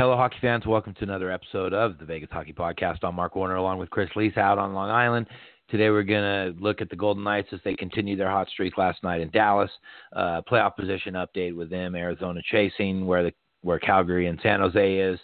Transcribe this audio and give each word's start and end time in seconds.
Hello, 0.00 0.16
hockey 0.16 0.38
fans. 0.40 0.64
Welcome 0.64 0.94
to 0.94 1.02
another 1.02 1.30
episode 1.30 1.74
of 1.74 1.98
the 1.98 2.06
Vegas 2.06 2.30
Hockey 2.32 2.54
Podcast. 2.54 3.00
I'm 3.02 3.16
Mark 3.16 3.36
Warner 3.36 3.56
along 3.56 3.76
with 3.76 3.90
Chris 3.90 4.08
Lees 4.16 4.34
out 4.38 4.56
on 4.56 4.72
Long 4.72 4.88
Island. 4.88 5.26
Today 5.68 5.90
we're 5.90 6.04
going 6.04 6.22
to 6.22 6.58
look 6.58 6.80
at 6.80 6.88
the 6.88 6.96
Golden 6.96 7.22
Knights 7.22 7.50
as 7.52 7.60
they 7.66 7.74
continue 7.74 8.16
their 8.16 8.30
hot 8.30 8.48
streak 8.48 8.78
last 8.78 9.02
night 9.02 9.20
in 9.20 9.28
Dallas. 9.28 9.70
Uh, 10.16 10.40
playoff 10.50 10.74
position 10.74 11.16
update 11.16 11.54
with 11.54 11.68
them. 11.68 11.94
Arizona 11.94 12.40
chasing 12.50 13.04
where 13.04 13.24
the 13.24 13.32
where 13.60 13.78
Calgary 13.78 14.28
and 14.28 14.40
San 14.42 14.60
Jose 14.60 14.96
is. 14.96 15.20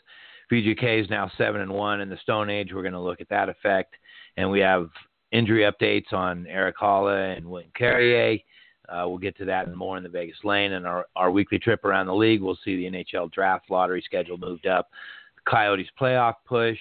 VGK 0.53 1.05
is 1.05 1.09
now 1.09 1.31
seven 1.39 1.63
and 1.63 1.73
one 1.73 2.03
in 2.03 2.11
the 2.11 2.19
Stone 2.19 2.51
Age. 2.51 2.69
We're 2.75 2.83
going 2.83 2.93
to 2.93 3.01
look 3.01 3.23
at 3.23 3.31
that 3.31 3.49
effect, 3.49 3.95
and 4.37 4.51
we 4.51 4.61
have 4.61 4.91
injury 5.33 5.63
updates 5.63 6.13
on 6.13 6.47
Erik 6.49 6.77
Haula 6.77 7.35
and 7.35 7.47
William 7.47 7.73
Carrier. 7.75 8.39
Uh, 8.89 9.05
we'll 9.07 9.19
get 9.19 9.37
to 9.39 9.45
that 9.45 9.67
and 9.67 9.77
more 9.77 9.97
in 9.97 10.03
the 10.03 10.09
Vegas 10.09 10.37
lane. 10.45 10.73
And 10.73 10.87
our, 10.87 11.07
our 11.17 11.31
weekly 11.31 11.59
trip 11.59 11.85
around 11.85 12.07
the 12.07 12.15
league, 12.15 12.43
we'll 12.43 12.59
see 12.65 12.77
the 12.77 12.91
NHL 12.91 13.33
draft 13.33 13.71
lottery 13.71 14.03
schedule 14.05 14.39
moved 14.39 14.67
up, 14.67 14.91
Coyotes 15.45 15.89
playoff 16.01 16.35
push, 16.47 16.79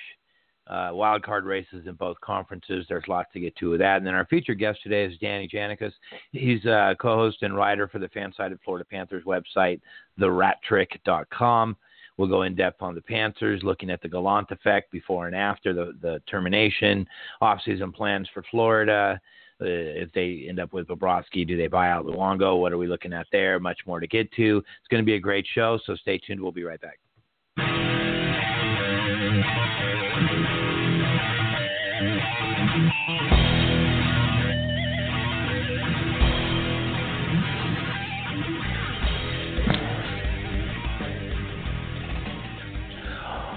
uh, 0.68 0.90
wild 0.92 1.24
card 1.24 1.46
races 1.46 1.86
in 1.86 1.94
both 1.94 2.20
conferences. 2.22 2.86
There's 2.90 3.08
lots 3.08 3.32
to 3.34 3.40
get 3.40 3.56
to 3.58 3.70
with 3.70 3.80
that. 3.80 3.98
And 3.98 4.08
then 4.08 4.16
our 4.16 4.26
featured 4.26 4.60
guest 4.60 4.80
today 4.82 5.06
is 5.06 5.18
Danny 5.20 5.48
Janicas. 5.48 5.94
He's 6.32 6.66
a 6.66 6.96
co-host 7.00 7.44
and 7.44 7.56
writer 7.56 7.88
for 7.88 8.00
the 8.00 8.10
fan-sided 8.10 8.60
Florida 8.64 8.86
Panthers 8.86 9.24
website, 9.26 9.80
therattrick.com. 10.20 11.78
We'll 12.18 12.30
go 12.30 12.44
in 12.44 12.56
depth 12.56 12.82
on 12.82 12.96
the 12.96 13.02
Panthers, 13.02 13.62
looking 13.64 13.90
at 13.90 14.02
the 14.02 14.08
Gallant 14.08 14.50
effect 14.50 14.92
before 14.92 15.28
and 15.28 15.36
after 15.36 15.74
the, 15.74 15.94
the 16.02 16.22
termination, 16.30 17.06
offseason 17.42 17.94
plans 17.94 18.30
for 18.34 18.44
Florida, 18.50 19.20
uh, 19.62 19.66
if 19.66 20.12
they 20.12 20.46
end 20.50 20.60
up 20.60 20.74
with 20.74 20.88
Bobrovsky, 20.88 21.48
do 21.48 21.56
they 21.56 21.68
buy 21.68 21.90
out 21.90 22.06
Luongo? 22.06 22.60
What 22.60 22.74
are 22.74 22.78
we 22.78 22.88
looking 22.88 23.14
at 23.14 23.28
there? 23.32 23.60
Much 23.60 23.80
more 23.86 24.00
to 24.00 24.08
get 24.08 24.32
to. 24.34 24.58
It's 24.58 24.88
going 24.90 25.02
to 25.02 25.06
be 25.06 25.16
a 25.16 25.20
great 25.20 25.46
show, 25.54 25.80
so 25.86 25.96
stay 25.96 26.18
tuned. 26.18 26.42
We'll 26.42 26.52
be 26.52 26.64
right 26.64 26.82
back. 26.82 27.00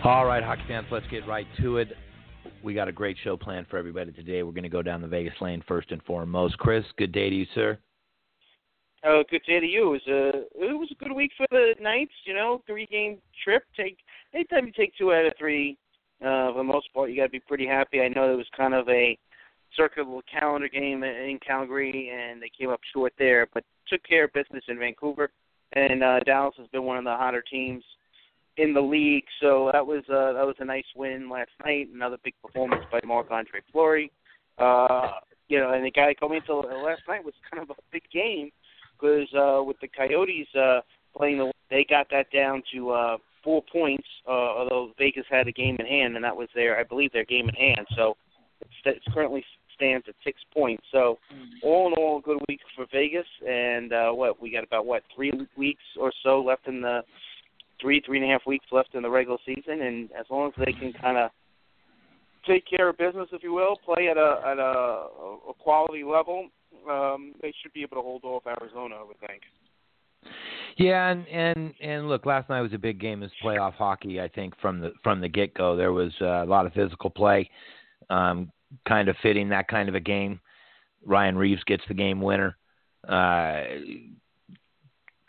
All 0.04 0.24
right, 0.24 0.42
hockey 0.42 0.62
fans, 0.68 0.86
let's 0.90 1.06
get 1.08 1.26
right 1.26 1.46
to 1.60 1.78
it 1.78 1.88
we 2.62 2.74
got 2.74 2.88
a 2.88 2.92
great 2.92 3.16
show 3.22 3.36
planned 3.36 3.66
for 3.68 3.78
everybody 3.78 4.12
today. 4.12 4.42
We're 4.42 4.52
going 4.52 4.62
to 4.62 4.68
go 4.68 4.82
down 4.82 5.00
the 5.00 5.08
Vegas 5.08 5.34
lane 5.40 5.62
first 5.66 5.90
and 5.90 6.02
foremost. 6.02 6.58
Chris, 6.58 6.84
good 6.96 7.12
day 7.12 7.30
to 7.30 7.36
you, 7.36 7.46
sir. 7.54 7.78
Oh, 9.04 9.22
good 9.30 9.42
day 9.46 9.60
to 9.60 9.66
you. 9.66 9.88
It 9.88 9.90
was 9.90 10.06
a 10.08 10.28
it 10.66 10.78
was 10.78 10.88
a 10.90 11.04
good 11.04 11.12
week 11.12 11.30
for 11.36 11.46
the 11.50 11.74
Knights. 11.80 12.12
You 12.24 12.34
know, 12.34 12.62
three 12.66 12.86
game 12.86 13.18
trip. 13.44 13.62
Take 13.76 13.98
anytime 14.34 14.66
you 14.66 14.72
take 14.72 14.92
two 14.98 15.12
out 15.12 15.24
of 15.24 15.34
three, 15.38 15.78
uh, 16.20 16.50
for 16.50 16.58
the 16.58 16.64
most 16.64 16.92
part, 16.92 17.10
you 17.10 17.16
got 17.16 17.24
to 17.24 17.28
be 17.28 17.40
pretty 17.40 17.66
happy. 17.66 18.00
I 18.00 18.08
know 18.08 18.32
it 18.32 18.36
was 18.36 18.48
kind 18.56 18.74
of 18.74 18.88
a 18.88 19.16
circular 19.76 20.20
calendar 20.22 20.68
game 20.68 21.04
in 21.04 21.38
Calgary, 21.46 22.10
and 22.12 22.42
they 22.42 22.50
came 22.58 22.70
up 22.70 22.80
short 22.92 23.12
there, 23.18 23.46
but 23.54 23.62
took 23.86 24.02
care 24.02 24.24
of 24.24 24.32
business 24.32 24.64
in 24.68 24.78
Vancouver. 24.78 25.30
And 25.74 26.02
uh, 26.02 26.20
Dallas 26.20 26.54
has 26.58 26.66
been 26.68 26.84
one 26.84 26.96
of 26.96 27.04
the 27.04 27.14
hotter 27.14 27.42
teams 27.48 27.84
in 28.58 28.74
the 28.74 28.80
league. 28.80 29.24
So 29.40 29.70
that 29.72 29.86
was 29.86 30.02
uh, 30.08 30.32
that 30.34 30.46
was 30.46 30.56
a 30.58 30.64
nice 30.64 30.84
win 30.94 31.30
last 31.30 31.50
night. 31.64 31.88
Another 31.94 32.18
big 32.22 32.34
performance 32.42 32.84
by 32.92 33.00
Marc 33.06 33.30
Andre 33.30 33.60
Fleury. 33.72 34.10
Uh, 34.58 35.12
you 35.48 35.58
know, 35.58 35.72
and 35.72 35.84
the 35.84 35.90
guy 35.90 36.14
coming 36.18 36.38
into 36.38 36.54
last 36.54 37.02
night 37.08 37.24
was 37.24 37.34
kind 37.50 37.62
of 37.62 37.70
a 37.70 37.80
big 37.90 38.02
game 38.12 38.50
because 38.92 39.28
uh, 39.34 39.62
with 39.62 39.76
the 39.80 39.88
Coyotes 39.88 40.48
uh, 40.54 40.80
playing 41.16 41.38
the, 41.38 41.52
they 41.70 41.86
got 41.88 42.08
that 42.10 42.30
down 42.30 42.62
to 42.74 42.90
uh, 42.90 43.16
four 43.42 43.62
points. 43.72 44.06
Uh, 44.26 44.30
although 44.30 44.92
Vegas 44.98 45.24
had 45.30 45.48
a 45.48 45.52
game 45.52 45.76
in 45.78 45.86
hand, 45.86 46.16
and 46.16 46.24
that 46.24 46.36
was 46.36 46.48
their, 46.54 46.78
I 46.78 46.82
believe, 46.82 47.12
their 47.12 47.24
game 47.24 47.48
in 47.48 47.54
hand. 47.54 47.86
So 47.96 48.16
it's, 48.60 48.70
it's 48.84 49.14
currently 49.14 49.44
stands 49.74 50.06
at 50.08 50.14
six 50.24 50.40
points. 50.52 50.82
So 50.90 51.18
all 51.62 51.86
in 51.86 51.94
all, 51.94 52.18
a 52.18 52.22
good 52.22 52.40
week 52.48 52.60
for 52.74 52.86
Vegas. 52.92 53.26
And 53.48 53.92
uh, 53.92 54.10
what 54.10 54.42
we 54.42 54.50
got 54.50 54.64
about 54.64 54.86
what 54.86 55.02
three 55.14 55.32
weeks 55.56 55.84
or 55.98 56.12
so 56.24 56.42
left 56.42 56.66
in 56.66 56.80
the 56.80 57.02
three, 57.80 58.00
three 58.04 58.18
and 58.18 58.28
a 58.28 58.32
half 58.32 58.46
weeks 58.46 58.66
left 58.72 58.94
in 58.94 59.02
the 59.02 59.10
regular 59.10 59.38
season, 59.46 59.82
and 59.82 60.10
as 60.18 60.26
long 60.30 60.48
as 60.48 60.64
they 60.64 60.72
can 60.72 60.92
kind 60.92 61.18
of 61.18 61.30
take 62.46 62.64
care 62.68 62.88
of 62.88 62.98
business, 62.98 63.28
if 63.32 63.42
you 63.42 63.52
will, 63.52 63.76
play 63.84 64.08
at 64.08 64.16
a 64.16 64.40
at 64.46 64.58
a, 64.58 65.06
a 65.50 65.54
quality 65.58 66.04
level, 66.04 66.48
um, 66.90 67.32
they 67.42 67.52
should 67.62 67.72
be 67.72 67.82
able 67.82 67.96
to 67.96 68.02
hold 68.02 68.24
off 68.24 68.44
Arizona, 68.46 68.96
I 68.96 69.04
would 69.04 69.20
think. 69.20 69.42
Yeah, 70.76 71.10
and 71.10 71.26
and 71.28 71.74
and 71.80 72.08
look, 72.08 72.26
last 72.26 72.48
night 72.48 72.60
was 72.60 72.72
a 72.72 72.78
big 72.78 73.00
game. 73.00 73.20
This 73.20 73.32
playoff 73.42 73.74
hockey, 73.74 74.20
I 74.20 74.28
think 74.28 74.54
from 74.60 74.80
the 74.80 74.92
from 75.02 75.20
the 75.20 75.28
get 75.28 75.54
go, 75.54 75.76
there 75.76 75.92
was 75.92 76.12
uh, 76.20 76.44
a 76.44 76.46
lot 76.46 76.66
of 76.66 76.72
physical 76.72 77.10
play, 77.10 77.50
um, 78.10 78.52
kind 78.86 79.08
of 79.08 79.16
fitting 79.22 79.48
that 79.48 79.68
kind 79.68 79.88
of 79.88 79.94
a 79.94 80.00
game. 80.00 80.40
Ryan 81.04 81.36
Reaves 81.36 81.62
gets 81.64 81.82
the 81.88 81.94
game 81.94 82.20
winner. 82.20 82.56
Uh, 83.08 83.64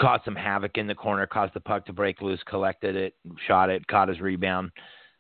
caused 0.02 0.26
some 0.26 0.36
havoc 0.36 0.78
in 0.78 0.88
the 0.88 0.96
corner, 0.96 1.26
caused 1.26 1.54
the 1.54 1.60
puck 1.60 1.86
to 1.86 1.94
break 1.94 2.22
loose, 2.22 2.40
collected 2.48 2.96
it, 2.96 3.16
shot 3.48 3.70
it, 3.70 3.86
caught 3.88 4.10
his 4.10 4.20
rebound, 4.20 4.72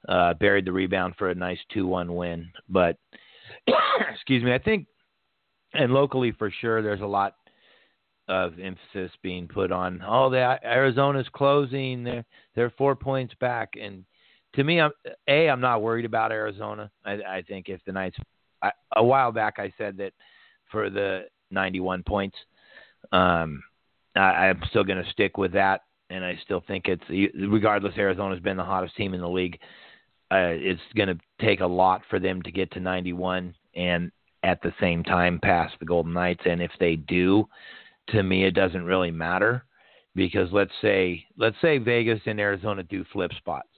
uh, 0.07 0.34
buried 0.35 0.66
the 0.66 0.72
rebound 0.72 1.16
for 1.17 1.29
a 1.29 1.35
nice 1.35 1.59
2 1.73 1.85
1 1.85 2.13
win. 2.16 2.50
But, 2.67 2.97
excuse 4.13 4.44
me, 4.44 4.53
I 4.53 4.59
think, 4.59 4.88
and 5.73 5.94
locally 5.94 6.31
for 6.31 6.51
sure, 6.62 6.81
there's 6.81 7.01
a 7.01 7.06
lot 7.06 7.35
of 8.28 8.53
emphasis 8.59 9.12
being 9.22 9.47
put 9.47 9.72
on, 9.72 10.03
oh, 10.07 10.29
the 10.29 10.59
Arizona's 10.63 11.28
closing, 11.34 12.03
they're, 12.03 12.25
they're 12.56 12.73
four 12.78 12.96
points 12.96 13.34
back. 13.40 13.73
And 13.79 14.06
to 14.53 14.63
me, 14.63 14.79
I'm, 14.79 14.91
A, 15.28 15.50
I'm 15.50 15.61
not 15.61 15.81
worried 15.81 16.06
about 16.06 16.31
Arizona. 16.31 16.90
I, 17.03 17.13
I 17.13 17.44
think 17.47 17.69
if 17.69 17.81
the 17.85 17.91
Knights, 17.91 18.17
I, 18.61 18.72
a 18.96 19.03
while 19.03 19.31
back, 19.31 19.56
I 19.57 19.73
said 19.78 19.97
that 19.97 20.13
for 20.72 20.90
the 20.90 21.25
91 21.51 22.03
points, 22.03 22.38
um, 23.11 23.63
I, 24.19 24.50
I'm 24.50 24.62
still 24.69 24.84
going 24.84 25.03
to 25.03 25.09
stick 25.12 25.38
with 25.38 25.53
that, 25.53 25.81
and 26.09 26.24
I 26.24 26.38
still 26.44 26.63
think 26.68 26.85
it's 26.88 27.03
regardless. 27.35 27.94
Arizona's 27.97 28.40
been 28.40 28.57
the 28.57 28.63
hottest 28.63 28.96
team 28.96 29.13
in 29.13 29.22
the 29.22 29.30
league. 29.30 29.59
Uh, 30.31 30.53
it's 30.53 30.81
going 30.96 31.09
to 31.09 31.18
take 31.41 31.59
a 31.62 31.66
lot 31.66 32.02
for 32.09 32.19
them 32.19 32.41
to 32.44 32.52
get 32.52 32.72
to 32.72 32.79
91 32.79 33.56
and 33.75 34.12
at 34.44 34.62
the 34.62 34.74
same 34.79 35.03
time 35.03 35.40
pass 35.41 35.72
the 35.79 35.85
Golden 35.85 36.13
Knights. 36.13 36.41
And 36.46 36.62
if 36.62 36.72
they 36.79 36.96
do, 36.96 37.47
to 38.09 38.22
me, 38.22 38.46
it 38.46 38.53
doesn't 38.53 38.85
really 38.85 39.12
matter 39.12 39.66
because 40.16 40.50
let's 40.52 40.72
say 40.81 41.25
let's 41.38 41.56
say 41.62 41.78
Vegas 41.78 42.19
and 42.25 42.40
Arizona 42.40 42.84
do 42.84 43.06
flip 43.12 43.31
spots. 43.38 43.69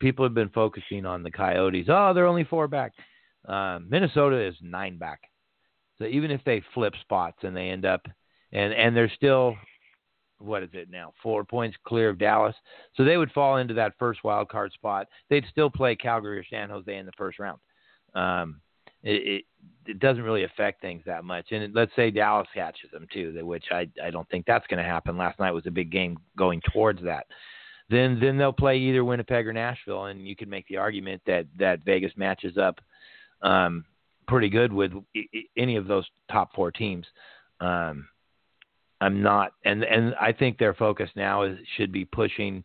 People 0.00 0.24
have 0.24 0.34
been 0.34 0.48
focusing 0.50 1.06
on 1.06 1.22
the 1.22 1.30
Coyotes. 1.30 1.86
Oh, 1.88 2.12
they're 2.14 2.26
only 2.26 2.44
four 2.44 2.66
back. 2.66 2.92
Uh, 3.46 3.78
Minnesota 3.86 4.40
is 4.40 4.54
nine 4.62 4.98
back. 4.98 5.20
So 5.98 6.06
even 6.06 6.30
if 6.30 6.40
they 6.44 6.62
flip 6.72 6.94
spots 7.02 7.38
and 7.42 7.56
they 7.56 7.68
end 7.68 7.84
up 7.84 8.04
and 8.54 8.72
and 8.72 8.96
they're 8.96 9.12
still 9.14 9.56
what 10.38 10.62
is 10.62 10.70
it 10.72 10.90
now? 10.90 11.12
Four 11.22 11.44
points 11.44 11.76
clear 11.86 12.10
of 12.10 12.18
Dallas, 12.18 12.54
so 12.96 13.04
they 13.04 13.16
would 13.16 13.32
fall 13.32 13.58
into 13.58 13.74
that 13.74 13.94
first 13.98 14.24
wild 14.24 14.48
card 14.48 14.72
spot. 14.72 15.08
They'd 15.30 15.46
still 15.50 15.70
play 15.70 15.96
Calgary 15.96 16.38
or 16.38 16.44
San 16.50 16.70
Jose 16.70 16.96
in 16.96 17.06
the 17.06 17.12
first 17.16 17.38
round. 17.38 17.60
Um, 18.14 18.60
it, 19.02 19.22
it, 19.26 19.44
it 19.86 19.98
doesn't 20.00 20.22
really 20.22 20.44
affect 20.44 20.80
things 20.80 21.02
that 21.06 21.24
much. 21.24 21.46
And 21.50 21.74
let's 21.74 21.92
say 21.94 22.10
Dallas 22.10 22.48
catches 22.54 22.90
them 22.90 23.06
too, 23.12 23.44
which 23.44 23.64
I 23.70 23.88
I 24.02 24.10
don't 24.10 24.28
think 24.28 24.46
that's 24.46 24.66
going 24.66 24.82
to 24.82 24.88
happen. 24.88 25.16
Last 25.16 25.38
night 25.38 25.52
was 25.52 25.66
a 25.66 25.70
big 25.70 25.90
game 25.90 26.18
going 26.36 26.60
towards 26.72 27.02
that. 27.02 27.26
Then 27.90 28.18
then 28.20 28.38
they'll 28.38 28.52
play 28.52 28.78
either 28.78 29.04
Winnipeg 29.04 29.46
or 29.46 29.52
Nashville, 29.52 30.06
and 30.06 30.26
you 30.26 30.36
can 30.36 30.48
make 30.48 30.66
the 30.68 30.78
argument 30.78 31.22
that 31.26 31.46
that 31.58 31.84
Vegas 31.84 32.12
matches 32.16 32.56
up 32.56 32.80
um, 33.42 33.84
pretty 34.26 34.48
good 34.48 34.72
with 34.72 34.92
any 35.56 35.76
of 35.76 35.86
those 35.86 36.06
top 36.30 36.54
four 36.54 36.70
teams. 36.70 37.06
Um, 37.60 38.08
I'm 39.00 39.22
not, 39.22 39.52
and 39.64 39.82
and 39.84 40.14
I 40.20 40.32
think 40.32 40.58
their 40.58 40.74
focus 40.74 41.10
now 41.16 41.42
is 41.42 41.58
should 41.76 41.92
be 41.92 42.04
pushing. 42.04 42.62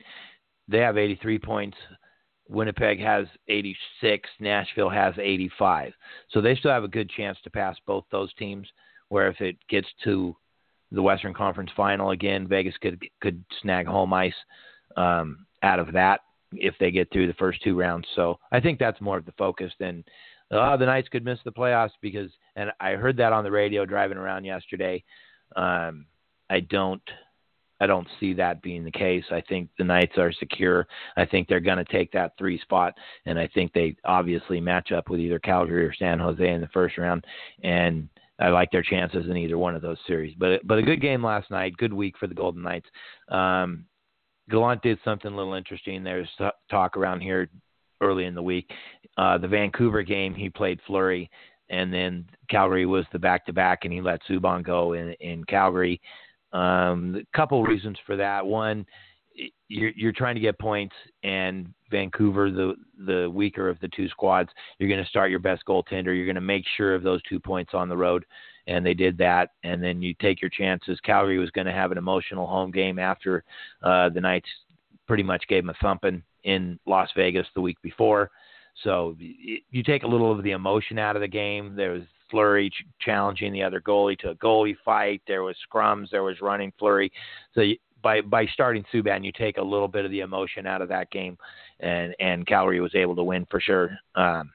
They 0.67 0.79
have 0.79 0.97
83 0.97 1.39
points. 1.39 1.77
Winnipeg 2.47 2.99
has 2.99 3.27
86. 3.47 4.29
Nashville 4.39 4.89
has 4.89 5.13
85. 5.19 5.93
So 6.31 6.41
they 6.41 6.55
still 6.55 6.71
have 6.71 6.83
a 6.83 6.87
good 6.87 7.09
chance 7.09 7.37
to 7.43 7.49
pass 7.49 7.75
both 7.85 8.05
those 8.11 8.33
teams. 8.35 8.67
Where 9.09 9.27
if 9.27 9.41
it 9.41 9.57
gets 9.69 9.87
to 10.03 10.35
the 10.91 11.01
Western 11.01 11.33
Conference 11.33 11.71
Final 11.75 12.11
again, 12.11 12.47
Vegas 12.47 12.75
could 12.81 13.03
could 13.21 13.43
snag 13.61 13.87
home 13.87 14.13
ice 14.13 14.33
um, 14.97 15.45
out 15.63 15.79
of 15.79 15.91
that 15.93 16.21
if 16.53 16.75
they 16.79 16.91
get 16.91 17.11
through 17.11 17.27
the 17.27 17.33
first 17.33 17.61
two 17.63 17.77
rounds. 17.77 18.07
So 18.15 18.39
I 18.51 18.59
think 18.59 18.79
that's 18.79 19.01
more 19.01 19.17
of 19.17 19.25
the 19.25 19.33
focus 19.33 19.71
than 19.79 20.03
oh, 20.51 20.77
the 20.77 20.85
Knights 20.85 21.09
could 21.09 21.25
miss 21.25 21.39
the 21.45 21.51
playoffs 21.51 21.91
because, 22.01 22.31
and 22.55 22.71
I 22.79 22.91
heard 22.91 23.17
that 23.17 23.33
on 23.33 23.43
the 23.43 23.51
radio 23.51 23.85
driving 23.85 24.17
around 24.17 24.45
yesterday. 24.45 25.03
Um, 25.55 26.05
I 26.49 26.61
don't 26.61 27.01
I 27.81 27.87
don't 27.87 28.07
see 28.19 28.33
that 28.33 28.61
being 28.61 28.83
the 28.83 28.91
case. 28.91 29.23
I 29.31 29.41
think 29.41 29.69
the 29.77 29.85
Knights 29.85 30.17
are 30.17 30.33
secure. 30.33 30.85
I 31.15 31.25
think 31.25 31.47
they're 31.47 31.59
going 31.61 31.77
to 31.77 31.91
take 31.91 32.11
that 32.11 32.33
three 32.37 32.59
spot, 32.59 32.93
and 33.25 33.39
I 33.39 33.47
think 33.47 33.71
they 33.71 33.95
obviously 34.03 34.59
match 34.59 34.91
up 34.91 35.09
with 35.09 35.19
either 35.19 35.39
Calgary 35.39 35.85
or 35.85 35.93
San 35.93 36.19
Jose 36.19 36.45
in 36.45 36.61
the 36.61 36.67
first 36.67 36.97
round. 36.97 37.25
And 37.63 38.09
I 38.39 38.49
like 38.49 38.71
their 38.71 38.83
chances 38.83 39.25
in 39.29 39.37
either 39.37 39.57
one 39.57 39.75
of 39.75 39.81
those 39.81 39.97
series. 40.07 40.35
But 40.37 40.65
but 40.67 40.77
a 40.77 40.83
good 40.83 41.01
game 41.01 41.23
last 41.23 41.51
night, 41.51 41.77
good 41.77 41.93
week 41.93 42.17
for 42.17 42.27
the 42.27 42.35
Golden 42.35 42.63
Knights. 42.63 42.87
Um, 43.29 43.85
Gallant 44.49 44.81
did 44.81 44.99
something 45.05 45.31
a 45.31 45.35
little 45.35 45.53
interesting. 45.53 46.03
There's 46.03 46.29
talk 46.69 46.97
around 46.97 47.21
here 47.21 47.49
early 48.01 48.25
in 48.25 48.35
the 48.35 48.43
week. 48.43 48.71
Uh, 49.17 49.37
the 49.37 49.47
Vancouver 49.47 50.01
game, 50.03 50.33
he 50.33 50.49
played 50.49 50.79
Fleury, 50.87 51.29
and 51.69 51.93
then 51.93 52.25
Calgary 52.49 52.85
was 52.85 53.05
the 53.11 53.19
back 53.19 53.45
to 53.45 53.53
back, 53.53 53.79
and 53.83 53.93
he 53.93 54.01
let 54.01 54.21
Subban 54.29 54.63
go 54.63 54.93
in, 54.93 55.11
in 55.19 55.43
Calgary. 55.43 56.01
Um, 56.51 57.15
a 57.15 57.37
couple 57.37 57.63
reasons 57.63 57.97
for 58.05 58.15
that. 58.15 58.45
One, 58.45 58.85
you're, 59.67 59.91
you're 59.95 60.11
trying 60.11 60.35
to 60.35 60.41
get 60.41 60.59
points, 60.59 60.95
and 61.23 61.73
Vancouver, 61.91 62.51
the 62.51 62.75
the 63.05 63.29
weaker 63.29 63.69
of 63.69 63.79
the 63.79 63.87
two 63.89 64.09
squads, 64.09 64.49
you're 64.77 64.89
going 64.89 65.03
to 65.03 65.09
start 65.09 65.29
your 65.29 65.39
best 65.39 65.63
goaltender. 65.67 66.15
You're 66.15 66.25
going 66.25 66.35
to 66.35 66.41
make 66.41 66.65
sure 66.75 66.95
of 66.95 67.03
those 67.03 67.21
two 67.23 67.39
points 67.39 67.73
on 67.73 67.89
the 67.89 67.97
road, 67.97 68.25
and 68.67 68.85
they 68.85 68.93
did 68.93 69.17
that. 69.19 69.51
And 69.63 69.81
then 69.81 70.01
you 70.01 70.13
take 70.21 70.41
your 70.41 70.49
chances. 70.49 70.99
Calgary 71.01 71.39
was 71.39 71.51
going 71.51 71.67
to 71.67 71.73
have 71.73 71.91
an 71.91 71.97
emotional 71.97 72.47
home 72.47 72.71
game 72.71 72.99
after 72.99 73.43
uh, 73.83 74.09
the 74.09 74.21
Knights 74.21 74.49
pretty 75.07 75.23
much 75.23 75.43
gave 75.47 75.63
them 75.63 75.69
a 75.69 75.83
thumping 75.83 76.21
in 76.43 76.79
Las 76.85 77.09
Vegas 77.15 77.47
the 77.55 77.61
week 77.61 77.77
before. 77.81 78.29
So 78.83 79.15
you 79.19 79.83
take 79.83 80.03
a 80.03 80.07
little 80.07 80.31
of 80.31 80.43
the 80.43 80.51
emotion 80.51 80.97
out 80.99 81.15
of 81.15 81.21
the 81.21 81.27
game. 81.27 81.75
There 81.75 81.91
was 81.91 82.03
Fleury 82.29 82.71
challenging 83.01 83.53
the 83.53 83.63
other 83.63 83.81
goalie 83.81 84.17
to 84.19 84.29
a 84.29 84.35
goalie 84.35 84.77
fight. 84.83 85.21
There 85.27 85.43
was 85.43 85.55
scrums. 85.71 86.09
There 86.09 86.23
was 86.23 86.41
running 86.41 86.73
Fleury. 86.77 87.11
So 87.53 87.61
you, 87.61 87.77
by 88.01 88.21
by 88.21 88.45
starting 88.47 88.85
Subban, 88.93 89.25
you 89.25 89.31
take 89.31 89.57
a 89.57 89.61
little 89.61 89.87
bit 89.87 90.05
of 90.05 90.11
the 90.11 90.21
emotion 90.21 90.65
out 90.65 90.81
of 90.81 90.89
that 90.89 91.11
game, 91.11 91.37
and 91.79 92.15
and 92.19 92.47
Calgary 92.47 92.79
was 92.79 92.95
able 92.95 93.15
to 93.15 93.23
win 93.23 93.45
for 93.49 93.59
sure. 93.59 93.91
Um, 94.15 94.51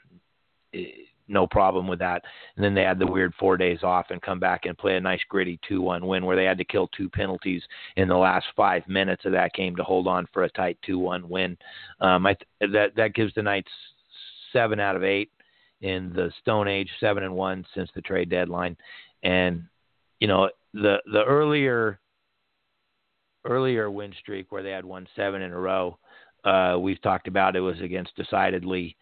no 1.29 1.47
problem 1.47 1.87
with 1.89 1.99
that. 2.01 2.23
And 2.57 2.65
then 2.65 2.75
they 2.75 2.83
had 2.83 2.99
the 2.99 3.07
weird 3.07 3.33
four 3.39 3.57
days 3.57 3.83
off 3.83 4.07
and 4.11 4.21
come 4.21 4.39
back 4.39 4.67
and 4.67 4.77
play 4.77 4.97
a 4.97 5.01
nice 5.01 5.23
gritty 5.29 5.59
two 5.67 5.81
one 5.81 6.07
win 6.07 6.27
where 6.27 6.37
they 6.37 6.45
had 6.45 6.59
to 6.59 6.65
kill 6.65 6.89
two 6.89 7.09
penalties 7.09 7.63
in 7.97 8.09
the 8.09 8.17
last 8.17 8.47
five 8.57 8.87
minutes 8.89 9.25
of 9.25 9.33
that 9.33 9.55
game 9.55 9.75
to 9.77 9.85
hold 9.85 10.07
on 10.07 10.29
for 10.33 10.43
a 10.45 10.51
tight 10.51 10.79
two 10.85 10.99
one 10.99 11.29
win. 11.29 11.57
Um, 12.01 12.27
I 12.27 12.35
th- 12.35 12.73
that 12.73 12.97
that 12.97 13.15
gives 13.15 13.33
the 13.35 13.43
Knights 13.43 13.71
seven 14.53 14.81
out 14.81 14.97
of 14.97 15.05
eight 15.05 15.31
in 15.85 16.11
the 16.15 16.33
Stone 16.41 16.67
Age, 16.67 16.89
seven 16.99 17.23
and 17.23 17.35
one 17.35 17.65
since 17.75 17.91
the 17.95 18.01
trade 18.01 18.31
deadline, 18.31 18.75
and 19.23 19.65
you 20.19 20.27
know 20.27 20.49
the 20.73 20.97
the 21.13 21.23
earlier 21.23 22.01
earlier 23.45 23.91
win 23.91 24.13
streak 24.19 24.51
where 24.51 24.63
they 24.63 24.71
had 24.71 24.85
won 24.85 25.07
seven 25.15 25.43
in 25.43 25.53
a 25.53 25.59
row. 25.59 25.99
Uh, 26.43 26.79
we've 26.81 27.01
talked 27.03 27.29
about 27.29 27.55
it 27.55 27.61
was 27.61 27.79
against 27.81 28.17
decidedly 28.17 28.97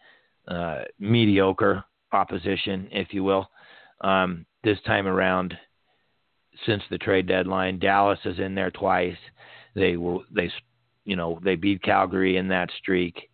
uh, 0.49 0.81
mediocre 0.99 1.85
opposition, 2.11 2.89
if 2.91 3.13
you 3.13 3.23
will. 3.23 3.49
Um, 4.01 4.45
this 4.65 4.77
time 4.85 5.07
around, 5.07 5.57
since 6.65 6.83
the 6.89 6.97
trade 6.97 7.27
deadline, 7.27 7.79
Dallas 7.79 8.19
is 8.25 8.39
in 8.39 8.55
there 8.55 8.71
twice. 8.71 9.17
They 9.73 9.95
were 9.95 10.19
they, 10.35 10.51
you 11.05 11.15
know, 11.15 11.39
they 11.43 11.55
beat 11.55 11.81
Calgary 11.81 12.35
in 12.35 12.49
that 12.49 12.69
streak. 12.77 13.29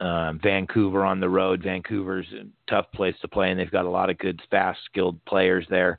Um, 0.00 0.40
Vancouver 0.42 1.04
on 1.04 1.20
the 1.20 1.28
road. 1.28 1.62
Vancouver's 1.62 2.26
a 2.32 2.46
tough 2.68 2.86
place 2.92 3.14
to 3.20 3.28
play, 3.28 3.50
and 3.50 3.58
they've 3.58 3.70
got 3.70 3.86
a 3.86 3.90
lot 3.90 4.10
of 4.10 4.18
good, 4.18 4.40
fast, 4.50 4.80
skilled 4.86 5.24
players 5.24 5.66
there. 5.70 5.98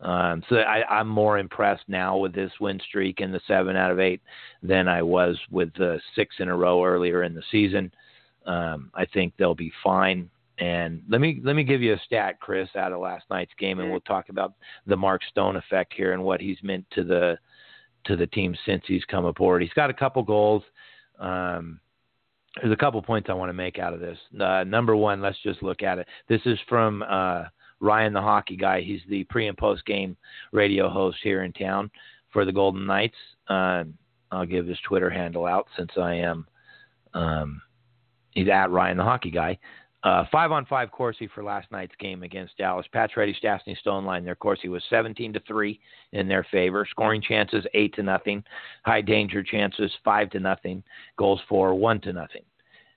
Um, 0.00 0.42
so 0.48 0.56
I, 0.56 0.84
I'm 0.88 1.08
more 1.08 1.38
impressed 1.38 1.84
now 1.88 2.16
with 2.16 2.34
this 2.34 2.52
win 2.60 2.80
streak 2.86 3.20
and 3.20 3.32
the 3.32 3.40
seven 3.46 3.76
out 3.76 3.90
of 3.90 4.00
eight 4.00 4.20
than 4.62 4.88
I 4.88 5.02
was 5.02 5.38
with 5.50 5.72
the 5.74 6.00
six 6.14 6.36
in 6.40 6.48
a 6.48 6.56
row 6.56 6.84
earlier 6.84 7.22
in 7.22 7.34
the 7.34 7.42
season. 7.50 7.92
Um, 8.44 8.90
I 8.94 9.06
think 9.06 9.34
they'll 9.36 9.54
be 9.54 9.72
fine. 9.82 10.28
And 10.58 11.02
let 11.08 11.20
me 11.20 11.40
let 11.42 11.56
me 11.56 11.64
give 11.64 11.82
you 11.82 11.94
a 11.94 12.00
stat, 12.04 12.38
Chris, 12.38 12.68
out 12.76 12.92
of 12.92 13.00
last 13.00 13.24
night's 13.28 13.54
game, 13.58 13.80
and 13.80 13.90
we'll 13.90 14.00
talk 14.00 14.28
about 14.28 14.54
the 14.86 14.96
Mark 14.96 15.22
Stone 15.28 15.56
effect 15.56 15.92
here 15.96 16.12
and 16.12 16.22
what 16.22 16.40
he's 16.40 16.62
meant 16.62 16.84
to 16.92 17.02
the 17.02 17.36
to 18.04 18.14
the 18.14 18.26
team 18.28 18.54
since 18.64 18.84
he's 18.86 19.04
come 19.06 19.24
aboard. 19.24 19.62
He's 19.62 19.72
got 19.72 19.90
a 19.90 19.94
couple 19.94 20.22
goals. 20.22 20.62
Um, 21.18 21.80
there's 22.60 22.72
a 22.72 22.76
couple 22.76 23.00
points 23.02 23.28
I 23.28 23.34
want 23.34 23.48
to 23.48 23.54
make 23.54 23.78
out 23.78 23.94
of 23.94 24.00
this. 24.00 24.18
Uh, 24.40 24.64
number 24.64 24.94
one, 24.94 25.20
let's 25.20 25.38
just 25.42 25.62
look 25.62 25.82
at 25.82 25.98
it. 25.98 26.06
This 26.28 26.40
is 26.46 26.58
from 26.68 27.02
uh, 27.02 27.44
Ryan, 27.80 28.12
the 28.12 28.20
hockey 28.20 28.56
guy. 28.56 28.80
He's 28.80 29.00
the 29.08 29.24
pre 29.24 29.48
and 29.48 29.58
post 29.58 29.84
game 29.86 30.16
radio 30.52 30.88
host 30.88 31.18
here 31.22 31.42
in 31.42 31.52
town 31.52 31.90
for 32.32 32.44
the 32.44 32.52
Golden 32.52 32.86
Knights. 32.86 33.16
Uh, 33.48 33.84
I'll 34.30 34.46
give 34.46 34.66
his 34.66 34.78
Twitter 34.86 35.10
handle 35.10 35.46
out 35.46 35.66
since 35.76 35.90
I 35.96 36.14
am. 36.14 36.46
Um, 37.12 37.62
he's 38.30 38.48
at 38.48 38.70
Ryan, 38.70 38.96
the 38.96 39.04
hockey 39.04 39.30
guy. 39.30 39.58
Uh, 40.04 40.24
five 40.30 40.52
on 40.52 40.66
five 40.66 40.90
Corsi 40.90 41.26
for 41.34 41.42
last 41.42 41.70
night's 41.72 41.94
game 41.98 42.22
against 42.22 42.58
Dallas. 42.58 42.86
Pacioretty, 42.94 43.34
Stastny, 43.42 43.76
Stone 43.78 44.04
line. 44.04 44.22
Their 44.22 44.34
Corsi 44.34 44.68
was 44.68 44.82
17 44.90 45.32
to 45.32 45.40
three 45.48 45.80
in 46.12 46.28
their 46.28 46.46
favor. 46.50 46.86
Scoring 46.88 47.22
chances 47.22 47.64
eight 47.72 47.94
to 47.94 48.02
nothing. 48.02 48.44
High 48.84 49.00
danger 49.00 49.42
chances 49.42 49.90
five 50.04 50.28
to 50.30 50.40
nothing. 50.40 50.82
Goals 51.16 51.40
for 51.48 51.74
one 51.74 52.02
to 52.02 52.12
nothing. 52.12 52.42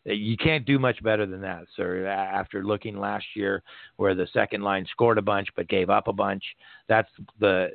Uh, 0.08 0.12
you 0.12 0.36
can't 0.36 0.66
do 0.66 0.78
much 0.78 1.02
better 1.02 1.26
than 1.26 1.40
that, 1.42 1.64
sir. 1.78 2.06
After 2.06 2.66
looking 2.66 3.00
last 3.00 3.26
year, 3.36 3.64
where 3.96 4.14
the 4.14 4.28
second 4.34 4.62
line 4.62 4.86
scored 4.92 5.18
a 5.18 5.22
bunch 5.22 5.48
but 5.56 5.70
gave 5.70 5.90
up 5.90 6.10
a 6.10 6.14
bunch, 6.14 6.44
that's 6.90 7.10
the 7.40 7.70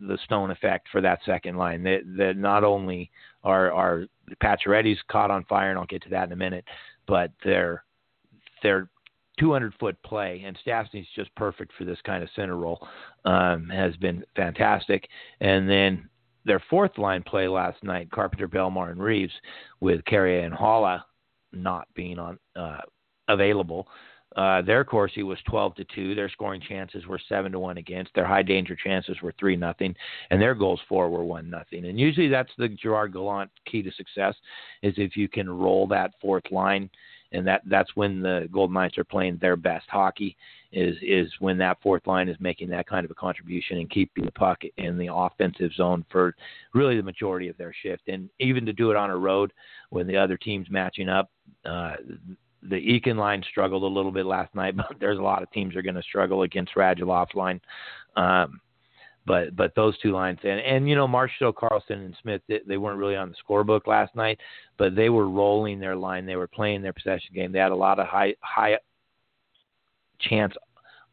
the 0.00 0.18
Stone 0.24 0.50
effect 0.50 0.88
for 0.90 1.00
that 1.00 1.20
second 1.24 1.56
line. 1.56 1.84
That 1.84 2.00
that 2.16 2.36
not 2.36 2.64
only 2.64 3.12
are 3.44 3.70
are 3.70 4.06
Pacioretty's 4.42 4.98
caught 5.08 5.30
on 5.30 5.44
fire, 5.44 5.70
and 5.70 5.78
I'll 5.78 5.86
get 5.86 6.02
to 6.02 6.10
that 6.10 6.26
in 6.26 6.32
a 6.32 6.36
minute, 6.36 6.64
but 7.06 7.30
they're 7.44 7.84
their 8.62 8.88
200 9.38 9.72
foot 9.80 9.96
play, 10.02 10.42
and 10.44 10.58
Stastny's 10.60 11.06
just 11.16 11.34
perfect 11.34 11.72
for 11.78 11.84
this 11.84 11.98
kind 12.04 12.22
of 12.22 12.28
center 12.36 12.56
role, 12.56 12.86
um, 13.24 13.68
has 13.68 13.96
been 13.96 14.24
fantastic. 14.36 15.08
And 15.40 15.68
then 15.68 16.08
their 16.44 16.62
fourth 16.70 16.98
line 16.98 17.22
play 17.22 17.48
last 17.48 17.82
night, 17.82 18.10
Carpenter, 18.10 18.48
Bellemare, 18.48 18.90
and 18.90 19.02
Reaves, 19.02 19.32
with 19.80 20.04
Carrier 20.04 20.44
and 20.44 20.54
Haula 20.54 21.02
not 21.52 21.86
being 21.94 22.18
on 22.18 22.38
uh, 22.56 22.80
available. 23.28 23.88
Uh, 24.36 24.62
their 24.62 24.82
Corsi 24.82 25.22
was 25.22 25.38
12 25.46 25.74
to 25.76 25.84
2. 25.94 26.14
Their 26.14 26.30
scoring 26.30 26.62
chances 26.66 27.06
were 27.06 27.20
7 27.28 27.52
to 27.52 27.58
1 27.58 27.76
against. 27.76 28.14
Their 28.14 28.26
high 28.26 28.42
danger 28.42 28.74
chances 28.74 29.20
were 29.22 29.34
3 29.38 29.56
nothing, 29.56 29.94
and 30.30 30.40
their 30.40 30.54
goals 30.54 30.80
for 30.88 31.10
were 31.10 31.24
1 31.24 31.50
nothing. 31.50 31.84
And 31.86 32.00
usually 32.00 32.28
that's 32.28 32.52
the 32.56 32.68
Gerard 32.68 33.12
Gallant 33.12 33.50
key 33.66 33.82
to 33.82 33.92
success 33.92 34.34
is 34.82 34.94
if 34.96 35.16
you 35.16 35.28
can 35.28 35.50
roll 35.50 35.86
that 35.88 36.14
fourth 36.20 36.50
line 36.50 36.88
and 37.32 37.46
that 37.46 37.62
that's 37.66 37.94
when 37.96 38.20
the 38.20 38.48
Golden 38.52 38.74
Knights 38.74 38.98
are 38.98 39.04
playing 39.04 39.38
their 39.40 39.56
best 39.56 39.88
hockey. 39.88 40.36
Is 40.72 40.96
is 41.02 41.30
when 41.38 41.58
that 41.58 41.78
fourth 41.82 42.06
line 42.06 42.28
is 42.28 42.36
making 42.40 42.68
that 42.70 42.86
kind 42.86 43.04
of 43.04 43.10
a 43.10 43.14
contribution 43.14 43.78
and 43.78 43.90
keeping 43.90 44.24
the 44.24 44.32
puck 44.32 44.62
in 44.76 44.96
the 44.96 45.12
offensive 45.12 45.72
zone 45.74 46.04
for 46.10 46.34
really 46.74 46.96
the 46.96 47.02
majority 47.02 47.48
of 47.48 47.56
their 47.58 47.74
shift, 47.82 48.08
and 48.08 48.30
even 48.40 48.64
to 48.66 48.72
do 48.72 48.90
it 48.90 48.96
on 48.96 49.10
a 49.10 49.16
road 49.16 49.52
when 49.90 50.06
the 50.06 50.16
other 50.16 50.36
team's 50.36 50.70
matching 50.70 51.08
up. 51.08 51.30
Uh, 51.64 51.94
the 52.68 52.76
Eakin 52.76 53.16
line 53.16 53.42
struggled 53.50 53.82
a 53.82 53.86
little 53.86 54.12
bit 54.12 54.24
last 54.26 54.54
night, 54.54 54.76
but 54.76 54.96
there's 55.00 55.18
a 55.18 55.22
lot 55.22 55.42
of 55.42 55.50
teams 55.50 55.76
are 55.76 55.82
going 55.82 55.94
to 55.94 56.02
struggle 56.02 56.42
against 56.42 56.74
Radulov's 56.74 57.34
line. 57.34 57.60
Um, 58.16 58.60
but 59.26 59.54
but 59.56 59.74
those 59.74 59.98
two 59.98 60.12
lines 60.12 60.38
and 60.42 60.60
and 60.60 60.88
you 60.88 60.94
know 60.94 61.06
Marchessault, 61.06 61.54
Karlsson, 61.54 61.90
and 61.90 62.16
Smith 62.22 62.42
they, 62.48 62.60
they 62.66 62.76
weren't 62.76 62.98
really 62.98 63.16
on 63.16 63.30
the 63.30 63.36
scorebook 63.36 63.86
last 63.86 64.14
night, 64.14 64.38
but 64.78 64.94
they 64.94 65.08
were 65.08 65.28
rolling 65.28 65.78
their 65.78 65.96
line. 65.96 66.26
They 66.26 66.36
were 66.36 66.48
playing 66.48 66.82
their 66.82 66.92
possession 66.92 67.34
game. 67.34 67.52
They 67.52 67.58
had 67.58 67.72
a 67.72 67.76
lot 67.76 67.98
of 67.98 68.06
high 68.06 68.34
high 68.40 68.78
chance, 70.20 70.54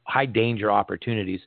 high 0.04 0.26
danger 0.26 0.72
opportunities, 0.72 1.42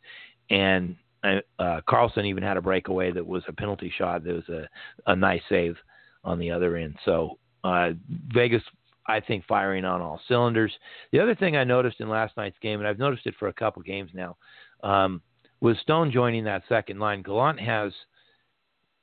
and 0.51 0.97
uh, 1.25 1.41
uh 1.59 1.81
Karlsson 1.89 2.27
even 2.27 2.43
had 2.43 2.57
a 2.57 2.63
breakaway 2.63 3.11
that 3.13 3.27
was 3.27 3.43
a 3.49 3.53
penalty 3.53 3.93
shot. 3.97 4.25
That 4.25 4.35
was 4.35 4.49
a 4.49 4.69
a 5.11 5.17
nice 5.17 5.43
save 5.49 5.77
on 6.25 6.39
the 6.39 6.51
other 6.51 6.77
end. 6.77 6.97
So 7.05 7.39
uh, 7.65 7.91
Vegas 8.33 8.63
I 9.07 9.21
think 9.21 9.45
firing 9.47 9.85
on 9.85 10.01
all 10.01 10.21
cylinders. 10.29 10.73
The 11.11 11.21
other 11.21 11.35
thing 11.35 11.57
I 11.57 11.65
noticed 11.65 12.01
in 12.01 12.09
last 12.09 12.37
night's 12.37 12.59
game, 12.61 12.79
and 12.79 12.89
I've 12.89 12.99
noticed 12.99 13.27
it 13.27 13.35
for 13.39 13.49
a 13.49 13.53
couple 13.53 13.83
games 13.83 14.11
now, 14.15 14.37
um, 14.83 15.21
with 15.63 15.79
Stone 15.79 16.11
joining 16.11 16.43
that 16.45 16.65
second 16.69 16.99
line, 16.99 17.23
Gallant 17.23 17.61
has 17.61 17.93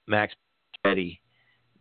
Max 0.07 0.33
Petty 0.83 1.21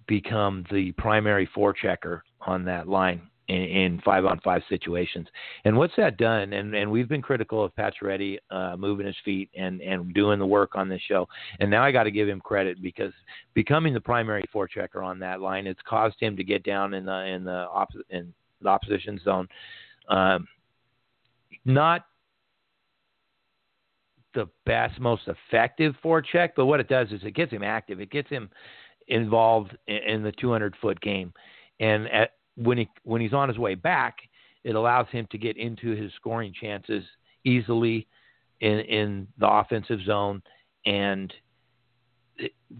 become 0.07 0.65
the 0.71 0.93
primary 0.93 1.49
forechecker 1.55 2.21
on 2.41 2.65
that 2.65 2.89
line 2.89 3.21
in, 3.49 3.57
in, 3.57 4.01
five 4.05 4.25
on 4.25 4.39
five 4.45 4.63
situations. 4.69 5.27
And 5.65 5.77
what's 5.77 5.95
that 5.97 6.17
done? 6.17 6.53
And 6.53 6.75
and 6.75 6.91
we've 6.91 7.09
been 7.09 7.21
critical 7.21 7.65
of 7.65 7.75
Pacioretty 7.75 8.39
uh, 8.53 8.77
moving 8.79 9.07
his 9.07 9.17
feet 9.25 9.51
and 9.57 9.81
and 9.81 10.15
doing 10.15 10.39
the 10.39 10.47
work 10.47 10.77
on 10.77 10.89
this 10.89 11.03
show. 11.09 11.27
And 11.59 11.69
now 11.69 11.83
I 11.83 11.91
got 11.91 12.05
to 12.05 12.13
give 12.13 12.29
him 12.29 12.41
credit 12.41 12.81
because 12.81 13.13
becoming 13.55 13.93
the 13.93 14.01
primary 14.01 14.45
forechecker 14.55 15.03
on 15.03 15.19
that 15.19 15.41
line, 15.41 15.67
it's 15.67 15.81
caused 15.89 16.17
him 16.21 16.37
to 16.37 16.45
get 16.45 16.63
down 16.63 16.95
in 16.95 17.05
the 17.05 17.25
in 17.25 17.43
the 17.43 17.67
op- 17.69 17.91
in 18.11 18.33
the 18.63 18.69
opposition 18.69 19.21
zone. 19.25 19.49
Um, 20.09 20.47
not 21.65 22.05
the 24.35 24.49
best, 24.67 25.01
most 25.01 25.23
effective 25.27 25.95
forecheck, 26.05 26.51
but 26.57 26.67
what 26.67 26.81
it 26.81 26.89
does 26.89 27.09
is 27.11 27.21
it 27.25 27.35
gets 27.35 27.53
him 27.53 27.63
active. 27.63 28.01
It 28.01 28.11
gets 28.11 28.29
him 28.29 28.51
involved 29.09 29.77
in, 29.87 30.23
the 30.23 30.33
200 30.33 30.75
foot 30.81 31.01
game, 31.01 31.33
and 31.81 32.09
at, 32.09 32.33
when 32.57 32.79
he 32.79 32.89
when 33.05 33.21
he's 33.21 33.33
on 33.33 33.49
his 33.49 33.59
way 33.59 33.75
back, 33.75 34.19
it 34.65 34.75
allows 34.75 35.07
him 35.11 35.27
to 35.31 35.39
get 35.39 35.57
into 35.57 35.95
his 35.95 36.13
scoring 36.15 36.53
chances 36.59 37.05
easily 37.45 38.07
in 38.61 38.81
in 38.81 39.29
the 39.39 39.49
offensive 39.49 40.01
zone, 40.05 40.43
and 40.85 41.33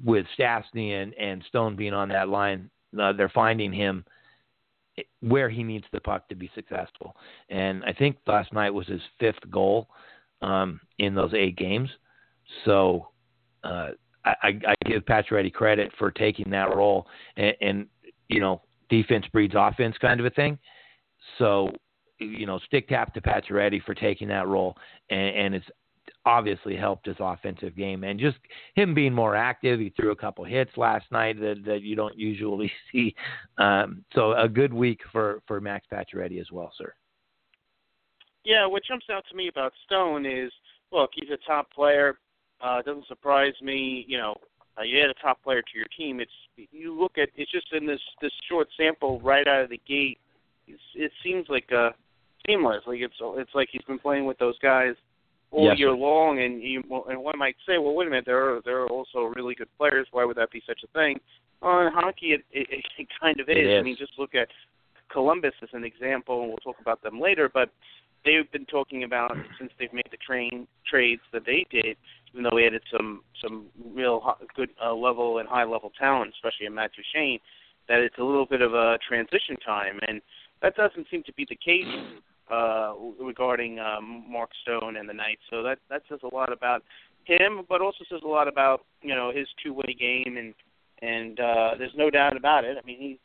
with 0.05 0.27
Stastny 0.39 1.03
and, 1.03 1.15
and 1.15 1.43
Stone 1.49 1.77
being 1.77 1.95
on 1.95 2.09
that 2.11 2.29
line, 2.29 2.71
uh, 3.01 3.13
they're 3.13 3.29
finding 3.29 3.73
him 3.73 4.05
where 5.21 5.49
he 5.49 5.63
needs 5.63 5.85
the 5.93 6.01
puck 6.01 6.29
to 6.29 6.35
be 6.35 6.51
successful. 6.55 7.17
And 7.49 7.85
I 7.85 7.93
think 7.93 8.17
last 8.27 8.53
night 8.53 8.71
was 8.71 8.87
his 8.87 9.01
fifth 9.19 9.51
goal 9.51 9.89
um, 10.43 10.81
in 10.99 11.15
those 11.15 11.35
eight 11.35 11.57
games. 11.57 11.91
So 12.65 13.09
uh, 13.65 13.91
I, 14.25 14.61
I 14.67 14.75
give 14.85 15.05
Pacioretty 15.05 15.53
credit 15.53 15.93
for 15.99 16.11
taking 16.11 16.51
that 16.51 16.75
role, 16.75 17.07
and, 17.37 17.55
and 17.61 17.87
you 18.29 18.41
know, 18.41 18.63
defense 18.89 19.27
breeds 19.33 19.55
offense 19.57 19.97
kind 20.01 20.21
of 20.21 20.27
a 20.27 20.31
thing. 20.31 20.59
So 21.39 21.71
you 22.19 22.47
know, 22.47 22.59
stick 22.67 22.89
tap 22.89 23.15
to 23.15 23.21
Pacioretty 23.21 23.83
for 23.85 23.95
taking 23.95 24.29
that 24.29 24.49
role, 24.49 24.77
and, 25.11 25.37
and 25.37 25.55
it's 25.55 25.67
obviously 26.25 26.77
helped 26.77 27.07
his 27.07 27.17
offensive 27.21 27.77
game 27.77 28.05
and 28.05 28.19
just 28.19 28.37
him 28.75 28.95
being 28.95 29.15
more 29.15 29.35
active. 29.35 29.81
He 29.81 29.91
threw 29.91 30.11
a 30.11 30.17
couple 30.17 30.45
hits 30.45 30.71
last 30.77 31.07
night 31.11 31.41
that, 31.41 31.63
that 31.65 31.83
you 31.83 31.97
don't 31.97 32.19
usually 32.19 32.71
see. 32.93 33.15
Um, 33.57 34.05
so 34.15 34.33
a 34.33 34.49
good 34.49 34.73
week 34.73 35.01
for, 35.13 35.43
for 35.47 35.61
Max 35.61 35.87
Pacioretty 35.93 36.41
as 36.41 36.51
well, 36.53 36.73
sir. 36.77 36.93
Yeah, 38.49 38.65
what 38.65 38.83
jumps 38.83 39.05
out 39.13 39.25
to 39.31 39.37
me 39.37 39.49
about 39.49 39.75
Stone 39.85 40.25
is, 40.25 40.51
look, 40.91 41.11
he's 41.13 41.29
a 41.29 41.37
top 41.47 41.71
player. 41.71 42.19
Uh, 42.63 42.81
doesn't 42.81 43.07
surprise 43.07 43.53
me, 43.61 44.07
you 44.09 44.17
know, 44.17 44.35
uh, 44.79 44.83
you 44.85 44.99
add 45.03 45.11
a 45.11 45.15
top 45.23 45.43
player 45.45 45.61
to 45.61 45.77
your 45.77 45.87
team. 45.95 46.19
It's 46.19 46.33
you 46.73 46.99
look 46.99 47.19
at 47.19 47.29
it's 47.37 47.51
just 47.53 47.67
in 47.73 47.87
this 47.87 48.01
this 48.23 48.33
short 48.49 48.69
sample 48.75 49.21
right 49.21 49.47
out 49.47 49.65
of 49.65 49.71
the 49.71 49.81
gate. 49.87 50.19
It's, 50.67 50.81
it 50.95 51.13
seems 51.23 51.47
like 51.51 51.71
uh 51.77 51.91
seamless. 52.47 52.85
Like 52.87 53.01
it's 53.01 53.15
it's 53.21 53.55
like 53.55 53.69
he's 53.71 53.83
been 53.83 53.99
playing 53.99 54.25
with 54.25 54.39
those 54.39 54.59
guys 54.61 54.95
all 55.51 55.67
yes, 55.67 55.79
year 55.79 55.91
sir. 55.91 55.97
long, 55.97 56.41
and 56.41 56.63
you 56.63 56.83
and 57.09 57.21
one 57.21 57.39
might 57.39 57.57
say, 57.67 57.77
well, 57.77 57.95
wait 57.95 58.07
a 58.07 58.11
minute, 58.11 58.25
there 58.25 58.57
are 58.57 58.61
there 58.65 58.81
are 58.81 58.89
also 58.89 59.25
really 59.37 59.55
good 59.57 59.69
players. 59.77 60.07
Why 60.11 60.25
would 60.25 60.37
that 60.39 60.51
be 60.51 60.63
such 60.67 60.81
a 60.85 60.99
thing? 60.99 61.21
Well, 61.61 61.87
in 61.87 61.93
hockey, 61.93 62.29
it, 62.29 62.45
it, 62.51 62.67
it 62.99 63.09
kind 63.21 63.41
of 63.41 63.49
is. 63.51 63.57
It 63.59 63.67
is. 63.67 63.81
I 63.81 63.83
mean, 63.83 63.97
just 63.99 64.19
look 64.19 64.35
at 64.35 64.49
Columbus 65.13 65.55
as 65.63 65.69
an 65.75 65.85
example, 65.85 66.41
and 66.41 66.49
we'll 66.49 66.59
talk 66.59 66.81
about 66.81 67.03
them 67.03 67.21
later. 67.21 67.51
But 67.53 67.71
they've 68.29 68.51
been 68.53 68.67
talking 68.67 69.05
about 69.05 69.33
since 69.59 69.73
they've 69.79 69.93
made 69.93 70.09
the 70.11 70.19
train 70.19 70.67
trades 70.89 71.23
that 71.33 71.47
they 71.47 71.65
did, 71.71 71.97
even 72.33 72.43
though 72.43 72.55
we 72.55 72.67
added 72.67 72.83
some 72.93 73.23
some 73.43 73.67
real 73.95 74.37
good 74.55 74.71
uh, 74.85 74.93
level 74.93 75.39
and 75.39 75.49
high 75.49 75.65
level 75.65 75.91
talent, 75.99 76.33
especially 76.35 76.67
in 76.67 76.75
Matt 76.75 76.91
Duchene, 76.93 77.39
that 77.89 78.01
it's 78.01 78.19
a 78.19 78.25
little 78.25 78.47
bit 78.47 78.61
of 78.61 78.75
a 78.75 78.99
transition 79.09 79.57
time, 79.65 79.99
and 80.07 80.21
that 80.61 80.77
doesn't 80.77 81.07
seem 81.11 81.23
to 81.25 81.33
be 81.33 81.47
the 81.49 81.57
case 81.57 81.87
uh, 82.53 82.93
regarding 83.21 83.79
um, 83.79 84.25
Mark 84.29 84.51
Stone 84.63 84.97
and 84.97 85.09
the 85.09 85.15
Knights. 85.15 85.43
So 85.51 85.63
that 85.63 85.79
that 85.89 86.03
says 86.09 86.21
a 86.23 86.35
lot 86.35 86.53
about 86.53 86.83
him, 87.25 87.63
but 87.69 87.81
also 87.81 88.05
says 88.11 88.21
a 88.25 88.29
lot 88.29 88.47
about 88.47 88.85
you 89.01 89.15
know 89.15 89.33
his 89.35 89.47
two-way 89.63 89.97
game, 89.99 90.37
and 90.37 90.55
and 91.01 91.41
uh, 91.41 91.71
there's 91.79 91.97
no 91.97 92.11
doubt 92.11 92.37
about 92.37 92.65
it. 92.65 92.77
I 92.77 92.87
mean, 92.87 93.01
he's 93.01 93.19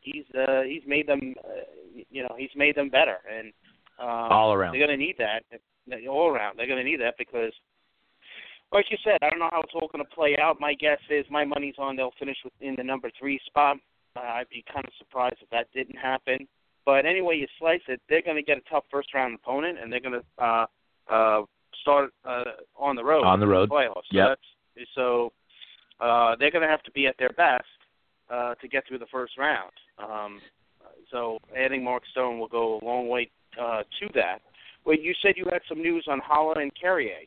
he's 0.00 0.24
uh, 0.34 0.62
he's 0.62 0.82
made 0.86 1.06
them, 1.06 1.34
uh, 1.44 1.64
you 2.10 2.22
know, 2.22 2.34
he's 2.36 2.50
made 2.56 2.74
them 2.74 2.88
better, 2.88 3.18
and 3.32 3.52
um, 4.00 4.32
all 4.32 4.52
around. 4.52 4.72
They're 4.72 4.86
going 4.86 4.98
to 4.98 5.04
need 5.04 5.16
that 5.18 5.44
all 6.08 6.28
around. 6.28 6.58
They're 6.58 6.66
going 6.66 6.84
to 6.84 6.90
need 6.90 7.00
that 7.00 7.14
because. 7.18 7.52
Like 8.72 8.84
you 8.88 8.98
said, 9.02 9.18
I 9.20 9.30
don't 9.30 9.40
know 9.40 9.48
how 9.50 9.62
it's 9.62 9.72
all 9.74 9.88
going 9.92 10.04
to 10.04 10.14
play 10.14 10.36
out. 10.40 10.60
My 10.60 10.74
guess 10.74 11.00
is 11.10 11.26
my 11.28 11.44
money's 11.44 11.74
on 11.76 11.96
they'll 11.96 12.12
finish 12.20 12.36
within 12.44 12.76
the 12.76 12.84
number 12.84 13.10
three 13.18 13.40
spot. 13.44 13.78
Uh, 14.14 14.20
I'd 14.20 14.48
be 14.48 14.64
kind 14.72 14.86
of 14.86 14.92
surprised 14.96 15.38
if 15.42 15.50
that 15.50 15.66
didn't 15.74 15.96
happen. 15.96 16.46
But 16.86 17.04
anyway 17.04 17.36
you 17.38 17.48
slice 17.58 17.80
it, 17.88 18.00
they're 18.08 18.22
going 18.22 18.36
to 18.36 18.44
get 18.44 18.58
a 18.58 18.70
tough 18.70 18.84
first 18.88 19.12
round 19.12 19.34
opponent, 19.34 19.78
and 19.82 19.92
they're 19.92 20.00
going 20.00 20.20
to 20.20 20.44
uh, 20.44 20.66
uh, 21.12 21.42
start 21.82 22.12
uh, 22.24 22.44
on 22.76 22.94
the 22.94 23.04
road. 23.04 23.24
On 23.24 23.40
the 23.40 23.46
road. 23.46 23.70
Playoffs. 23.70 24.06
So 24.10 24.16
yep. 24.16 24.28
that's 24.76 24.88
so 24.94 25.32
uh, 26.00 26.36
they're 26.38 26.50
going 26.50 26.62
to 26.62 26.68
have 26.68 26.82
to 26.84 26.90
be 26.92 27.06
at 27.06 27.16
their 27.18 27.30
best 27.30 27.64
uh, 28.30 28.54
to 28.54 28.68
get 28.68 28.86
through 28.86 28.98
the 28.98 29.06
first 29.12 29.36
round. 29.36 29.72
Um, 29.98 30.40
so 31.10 31.38
adding 31.56 31.82
Mark 31.82 32.04
Stone 32.10 32.38
will 32.38 32.48
go 32.48 32.78
a 32.80 32.84
long 32.84 33.08
way 33.08 33.30
uh, 33.60 33.82
to 33.82 34.08
that. 34.14 34.40
Well, 34.84 34.96
you 34.96 35.14
said 35.22 35.34
you 35.36 35.46
had 35.50 35.62
some 35.68 35.82
news 35.82 36.06
on 36.08 36.20
Haula 36.20 36.60
and 36.60 36.72
Carrier. 36.78 37.18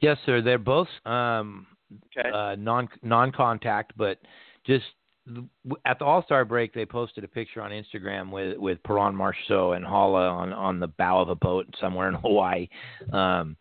Yes, 0.00 0.16
sir. 0.24 0.40
They're 0.40 0.58
both 0.58 0.88
um, 1.04 1.66
okay. 2.16 2.28
uh, 2.28 2.54
non 2.56 2.88
non 3.02 3.32
contact, 3.32 3.92
but 3.96 4.18
just 4.64 4.84
at 5.84 5.98
the 5.98 6.04
All 6.04 6.22
Star 6.22 6.44
break, 6.44 6.72
they 6.72 6.86
posted 6.86 7.24
a 7.24 7.28
picture 7.28 7.60
on 7.60 7.70
Instagram 7.70 8.30
with 8.30 8.56
with 8.58 8.82
Perron 8.82 9.14
Marchessault 9.14 9.76
and 9.76 9.84
Haula 9.84 10.30
on 10.30 10.52
on 10.52 10.80
the 10.80 10.86
bow 10.86 11.20
of 11.20 11.28
a 11.28 11.34
boat 11.34 11.66
somewhere 11.80 12.08
in 12.08 12.14
Hawaii, 12.22 12.68
um, 13.12 13.56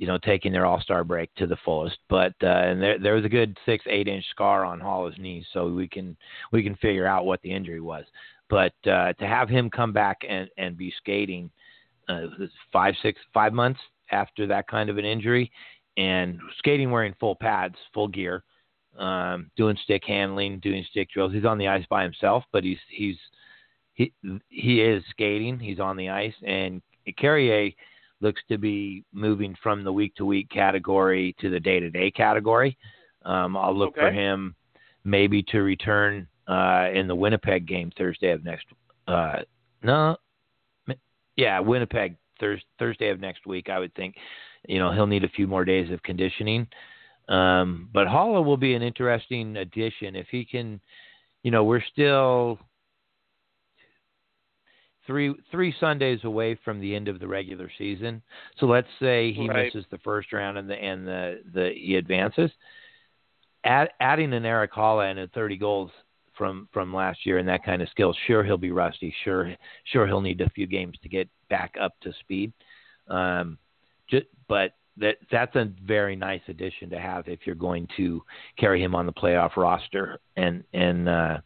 you 0.00 0.06
know, 0.06 0.16
taking 0.16 0.50
their 0.50 0.64
All 0.64 0.80
Star 0.80 1.04
break 1.04 1.32
to 1.34 1.46
the 1.46 1.58
fullest. 1.62 1.98
But 2.08 2.32
uh, 2.42 2.46
and 2.46 2.80
there 2.80 2.98
there 2.98 3.14
was 3.14 3.26
a 3.26 3.28
good 3.28 3.56
six 3.66 3.84
eight 3.86 4.08
inch 4.08 4.24
scar 4.30 4.64
on 4.64 4.80
Haula's 4.80 5.14
knee, 5.18 5.44
so 5.52 5.68
we 5.68 5.86
can 5.86 6.16
we 6.52 6.62
can 6.62 6.74
figure 6.76 7.06
out 7.06 7.26
what 7.26 7.42
the 7.42 7.52
injury 7.52 7.82
was. 7.82 8.06
But 8.48 8.72
uh, 8.86 9.12
to 9.12 9.26
have 9.26 9.50
him 9.50 9.68
come 9.68 9.92
back 9.92 10.22
and 10.26 10.48
and 10.56 10.74
be 10.74 10.90
skating 10.96 11.50
uh, 12.08 12.28
five 12.72 12.94
six 13.02 13.20
five 13.34 13.52
months 13.52 13.78
after 14.10 14.46
that 14.46 14.66
kind 14.68 14.88
of 14.88 14.96
an 14.96 15.04
injury, 15.04 15.52
and 15.98 16.40
skating 16.56 16.90
wearing 16.90 17.14
full 17.20 17.36
pads, 17.36 17.76
full 17.92 18.08
gear 18.08 18.42
um, 18.98 19.50
doing 19.54 19.76
stick 19.84 20.02
handling, 20.06 20.60
doing 20.60 20.82
stick 20.90 21.10
drills. 21.10 21.34
He's 21.34 21.44
on 21.44 21.58
the 21.58 21.68
ice 21.68 21.84
by 21.90 22.02
himself, 22.04 22.44
but 22.52 22.64
he's 22.64 22.78
he's 22.88 23.18
he 23.92 24.14
he 24.48 24.80
is 24.80 25.04
skating. 25.10 25.58
He's 25.58 25.78
on 25.78 25.98
the 25.98 26.08
ice, 26.08 26.34
and 26.42 26.80
Carrier 27.18 27.72
looks 28.20 28.42
to 28.48 28.58
be 28.58 29.04
moving 29.12 29.56
from 29.62 29.84
the 29.84 29.92
week 29.92 30.14
to 30.16 30.24
week 30.24 30.48
category 30.50 31.34
to 31.40 31.50
the 31.50 31.60
day 31.60 31.80
to 31.80 31.90
day 31.90 32.10
category. 32.10 32.76
Um, 33.24 33.56
I'll 33.56 33.76
look 33.76 33.90
okay. 33.90 34.00
for 34.00 34.12
him 34.12 34.54
maybe 35.04 35.42
to 35.44 35.60
return 35.60 36.26
uh, 36.48 36.88
in 36.92 37.06
the 37.06 37.14
Winnipeg 37.14 37.66
game 37.66 37.90
Thursday 37.96 38.30
of 38.30 38.44
next. 38.44 38.66
Uh, 39.06 39.40
no, 39.82 40.16
yeah, 41.36 41.58
Winnipeg 41.60 42.16
Thurs 42.38 42.62
Thursday 42.78 43.08
of 43.08 43.20
next 43.20 43.46
week. 43.46 43.68
I 43.68 43.78
would 43.78 43.94
think. 43.94 44.16
You 44.68 44.78
know, 44.78 44.92
he'll 44.92 45.06
need 45.06 45.24
a 45.24 45.28
few 45.30 45.46
more 45.46 45.64
days 45.64 45.90
of 45.90 46.02
conditioning. 46.02 46.66
Um, 47.30 47.88
but 47.94 48.06
Haula 48.06 48.44
will 48.44 48.58
be 48.58 48.74
an 48.74 48.82
interesting 48.82 49.56
addition 49.56 50.16
if 50.16 50.26
he 50.30 50.44
can. 50.44 50.80
You 51.42 51.50
know, 51.50 51.64
we're 51.64 51.82
still 51.92 52.58
three 55.10 55.34
three 55.50 55.74
Sundays 55.80 56.20
away 56.22 56.56
from 56.64 56.80
the 56.80 56.94
end 56.94 57.08
of 57.08 57.18
the 57.18 57.26
regular 57.26 57.68
season. 57.76 58.22
So 58.58 58.66
let's 58.66 58.86
say 59.00 59.32
he 59.32 59.48
right. 59.48 59.64
misses 59.64 59.84
the 59.90 59.98
first 59.98 60.32
round 60.32 60.56
and 60.56 60.70
the 60.70 60.74
and 60.74 61.04
the, 61.06 61.40
the 61.52 61.72
he 61.74 61.96
advances. 61.96 62.50
Add, 63.64 63.90
adding 64.00 64.32
an 64.32 64.46
Erik 64.46 64.72
Haula 64.72 65.10
and 65.10 65.30
30 65.32 65.56
goals 65.56 65.90
from 66.38 66.68
from 66.72 66.94
last 66.94 67.26
year 67.26 67.38
and 67.38 67.48
that 67.48 67.64
kind 67.64 67.82
of 67.82 67.88
skill, 67.88 68.14
sure 68.28 68.44
he'll 68.44 68.56
be 68.56 68.70
rusty. 68.70 69.12
Sure, 69.24 69.52
sure 69.84 70.06
he'll 70.06 70.20
need 70.20 70.40
a 70.40 70.50
few 70.50 70.68
games 70.68 70.96
to 71.02 71.08
get 71.08 71.28
back 71.50 71.74
up 71.80 71.98
to 72.02 72.12
speed. 72.20 72.52
Um, 73.08 73.58
just, 74.08 74.26
but 74.48 74.74
that 74.98 75.16
that's 75.32 75.56
a 75.56 75.72
very 75.84 76.14
nice 76.14 76.40
addition 76.46 76.88
to 76.90 77.00
have 77.00 77.26
if 77.26 77.40
you're 77.46 77.56
going 77.56 77.88
to 77.96 78.22
carry 78.56 78.80
him 78.80 78.94
on 78.94 79.06
the 79.06 79.12
playoff 79.12 79.56
roster. 79.56 80.20
And 80.36 80.62
and 80.72 81.08
uh, 81.08 81.38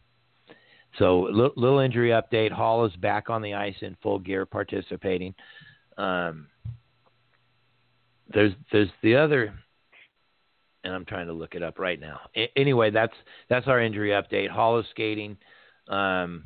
so 0.97 1.21
little, 1.31 1.53
little 1.55 1.79
injury 1.79 2.09
update. 2.09 2.51
Hall 2.51 2.85
is 2.85 2.95
back 2.97 3.29
on 3.29 3.41
the 3.41 3.53
ice 3.53 3.75
in 3.81 3.97
full 4.01 4.19
gear, 4.19 4.45
participating. 4.45 5.33
Um, 5.97 6.47
there's 8.33 8.53
there's 8.71 8.89
the 9.03 9.15
other, 9.15 9.53
and 10.83 10.93
I'm 10.93 11.05
trying 11.05 11.27
to 11.27 11.33
look 11.33 11.55
it 11.55 11.63
up 11.63 11.79
right 11.79 11.99
now. 11.99 12.19
A- 12.35 12.51
anyway, 12.57 12.91
that's 12.91 13.13
that's 13.49 13.67
our 13.67 13.81
injury 13.81 14.09
update. 14.09 14.49
Hall 14.49 14.79
is 14.79 14.85
skating. 14.91 15.37
Um, 15.87 16.45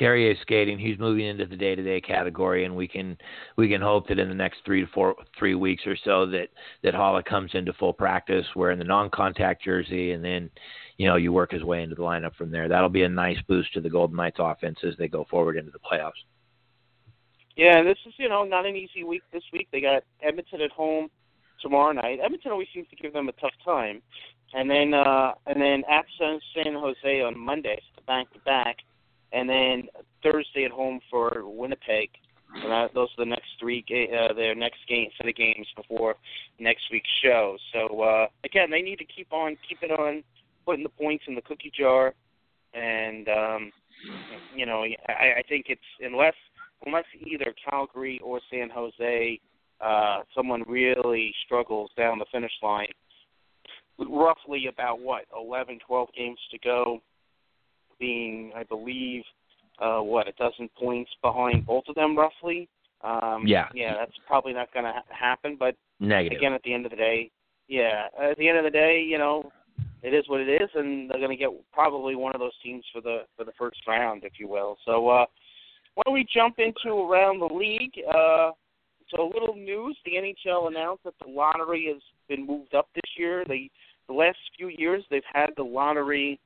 Carrier 0.00 0.34
skating. 0.40 0.78
He's 0.78 0.98
moving 0.98 1.26
into 1.26 1.44
the 1.44 1.56
day-to-day 1.56 2.00
category, 2.00 2.64
and 2.64 2.74
we 2.74 2.88
can 2.88 3.18
we 3.56 3.68
can 3.68 3.82
hope 3.82 4.08
that 4.08 4.18
in 4.18 4.30
the 4.30 4.34
next 4.34 4.60
three 4.64 4.80
to 4.80 4.90
four 4.92 5.14
three 5.38 5.54
weeks 5.54 5.82
or 5.86 5.96
so 6.04 6.24
that 6.26 6.48
that 6.82 6.94
Haula 6.94 7.22
comes 7.22 7.50
into 7.52 7.74
full 7.74 7.92
practice, 7.92 8.46
wearing 8.56 8.78
the 8.78 8.84
non-contact 8.84 9.62
jersey, 9.62 10.12
and 10.12 10.24
then 10.24 10.48
you 11.00 11.06
know 11.06 11.16
you 11.16 11.32
work 11.32 11.50
his 11.50 11.64
way 11.64 11.82
into 11.82 11.94
the 11.94 12.02
lineup 12.02 12.34
from 12.34 12.50
there. 12.50 12.68
That'll 12.68 12.90
be 12.90 13.04
a 13.04 13.08
nice 13.08 13.38
boost 13.48 13.72
to 13.72 13.80
the 13.80 13.88
Golden 13.88 14.16
Knights 14.16 14.36
offense 14.38 14.80
as 14.86 14.94
they 14.98 15.08
go 15.08 15.24
forward 15.30 15.56
into 15.56 15.70
the 15.70 15.78
playoffs. 15.78 16.20
Yeah, 17.56 17.82
this 17.82 17.96
is 18.06 18.12
you 18.18 18.28
know 18.28 18.44
not 18.44 18.66
an 18.66 18.76
easy 18.76 19.02
week 19.02 19.22
this 19.32 19.42
week. 19.50 19.68
They 19.72 19.80
got 19.80 20.02
Edmonton 20.22 20.60
at 20.60 20.70
home 20.70 21.08
tomorrow 21.62 21.92
night. 21.92 22.18
Edmonton 22.22 22.52
always 22.52 22.68
seems 22.74 22.86
to 22.90 22.96
give 22.96 23.14
them 23.14 23.30
a 23.30 23.32
tough 23.32 23.54
time, 23.64 24.02
and 24.52 24.70
then 24.70 24.92
uh, 24.92 25.32
and 25.46 25.58
then 25.58 25.84
at 25.90 26.04
San, 26.18 26.38
San 26.54 26.74
Jose 26.74 27.22
on 27.22 27.38
Monday, 27.38 27.80
back 28.06 28.30
to 28.34 28.38
back 28.40 28.76
and 29.32 29.48
then 29.48 29.88
Thursday 30.22 30.66
at 30.66 30.70
home 30.70 31.00
for 31.10 31.44
Winnipeg. 31.46 32.10
And 32.56 32.70
that, 32.70 32.92
those 32.92 33.08
are 33.16 33.24
the 33.24 33.30
next 33.30 33.48
three 33.58 33.82
uh, 33.88 34.34
their 34.34 34.54
next 34.54 34.80
game 34.86 35.08
set 35.16 35.28
of 35.28 35.34
games 35.34 35.68
before 35.76 36.16
next 36.58 36.82
week's 36.92 37.08
show. 37.22 37.56
So 37.72 38.02
uh, 38.02 38.26
again, 38.44 38.70
they 38.70 38.82
need 38.82 38.98
to 38.98 39.04
keep 39.04 39.32
on 39.32 39.56
keep 39.66 39.78
it 39.82 39.92
on 39.92 40.24
putting 40.70 40.84
the 40.84 40.88
points 40.88 41.24
in 41.26 41.34
the 41.34 41.42
cookie 41.42 41.72
jar, 41.76 42.14
and 42.74 43.28
um, 43.28 43.72
you 44.54 44.64
know 44.64 44.84
I, 45.08 45.38
I 45.38 45.42
think 45.48 45.66
it's 45.68 45.80
unless 46.00 46.34
unless 46.86 47.04
either 47.26 47.52
Calgary 47.68 48.20
or 48.22 48.40
San 48.50 48.70
Jose 48.70 49.40
uh, 49.80 50.20
someone 50.34 50.62
really 50.68 51.34
struggles 51.44 51.90
down 51.96 52.18
the 52.18 52.26
finish 52.30 52.52
line. 52.62 52.92
roughly 53.98 54.66
about 54.68 55.00
what 55.00 55.24
11, 55.36 55.80
12 55.86 56.08
games 56.16 56.38
to 56.52 56.58
go, 56.62 57.00
being 57.98 58.52
I 58.54 58.62
believe 58.62 59.22
uh, 59.80 59.98
what 60.00 60.28
a 60.28 60.32
dozen 60.32 60.68
points 60.78 61.10
behind 61.20 61.66
both 61.66 61.84
of 61.88 61.96
them 61.96 62.16
roughly. 62.16 62.68
Um, 63.02 63.44
yeah, 63.46 63.68
yeah, 63.74 63.94
that's 63.98 64.16
probably 64.26 64.52
not 64.52 64.72
going 64.72 64.84
to 64.84 64.92
ha- 64.92 65.02
happen. 65.08 65.56
But 65.58 65.74
negative 65.98 66.38
again, 66.38 66.52
at 66.52 66.62
the 66.62 66.74
end 66.74 66.84
of 66.84 66.90
the 66.90 66.96
day, 66.96 67.30
yeah, 67.66 68.06
at 68.22 68.36
the 68.36 68.48
end 68.48 68.58
of 68.58 68.64
the 68.64 68.70
day, 68.70 69.02
you 69.02 69.16
know, 69.16 69.50
it 70.02 70.14
is 70.14 70.28
what 70.28 70.40
it 70.40 70.48
is, 70.48 70.68
and 70.74 71.10
they're 71.10 71.18
going 71.18 71.30
to 71.30 71.36
get 71.36 71.50
probably 71.72 72.14
one 72.14 72.34
of 72.34 72.40
those 72.40 72.58
teams 72.62 72.84
for 72.92 73.00
the 73.00 73.22
for 73.36 73.44
the 73.44 73.52
first 73.58 73.78
round, 73.86 74.24
if 74.24 74.34
you 74.38 74.48
will. 74.48 74.76
So 74.84 75.08
uh, 75.08 75.26
why 75.94 76.02
don't 76.04 76.14
we 76.14 76.26
jump 76.32 76.58
into 76.58 76.94
around 76.94 77.40
the 77.40 77.54
league? 77.54 77.92
Uh, 78.08 78.52
so 79.10 79.22
a 79.22 79.32
little 79.32 79.54
news: 79.54 79.96
the 80.04 80.12
NHL 80.12 80.68
announced 80.68 81.04
that 81.04 81.14
the 81.24 81.30
lottery 81.30 81.86
has 81.92 82.02
been 82.28 82.46
moved 82.46 82.74
up 82.74 82.88
this 82.94 83.10
year. 83.18 83.44
They 83.46 83.70
the 84.08 84.14
last 84.14 84.38
few 84.56 84.68
years 84.68 85.04
they've 85.10 85.22
had 85.32 85.50
the 85.56 85.62
lottery 85.62 86.40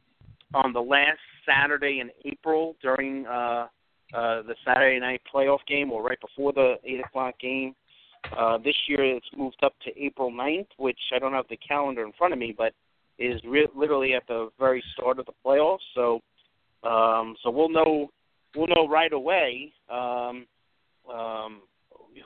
on 0.52 0.73
the 0.73 0.80
last 0.80 1.18
Saturday 1.46 2.00
in 2.00 2.11
April 2.25 2.76
during 2.82 3.26
uh, 3.26 3.66
uh, 4.14 4.42
the 4.42 4.54
Saturday 4.64 5.00
night 5.00 5.23
playoff 5.32 5.58
game 5.66 5.90
or 5.90 6.02
right 6.02 6.20
before 6.20 6.52
the 6.52 6.75
eight 6.84 7.00
o'clock 7.00 7.38
game. 7.40 7.75
Uh, 8.37 8.58
this 8.58 8.76
year 8.88 9.04
it's 9.04 9.26
moved 9.37 9.58
up 9.62 9.75
to 9.84 9.90
April 10.02 10.30
9th, 10.30 10.68
which 10.78 10.99
I 11.14 11.18
don't 11.18 11.32
have 11.32 11.49
the 11.50 11.58
calendar 11.58 12.04
in 12.04 12.12
front 12.12 12.32
of 12.32 12.38
me, 12.38 12.54
but 12.56 12.73
is 13.18 13.40
re- 13.44 13.68
literally 13.75 14.14
at 14.14 14.26
the 14.26 14.50
very 14.59 14.83
start 14.92 15.18
of 15.18 15.26
the 15.26 15.33
playoffs. 15.44 15.78
So, 15.94 16.21
um, 16.88 17.37
so 17.42 17.50
we'll 17.50 17.68
know 17.68 18.09
we'll 18.56 18.68
know 18.68 18.88
right 18.88 19.12
away 19.12 19.73
um, 19.90 20.47
um, 21.12 21.62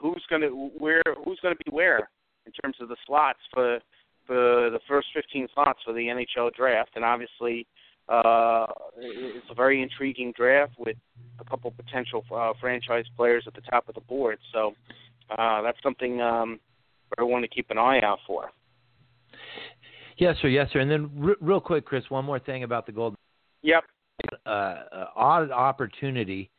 who's 0.00 0.24
going 0.28 0.42
to 0.42 0.70
where 0.78 1.02
who's 1.24 1.38
going 1.40 1.54
to 1.56 1.64
be 1.64 1.74
where 1.74 2.08
in 2.46 2.52
terms 2.52 2.76
of 2.80 2.88
the 2.88 2.96
slots 3.06 3.40
for 3.52 3.78
for 4.26 4.70
the 4.70 4.80
first 4.86 5.08
15 5.14 5.48
slots 5.54 5.80
for 5.84 5.92
the 5.92 6.00
NHL 6.00 6.54
draft, 6.54 6.90
and 6.96 7.04
obviously 7.04 7.66
uh, 8.08 8.66
it's 8.96 9.46
a 9.50 9.54
very 9.54 9.82
intriguing 9.82 10.32
draft 10.36 10.72
with 10.78 10.96
a 11.40 11.44
couple 11.44 11.70
potential 11.70 12.24
uh, 12.34 12.52
franchise 12.60 13.04
players 13.16 13.44
at 13.46 13.54
the 13.54 13.60
top 13.62 13.88
of 13.88 13.94
the 13.94 14.00
board. 14.02 14.38
So 14.52 14.74
uh, 15.36 15.62
that's 15.62 15.78
something 15.82 16.20
um, 16.20 16.60
I 17.18 17.22
want 17.22 17.44
to 17.44 17.48
keep 17.48 17.70
an 17.70 17.78
eye 17.78 18.00
out 18.02 18.18
for. 18.26 18.50
Yes, 20.18 20.36
sir. 20.42 20.48
Yes, 20.48 20.68
sir. 20.72 20.80
And 20.80 20.90
then, 20.90 21.36
real 21.40 21.60
quick, 21.60 21.84
Chris, 21.84 22.04
one 22.08 22.24
more 22.24 22.40
thing 22.40 22.64
about 22.64 22.86
the 22.86 22.92
Golden. 22.92 23.16
Yep. 23.62 23.84
Uh, 24.44 24.48
uh, 24.48 25.04
odd 25.14 25.50
opportunity 25.52 26.50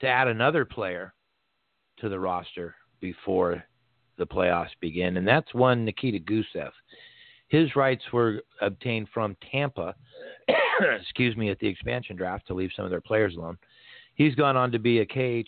to 0.00 0.06
add 0.06 0.28
another 0.28 0.64
player 0.64 1.12
to 1.98 2.08
the 2.08 2.18
roster 2.18 2.74
before 3.00 3.62
the 4.16 4.26
playoffs 4.26 4.70
begin, 4.80 5.18
and 5.18 5.28
that's 5.28 5.52
one 5.52 5.84
Nikita 5.84 6.18
Gusev. 6.20 6.70
His 7.48 7.76
rights 7.76 8.02
were 8.12 8.42
obtained 8.62 9.08
from 9.12 9.36
Tampa, 9.50 9.94
excuse 11.00 11.36
me, 11.36 11.50
at 11.50 11.58
the 11.58 11.68
expansion 11.68 12.16
draft 12.16 12.46
to 12.46 12.54
leave 12.54 12.70
some 12.74 12.86
of 12.86 12.90
their 12.90 13.00
players 13.00 13.36
alone. 13.36 13.58
He's 14.14 14.34
gone 14.34 14.56
on 14.56 14.72
to 14.72 14.78
be 14.78 15.00
a 15.00 15.06
KHL 15.06 15.44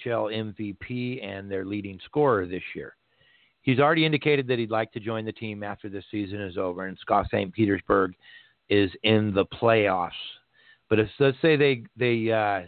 MVP 0.87 1.25
and 1.25 1.51
their 1.51 1.65
leading 1.65 1.99
scorer 2.05 2.47
this 2.47 2.63
year. 2.75 2.95
He's 3.69 3.81
already 3.81 4.07
indicated 4.07 4.47
that 4.47 4.59
he'd 4.59 4.71
like 4.71 4.93
to 4.93 4.99
join 4.99 5.27
the 5.27 5.33
team 5.33 5.63
after 5.63 5.91
this 5.91 6.07
season 6.11 6.41
is 6.41 6.57
over, 6.57 6.87
and 6.87 6.97
SKA 7.03 7.25
St. 7.27 7.53
Petersburg 7.53 8.15
is 8.71 8.91
in 9.03 9.35
the 9.35 9.45
playoffs. 9.45 10.13
But 10.89 11.01
if 11.01 11.11
let's 11.21 11.37
say 11.43 11.55
they 11.55 11.83
they 11.95 12.33
uh, 12.33 12.63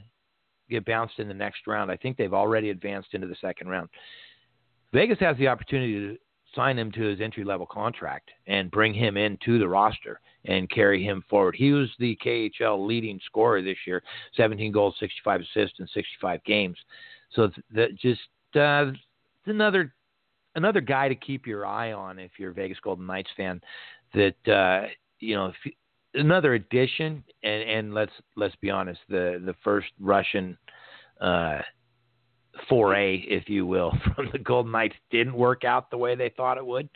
get 0.69 0.85
bounced 0.85 1.19
in 1.19 1.27
the 1.27 1.33
next 1.33 1.67
round, 1.67 1.91
I 1.91 1.97
think 1.97 2.19
they've 2.19 2.35
already 2.35 2.69
advanced 2.69 3.15
into 3.15 3.27
the 3.27 3.37
second 3.41 3.69
round. 3.69 3.89
Vegas 4.93 5.19
has 5.21 5.39
the 5.39 5.49
opportunity 5.49 5.95
to 5.95 6.19
sign 6.55 6.79
him 6.79 6.93
to 6.93 7.01
his 7.01 7.23
entry 7.23 7.45
level 7.45 7.65
contract 7.65 8.31
and 8.47 8.71
bring 8.71 8.93
him 8.93 9.17
into 9.17 9.59
the 9.59 9.67
roster 9.67 10.21
and 10.45 10.69
carry 10.69 11.03
him 11.03 11.25
forward. 11.31 11.57
He 11.57 11.73
was 11.73 11.89
the 11.99 12.15
KHL 12.23 12.87
leading 12.87 13.19
scorer 13.25 13.63
this 13.63 13.79
year, 13.87 14.03
17 14.37 14.71
goals, 14.71 14.97
65 15.01 15.41
assists 15.41 15.81
in 15.81 15.87
65 15.95 16.45
games. 16.45 16.77
So 17.33 17.51
that 17.75 17.97
just 17.97 18.21
uh, 18.55 18.93
another 19.47 19.95
another 20.55 20.81
guy 20.81 21.09
to 21.09 21.15
keep 21.15 21.47
your 21.47 21.67
eye 21.67 21.93
on 21.93 22.19
if 22.19 22.33
you're 22.39 22.51
a 22.51 22.55
Vegas 22.55 22.79
Golden 22.83 23.07
Knights 23.07 23.31
fan. 23.37 23.61
That 24.15 24.49
uh, 24.53 24.89
you 25.21 25.35
know, 25.35 25.47
if, 25.65 25.73
another 26.15 26.55
addition, 26.55 27.25
and, 27.43 27.63
and 27.63 27.95
let's 27.95 28.13
let's 28.37 28.57
be 28.57 28.71
honest, 28.71 29.01
the 29.09 29.43
the 29.45 29.55
first 29.65 29.89
Russian. 30.01 30.57
Uh, 31.21 31.61
foray, 32.69 33.17
if 33.29 33.49
you 33.49 33.67
will, 33.67 33.93
from 34.15 34.29
the 34.33 34.39
Golden 34.39 34.73
Knights 34.73 34.97
didn't 35.11 35.35
work 35.35 35.65
out 35.65 35.91
the 35.91 35.99
way 35.99 36.15
they 36.15 36.33
thought 36.37 36.59
it 36.59 36.67
would. 36.67 36.89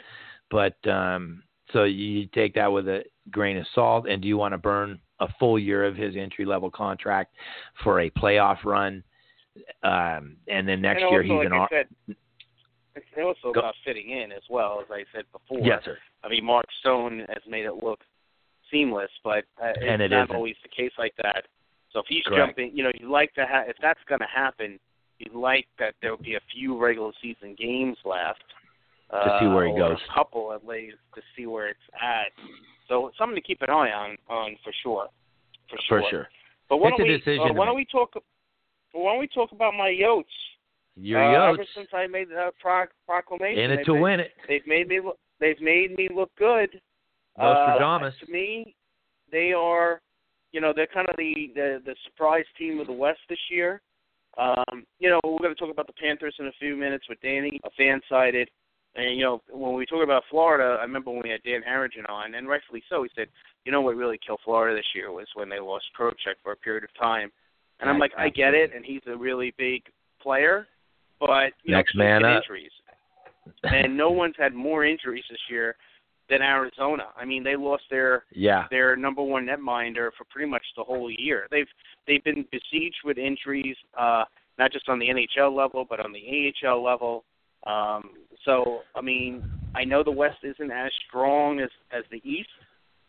But 0.50 0.76
um, 0.88 1.42
so 1.72 1.84
you 1.84 2.26
take 2.26 2.54
that 2.54 2.70
with 2.70 2.88
a 2.88 3.04
grain 3.30 3.56
of 3.56 3.66
salt. 3.74 4.08
And 4.08 4.22
do 4.22 4.28
you 4.28 4.36
want 4.36 4.52
to 4.52 4.58
burn 4.58 5.00
a 5.20 5.28
full 5.38 5.58
year 5.58 5.84
of 5.84 5.96
his 5.96 6.16
entry 6.16 6.44
level 6.44 6.70
contract 6.70 7.34
for 7.82 8.00
a 8.00 8.10
playoff 8.10 8.64
run? 8.64 9.02
Um, 9.82 10.36
and 10.48 10.66
then 10.66 10.80
next 10.80 11.02
and 11.02 11.10
year 11.10 11.22
he's 11.22 11.32
like 11.32 11.70
an. 12.08 12.16
It's 12.96 13.06
also 13.18 13.52
Go. 13.52 13.60
about 13.60 13.74
fitting 13.84 14.10
in 14.10 14.30
as 14.32 14.42
well, 14.48 14.80
as 14.80 14.86
I 14.90 15.04
said 15.14 15.24
before. 15.32 15.58
Yes, 15.66 15.82
sir. 15.84 15.98
I 16.22 16.28
mean, 16.28 16.44
Mark 16.44 16.66
Stone 16.80 17.20
has 17.28 17.42
made 17.48 17.64
it 17.64 17.82
look 17.82 18.00
seamless, 18.70 19.10
but 19.22 19.44
uh, 19.62 19.70
it's 19.76 19.78
And 19.86 20.00
it 20.02 20.10
not 20.10 20.24
isn't. 20.24 20.36
always 20.36 20.54
the 20.62 20.68
case 20.68 20.92
like 20.98 21.14
that. 21.22 21.46
So 21.92 22.00
if 22.00 22.06
he's 22.08 22.24
Correct. 22.24 22.48
jumping, 22.48 22.70
you 22.76 22.82
know, 22.84 22.90
you 22.98 23.10
like 23.10 23.32
to 23.34 23.46
have 23.46 23.68
if 23.68 23.76
that's 23.80 24.00
going 24.08 24.20
to 24.20 24.26
happen, 24.32 24.78
you'd 25.18 25.34
like 25.34 25.66
that 25.78 25.94
there 26.02 26.10
will 26.10 26.22
be 26.22 26.34
a 26.34 26.40
few 26.52 26.80
regular 26.80 27.12
season 27.22 27.54
games 27.58 27.96
left 28.04 28.42
To 29.12 29.38
see 29.40 29.46
where 29.46 29.66
he 29.66 29.72
uh, 29.74 29.88
goes. 29.88 29.98
A 30.10 30.14
couple 30.14 30.52
at 30.52 30.66
least 30.66 30.96
to 31.14 31.20
see 31.36 31.46
where 31.46 31.68
it's 31.68 31.78
at. 32.00 32.32
So 32.88 33.08
it's 33.08 33.18
something 33.18 33.36
to 33.36 33.40
keep 33.42 33.62
an 33.62 33.70
eye 33.70 33.90
on, 33.92 34.16
on 34.28 34.56
for 34.64 34.72
sure. 34.82 35.08
For 35.70 35.78
sure. 35.88 36.02
For 36.02 36.08
sure. 36.10 36.28
But 36.68 36.78
why 36.78 36.90
It's 36.90 37.24
don't 37.24 37.26
we? 37.26 37.38
uh, 37.50 37.52
why 37.52 37.66
don't 37.66 37.76
we 37.76 37.84
talk? 37.86 38.14
Why 38.92 39.12
don't 39.12 39.20
we 39.20 39.28
talk 39.28 39.52
about 39.52 39.74
my 39.74 39.88
Yotes? 39.90 40.24
Your 40.96 41.22
uh, 41.22 41.52
Yotes 41.52 41.54
Ever 41.54 41.66
since 41.74 41.88
I 41.92 42.06
made 42.06 42.28
the 42.28 42.50
pro- 42.60 42.86
proclamation, 43.06 43.64
in 43.64 43.70
it 43.72 43.84
to 43.84 43.92
been- 43.92 44.02
win 44.02 44.20
it. 44.20 44.32
They've 44.48 44.66
made 44.66 44.88
me. 44.88 45.00
Look, 45.00 45.18
they've 45.40 45.60
made 45.60 45.96
me 45.96 46.08
look 46.14 46.30
good. 46.38 46.80
Nostradamus. 47.38 48.14
Uh, 48.22 48.26
to 48.26 48.32
me, 48.32 48.74
they 49.30 49.52
are. 49.52 50.00
You 50.52 50.60
know, 50.60 50.72
they're 50.74 50.86
kind 50.86 51.08
of 51.08 51.16
the, 51.16 51.50
the 51.54 51.82
the 51.84 51.96
surprise 52.04 52.44
team 52.56 52.78
of 52.78 52.86
the 52.86 52.92
West 52.92 53.18
this 53.28 53.38
year. 53.50 53.80
Um, 54.38 54.84
you 54.98 55.10
know, 55.10 55.20
we're 55.24 55.38
going 55.38 55.54
to 55.54 55.60
talk 55.60 55.70
about 55.70 55.86
the 55.86 55.92
Panthers 55.94 56.34
in 56.38 56.46
a 56.46 56.52
few 56.58 56.76
minutes 56.76 57.06
with 57.08 57.20
Danny, 57.20 57.60
a 57.64 57.70
fan 57.76 58.00
sided. 58.08 58.48
And 58.96 59.16
you 59.18 59.24
know, 59.24 59.42
when 59.50 59.74
we 59.74 59.86
talk 59.86 60.04
about 60.04 60.22
Florida, 60.30 60.78
I 60.78 60.82
remember 60.82 61.10
when 61.10 61.22
we 61.24 61.30
had 61.30 61.42
Dan 61.42 61.62
Harrigan 61.62 62.06
on, 62.08 62.34
and 62.36 62.46
rightfully 62.48 62.82
so. 62.88 63.02
He 63.02 63.10
said, 63.16 63.26
"You 63.64 63.72
know 63.72 63.80
what 63.80 63.96
really 63.96 64.18
killed 64.24 64.40
Florida 64.44 64.76
this 64.76 64.86
year 64.94 65.10
was 65.10 65.26
when 65.34 65.48
they 65.48 65.58
lost 65.58 65.86
Trocheck 65.98 66.36
for 66.44 66.52
a 66.52 66.56
period 66.56 66.84
of 66.84 66.94
time." 66.94 67.32
And 67.80 67.90
I'm 67.90 67.98
like, 67.98 68.12
I 68.16 68.28
get 68.28 68.54
it, 68.54 68.70
and 68.72 68.84
he's 68.84 69.02
a 69.08 69.16
really 69.16 69.52
big 69.58 69.82
player, 70.22 70.68
but 71.20 71.52
you 71.62 71.74
Next 71.74 71.94
know, 71.94 72.04
man 72.04 72.24
up. 72.24 72.42
injuries. 72.42 72.70
and 73.64 73.96
no 73.96 74.10
one's 74.10 74.34
had 74.38 74.54
more 74.54 74.84
injuries 74.84 75.24
this 75.30 75.40
year 75.50 75.76
than 76.30 76.40
Arizona. 76.42 77.04
I 77.16 77.24
mean, 77.24 77.44
they 77.44 77.56
lost 77.56 77.84
their 77.90 78.24
yeah. 78.32 78.64
their 78.70 78.96
number 78.96 79.22
one 79.22 79.46
netminder 79.46 80.10
for 80.16 80.24
pretty 80.30 80.50
much 80.50 80.62
the 80.76 80.82
whole 80.84 81.10
year. 81.10 81.46
They've 81.50 81.68
they've 82.06 82.24
been 82.24 82.44
besieged 82.50 82.96
with 83.04 83.18
injuries, 83.18 83.76
uh, 83.98 84.24
not 84.58 84.72
just 84.72 84.88
on 84.88 84.98
the 84.98 85.06
NHL 85.06 85.54
level, 85.54 85.84
but 85.88 86.00
on 86.00 86.12
the 86.12 86.52
AHL 86.66 86.82
level. 86.82 87.24
Um, 87.66 88.10
so, 88.44 88.80
I 88.94 89.00
mean, 89.00 89.42
I 89.74 89.84
know 89.84 90.02
the 90.02 90.10
West 90.10 90.38
isn't 90.42 90.70
as 90.70 90.90
strong 91.08 91.60
as 91.60 91.70
as 91.92 92.04
the 92.10 92.20
East. 92.28 92.48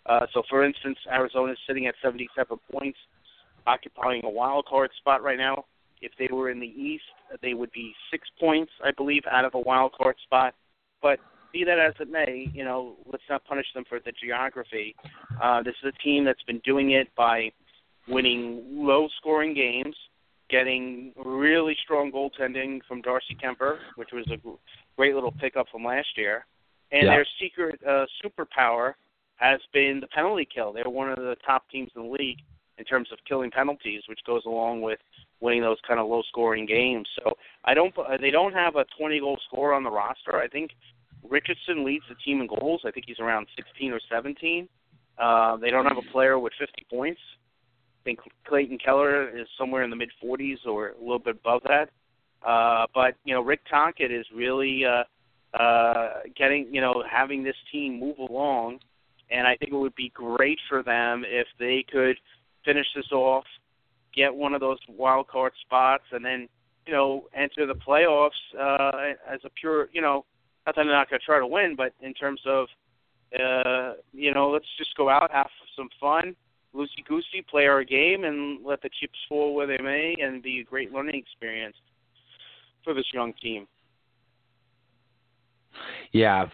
Uh, 0.05 0.27
so, 0.33 0.43
for 0.49 0.63
instance, 0.63 0.97
Arizona 1.11 1.53
is 1.53 1.57
sitting 1.67 1.87
at 1.87 1.95
77 2.03 2.57
points, 2.71 2.97
occupying 3.65 4.23
a 4.23 4.29
wild 4.29 4.65
card 4.65 4.91
spot 4.97 5.23
right 5.23 5.37
now. 5.37 5.65
If 6.01 6.11
they 6.19 6.27
were 6.31 6.49
in 6.49 6.59
the 6.59 6.67
East, 6.67 7.03
they 7.41 7.53
would 7.53 7.71
be 7.71 7.93
six 8.11 8.27
points, 8.39 8.71
I 8.83 8.91
believe, 8.91 9.23
out 9.31 9.45
of 9.45 9.55
a 9.55 9.59
wild 9.59 9.93
card 9.93 10.15
spot. 10.23 10.53
But 11.01 11.19
be 11.51 11.63
that 11.63 11.79
as 11.79 11.93
it 11.99 12.09
may, 12.09 12.51
you 12.53 12.63
know, 12.63 12.95
let's 13.05 13.23
not 13.29 13.43
punish 13.45 13.67
them 13.73 13.85
for 13.87 13.99
the 13.99 14.11
geography. 14.11 14.95
Uh, 15.41 15.63
this 15.63 15.75
is 15.83 15.93
a 15.97 16.03
team 16.03 16.25
that's 16.25 16.43
been 16.43 16.59
doing 16.59 16.91
it 16.91 17.07
by 17.15 17.51
winning 18.07 18.63
low-scoring 18.69 19.53
games, 19.53 19.95
getting 20.49 21.11
really 21.25 21.75
strong 21.83 22.11
goaltending 22.11 22.79
from 22.87 23.01
Darcy 23.01 23.35
Kuemper, 23.41 23.79
which 23.95 24.09
was 24.13 24.25
a 24.31 24.37
great 24.97 25.15
little 25.15 25.31
pickup 25.31 25.67
from 25.71 25.83
last 25.83 26.17
year, 26.17 26.45
and 26.91 27.03
Yeah. 27.03 27.15
their 27.15 27.25
secret 27.39 27.79
uh, 27.83 28.05
superpower 28.23 28.93
has 29.37 29.59
been 29.73 29.99
the 29.99 30.07
penalty 30.07 30.45
kill. 30.45 30.71
They're 30.71 30.89
one 30.89 31.09
of 31.09 31.17
the 31.17 31.35
top 31.45 31.69
teams 31.69 31.91
in 31.95 32.03
the 32.03 32.07
league 32.07 32.37
in 32.77 32.85
terms 32.85 33.09
of 33.11 33.19
killing 33.27 33.51
penalties, 33.51 34.03
which 34.07 34.19
goes 34.25 34.43
along 34.45 34.81
with 34.81 34.99
winning 35.39 35.61
those 35.61 35.77
kind 35.87 35.99
of 35.99 36.07
low-scoring 36.07 36.65
games. 36.65 37.07
So 37.17 37.33
I 37.63 37.73
don't. 37.73 37.93
They 38.21 38.31
don't 38.31 38.53
have 38.53 38.75
a 38.75 38.85
20-goal 38.99 39.37
scorer 39.47 39.73
on 39.73 39.83
the 39.83 39.91
roster. 39.91 40.35
I 40.35 40.47
think 40.47 40.71
Richardson 41.27 41.83
leads 41.85 42.05
the 42.09 42.15
team 42.15 42.41
in 42.41 42.47
goals. 42.47 42.81
I 42.85 42.91
think 42.91 43.05
he's 43.07 43.19
around 43.19 43.47
16 43.55 43.91
or 43.91 43.99
17. 44.11 44.67
Uh, 45.17 45.57
they 45.57 45.69
don't 45.69 45.85
have 45.85 45.97
a 45.97 46.11
player 46.11 46.37
with 46.37 46.53
50 46.59 46.85
points. 46.89 47.21
I 48.01 48.03
think 48.03 48.19
Clayton 48.47 48.77
Keller 48.77 49.35
is 49.35 49.47
somewhere 49.57 49.83
in 49.83 49.89
the 49.89 49.95
mid 49.95 50.11
40s 50.23 50.65
or 50.65 50.89
a 50.89 50.99
little 50.99 51.19
bit 51.19 51.37
above 51.37 51.61
that. 51.63 51.89
Uh, 52.45 52.85
but 52.93 53.15
you 53.23 53.33
know, 53.33 53.41
Rick 53.41 53.61
Tocchet 53.69 54.11
is 54.11 54.25
really 54.35 54.83
uh, 54.85 55.57
uh, 55.57 56.09
getting 56.37 56.67
you 56.71 56.81
know 56.81 57.03
having 57.09 57.43
this 57.43 57.55
team 57.71 57.99
move 57.99 58.17
along 58.19 58.79
and 59.29 59.47
I 59.47 59.55
think 59.55 59.71
it 59.71 59.75
would 59.75 59.95
be 59.95 60.09
great 60.13 60.59
for 60.69 60.83
them 60.83 61.23
if 61.25 61.47
they 61.59 61.85
could 61.91 62.17
finish 62.65 62.87
this 62.95 63.11
off, 63.11 63.45
get 64.15 64.33
one 64.33 64.53
of 64.53 64.61
those 64.61 64.79
wild 64.89 65.27
card 65.27 65.53
spots, 65.61 66.03
and 66.11 66.25
then 66.25 66.47
you 66.85 66.93
know 66.93 67.25
enter 67.33 67.65
the 67.65 67.75
playoffs 67.75 68.29
uh, 68.59 69.13
as 69.31 69.39
a 69.43 69.49
pure 69.59 69.89
you 69.93 70.01
know 70.01 70.25
not 70.65 70.75
that 70.75 70.83
they're 70.83 70.91
not 70.91 71.09
going 71.09 71.19
to 71.19 71.25
try 71.25 71.39
to 71.39 71.47
win, 71.47 71.75
but 71.75 71.93
in 72.01 72.13
terms 72.13 72.41
of 72.45 72.67
uh, 73.39 73.93
you 74.13 74.33
know 74.33 74.49
let's 74.49 74.65
just 74.77 74.95
go 74.97 75.09
out 75.09 75.31
have 75.31 75.47
some 75.75 75.89
fun, 75.99 76.35
loosey 76.75 77.05
goosey, 77.07 77.45
play 77.49 77.67
our 77.67 77.83
game, 77.83 78.23
and 78.23 78.65
let 78.65 78.81
the 78.81 78.89
chips 78.99 79.19
fall 79.29 79.53
where 79.53 79.67
they 79.67 79.81
may, 79.81 80.15
and 80.19 80.41
be 80.41 80.59
a 80.59 80.63
great 80.63 80.91
learning 80.91 81.15
experience 81.15 81.75
for 82.83 82.93
this 82.93 83.05
young 83.13 83.33
team. 83.41 83.67
Yeah, 86.13 86.45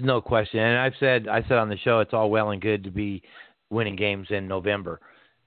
no 0.00 0.20
question. 0.22 0.60
And 0.60 0.78
I've 0.78 0.94
said 0.98 1.28
I 1.28 1.42
said 1.42 1.58
on 1.58 1.68
the 1.68 1.76
show 1.78 2.00
it's 2.00 2.14
all 2.14 2.30
well 2.30 2.50
and 2.50 2.62
good 2.62 2.84
to 2.84 2.90
be 2.90 3.22
winning 3.68 3.96
games 3.96 4.28
in 4.30 4.48
November 4.48 5.00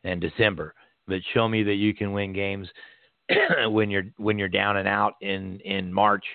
and 0.03 0.21
December, 0.21 0.73
but 1.07 1.21
show 1.33 1.47
me 1.47 1.63
that 1.63 1.75
you 1.75 1.93
can 1.93 2.13
win 2.13 2.33
games 2.33 2.67
when 3.67 3.89
you're 3.89 4.05
when 4.17 4.37
you're 4.37 4.49
down 4.49 4.77
and 4.77 4.87
out 4.87 5.13
in 5.21 5.59
in 5.61 5.91
March 5.91 6.25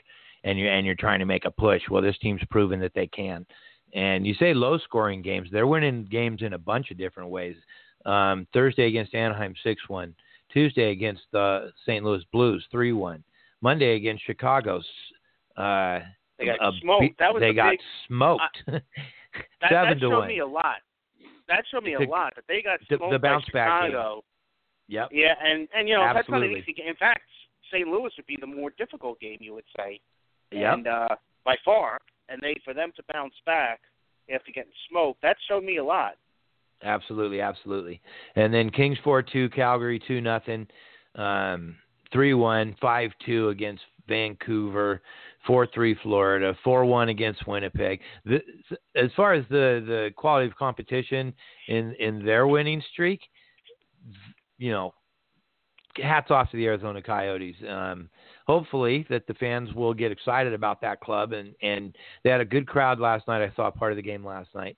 and 0.44 0.58
you 0.58 0.68
and 0.68 0.86
you're 0.86 0.94
trying 0.94 1.18
to 1.18 1.26
make 1.26 1.44
a 1.44 1.50
push. 1.50 1.82
Well, 1.90 2.02
this 2.02 2.18
team's 2.18 2.42
proven 2.50 2.80
that 2.80 2.94
they 2.94 3.06
can. 3.06 3.46
And 3.94 4.26
you 4.26 4.34
say 4.34 4.52
low 4.52 4.78
scoring 4.78 5.22
games, 5.22 5.48
they're 5.50 5.66
winning 5.66 6.06
games 6.10 6.42
in 6.42 6.52
a 6.52 6.58
bunch 6.58 6.90
of 6.90 6.98
different 6.98 7.30
ways. 7.30 7.56
Um, 8.04 8.46
Thursday 8.52 8.86
against 8.86 9.14
Anaheim, 9.14 9.54
six 9.62 9.88
one. 9.88 10.14
Tuesday 10.52 10.92
against 10.92 11.22
the 11.32 11.70
St. 11.84 12.04
Louis 12.04 12.24
Blues, 12.32 12.64
three 12.70 12.92
one. 12.92 13.22
Monday 13.60 13.96
against 13.96 14.24
Chicago, 14.24 14.80
uh, 15.56 15.98
they 16.38 16.46
got 16.46 16.58
smoked. 16.80 17.18
That 17.18 17.34
was 17.34 17.40
they 17.40 17.52
got 17.52 17.70
big, 17.70 17.80
smoked. 18.06 18.58
That, 18.66 18.82
that 19.60 19.84
to 19.94 20.00
showed 20.00 20.10
one. 20.10 20.28
me 20.28 20.38
a 20.38 20.46
lot. 20.46 20.76
That 21.48 21.64
showed 21.70 21.84
me 21.84 21.94
a 21.94 21.98
The- 21.98 22.06
lot. 22.06 22.34
That 22.36 22.44
they 22.48 22.62
got 22.62 22.80
smoked 22.86 23.10
the 23.10 23.18
bounce 23.18 23.44
by 23.46 23.58
back 23.58 23.86
Chicago. 23.86 24.22
Yep. 24.88 25.08
Yeah, 25.12 25.34
and 25.42 25.68
and 25.74 25.88
you 25.88 25.94
know 25.94 26.12
that's 26.14 26.28
not 26.28 26.42
an 26.42 26.50
easy 26.52 26.72
game. 26.72 26.88
In 26.88 26.94
fact, 26.96 27.22
St. 27.72 27.86
Louis 27.88 28.10
would 28.16 28.26
be 28.26 28.36
the 28.40 28.46
more 28.46 28.70
difficult 28.78 29.20
game, 29.20 29.38
you 29.40 29.54
would 29.54 29.64
say, 29.76 30.00
Yep. 30.52 30.74
and 30.74 30.86
uh, 30.86 31.08
by 31.44 31.56
far. 31.64 31.98
And 32.30 32.40
they 32.42 32.54
for 32.64 32.74
them 32.74 32.92
to 32.96 33.02
bounce 33.12 33.34
back 33.46 33.80
after 34.32 34.52
getting 34.52 34.72
smoked, 34.90 35.22
that 35.22 35.36
showed 35.48 35.64
me 35.64 35.78
a 35.78 35.84
lot. 35.84 36.16
Absolutely, 36.82 37.40
absolutely. 37.40 38.00
And 38.36 38.52
then 38.52 38.70
Kings 38.70 38.98
four 39.02 39.22
two, 39.22 39.48
Calgary 39.50 39.98
two 40.06 40.20
nothing, 40.20 40.66
um, 41.14 41.76
three 42.12 42.34
one, 42.34 42.76
five 42.80 43.10
two 43.24 43.48
against 43.48 43.82
Vancouver, 44.06 45.02
four 45.48 45.66
three 45.66 45.96
Florida, 46.02 46.56
four 46.62 46.84
one 46.84 47.08
against 47.08 47.48
Winnipeg. 47.48 48.00
The, 48.24 48.40
as 48.94 49.10
far 49.16 49.32
as 49.32 49.44
the 49.50 49.82
the 49.84 50.10
quality 50.16 50.46
of 50.46 50.54
competition 50.56 51.34
in 51.66 51.94
in 51.98 52.24
their 52.24 52.46
winning 52.46 52.82
streak, 52.92 53.20
you 54.58 54.70
know, 54.70 54.94
hats 55.96 56.30
off 56.30 56.50
to 56.52 56.56
the 56.56 56.66
Arizona 56.66 57.02
Coyotes. 57.02 57.56
Um, 57.68 58.08
hopefully 58.46 59.06
that 59.10 59.26
the 59.26 59.34
fans 59.34 59.72
will 59.74 59.94
get 59.94 60.12
excited 60.12 60.52
about 60.52 60.80
that 60.82 61.00
club 61.00 61.32
and 61.32 61.54
and 61.62 61.96
they 62.22 62.30
had 62.30 62.40
a 62.40 62.44
good 62.44 62.68
crowd 62.68 63.00
last 63.00 63.26
night. 63.26 63.42
I 63.42 63.52
saw 63.56 63.70
part 63.70 63.92
of 63.92 63.96
the 63.96 64.02
game 64.02 64.24
last 64.24 64.54
night 64.54 64.76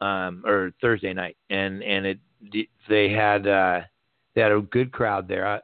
um, 0.00 0.42
or 0.44 0.72
Thursday 0.80 1.12
night, 1.12 1.36
and 1.50 1.82
and 1.82 2.06
it 2.06 2.18
they 2.88 3.10
had 3.10 3.46
uh, 3.46 3.80
they 4.34 4.40
had 4.40 4.52
a 4.52 4.60
good 4.60 4.92
crowd 4.92 5.28
there, 5.28 5.46
uh, 5.46 5.58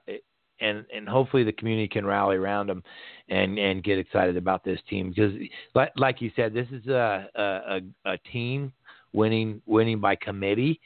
and 0.60 0.84
and 0.94 1.08
hopefully 1.08 1.44
the 1.44 1.52
community 1.52 1.88
can 1.88 2.06
rally 2.06 2.36
around 2.36 2.68
them 2.68 2.82
and 3.28 3.58
and 3.58 3.82
get 3.82 3.98
excited 3.98 4.36
about 4.36 4.64
this 4.64 4.78
team 4.88 5.10
because 5.10 5.32
like 5.74 5.92
like 5.96 6.20
you 6.20 6.30
said, 6.36 6.54
this 6.54 6.68
is 6.70 6.86
a 6.86 7.28
a, 7.34 7.80
a, 8.04 8.18
team 8.32 8.72
winning 9.12 9.60
winning 9.66 10.00
by 10.00 10.16
committee. 10.16 10.80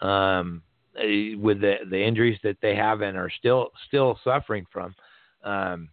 Um, 0.00 0.62
with 0.96 1.60
the 1.60 1.76
the 1.90 2.00
injuries 2.00 2.38
that 2.44 2.56
they 2.62 2.74
have 2.76 3.00
and 3.00 3.16
are 3.16 3.30
still 3.30 3.70
still 3.88 4.18
suffering 4.22 4.64
from, 4.72 4.94
um, 5.42 5.88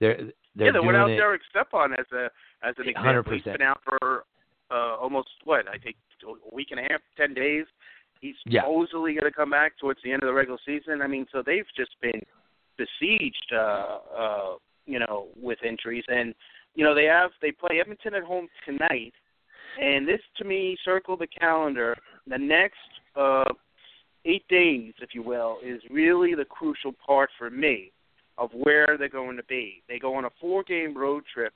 they're 0.00 0.16
they're 0.56 0.66
yeah, 0.66 0.72
they 0.72 0.80
went 0.80 0.96
out 0.96 1.10
it 1.10 1.16
Derek 1.16 1.42
Stepan 1.50 1.92
as 1.92 2.06
a 2.12 2.28
as 2.66 2.74
an 2.78 2.88
example. 2.88 3.32
100%. 3.32 3.44
been 3.44 3.62
out 3.62 3.80
for 3.84 4.24
uh, 4.70 4.96
almost 4.96 5.28
what 5.44 5.66
I 5.68 5.78
think 5.78 5.96
a 6.26 6.54
week 6.54 6.68
and 6.70 6.80
a 6.80 6.84
half, 6.84 7.00
ten 7.16 7.34
days. 7.34 7.66
He's 8.20 8.36
Yeah. 8.46 8.62
supposedly 8.62 9.14
going 9.14 9.24
to 9.24 9.32
come 9.32 9.50
back 9.50 9.76
towards 9.78 10.00
the 10.02 10.12
end 10.12 10.22
of 10.22 10.28
the 10.28 10.32
regular 10.32 10.58
season. 10.64 11.02
I 11.02 11.08
mean, 11.08 11.26
so 11.32 11.42
they've 11.42 11.66
just 11.76 12.00
been 12.00 12.22
besieged, 12.76 13.52
uh, 13.52 13.98
uh, 14.16 14.54
you 14.86 14.98
know, 14.98 15.28
with 15.40 15.58
injuries. 15.64 16.04
And 16.08 16.34
you 16.74 16.84
know, 16.84 16.94
they 16.94 17.04
have 17.04 17.30
they 17.40 17.52
play 17.52 17.80
Edmonton 17.80 18.14
at 18.14 18.22
home 18.22 18.48
tonight, 18.64 19.12
and 19.80 20.06
this 20.06 20.20
to 20.38 20.44
me, 20.44 20.76
circle 20.84 21.16
the 21.16 21.26
calendar. 21.26 21.96
The 22.26 22.38
next 22.38 22.76
uh, 23.16 23.52
eight 24.24 24.46
days, 24.48 24.94
if 25.00 25.10
you 25.14 25.22
will, 25.22 25.58
is 25.64 25.80
really 25.90 26.34
the 26.34 26.44
crucial 26.44 26.92
part 27.04 27.30
for 27.38 27.50
me 27.50 27.92
of 28.38 28.50
where 28.54 28.96
they're 28.98 29.08
going 29.08 29.36
to 29.36 29.44
be. 29.44 29.82
They 29.88 29.98
go 29.98 30.14
on 30.14 30.24
a 30.24 30.30
four-game 30.40 30.96
road 30.96 31.24
trip 31.32 31.52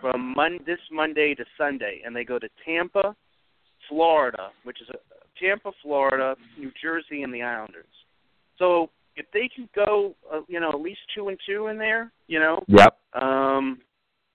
from 0.00 0.34
Mon- 0.36 0.60
this 0.66 0.78
Monday 0.90 1.34
to 1.34 1.44
Sunday, 1.56 2.02
and 2.04 2.14
they 2.14 2.24
go 2.24 2.38
to 2.38 2.48
Tampa, 2.64 3.16
Florida, 3.88 4.50
which 4.64 4.80
is 4.80 4.88
a, 4.90 4.98
Tampa, 5.42 5.72
Florida, 5.82 6.36
New 6.58 6.70
Jersey, 6.80 7.22
and 7.22 7.32
the 7.32 7.42
Islanders. 7.42 7.86
So 8.58 8.90
if 9.20 9.26
they 9.32 9.48
can 9.54 9.68
go, 9.74 10.14
uh, 10.32 10.40
you 10.48 10.58
know, 10.58 10.70
at 10.70 10.80
least 10.80 11.00
two 11.14 11.28
and 11.28 11.38
two 11.46 11.66
in 11.66 11.76
there, 11.76 12.10
you 12.26 12.40
know, 12.40 12.64
Yep. 12.68 12.98
um, 13.12 13.80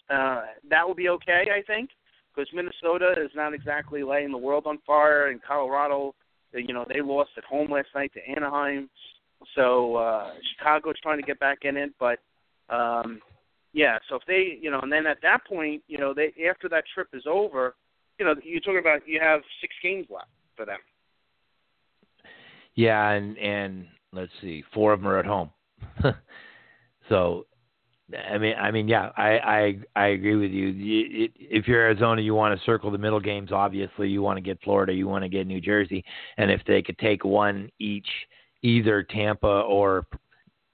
uh, 0.09 0.43
that 0.69 0.87
will 0.87 0.93
be 0.93 1.09
okay, 1.09 1.47
I 1.51 1.63
think, 1.63 1.89
because 2.33 2.51
Minnesota 2.53 3.15
is 3.17 3.31
not 3.35 3.53
exactly 3.53 4.03
lighting 4.03 4.31
the 4.31 4.37
world 4.37 4.67
on 4.67 4.77
fire, 4.85 5.27
and 5.27 5.41
Colorado, 5.41 6.13
uh, 6.53 6.59
you 6.59 6.73
know, 6.73 6.85
they 6.87 7.01
lost 7.01 7.31
at 7.37 7.43
home 7.43 7.71
last 7.71 7.87
night 7.95 8.11
to 8.13 8.29
Anaheim. 8.29 8.89
So 9.55 9.95
uh, 9.95 10.33
Chicago's 10.57 10.99
trying 11.01 11.19
to 11.19 11.25
get 11.25 11.39
back 11.39 11.59
in 11.63 11.77
it, 11.77 11.91
but 11.99 12.19
um, 12.69 13.19
yeah. 13.73 13.97
So 14.07 14.15
if 14.15 14.21
they, 14.27 14.59
you 14.61 14.69
know, 14.69 14.79
and 14.81 14.91
then 14.91 15.07
at 15.07 15.21
that 15.23 15.45
point, 15.45 15.81
you 15.87 15.97
know, 15.97 16.13
they 16.13 16.33
after 16.49 16.69
that 16.69 16.83
trip 16.93 17.09
is 17.13 17.23
over, 17.27 17.75
you 18.19 18.25
know, 18.25 18.35
you're 18.43 18.61
talking 18.61 18.79
about 18.79 19.07
you 19.07 19.19
have 19.19 19.41
six 19.61 19.73
games 19.83 20.07
left 20.09 20.29
for 20.55 20.65
them. 20.65 20.79
Yeah, 22.75 23.09
and 23.11 23.37
and 23.37 23.87
let's 24.15 24.31
see, 24.41 24.63
four 24.73 24.93
of 24.93 25.01
them 25.01 25.07
are 25.07 25.19
at 25.19 25.25
home. 25.25 25.49
so, 27.09 27.45
I 28.31 28.37
mean, 28.37 28.55
I 28.55 28.71
mean, 28.71 28.87
yeah, 28.87 29.09
I 29.17 29.37
I 29.37 29.79
I 29.95 30.07
agree 30.07 30.35
with 30.35 30.51
you. 30.51 31.29
If 31.39 31.67
you're 31.67 31.81
Arizona, 31.81 32.21
you 32.21 32.35
want 32.35 32.57
to 32.57 32.65
circle 32.65 32.91
the 32.91 32.97
middle 32.97 33.19
games. 33.19 33.51
Obviously, 33.51 34.09
you 34.09 34.21
want 34.21 34.37
to 34.37 34.41
get 34.41 34.61
Florida, 34.63 34.93
you 34.93 35.07
want 35.07 35.23
to 35.23 35.29
get 35.29 35.47
New 35.47 35.61
Jersey, 35.61 36.03
and 36.37 36.51
if 36.51 36.61
they 36.67 36.81
could 36.81 36.97
take 36.99 37.25
one 37.25 37.69
each, 37.79 38.07
either 38.61 39.03
Tampa 39.03 39.47
or 39.47 40.05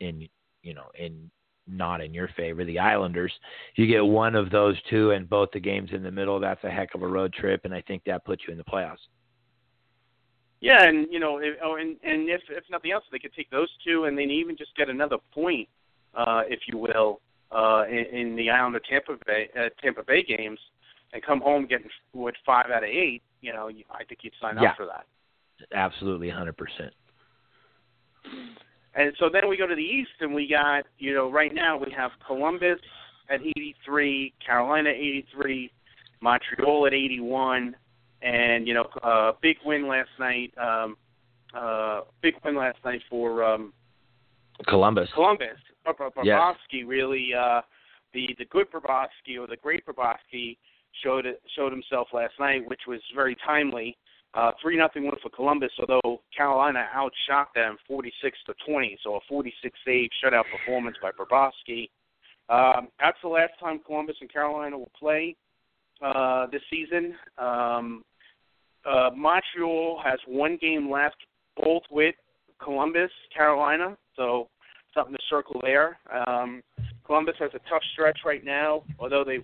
in 0.02 0.28
you 0.62 0.74
know 0.74 0.88
in 1.00 1.32
not 1.68 2.02
in 2.02 2.14
your 2.14 2.28
favor, 2.36 2.66
the 2.66 2.80
Islanders. 2.80 3.32
You 3.76 3.88
get 3.88 4.06
one 4.06 4.36
of 4.36 4.50
those 4.50 4.76
two 4.90 5.12
and 5.12 5.30
both 5.30 5.50
the 5.54 5.60
games 5.60 5.90
in 5.94 6.04
the 6.04 6.12
middle, 6.12 6.40
that's 6.40 6.64
a 6.64 6.70
heck 6.70 6.94
of 6.96 7.02
a 7.02 7.08
road 7.08 7.34
trip, 7.34 7.62
and 7.64 7.74
I 7.74 7.82
think 7.82 8.04
that 8.06 8.26
puts 8.26 8.44
you 8.48 8.52
in 8.52 8.58
the 8.58 8.64
playoffs. 8.64 8.98
Yeah, 10.62 10.84
and 10.84 11.08
you 11.12 11.20
know, 11.20 11.40
if, 11.40 11.58
oh, 11.64 11.76
and 11.76 11.98
and 12.04 12.30
if 12.30 12.42
if 12.50 12.64
nothing 12.70 12.92
else, 12.92 13.04
they 13.12 13.18
could 13.20 13.34
take 13.34 13.50
those 13.50 13.70
two, 13.86 14.06
and 14.06 14.16
then 14.18 14.30
even 14.30 14.56
just 14.56 14.76
get 14.78 14.90
another 14.90 15.18
point, 15.34 15.68
uh, 16.16 16.44
if 16.48 16.60
you 16.68 16.78
will, 16.78 17.20
uh, 17.52 17.84
in, 17.90 18.06
in 18.16 18.36
the 18.36 18.50
Islander 18.52 18.80
Tampa 18.88 19.18
Bay 19.26 19.50
uh, 19.60 19.70
Tampa 19.82 20.04
Bay 20.04 20.22
games, 20.24 20.60
and 21.14 21.24
come 21.24 21.42
home 21.42 21.66
getting 21.66 21.90
with 22.14 22.36
five 22.46 22.68
out 22.70 22.84
of 22.84 22.90
eight. 22.90 23.24
You 23.42 23.54
know, 23.54 23.70
I 23.92 24.04
think 24.04 24.20
you'd 24.22 24.34
sign 24.40 24.58
Yeah. 24.62 24.70
up 24.70 24.78
for 24.78 24.86
that. 24.86 25.06
Absolutely, 25.74 26.30
hundred 26.30 26.58
percent. 26.58 26.94
And 28.94 29.14
so 29.20 29.30
then 29.32 29.48
we 29.50 29.58
go 29.58 29.66
to 29.66 29.76
the 29.76 29.82
East, 29.82 30.12
and 30.20 30.34
we 30.34 30.48
got 30.48 30.86
you 31.00 31.14
know 31.16 31.32
right 31.32 31.54
now 31.54 31.78
we 31.78 31.92
have 31.92 32.12
Columbus 32.26 32.80
at 33.30 33.42
83, 33.42 34.34
Carolina 34.46 34.90
83, 34.90 35.72
Montreal 36.22 36.86
at 36.88 36.94
81, 36.94 37.76
and 38.22 38.68
you 38.68 38.74
know 38.74 38.86
uh, 39.04 39.34
big 39.42 39.58
win 39.66 39.88
last 39.88 40.10
night. 40.20 40.54
Um, 40.58 40.98
uh, 41.56 42.02
big 42.22 42.36
win 42.46 42.56
last 42.56 42.78
night 42.86 43.02
for 43.10 43.44
um, 43.44 43.74
Columbus. 44.68 45.10
Columbus. 45.14 45.58
Bob- 45.84 45.98
Bob- 45.98 46.14
Yes. 46.24 46.56
Really 46.86 47.30
uh, 47.38 47.62
the 48.14 48.28
the 48.38 48.46
good 48.46 48.68
Bobrovsky 48.72 49.40
or 49.40 49.48
the 49.48 49.58
great 49.62 49.86
Bobrovsky 49.86 50.58
showed 51.04 51.26
showed 51.56 51.72
himself 51.72 52.10
last 52.14 52.34
night, 52.40 52.68
which 52.68 52.82
was 52.88 53.00
very 53.16 53.36
timely. 53.46 53.98
Uh, 54.34 54.52
three 54.62 54.78
nothing 54.78 55.04
win 55.04 55.12
for 55.22 55.30
Columbus, 55.30 55.72
although 55.78 56.22
Carolina 56.36 56.88
outshot 56.96 57.50
them 57.54 57.76
46 57.86 58.38
to 58.46 58.54
20, 58.66 58.98
so 59.04 59.16
a 59.16 59.20
46 59.28 59.78
save 59.86 60.10
shutout 60.24 60.46
performance 60.50 60.96
by 61.02 61.12
Bobrovsky. 61.12 61.90
Um, 62.48 62.88
that's 62.98 63.18
the 63.22 63.28
last 63.28 63.52
time 63.60 63.82
Columbus 63.86 64.16
and 64.22 64.32
Carolina 64.32 64.78
will 64.78 64.92
play 64.98 65.36
uh, 66.02 66.48
this 66.48 66.62
season. 66.70 67.14
Um, 67.38 68.04
uh, 68.86 69.10
Montreal 69.16 70.02
has 70.04 70.20
one 70.28 70.58
game 70.62 70.90
left, 70.90 71.18
both 71.62 71.84
with 71.90 72.16
Columbus, 72.64 73.12
Carolina, 73.36 73.98
so 74.16 74.50
something 74.94 75.14
to 75.14 75.22
circle 75.30 75.60
there. 75.64 76.00
Um, 76.12 76.62
Columbus 77.06 77.36
has 77.40 77.52
a 77.54 77.60
tough 77.70 77.84
stretch 77.94 78.20
right 78.26 78.44
now, 78.44 78.84
although 79.00 79.24
they've 79.24 79.44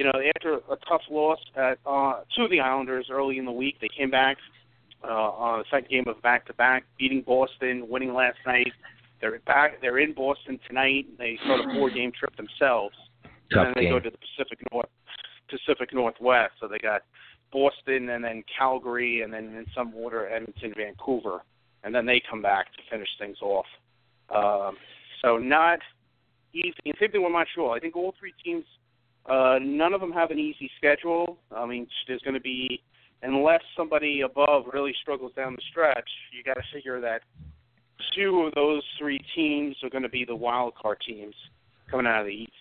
you 0.00 0.06
know, 0.06 0.12
after 0.34 0.54
a 0.54 0.76
tough 0.88 1.02
loss 1.10 1.38
at, 1.56 1.78
uh, 1.84 2.20
to 2.34 2.48
the 2.48 2.58
Islanders 2.58 3.08
early 3.10 3.36
in 3.36 3.44
the 3.44 3.52
week, 3.52 3.76
they 3.82 3.88
came 3.94 4.10
back 4.10 4.38
uh, 5.04 5.12
on 5.12 5.58
the 5.58 5.64
second 5.70 5.90
game 5.90 6.04
of 6.06 6.22
back-to-back, 6.22 6.84
beating 6.98 7.20
Boston, 7.20 7.86
winning 7.86 8.14
last 8.14 8.38
night. 8.46 8.72
They're 9.20 9.38
back. 9.40 9.82
They're 9.82 9.98
in 9.98 10.14
Boston 10.14 10.58
tonight. 10.66 11.04
They 11.18 11.38
start 11.44 11.60
a 11.60 11.74
four-game 11.74 12.12
trip 12.18 12.34
themselves, 12.36 12.94
Tough 13.52 13.66
and 13.66 13.66
then 13.66 13.72
they 13.76 13.82
game. 13.82 13.92
go 13.92 14.00
to 14.00 14.08
the 14.08 14.16
Pacific 14.16 14.58
North, 14.72 14.88
Pacific 15.50 15.92
Northwest. 15.92 16.52
So 16.60 16.66
they 16.66 16.78
got 16.78 17.02
Boston, 17.52 18.08
and 18.10 18.24
then 18.24 18.42
Calgary, 18.56 19.22
and 19.22 19.32
then 19.32 19.44
in 19.56 19.66
some 19.74 19.94
order 19.94 20.28
Edmonton, 20.28 20.72
Vancouver, 20.76 21.40
and 21.82 21.94
then 21.94 22.06
they 22.06 22.22
come 22.28 22.42
back 22.42 22.66
to 22.72 22.78
finish 22.90 23.08
things 23.18 23.38
off. 23.42 23.66
Um, 24.34 24.76
so 25.22 25.38
not 25.38 25.80
easy. 26.54 26.74
And 26.84 26.94
same 27.00 27.10
thing 27.10 27.22
with 27.22 27.32
Montreal. 27.32 27.72
I 27.72 27.80
think 27.80 27.96
all 27.96 28.14
three 28.18 28.34
teams, 28.44 28.64
uh, 29.28 29.58
none 29.60 29.92
of 29.92 30.00
them 30.00 30.12
have 30.12 30.30
an 30.30 30.38
easy 30.38 30.70
schedule. 30.76 31.38
I 31.54 31.66
mean, 31.66 31.86
there's 32.06 32.22
going 32.22 32.34
to 32.34 32.40
be, 32.40 32.82
unless 33.22 33.60
somebody 33.76 34.22
above 34.22 34.64
really 34.72 34.94
struggles 35.00 35.32
down 35.34 35.54
the 35.54 35.62
stretch, 35.70 36.08
you 36.32 36.42
got 36.42 36.54
to 36.54 36.62
figure 36.72 37.00
that 37.00 37.22
two 38.14 38.44
of 38.46 38.54
those 38.54 38.82
three 38.98 39.20
teams 39.34 39.76
are 39.82 39.90
going 39.90 40.02
to 40.02 40.08
be 40.08 40.24
the 40.24 40.34
wild 40.34 40.74
card 40.74 40.98
teams 41.06 41.34
coming 41.90 42.06
out 42.06 42.20
of 42.20 42.26
the 42.26 42.32
East. 42.32 42.52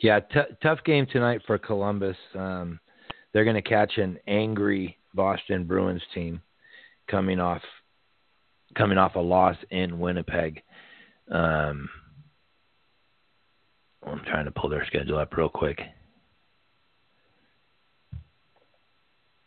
Yeah, 0.00 0.20
t- 0.20 0.54
tough 0.62 0.78
game 0.84 1.06
tonight 1.10 1.40
for 1.46 1.58
Columbus. 1.58 2.16
Um, 2.34 2.78
they're 3.34 3.44
going 3.44 3.56
to 3.56 3.62
catch 3.62 3.98
an 3.98 4.18
angry 4.26 4.96
Boston 5.12 5.64
Bruins 5.64 6.02
team 6.14 6.40
coming 7.10 7.40
off 7.40 7.60
coming 8.74 8.96
off 8.96 9.14
a 9.16 9.20
loss 9.20 9.56
in 9.70 9.98
Winnipeg. 9.98 10.62
Um, 11.30 11.88
I'm 14.06 14.20
trying 14.26 14.46
to 14.46 14.50
pull 14.50 14.70
their 14.70 14.86
schedule 14.86 15.18
up 15.18 15.36
real 15.36 15.48
quick. 15.48 15.80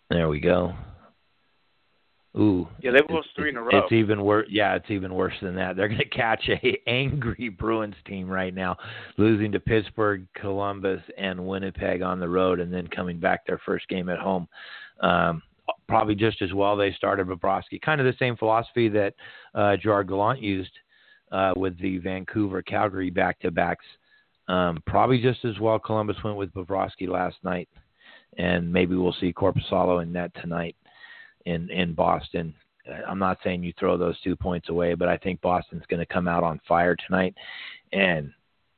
There 0.10 0.30
we 0.30 0.40
go. 0.40 0.74
Ooh. 2.38 2.68
Yeah, 2.82 2.92
they've 2.92 3.10
lost 3.10 3.30
three 3.36 3.50
in 3.50 3.58
a 3.58 3.62
row. 3.62 3.70
It's 3.74 3.92
even 3.92 4.24
worse. 4.24 4.48
Yeah, 4.50 4.76
it's 4.76 4.92
even 4.92 5.14
worse 5.14 5.34
than 5.42 5.56
that. 5.56 5.76
They're 5.76 5.88
going 5.88 6.00
to 6.10 6.10
catch 6.10 6.48
a 6.50 6.78
angry 6.88 7.50
Bruins 7.60 7.96
team 8.06 8.30
right 8.30 8.54
now, 8.54 8.78
losing 9.18 9.52
to 9.54 9.60
Pittsburgh, 9.60 10.28
Columbus, 10.36 11.02
and 11.18 11.48
Winnipeg 11.48 12.02
on 12.02 12.20
the 12.20 12.30
road, 12.30 12.60
and 12.60 12.72
then 12.72 12.88
coming 12.88 13.20
back 13.20 13.46
their 13.46 13.60
first 13.66 13.88
game 13.88 14.10
at 14.10 14.20
home. 14.20 14.48
Um, 15.02 15.42
probably 15.88 16.16
just 16.16 16.42
as 16.42 16.54
well 16.54 16.76
they 16.76 16.92
started 16.94 17.28
Bobrovsky. 17.28 17.82
Kind 17.82 18.00
of 18.00 18.06
the 18.06 18.18
same 18.20 18.38
philosophy 18.38 18.88
that 18.90 19.14
uh, 19.56 19.76
Gerard 19.78 20.08
Gallant 20.08 20.42
used 20.42 20.72
uh, 21.32 21.54
with 21.56 21.80
the 21.80 21.98
Vancouver 21.98 22.62
Calgary 22.62 23.10
back 23.10 23.40
to 23.40 23.52
backs. 23.52 23.86
Um, 24.48 24.82
probably 24.86 25.22
just 25.22 25.44
as 25.44 25.60
well 25.60 25.78
Columbus 25.78 26.18
went 26.24 26.38
with 26.38 26.54
Bobrovsky 26.54 27.08
last 27.08 27.36
night, 27.44 27.68
and 28.38 28.72
maybe 28.72 28.96
we'll 28.96 29.16
see 29.20 29.34
Korpisalo 29.34 30.02
in 30.04 30.14
net 30.14 30.32
tonight 30.42 30.76
in 31.48 31.70
in 31.70 31.94
Boston. 31.94 32.54
I'm 33.08 33.20
not 33.20 33.40
saying 33.44 33.64
you 33.64 33.74
throw 33.78 33.98
those 33.98 34.20
two 34.22 34.36
points 34.36 34.70
away, 34.70 34.94
but 34.94 35.10
I 35.10 35.18
think 35.18 35.42
Boston's 35.42 35.84
going 35.90 36.00
to 36.00 36.14
come 36.14 36.28
out 36.28 36.44
on 36.44 36.62
fire 36.68 36.96
tonight. 36.96 37.36
And 37.92 38.32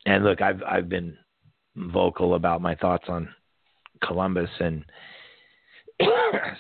and 0.06 0.24
look, 0.24 0.42
I've 0.42 0.62
I've 0.64 0.90
been 0.90 1.18
vocal 1.76 2.36
about 2.36 2.62
my 2.62 2.76
thoughts 2.76 3.06
on 3.08 3.30
Columbus 4.04 4.50
and 4.60 4.86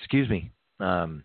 excuse 0.01 0.29
me. 0.29 0.51
Um, 0.79 1.23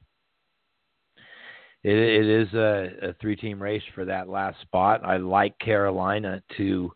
it 1.83 1.97
it 1.97 2.27
is 2.27 2.53
a, 2.55 3.09
a 3.11 3.15
three 3.21 3.37
team 3.37 3.63
race 3.63 3.83
for 3.95 4.05
that 4.05 4.29
last 4.29 4.61
spot. 4.63 5.05
I 5.05 5.17
like 5.17 5.59
Carolina 5.59 6.43
to 6.57 6.93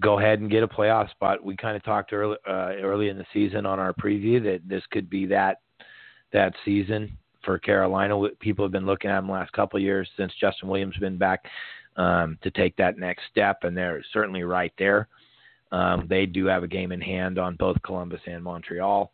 go 0.00 0.18
ahead 0.18 0.40
and 0.40 0.50
get 0.50 0.62
a 0.62 0.68
playoff 0.68 1.10
spot. 1.10 1.42
We 1.42 1.56
kind 1.56 1.76
of 1.76 1.84
talked 1.84 2.12
early 2.12 2.36
uh, 2.48 2.72
early 2.82 3.08
in 3.08 3.18
the 3.18 3.26
season 3.32 3.64
on 3.66 3.78
our 3.78 3.92
preview 3.92 4.42
that 4.44 4.60
this 4.66 4.82
could 4.90 5.08
be 5.08 5.26
that 5.26 5.58
that 6.34 6.52
season 6.64 7.16
for 7.42 7.58
Carolina. 7.58 8.20
People 8.40 8.64
have 8.64 8.72
been 8.72 8.86
looking 8.86 9.10
at 9.10 9.16
them 9.16 9.28
the 9.28 9.32
last 9.32 9.52
couple 9.52 9.78
of 9.78 9.82
years 9.82 10.08
since 10.16 10.32
Justin 10.38 10.68
Williams 10.68 10.96
been 10.98 11.16
back 11.16 11.46
um, 11.96 12.38
to 12.42 12.50
take 12.50 12.76
that 12.76 12.98
next 12.98 13.22
step, 13.30 13.60
and 13.62 13.76
they're 13.76 14.04
certainly 14.12 14.42
right 14.42 14.72
there. 14.78 15.08
Um, 15.72 16.06
they 16.08 16.26
do 16.26 16.46
have 16.46 16.62
a 16.62 16.68
game 16.68 16.92
in 16.92 17.00
hand 17.00 17.38
on 17.38 17.56
both 17.56 17.82
Columbus 17.82 18.20
and 18.26 18.42
Montreal. 18.42 19.10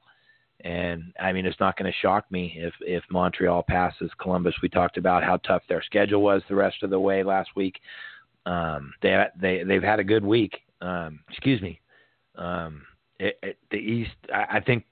And 0.62 1.14
I 1.18 1.32
mean, 1.32 1.46
it's 1.46 1.60
not 1.60 1.76
going 1.78 1.90
to 1.90 1.98
shock 1.98 2.30
me 2.30 2.54
if 2.56 2.74
if 2.80 3.02
Montreal 3.10 3.62
passes 3.62 4.10
Columbus. 4.20 4.54
We 4.62 4.68
talked 4.68 4.98
about 4.98 5.24
how 5.24 5.38
tough 5.38 5.62
their 5.68 5.82
schedule 5.82 6.20
was 6.20 6.42
the 6.48 6.54
rest 6.54 6.82
of 6.82 6.90
the 6.90 7.00
way 7.00 7.22
last 7.22 7.50
week. 7.56 7.80
Um, 8.44 8.92
they 9.00 9.24
they 9.40 9.62
they've 9.62 9.82
had 9.82 10.00
a 10.00 10.04
good 10.04 10.24
week. 10.24 10.58
Um, 10.82 11.20
excuse 11.30 11.62
me. 11.62 11.80
Um, 12.36 12.82
it, 13.18 13.38
it, 13.42 13.58
the 13.70 13.76
East, 13.76 14.12
I, 14.32 14.56
I 14.56 14.60
think 14.60 14.84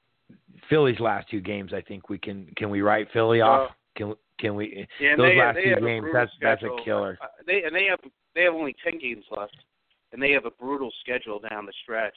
Philly's 0.69 1.01
last 1.01 1.29
two 1.31 1.41
games. 1.41 1.73
I 1.73 1.81
think 1.81 2.09
we 2.09 2.19
can 2.19 2.47
can 2.57 2.71
we 2.71 2.81
write 2.81 3.09
Philly 3.13 3.41
off? 3.41 3.71
Can 3.97 4.15
can 4.39 4.55
we? 4.55 4.87
Yeah, 5.01 5.17
those 5.17 5.31
they, 5.31 5.37
last 5.37 5.55
they 5.57 5.75
two 5.75 5.87
games. 5.87 6.07
That's 6.13 6.31
that's 6.41 6.63
a 6.63 6.85
killer. 6.85 7.19
Uh, 7.21 7.27
they 7.47 7.63
and 7.65 7.75
they 7.75 7.87
have 7.91 8.01
they 8.35 8.43
have 8.43 8.55
only 8.55 8.75
ten 8.85 8.99
games 8.99 9.25
left, 9.31 9.57
and 10.13 10.23
they 10.23 10.31
have 10.33 10.45
a 10.45 10.51
brutal 10.51 10.91
schedule 11.01 11.41
down 11.51 11.67
the 11.67 11.73
stretch. 11.83 12.17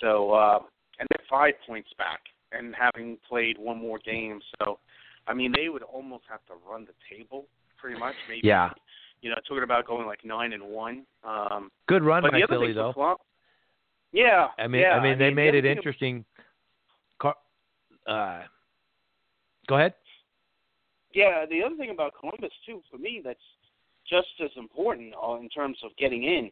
So 0.00 0.32
uh, 0.32 0.58
and 0.98 1.08
they're 1.10 1.26
five 1.28 1.54
points 1.66 1.88
back, 1.98 2.20
and 2.52 2.74
having 2.78 3.18
played 3.28 3.58
one 3.58 3.78
more 3.78 3.98
game. 3.98 4.40
So, 4.58 4.78
I 5.26 5.34
mean, 5.34 5.52
they 5.54 5.68
would 5.68 5.82
almost 5.82 6.24
have 6.30 6.44
to 6.46 6.54
run 6.70 6.86
the 6.86 7.16
table 7.16 7.46
pretty 7.78 7.98
much. 7.98 8.14
Maybe. 8.28 8.46
Yeah. 8.46 8.70
You 9.22 9.30
know, 9.30 9.36
talking 9.46 9.64
about 9.64 9.86
going 9.86 10.06
like 10.06 10.24
nine 10.24 10.52
and 10.52 10.62
one. 10.62 11.04
Um, 11.24 11.70
Good 11.88 12.02
run 12.02 12.22
by 12.22 12.40
Philly 12.48 12.72
though. 12.72 13.16
Yeah. 14.12 14.48
I 14.58 14.66
mean, 14.66 14.82
yeah, 14.82 14.92
I 14.92 15.02
mean, 15.02 15.18
they 15.18 15.28
the 15.28 15.34
made 15.34 15.54
it 15.54 15.64
interesting. 15.64 16.24
Car- 18.10 18.42
Uh, 18.42 18.46
go 19.68 19.76
ahead. 19.76 19.94
Yeah, 21.14 21.44
the 21.48 21.62
other 21.62 21.76
thing 21.76 21.90
about 21.90 22.12
Columbus 22.18 22.52
too, 22.66 22.82
for 22.90 22.98
me, 22.98 23.20
that's 23.24 23.38
just 24.08 24.28
as 24.42 24.50
important 24.56 25.14
uh, 25.22 25.34
in 25.36 25.48
terms 25.48 25.78
of 25.84 25.90
getting 25.96 26.24
in. 26.24 26.50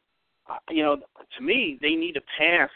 Uh, 0.48 0.56
you 0.70 0.82
know, 0.82 0.96
to 1.36 1.42
me, 1.44 1.78
they 1.80 1.94
need 1.94 2.12
to 2.12 2.20
pass 2.38 2.70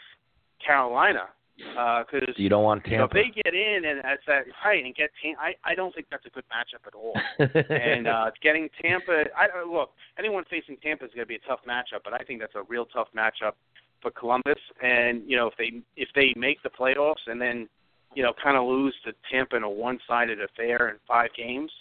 Carolina 0.65 1.25
because 1.57 2.35
You 2.37 2.49
don't 2.49 2.63
want 2.63 2.85
you 2.87 2.97
know, 2.97 3.03
if 3.03 3.11
Tampa. 3.11 3.29
they 3.29 3.41
get 3.43 3.53
in 3.53 3.85
and 3.85 4.01
that's 4.03 4.21
that 4.27 4.43
height 4.57 4.83
and 4.85 4.95
get 4.95 5.11
Tam- 5.21 5.35
I 5.39 5.53
I 5.63 5.75
don't 5.75 5.93
think 5.93 6.07
that's 6.09 6.25
a 6.25 6.29
good 6.29 6.45
matchup 6.49 6.87
at 6.87 6.95
all. 6.95 7.13
and 7.69 8.07
uh 8.07 8.31
getting 8.41 8.69
Tampa, 8.81 9.25
I 9.37 9.45
uh, 9.61 9.69
look, 9.71 9.91
anyone 10.17 10.43
facing 10.49 10.77
Tampa 10.77 11.05
is 11.05 11.11
going 11.13 11.25
to 11.25 11.27
be 11.27 11.35
a 11.35 11.47
tough 11.47 11.59
matchup, 11.67 12.01
but 12.03 12.13
I 12.13 12.19
think 12.19 12.39
that's 12.39 12.55
a 12.55 12.63
real 12.63 12.85
tough 12.85 13.07
matchup 13.15 13.53
for 14.01 14.09
Columbus. 14.11 14.59
And 14.81 15.29
you 15.29 15.35
know, 15.37 15.47
if 15.47 15.53
they 15.57 15.81
if 15.95 16.09
they 16.15 16.33
make 16.35 16.61
the 16.63 16.69
playoffs 16.69 17.25
and 17.27 17.39
then 17.41 17.67
you 18.15 18.23
know 18.23 18.33
kind 18.41 18.57
of 18.57 18.65
lose 18.65 18.95
to 19.05 19.13
Tampa 19.31 19.55
in 19.55 19.63
a 19.63 19.69
one-sided 19.69 20.39
affair 20.41 20.89
in 20.89 20.95
five 21.07 21.29
games, 21.35 21.71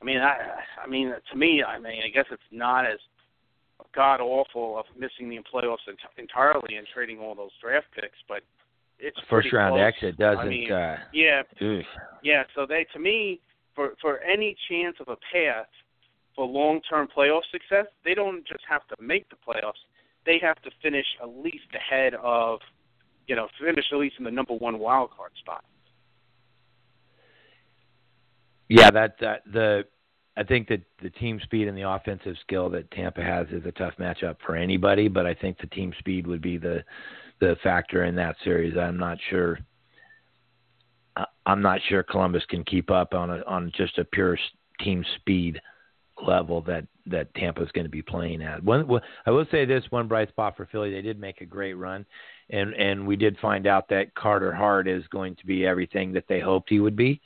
I 0.00 0.04
mean, 0.04 0.18
I 0.18 0.36
I 0.82 0.86
mean 0.86 1.12
to 1.30 1.36
me, 1.36 1.62
I 1.62 1.78
mean, 1.78 2.02
I 2.04 2.08
guess 2.08 2.26
it's 2.30 2.42
not 2.50 2.86
as 2.86 2.98
god 3.94 4.20
awful 4.20 4.78
of 4.78 4.84
missing 4.96 5.28
the 5.28 5.38
playoffs 5.52 5.88
ent- 5.88 5.98
entirely 6.16 6.76
and 6.76 6.86
trading 6.94 7.18
all 7.18 7.34
those 7.34 7.50
draft 7.60 7.86
picks, 7.94 8.18
but 8.28 8.42
it's 8.98 9.18
First 9.28 9.52
round 9.52 9.74
close. 9.74 9.92
exit 9.94 10.18
doesn't. 10.18 10.46
I 10.46 10.48
mean, 10.48 10.72
uh, 10.72 10.98
yeah, 11.12 11.42
oof. 11.62 11.84
yeah, 12.22 12.44
so 12.54 12.66
they 12.66 12.86
to 12.92 12.98
me 12.98 13.40
for 13.74 13.94
for 14.00 14.18
any 14.20 14.56
chance 14.68 14.96
of 15.00 15.08
a 15.08 15.16
path 15.32 15.66
for 16.36 16.46
long 16.46 16.80
term 16.88 17.08
playoff 17.14 17.42
success, 17.50 17.86
they 18.04 18.14
don't 18.14 18.46
just 18.46 18.64
have 18.68 18.86
to 18.88 19.02
make 19.02 19.28
the 19.30 19.36
playoffs. 19.36 19.80
They 20.26 20.38
have 20.42 20.60
to 20.62 20.70
finish 20.82 21.06
at 21.22 21.28
least 21.28 21.66
ahead 21.74 22.14
of 22.14 22.60
you 23.30 23.36
know, 23.36 23.46
finish 23.64 23.84
at 23.92 23.98
least 23.98 24.16
in 24.18 24.24
the 24.24 24.30
number 24.30 24.54
one 24.54 24.80
wild 24.80 25.10
card 25.16 25.30
spot. 25.38 25.64
Yeah, 28.70 28.90
that 28.92 29.16
that 29.20 29.42
the 29.52 29.84
I 30.36 30.44
think 30.44 30.68
that 30.68 30.80
the 31.02 31.10
team 31.10 31.40
speed 31.42 31.66
and 31.66 31.76
the 31.76 31.90
offensive 31.90 32.36
skill 32.40 32.70
that 32.70 32.90
Tampa 32.92 33.20
has 33.20 33.48
is 33.48 33.66
a 33.66 33.72
tough 33.72 33.94
matchup 33.98 34.36
for 34.46 34.54
anybody, 34.54 35.08
but 35.08 35.26
I 35.26 35.34
think 35.34 35.58
the 35.58 35.66
team 35.66 35.92
speed 35.98 36.26
would 36.26 36.40
be 36.40 36.56
the 36.56 36.84
the 37.40 37.56
factor 37.64 38.04
in 38.04 38.14
that 38.16 38.36
series. 38.44 38.76
I'm 38.78 38.96
not 38.96 39.18
sure 39.28 39.58
I'm 41.44 41.60
not 41.60 41.80
sure 41.88 42.04
Columbus 42.04 42.44
can 42.48 42.64
keep 42.64 42.90
up 42.90 43.12
on 43.12 43.30
a 43.30 43.42
on 43.44 43.72
just 43.76 43.98
a 43.98 44.04
pure 44.04 44.38
team 44.78 45.04
speed 45.16 45.60
level 46.24 46.60
that 46.62 46.86
that 47.06 47.34
Tampa's 47.34 47.72
going 47.72 47.86
to 47.86 47.90
be 47.90 48.02
playing 48.02 48.40
at. 48.40 48.62
One, 48.62 48.88
I 49.26 49.32
will 49.32 49.46
say 49.50 49.64
this: 49.64 49.82
one 49.90 50.06
bright 50.06 50.28
spot 50.28 50.56
for 50.56 50.66
Philly, 50.66 50.92
they 50.92 51.02
did 51.02 51.18
make 51.18 51.40
a 51.40 51.46
great 51.46 51.74
run, 51.74 52.06
and 52.50 52.72
and 52.74 53.04
we 53.04 53.16
did 53.16 53.36
find 53.38 53.66
out 53.66 53.88
that 53.88 54.14
Carter 54.14 54.52
Hart 54.52 54.86
is 54.86 55.04
going 55.08 55.34
to 55.36 55.46
be 55.46 55.66
everything 55.66 56.12
that 56.12 56.28
they 56.28 56.38
hoped 56.38 56.70
he 56.70 56.78
would 56.78 56.96
be. 56.96 57.20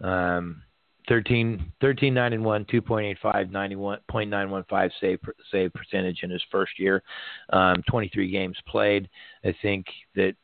Um, 0.00 0.62
13, 1.08 1.72
13 1.80 2.14
9 2.14 2.32
and 2.32 2.44
1, 2.44 2.64
2.85, 2.64 3.50
91.915 3.50 4.90
save 5.00 5.18
save 5.50 5.72
percentage 5.72 6.20
in 6.22 6.30
his 6.30 6.42
first 6.50 6.78
year. 6.78 7.02
Um, 7.50 7.82
23 7.88 8.30
games 8.30 8.56
played. 8.66 9.08
I 9.44 9.54
think 9.62 9.86
that 10.14 10.34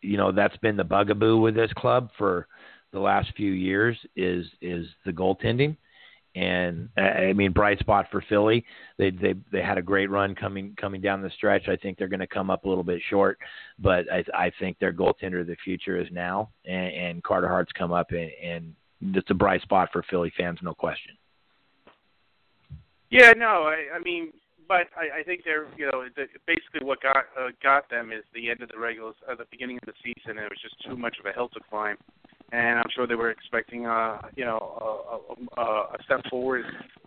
you 0.00 0.16
know 0.16 0.32
that's 0.32 0.56
been 0.58 0.76
the 0.76 0.84
bugaboo 0.84 1.38
with 1.38 1.54
this 1.54 1.72
club 1.76 2.10
for 2.16 2.46
the 2.92 3.00
last 3.00 3.32
few 3.36 3.52
years 3.52 3.96
is 4.16 4.46
is 4.62 4.86
the 5.04 5.12
goaltending, 5.12 5.76
and 6.34 6.88
I 6.96 7.32
mean 7.34 7.52
bright 7.52 7.78
spot 7.80 8.06
for 8.10 8.24
Philly. 8.28 8.64
They 8.96 9.10
they 9.10 9.34
they 9.52 9.62
had 9.62 9.76
a 9.76 9.82
great 9.82 10.10
run 10.10 10.34
coming 10.34 10.74
coming 10.80 11.00
down 11.00 11.20
the 11.20 11.30
stretch. 11.36 11.68
I 11.68 11.76
think 11.76 11.98
they're 11.98 12.08
going 12.08 12.20
to 12.20 12.26
come 12.26 12.48
up 12.48 12.64
a 12.64 12.68
little 12.68 12.84
bit 12.84 13.02
short, 13.10 13.38
but 13.78 14.10
I 14.10 14.24
I 14.32 14.52
think 14.58 14.78
their 14.78 14.92
goaltender 14.92 15.40
of 15.42 15.46
the 15.46 15.56
future 15.64 16.00
is 16.00 16.08
now, 16.10 16.50
and, 16.64 16.94
and 16.94 17.22
Carter 17.22 17.48
Hart's 17.48 17.72
come 17.72 17.92
up 17.92 18.12
and, 18.12 18.30
and 18.42 18.74
it's 19.00 19.30
a 19.30 19.34
bright 19.34 19.62
spot 19.62 19.90
for 19.92 20.02
Philly 20.10 20.32
fans, 20.36 20.58
no 20.62 20.74
question. 20.74 21.14
Yeah, 23.10 23.32
no, 23.36 23.64
I, 23.64 23.96
I 23.96 23.98
mean, 24.00 24.32
but 24.66 24.88
I, 24.94 25.20
I 25.20 25.22
think 25.22 25.42
they're, 25.44 25.66
you 25.76 25.86
know, 25.86 26.04
the, 26.14 26.26
basically 26.46 26.86
what 26.86 27.00
got 27.00 27.24
uh, 27.38 27.48
got 27.62 27.88
them 27.88 28.12
is 28.12 28.22
the 28.34 28.50
end 28.50 28.62
of 28.62 28.68
the 28.68 28.78
regulars, 28.78 29.14
uh, 29.30 29.34
the 29.34 29.46
beginning 29.50 29.78
of 29.78 29.86
the 29.86 29.94
season. 30.04 30.36
And 30.36 30.40
it 30.40 30.50
was 30.50 30.60
just 30.62 30.76
too 30.84 30.96
much 30.96 31.16
of 31.18 31.24
a 31.24 31.32
hill 31.32 31.48
to 31.50 31.60
climb, 31.70 31.96
and 32.52 32.78
I'm 32.78 32.90
sure 32.94 33.06
they 33.06 33.14
were 33.14 33.30
expecting, 33.30 33.86
uh, 33.86 34.20
you 34.36 34.44
know, 34.44 34.58
a, 35.56 35.60
a, 35.60 35.64
a 35.64 35.96
step 36.04 36.20
forward 36.28 36.64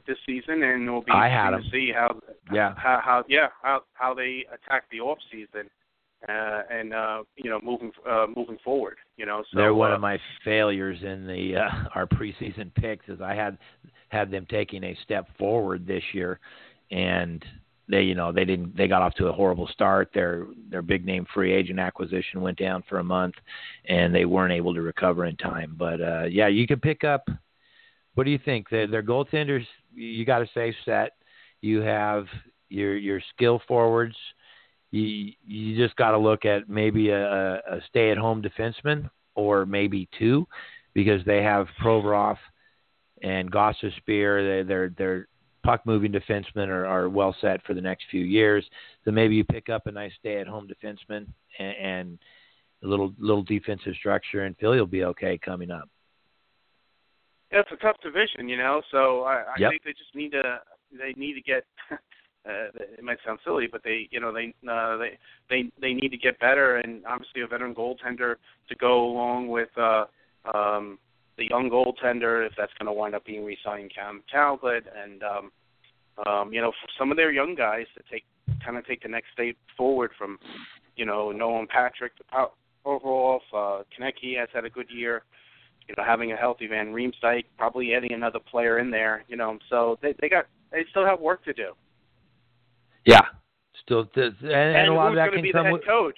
this 0.08 0.18
season, 0.26 0.64
and 0.64 0.88
it'll 0.88 1.04
be 1.04 1.12
I 1.12 1.30
had 1.30 1.52
to 1.52 1.62
see 1.72 1.92
how, 1.94 2.20
yeah, 2.52 2.74
how, 2.76 3.00
how, 3.04 3.24
yeah, 3.28 3.50
how 3.62 3.84
how 3.94 4.16
they 4.16 4.46
attack 4.52 4.86
the 4.92 5.02
off 5.02 5.20
season. 5.32 5.70
Uh, 6.30 6.62
and 6.70 6.94
uh, 6.94 7.24
you 7.36 7.50
know, 7.50 7.60
moving 7.64 7.92
uh, 8.08 8.28
moving 8.36 8.58
forward, 8.64 8.98
you 9.18 9.26
know, 9.26 9.44
so 9.52 9.58
they're 9.58 9.74
one 9.74 9.92
uh, 9.92 9.96
of 9.96 10.02
my 10.02 10.20
failures 10.46 11.00
in 11.02 11.26
the 11.26 11.56
uh, 11.56 11.90
our 11.96 12.06
preseason 12.06 12.74
picks. 12.76 13.08
Is 13.10 13.22
I 13.22 13.34
had 13.34 13.58
had 14.10 14.30
them 14.30 14.46
taking 14.48 14.84
a 14.84 14.98
step 15.04 15.28
forward 15.40 15.88
this 15.88 16.04
year, 16.14 16.40
and 16.92 17.44
they 17.90 18.04
you 18.04 18.14
know 18.14 18.32
they 18.32 18.46
didn't 18.46 18.78
they 18.78 18.88
got 18.88 19.02
off 19.02 19.16
to 19.16 19.28
a 19.28 19.34
horrible 19.34 19.68
start. 19.68 20.12
Their 20.14 20.46
their 20.70 20.84
big 20.84 21.06
name 21.06 21.26
free 21.34 21.54
agent 21.54 21.80
acquisition 21.80 22.42
went 22.42 22.60
down 22.60 22.84
for 22.88 23.00
a 23.00 23.04
month, 23.04 23.36
and 23.86 24.14
they 24.14 24.26
weren't 24.26 24.54
able 24.54 24.76
to 24.76 24.82
recover 24.82 25.26
in 25.26 25.36
time. 25.38 25.76
But 25.78 26.02
uh, 26.02 26.24
yeah, 26.30 26.48
you 26.48 26.68
can 26.68 26.80
pick 26.80 27.04
up. 27.04 27.28
What 28.14 28.26
do 28.26 28.32
you 28.32 28.40
think? 28.44 28.70
Their, 28.70 28.88
their 28.88 29.04
goaltenders, 29.04 29.66
you 29.96 30.26
got 30.26 30.40
to 30.40 30.50
say 30.54 30.76
set. 30.86 31.14
You 31.62 31.82
have 31.82 32.26
your 32.70 32.96
your 32.96 33.22
skill 33.34 33.62
forwards. 33.68 34.16
You 34.92 35.32
you 35.46 35.78
just 35.78 35.96
got 35.96 36.12
to 36.12 36.18
look 36.18 36.46
at 36.46 36.70
maybe 36.70 37.10
a, 37.10 37.56
a 37.56 37.82
stay 37.88 38.12
at 38.12 38.18
home 38.18 38.42
defenseman 38.42 39.10
or 39.36 39.66
maybe 39.66 40.10
two, 40.20 40.48
because 40.94 41.24
they 41.26 41.42
have 41.42 41.68
Provorov 41.82 42.38
and 43.22 43.52
Gostisbehere. 43.52 44.64
They, 44.64 44.68
they're 44.68 44.94
they're 44.98 45.28
puck 45.64 45.86
moving 45.86 46.12
defensemen 46.12 46.68
are, 46.68 46.86
are 46.86 47.10
well 47.10 47.36
set 47.40 47.64
for 47.66 47.74
the 47.74 47.82
next 47.82 48.06
few 48.10 48.24
years. 48.24 48.66
So 49.06 49.12
maybe 49.12 49.36
you 49.36 49.44
pick 49.44 49.70
up 49.70 49.88
a 49.88 49.92
nice 49.92 50.12
stay 50.20 50.40
at 50.40 50.48
home 50.48 50.68
defenseman 50.68 51.28
and, 51.60 51.76
and 51.78 52.20
a 52.84 52.88
little 52.88 53.14
little 53.18 53.44
defensive 53.44 53.94
structure, 53.96 54.46
and 54.46 54.58
Philly 54.58 54.80
will 54.80 54.88
be 54.88 55.04
okay 55.06 55.38
coming 55.38 55.72
up. 55.72 55.90
It's 57.52 57.70
a 57.72 57.76
tough 57.78 57.98
division, 58.02 58.48
you 58.48 58.58
know. 58.58 58.82
So 58.92 59.24
I, 59.24 59.34
I 59.42 59.54
yep. 59.60 59.72
think 59.72 59.84
they 59.84 59.92
just 59.92 60.16
need 60.16 60.32
to 60.32 60.60
they 60.92 61.14
need 61.16 61.34
to 61.34 61.42
get. 61.42 61.66
Uh, 62.48 62.70
it 62.98 63.04
might 63.04 63.18
sound 63.26 63.40
silly, 63.44 63.68
but 63.72 63.84
they, 63.84 64.08
you 64.10 64.20
know, 64.20 64.34
they, 64.34 64.54
uh, 64.70 64.98
they, 64.98 65.18
they, 65.50 65.72
they 65.80 65.94
need 65.94 66.10
to 66.10 66.18
get 66.18 66.40
better, 66.40 66.78
and 66.78 67.06
obviously 67.06 67.42
a 67.42 67.48
veteran 67.48 67.76
goaltender 67.76 68.36
to 68.68 68.76
go 68.76 69.06
along 69.06 69.48
with, 69.48 69.70
uh, 69.78 70.06
um, 70.56 70.98
the 71.38 71.48
young 71.50 71.70
goaltender, 71.70 72.46
if 72.46 72.54
that's 72.58 72.74
going 72.80 72.88
to 72.88 72.94
wind 72.94 73.16
up 73.16 73.26
being 73.26 73.44
re-signed 73.46 73.92
Cam 73.94 74.22
Talbot, 74.32 74.86
and 75.04 75.24
um, 75.24 75.52
um, 76.28 76.54
you 76.54 76.62
know, 76.62 76.72
for 76.72 76.90
some 77.00 77.12
of 77.12 77.18
their 77.18 77.32
young 77.32 77.56
guys 77.56 77.86
to 77.96 78.04
take 78.12 78.26
kind 78.64 78.78
of 78.78 78.86
take 78.86 79.02
the 79.02 79.10
next 79.10 79.28
step 79.34 79.56
forward 79.78 80.12
from, 80.18 80.38
you 80.96 81.06
know, 81.06 81.32
Nolan 81.32 81.68
Patrick 81.68 82.14
to 82.18 82.48
overall. 82.86 83.42
Uh, 83.54 83.84
Konecny 83.98 84.38
has 84.38 84.50
had 84.54 84.66
a 84.66 84.70
good 84.70 84.90
year. 84.90 85.24
You 85.88 85.96
know, 85.98 86.04
having 86.04 86.32
a 86.32 86.38
healthy 86.38 86.68
Van 86.68 86.94
Riemsdyk, 86.94 87.46
probably 87.58 87.94
adding 87.96 88.14
another 88.14 88.40
player 88.40 88.80
in 88.80 88.92
there. 88.92 89.24
You 89.28 89.36
know, 89.36 89.58
so 89.70 89.98
they 90.02 90.14
they 90.22 90.30
got 90.30 90.46
they 90.72 90.86
still 90.92 91.06
have 91.06 91.20
work 91.20 91.44
to 91.46 91.54
do. 91.54 91.74
Yeah, 93.06 93.22
still, 93.84 94.08
and, 94.16 94.36
and, 94.42 94.52
and 94.52 94.88
a 94.90 94.94
lot 94.94 95.10
of 95.10 95.16
that 95.16 95.32
can 95.32 95.52
come 95.52 95.68
the 95.68 95.74
with 95.74 95.86
coach. 95.86 96.18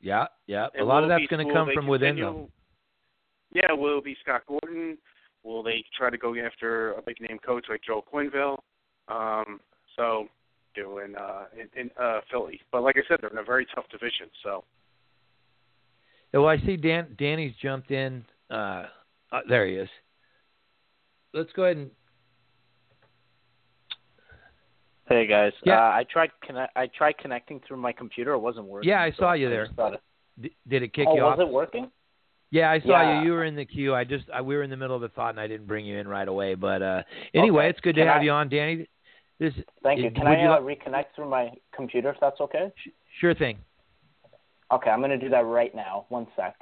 Yeah, 0.00 0.26
yeah. 0.46 0.68
And 0.74 0.82
a 0.82 0.84
lot 0.84 1.02
of 1.02 1.08
that's 1.08 1.26
going 1.26 1.46
to 1.46 1.52
come 1.52 1.68
from 1.74 1.86
within 1.86 2.16
continue, 2.16 2.42
them. 2.42 2.48
Yeah, 3.52 3.72
will 3.72 3.98
it 3.98 4.04
be 4.04 4.16
Scott 4.22 4.42
Gordon? 4.46 4.96
Will 5.42 5.62
they 5.62 5.84
try 5.96 6.10
to 6.10 6.18
go 6.18 6.34
after 6.34 6.92
a 6.92 7.02
big 7.02 7.20
name 7.20 7.38
coach 7.44 7.66
like 7.68 7.80
Joe 7.86 8.04
Quenneville? 8.12 8.58
Um, 9.08 9.60
so, 9.96 10.28
doing 10.74 11.14
uh, 11.16 11.44
in, 11.54 11.80
in 11.80 11.90
uh, 12.00 12.20
Philly, 12.30 12.60
but 12.70 12.82
like 12.82 12.96
I 12.96 13.02
said, 13.08 13.18
they're 13.20 13.30
in 13.30 13.38
a 13.38 13.42
very 13.42 13.66
tough 13.74 13.88
division. 13.90 14.28
So. 14.42 14.64
Yeah, 16.32 16.40
well, 16.40 16.50
I 16.50 16.58
see 16.58 16.76
Dan. 16.76 17.16
Danny's 17.18 17.54
jumped 17.60 17.90
in. 17.90 18.24
Uh, 18.50 18.84
uh, 19.32 19.40
there 19.48 19.66
he 19.66 19.74
is. 19.74 19.88
Let's 21.32 21.52
go 21.54 21.64
ahead 21.64 21.78
and 21.78 21.90
Hey 25.08 25.26
guys, 25.26 25.52
yeah. 25.64 25.78
uh, 25.78 25.90
I 25.92 26.04
tried 26.10 26.30
connect. 26.42 26.76
I 26.76 26.86
tried 26.88 27.16
connecting 27.18 27.60
through 27.66 27.78
my 27.78 27.92
computer. 27.92 28.32
It 28.34 28.38
wasn't 28.40 28.66
working. 28.66 28.90
Yeah, 28.90 29.00
I 29.00 29.10
so 29.12 29.16
saw 29.20 29.32
you 29.32 29.46
I 29.46 29.50
there. 29.50 29.62
It. 29.64 30.00
D- 30.40 30.56
did 30.68 30.82
it 30.82 30.92
kick 30.92 31.06
oh, 31.08 31.14
you 31.16 31.22
was 31.22 31.32
off? 31.32 31.38
Was 31.38 31.48
it 31.48 31.52
working? 31.52 31.90
Yeah, 32.50 32.70
I 32.70 32.80
saw 32.80 33.00
Yeah. 33.00 33.20
you. 33.20 33.26
You 33.26 33.32
were 33.32 33.44
in 33.44 33.56
the 33.56 33.64
queue. 33.64 33.94
I 33.94 34.04
just 34.04 34.24
I, 34.32 34.42
we 34.42 34.54
were 34.54 34.62
in 34.62 34.70
the 34.70 34.76
middle 34.76 34.94
of 34.96 35.02
a 35.02 35.08
thought 35.08 35.30
and 35.30 35.40
I 35.40 35.46
didn't 35.46 35.66
bring 35.66 35.86
you 35.86 35.98
in 35.98 36.06
right 36.06 36.28
away. 36.28 36.54
But 36.54 36.82
uh 36.82 37.02
anyway, 37.34 37.64
Okay. 37.64 37.70
it's 37.70 37.80
good 37.80 37.94
to 37.94 38.02
Can 38.02 38.08
have 38.08 38.20
I- 38.20 38.24
you 38.24 38.30
on, 38.32 38.48
Danny. 38.48 38.86
This 39.38 39.54
Thank 39.82 40.00
you. 40.00 40.10
Can 40.10 40.26
I 40.26 40.42
you 40.42 40.48
uh, 40.48 40.60
like- 40.60 40.78
reconnect 40.78 41.04
through 41.14 41.30
my 41.30 41.52
computer 41.74 42.10
if 42.10 42.16
that's 42.20 42.40
okay? 42.40 42.72
sure 43.20 43.34
thing. 43.34 43.58
Okay, 44.70 44.90
I'm 44.90 44.98
going 44.98 45.10
to 45.10 45.18
do 45.18 45.30
that 45.30 45.46
right 45.46 45.74
now. 45.74 46.04
One 46.10 46.26
sec. 46.36 46.54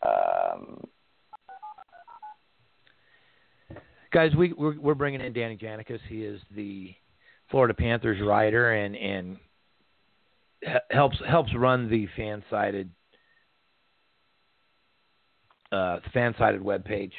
Um, 0.00 0.80
Guys, 4.10 4.34
we 4.34 4.52
we're, 4.52 4.78
we're 4.78 4.94
bringing 4.94 5.20
in 5.20 5.32
Danny 5.32 5.56
Janicas. 5.56 6.00
He 6.08 6.24
is 6.24 6.40
the 6.54 6.94
Florida 7.50 7.74
Panthers 7.74 8.20
writer 8.24 8.72
and 8.72 8.96
and 8.96 9.36
helps 10.90 11.18
helps 11.26 11.54
run 11.54 11.90
the 11.90 12.08
fan 12.16 12.42
sided 12.50 12.90
uh, 15.70 15.98
fan 16.12 16.34
sided 16.38 16.62
web 16.62 16.84
page. 16.84 17.12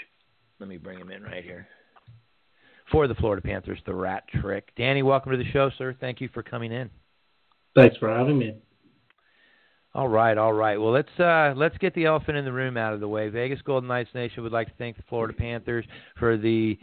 Let 0.59 0.67
me 0.67 0.77
bring 0.77 0.99
him 0.99 1.11
in 1.11 1.23
right 1.23 1.43
here 1.43 1.67
for 2.91 3.07
the 3.07 3.15
Florida 3.15 3.41
Panthers, 3.41 3.79
the 3.85 3.93
Rat 3.93 4.23
Trick. 4.41 4.69
Danny, 4.75 5.03
welcome 5.03 5.31
to 5.31 5.37
the 5.37 5.49
show, 5.51 5.69
sir. 5.77 5.95
Thank 5.99 6.21
you 6.21 6.29
for 6.33 6.43
coming 6.43 6.71
in. 6.71 6.89
Thanks 7.75 7.97
for 7.97 8.09
having 8.09 8.37
me. 8.37 8.55
All 9.95 10.07
right, 10.07 10.37
all 10.37 10.53
right. 10.53 10.77
Well, 10.77 10.91
let's 10.91 11.19
uh, 11.19 11.53
let's 11.57 11.77
get 11.79 11.95
the 11.95 12.05
elephant 12.05 12.37
in 12.37 12.45
the 12.45 12.51
room 12.51 12.77
out 12.77 12.93
of 12.93 12.99
the 12.99 13.07
way. 13.07 13.29
Vegas 13.29 13.59
Golden 13.63 13.87
Knights 13.87 14.11
Nation 14.13 14.43
would 14.43 14.51
like 14.51 14.67
to 14.67 14.73
thank 14.77 14.97
the 14.97 15.03
Florida 15.09 15.33
Panthers 15.33 15.85
for 16.17 16.37
the 16.37 16.77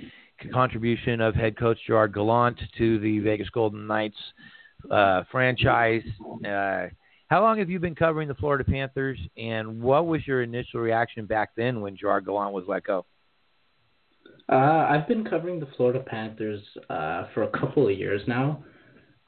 contribution 0.53 1.21
of 1.21 1.35
head 1.35 1.57
coach 1.57 1.79
Gerard 1.87 2.13
Gallant 2.13 2.59
to 2.79 2.99
the 2.99 3.21
Vegas 3.21 3.49
Golden 3.51 3.87
Knights 3.87 4.17
uh, 4.91 5.23
franchise. 5.31 6.03
Uh, 6.45 6.87
how 7.29 7.43
long 7.43 7.59
have 7.59 7.71
you 7.71 7.79
been 7.79 7.95
covering 7.95 8.29
the 8.29 8.35
Florida 8.35 8.65
Panthers, 8.65 9.19
and 9.37 9.81
what 9.81 10.07
was 10.07 10.27
your 10.27 10.43
initial 10.43 10.81
reaction 10.81 11.27
back 11.27 11.51
then 11.57 11.81
when 11.81 11.97
Gerard 11.97 12.25
Gallant 12.25 12.53
was 12.53 12.65
let 12.67 12.85
go? 12.85 13.07
Uh, 14.49 14.87
I've 14.89 15.09
been 15.09 15.25
covering 15.25 15.59
the 15.59 15.69
Florida 15.77 16.01
Panthers 16.01 16.63
uh, 16.89 17.27
for 17.35 17.45
a 17.45 17.59
couple 17.59 17.89
of 17.89 17.97
years 17.97 18.23
now. 18.29 18.63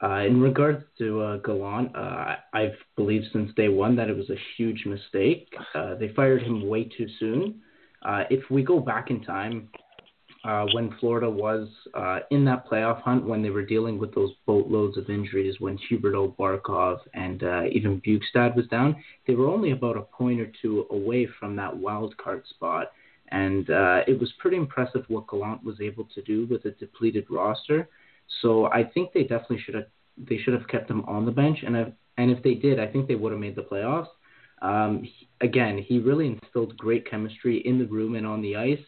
Uh, 0.01 0.23
in 0.25 0.39
regards 0.39 0.83
to 0.97 1.19
uh, 1.21 1.37
Gallant, 1.37 1.93
uh, 1.93 2.35
I've 2.53 2.77
believed 2.95 3.25
since 3.33 3.53
day 3.55 3.67
one 3.67 3.97
that 3.97 4.09
it 4.09 4.15
was 4.15 4.29
a 4.29 4.37
huge 4.55 4.85
mistake. 4.85 5.53
Uh, 5.75 5.95
they 5.95 6.09
fired 6.13 6.41
him 6.41 6.67
way 6.67 6.85
too 6.85 7.07
soon. 7.19 7.61
Uh, 8.01 8.23
if 8.29 8.49
we 8.49 8.63
go 8.63 8.79
back 8.79 9.09
in 9.09 9.21
time, 9.21 9.67
uh, 10.45 10.65
when 10.73 10.95
Florida 11.01 11.29
was 11.29 11.67
in 12.31 12.45
that 12.45 12.65
playoff 12.65 13.01
hunt, 13.01 13.25
when 13.25 13.41
they 13.41 13.49
were 13.49 13.65
dealing 13.65 13.99
with 13.99 14.15
those 14.15 14.31
boatloads 14.45 14.97
of 14.97 15.09
injuries, 15.09 15.55
when 15.59 15.77
Huberdeau, 15.91 16.33
Barkov, 16.37 16.99
and 17.13 17.43
even 17.73 17.99
Bjugstad 17.99 18.55
was 18.55 18.65
down, 18.67 18.95
they 19.27 19.35
were 19.35 19.49
only 19.49 19.71
about 19.71 19.97
a 19.97 20.01
point 20.01 20.39
or 20.39 20.49
two 20.61 20.85
away 20.91 21.27
from 21.37 21.57
that 21.57 21.75
wild 21.75 22.15
card 22.15 22.43
spot. 22.47 22.93
And 23.31 23.67
it 24.07 24.17
was 24.17 24.31
pretty 24.39 24.55
impressive 24.55 25.03
what 25.09 25.27
Gallant 25.27 25.61
was 25.61 25.81
able 25.81 26.05
to 26.15 26.21
do 26.21 26.47
with 26.49 26.63
a 26.63 26.71
depleted 26.71 27.25
roster. 27.29 27.89
So 28.41 28.65
I 28.67 28.83
think 28.83 29.13
they 29.13 29.23
definitely 29.23 29.61
should 29.65 29.75
have 29.75 29.85
they 30.17 30.37
should 30.37 30.53
have 30.53 30.67
kept 30.67 30.89
him 30.89 31.01
on 31.05 31.25
the 31.25 31.31
bench, 31.31 31.59
and 31.65 31.77
i 31.77 31.93
and 32.17 32.29
if 32.29 32.43
they 32.43 32.53
did, 32.53 32.79
I 32.79 32.87
think 32.87 33.07
they 33.07 33.15
would 33.15 33.31
have 33.31 33.39
made 33.39 33.55
the 33.55 33.61
playoffs. 33.61 34.09
Um, 34.61 35.03
he, 35.03 35.29
again, 35.39 35.77
he 35.77 35.99
really 35.99 36.27
instilled 36.27 36.77
great 36.77 37.09
chemistry 37.09 37.59
in 37.65 37.79
the 37.79 37.85
room 37.85 38.15
and 38.15 38.27
on 38.27 38.41
the 38.41 38.57
ice, 38.57 38.83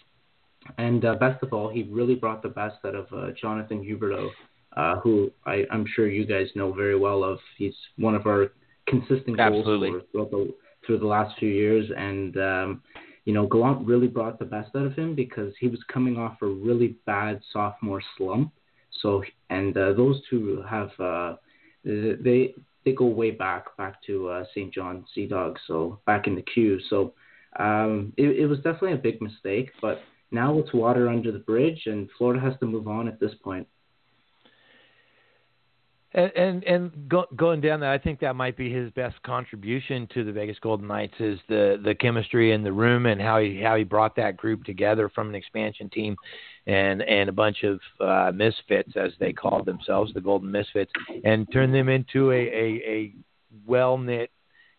and 0.78 1.06
uh, 1.06 1.16
best 1.16 1.42
of 1.42 1.54
all, 1.54 1.70
he 1.70 1.84
really 1.84 2.16
brought 2.16 2.44
the 2.44 2.50
best 2.50 2.76
out 2.86 2.96
of 2.96 3.08
uh, 3.14 3.32
Jonathan 3.40 3.82
Huberdeau, 3.82 4.30
uh, 4.76 5.00
who 5.00 5.32
I, 5.46 5.66
I'm 5.72 5.86
sure 5.96 6.08
you 6.08 6.26
guys 6.26 6.48
know 6.56 6.74
very 6.74 6.98
well 6.98 7.24
of. 7.24 7.40
He's 7.58 7.74
one 7.98 8.16
of 8.16 8.26
our 8.28 8.52
consistent 8.88 9.40
Absolutely. 9.40 9.92
goal 9.92 10.02
throughout 10.12 10.32
the 10.32 10.54
through 10.86 11.00
the 11.00 11.08
last 11.08 11.38
few 11.40 11.50
years, 11.50 11.90
and 11.96 12.38
um, 12.38 12.82
you 13.26 13.34
know, 13.34 13.48
Gallant 13.48 13.86
really 13.86 14.08
brought 14.08 14.40
the 14.40 14.46
best 14.46 14.76
out 14.76 14.86
of 14.86 14.96
him 14.96 15.16
because 15.16 15.54
he 15.60 15.68
was 15.68 15.80
coming 15.92 16.18
off 16.18 16.42
a 16.42 16.48
really 16.48 16.98
bad 17.06 17.40
sophomore 17.54 18.02
slump. 18.18 18.52
So, 19.02 19.24
and 19.50 19.76
uh, 19.78 19.94
those 19.94 20.22
two 20.30 20.64
have 20.70 20.92
uh, 21.00 21.36
they 21.84 22.54
they 22.84 22.94
go 22.94 23.06
way 23.06 23.32
back 23.32 23.76
back 23.78 24.02
to 24.04 24.30
uh, 24.30 24.44
St. 24.52 24.74
John 24.74 25.06
Sea 25.14 25.28
Dogs, 25.28 25.62
so 25.68 26.00
back 26.06 26.28
in 26.28 26.36
the 26.36 26.42
Q. 26.42 26.80
So, 26.90 27.14
um, 27.58 28.14
it, 28.18 28.40
it 28.40 28.48
was 28.48 28.60
definitely 28.60 28.94
a 28.94 28.98
big 28.98 29.22
mistake, 29.22 29.72
but 29.82 30.02
now 30.32 30.58
it's 30.60 30.74
water 30.74 31.10
under 31.10 31.32
the 31.32 31.40
bridge, 31.40 31.84
and 31.86 32.10
Florida 32.18 32.40
has 32.42 32.58
to 32.60 32.66
move 32.66 32.88
on 32.88 33.08
at 33.08 33.20
this 33.20 33.34
point. 33.44 33.68
And 36.14 36.32
and, 36.36 36.64
and 36.66 37.10
go, 37.10 37.26
going 37.36 37.62
down 37.62 37.80
that, 37.80 37.92
I 37.92 37.98
think 37.98 38.20
that 38.20 38.36
might 38.36 38.58
be 38.58 38.72
his 38.72 38.92
best 38.92 39.22
contribution 39.24 40.08
to 40.14 40.26
the 40.26 40.32
Vegas 40.32 40.58
Golden 40.60 40.88
Knights 40.88 41.14
is 41.20 41.40
the 41.48 41.80
the 41.84 41.96
chemistry 41.96 42.52
in 42.52 42.64
the 42.64 42.72
room 42.72 43.06
and 43.06 43.22
how 43.22 43.40
he 43.40 43.62
how 43.62 43.78
he 43.78 43.86
brought 43.86 44.16
that 44.18 44.36
group 44.36 44.64
together 44.66 45.10
from 45.10 45.30
an 45.30 45.36
expansion 45.36 45.90
team, 45.90 46.16
and 46.68 47.02
and 47.02 47.30
a 47.30 47.32
bunch 47.34 47.64
of 47.64 47.80
uh, 48.02 48.32
misfits 48.34 48.92
as 48.98 49.12
they 49.20 49.32
called 49.32 49.66
themselves, 49.66 50.14
the 50.14 50.20
Golden 50.22 50.52
Misfits, 50.52 50.92
and 51.24 51.50
turned 51.54 51.74
them 51.74 51.88
into 51.88 52.32
a 52.32 52.36
a, 52.36 52.82
a 52.86 53.14
well 53.66 53.98
knit, 53.98 54.32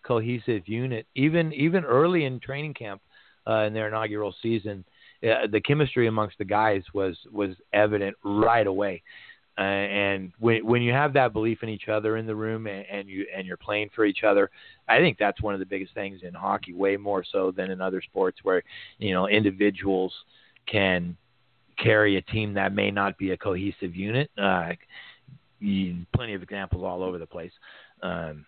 cohesive 0.02 0.68
unit. 0.68 1.06
Even 1.14 1.50
even 1.54 1.84
early 1.84 2.26
in 2.26 2.40
training 2.40 2.74
camp, 2.74 3.00
uh, 3.46 3.64
in 3.64 3.72
their 3.72 3.88
inaugural 3.88 4.34
season, 4.42 4.84
uh, 5.22 5.46
the 5.50 5.60
chemistry 5.60 6.08
amongst 6.08 6.36
the 6.38 6.44
guys 6.44 6.82
was 6.92 7.16
was 7.30 7.50
evident 7.72 8.16
right 8.22 8.66
away. 8.66 9.02
Uh, 9.58 9.60
and 9.60 10.32
when 10.38 10.64
when 10.64 10.80
you 10.80 10.92
have 10.92 11.12
that 11.12 11.32
belief 11.34 11.62
in 11.62 11.68
each 11.68 11.88
other 11.88 12.16
in 12.16 12.26
the 12.26 12.34
room 12.34 12.66
and, 12.66 12.86
and 12.90 13.08
you 13.08 13.26
and 13.36 13.46
you're 13.46 13.58
playing 13.58 13.90
for 13.94 14.04
each 14.06 14.24
other, 14.24 14.50
I 14.88 14.98
think 14.98 15.18
that's 15.18 15.42
one 15.42 15.52
of 15.52 15.60
the 15.60 15.66
biggest 15.66 15.92
things 15.92 16.20
in 16.22 16.32
hockey, 16.32 16.72
way 16.72 16.96
more 16.96 17.22
so 17.30 17.50
than 17.50 17.70
in 17.70 17.80
other 17.80 18.00
sports 18.00 18.38
where 18.42 18.62
you 18.98 19.12
know 19.12 19.28
individuals 19.28 20.12
can 20.66 21.16
carry 21.76 22.16
a 22.16 22.22
team 22.22 22.54
that 22.54 22.74
may 22.74 22.90
not 22.90 23.18
be 23.18 23.32
a 23.32 23.36
cohesive 23.36 23.94
unit. 23.94 24.30
Uh, 24.38 24.70
you, 25.60 26.06
plenty 26.14 26.34
of 26.34 26.42
examples 26.42 26.82
all 26.82 27.02
over 27.02 27.18
the 27.18 27.26
place. 27.26 27.52
Um, 28.02 28.46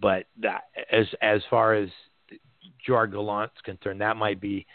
but 0.00 0.24
that, 0.40 0.64
as 0.90 1.06
as 1.20 1.42
far 1.50 1.74
as 1.74 1.90
Gerard 2.84 3.12
Gallant's 3.12 3.60
concerned, 3.62 4.00
that 4.00 4.16
might 4.16 4.40
be 4.40 4.66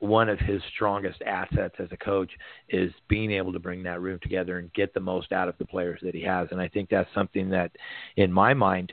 one 0.00 0.28
of 0.28 0.38
his 0.38 0.60
strongest 0.74 1.22
assets 1.22 1.74
as 1.78 1.88
a 1.92 1.96
coach 1.96 2.30
is 2.68 2.92
being 3.08 3.30
able 3.30 3.52
to 3.52 3.58
bring 3.58 3.82
that 3.84 4.00
room 4.00 4.18
together 4.22 4.58
and 4.58 4.72
get 4.72 4.92
the 4.92 5.00
most 5.00 5.30
out 5.30 5.48
of 5.48 5.56
the 5.58 5.64
players 5.64 6.00
that 6.02 6.14
he 6.14 6.22
has. 6.22 6.48
And 6.50 6.60
I 6.60 6.68
think 6.68 6.88
that's 6.88 7.08
something 7.14 7.50
that, 7.50 7.70
in 8.16 8.32
my 8.32 8.54
mind, 8.54 8.92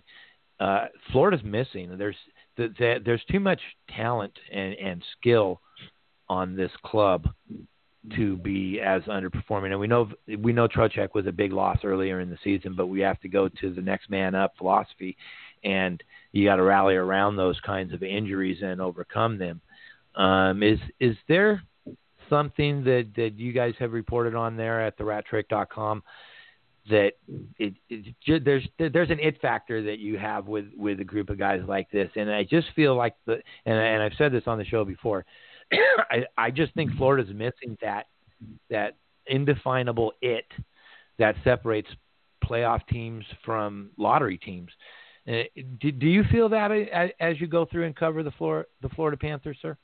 uh, 0.60 0.86
Florida's 1.12 1.44
missing. 1.44 1.98
There's 1.98 2.16
the, 2.58 2.74
the, 2.78 2.96
there's 3.04 3.24
too 3.32 3.40
much 3.40 3.62
talent 3.96 4.34
and, 4.52 4.74
and 4.74 5.04
skill 5.18 5.62
on 6.30 6.56
this 6.56 6.72
club 6.84 7.30
to 8.16 8.38
be 8.38 8.80
as 8.82 9.02
underperforming. 9.04 9.72
And 9.72 9.80
we 9.80 9.88
know 9.88 10.10
we 10.40 10.54
know 10.54 10.68
Trocheck 10.68 11.10
was 11.14 11.28
a 11.28 11.32
big 11.32 11.54
loss 11.54 11.80
earlier 11.84 12.20
in 12.20 12.30
the 12.30 12.38
season, 12.44 12.74
but 12.76 12.88
we 12.88 13.00
have 13.02 13.20
to 13.22 13.28
go 13.28 13.50
to 13.50 13.74
the 13.74 13.82
next 13.82 14.10
man 14.10 14.36
up 14.36 14.54
philosophy, 14.58 15.18
and 15.64 16.02
you 16.32 16.46
got 16.46 16.58
to 16.58 16.64
rally 16.64 16.96
around 16.96 17.36
those 17.36 17.60
kinds 17.62 17.94
of 17.94 18.04
injuries 18.04 18.60
and 18.62 18.82
overcome 18.82 19.38
them. 19.38 19.62
Um, 20.18 20.64
is 20.64 20.80
is 21.00 21.16
there 21.28 21.62
something 22.30 22.84
that, 22.84 23.12
that 23.16 23.38
you 23.38 23.54
guys 23.54 23.74
have 23.80 23.94
reported 23.94 24.36
on 24.36 24.58
there 24.58 24.82
at 24.86 24.98
therattrick.com 24.98 26.04
that 26.90 27.12
it, 27.58 27.74
it, 27.90 28.44
there's 28.44 28.68
there's 28.80 29.10
an 29.10 29.20
it 29.20 29.40
factor 29.42 29.84
that 29.84 30.00
you 30.00 30.18
have 30.18 30.48
with 30.48 30.66
with 30.76 31.00
a 31.00 31.04
group 31.04 31.30
of 31.30 31.38
guys 31.38 31.62
like 31.68 31.90
this, 31.92 32.10
and 32.16 32.32
I 32.32 32.44
just 32.44 32.68
feel 32.76 32.96
like 32.96 33.16
the 33.26 33.34
and 33.66 33.78
and 33.78 34.02
I've 34.02 34.14
said 34.18 34.32
this 34.32 34.44
on 34.48 34.58
the 34.58 34.66
show 34.66 34.86
before. 34.86 35.26
I 35.72 36.24
I 36.38 36.52
just 36.52 36.74
think 36.74 36.92
Florida's 36.98 37.34
missing 37.34 37.78
that 37.82 38.08
that 38.70 38.96
indefinable 39.28 40.14
it 40.22 40.46
that 41.20 41.36
separates 41.44 41.90
playoff 42.44 42.88
teams 42.88 43.26
from 43.44 43.90
lottery 43.98 44.38
teams. 44.38 44.70
Uh, 45.28 45.44
do, 45.82 45.92
do 45.92 46.08
you 46.08 46.24
feel 46.32 46.48
that 46.48 46.72
as 47.20 47.42
you 47.42 47.48
go 47.48 47.66
through 47.66 47.86
and 47.86 47.96
cover 47.96 48.24
the 48.24 48.32
Florida 48.32 48.68
the 48.82 48.90
Florida 48.90 49.18
Panthers, 49.18 49.58
sir? 49.62 49.78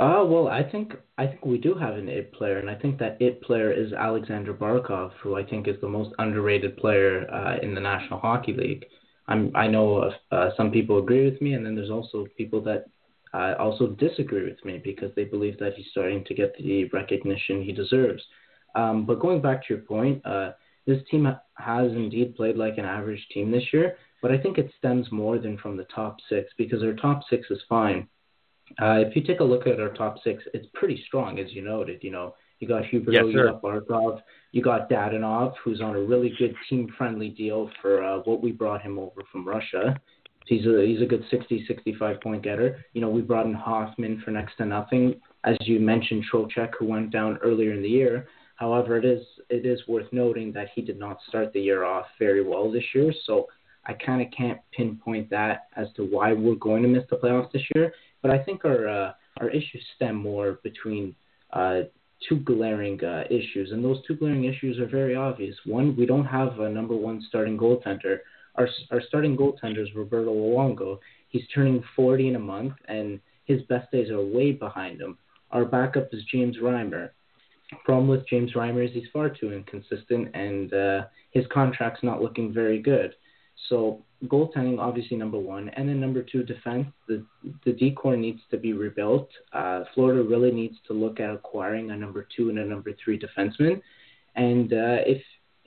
Uh, 0.00 0.24
well, 0.24 0.48
I 0.48 0.62
think 0.62 0.94
I 1.18 1.26
think 1.26 1.44
we 1.44 1.58
do 1.58 1.74
have 1.74 1.96
an 1.96 2.08
it 2.08 2.32
player, 2.32 2.56
and 2.56 2.70
I 2.70 2.74
think 2.74 2.98
that 3.00 3.20
it 3.20 3.42
player 3.42 3.70
is 3.70 3.92
Alexander 3.92 4.54
Barkov, 4.54 5.10
who 5.22 5.36
I 5.36 5.44
think 5.44 5.68
is 5.68 5.78
the 5.82 5.90
most 5.90 6.14
underrated 6.16 6.78
player 6.78 7.30
uh, 7.30 7.58
in 7.62 7.74
the 7.74 7.82
National 7.82 8.18
Hockey 8.18 8.54
League. 8.54 8.86
I'm 9.28 9.54
I 9.54 9.66
know 9.66 10.10
uh, 10.32 10.50
some 10.56 10.70
people 10.70 10.96
agree 11.00 11.30
with 11.30 11.38
me, 11.42 11.52
and 11.52 11.66
then 11.66 11.74
there's 11.74 11.90
also 11.90 12.26
people 12.38 12.62
that 12.62 12.86
uh, 13.34 13.56
also 13.58 13.88
disagree 13.88 14.46
with 14.48 14.64
me 14.64 14.80
because 14.82 15.10
they 15.16 15.24
believe 15.24 15.58
that 15.58 15.74
he's 15.74 15.90
starting 15.90 16.24
to 16.24 16.34
get 16.34 16.56
the 16.56 16.86
recognition 16.94 17.62
he 17.62 17.72
deserves. 17.72 18.22
Um, 18.74 19.04
but 19.04 19.20
going 19.20 19.42
back 19.42 19.66
to 19.66 19.74
your 19.74 19.82
point, 19.82 20.24
uh, 20.24 20.52
this 20.86 21.02
team 21.10 21.26
has 21.56 21.92
indeed 21.92 22.36
played 22.36 22.56
like 22.56 22.78
an 22.78 22.86
average 22.86 23.26
team 23.34 23.50
this 23.50 23.70
year, 23.70 23.98
but 24.22 24.30
I 24.32 24.38
think 24.38 24.56
it 24.56 24.72
stems 24.78 25.12
more 25.12 25.38
than 25.38 25.58
from 25.58 25.76
the 25.76 25.86
top 25.94 26.16
six 26.30 26.50
because 26.56 26.82
our 26.82 26.94
top 26.94 27.20
six 27.28 27.50
is 27.50 27.60
fine 27.68 28.08
uh, 28.80 28.98
if 28.98 29.16
you 29.16 29.22
take 29.22 29.40
a 29.40 29.44
look 29.44 29.66
at 29.66 29.80
our 29.80 29.90
top 29.90 30.16
six, 30.22 30.42
it's 30.54 30.66
pretty 30.74 31.02
strong, 31.06 31.38
as 31.38 31.52
you 31.52 31.62
noted. 31.62 32.02
You 32.02 32.10
know, 32.10 32.34
you 32.58 32.68
got 32.68 32.84
Huberdeau, 32.84 33.12
yes, 33.12 33.24
you 33.28 33.42
got 33.44 33.62
Barkov, 33.62 34.20
you 34.52 34.62
got 34.62 34.90
Dadonov, 34.90 35.54
who's 35.64 35.80
on 35.80 35.96
a 35.96 36.00
really 36.00 36.32
good 36.38 36.54
team-friendly 36.68 37.30
deal 37.30 37.70
for 37.80 38.04
uh, 38.04 38.18
what 38.24 38.42
we 38.42 38.52
brought 38.52 38.82
him 38.82 38.98
over 38.98 39.22
from 39.32 39.46
Russia. 39.46 39.98
He's 40.46 40.66
a 40.66 40.84
he's 40.86 41.02
a 41.02 41.06
good 41.06 41.24
60, 41.30 41.64
65 41.68 42.20
point 42.20 42.42
getter. 42.42 42.84
You 42.92 43.00
know, 43.00 43.10
we 43.10 43.22
brought 43.22 43.46
in 43.46 43.54
Hoffman 43.54 44.22
for 44.24 44.30
next 44.30 44.56
to 44.56 44.66
nothing. 44.66 45.20
As 45.44 45.56
you 45.60 45.80
mentioned, 45.80 46.24
Trocheck, 46.32 46.70
who 46.78 46.86
went 46.86 47.12
down 47.12 47.38
earlier 47.38 47.72
in 47.72 47.82
the 47.82 47.88
year. 47.88 48.26
However, 48.56 48.98
it 48.98 49.04
is 49.04 49.24
it 49.48 49.64
is 49.64 49.80
worth 49.88 50.12
noting 50.12 50.52
that 50.52 50.68
he 50.74 50.82
did 50.82 50.98
not 50.98 51.18
start 51.28 51.52
the 51.52 51.60
year 51.60 51.84
off 51.84 52.06
very 52.18 52.42
well 52.42 52.70
this 52.70 52.84
year. 52.94 53.12
So 53.26 53.46
I 53.90 53.94
kind 53.94 54.22
of 54.22 54.28
can't 54.30 54.60
pinpoint 54.70 55.28
that 55.30 55.66
as 55.74 55.88
to 55.96 56.04
why 56.04 56.32
we're 56.32 56.54
going 56.54 56.82
to 56.84 56.88
miss 56.88 57.02
the 57.10 57.16
playoffs 57.16 57.50
this 57.50 57.62
year. 57.74 57.92
But 58.22 58.30
I 58.30 58.38
think 58.38 58.64
our 58.64 58.88
uh, 58.88 59.12
our 59.40 59.50
issues 59.50 59.84
stem 59.96 60.14
more 60.14 60.60
between 60.62 61.14
uh, 61.52 61.80
two 62.28 62.38
glaring 62.40 63.02
uh, 63.02 63.24
issues, 63.28 63.72
and 63.72 63.84
those 63.84 63.98
two 64.06 64.14
glaring 64.14 64.44
issues 64.44 64.78
are 64.78 64.86
very 64.86 65.16
obvious. 65.16 65.56
One, 65.64 65.96
we 65.96 66.06
don't 66.06 66.26
have 66.26 66.60
a 66.60 66.70
number 66.70 66.94
one 66.94 67.24
starting 67.28 67.58
goaltender. 67.58 68.18
Our 68.54 68.68
our 68.92 69.02
starting 69.08 69.36
goaltender 69.36 69.82
is 69.82 69.88
Roberto 69.96 70.32
Luongo. 70.32 70.98
He's 71.30 71.46
turning 71.52 71.82
40 71.96 72.28
in 72.28 72.36
a 72.36 72.40
month, 72.40 72.74
and 72.86 73.18
his 73.44 73.62
best 73.62 73.90
days 73.90 74.10
are 74.10 74.24
way 74.24 74.52
behind 74.52 75.00
him. 75.00 75.18
Our 75.50 75.64
backup 75.64 76.14
is 76.14 76.22
James 76.32 76.58
Reimer. 76.62 77.10
Problem 77.84 78.08
with 78.08 78.28
James 78.28 78.52
Reimer 78.54 78.84
is 78.84 78.92
he's 78.92 79.10
far 79.12 79.30
too 79.30 79.52
inconsistent, 79.52 80.28
and 80.34 80.72
uh, 80.74 81.00
his 81.32 81.44
contract's 81.52 82.04
not 82.04 82.22
looking 82.22 82.52
very 82.52 82.80
good. 82.80 83.14
So 83.68 84.02
goaltending, 84.24 84.78
obviously 84.78 85.16
number 85.16 85.38
one, 85.38 85.68
and 85.70 85.88
then 85.88 86.00
number 86.00 86.22
two, 86.22 86.42
defense. 86.42 86.86
The 87.08 87.24
the 87.64 87.72
decor 87.72 88.16
needs 88.16 88.40
to 88.50 88.58
be 88.58 88.72
rebuilt. 88.72 89.28
Uh, 89.52 89.84
Florida 89.94 90.22
really 90.22 90.50
needs 90.50 90.76
to 90.88 90.92
look 90.92 91.20
at 91.20 91.30
acquiring 91.30 91.90
a 91.90 91.96
number 91.96 92.26
two 92.36 92.48
and 92.50 92.58
a 92.58 92.64
number 92.64 92.92
three 93.02 93.18
defenseman, 93.18 93.80
and 94.36 94.72
uh, 94.72 95.02
if 95.06 95.22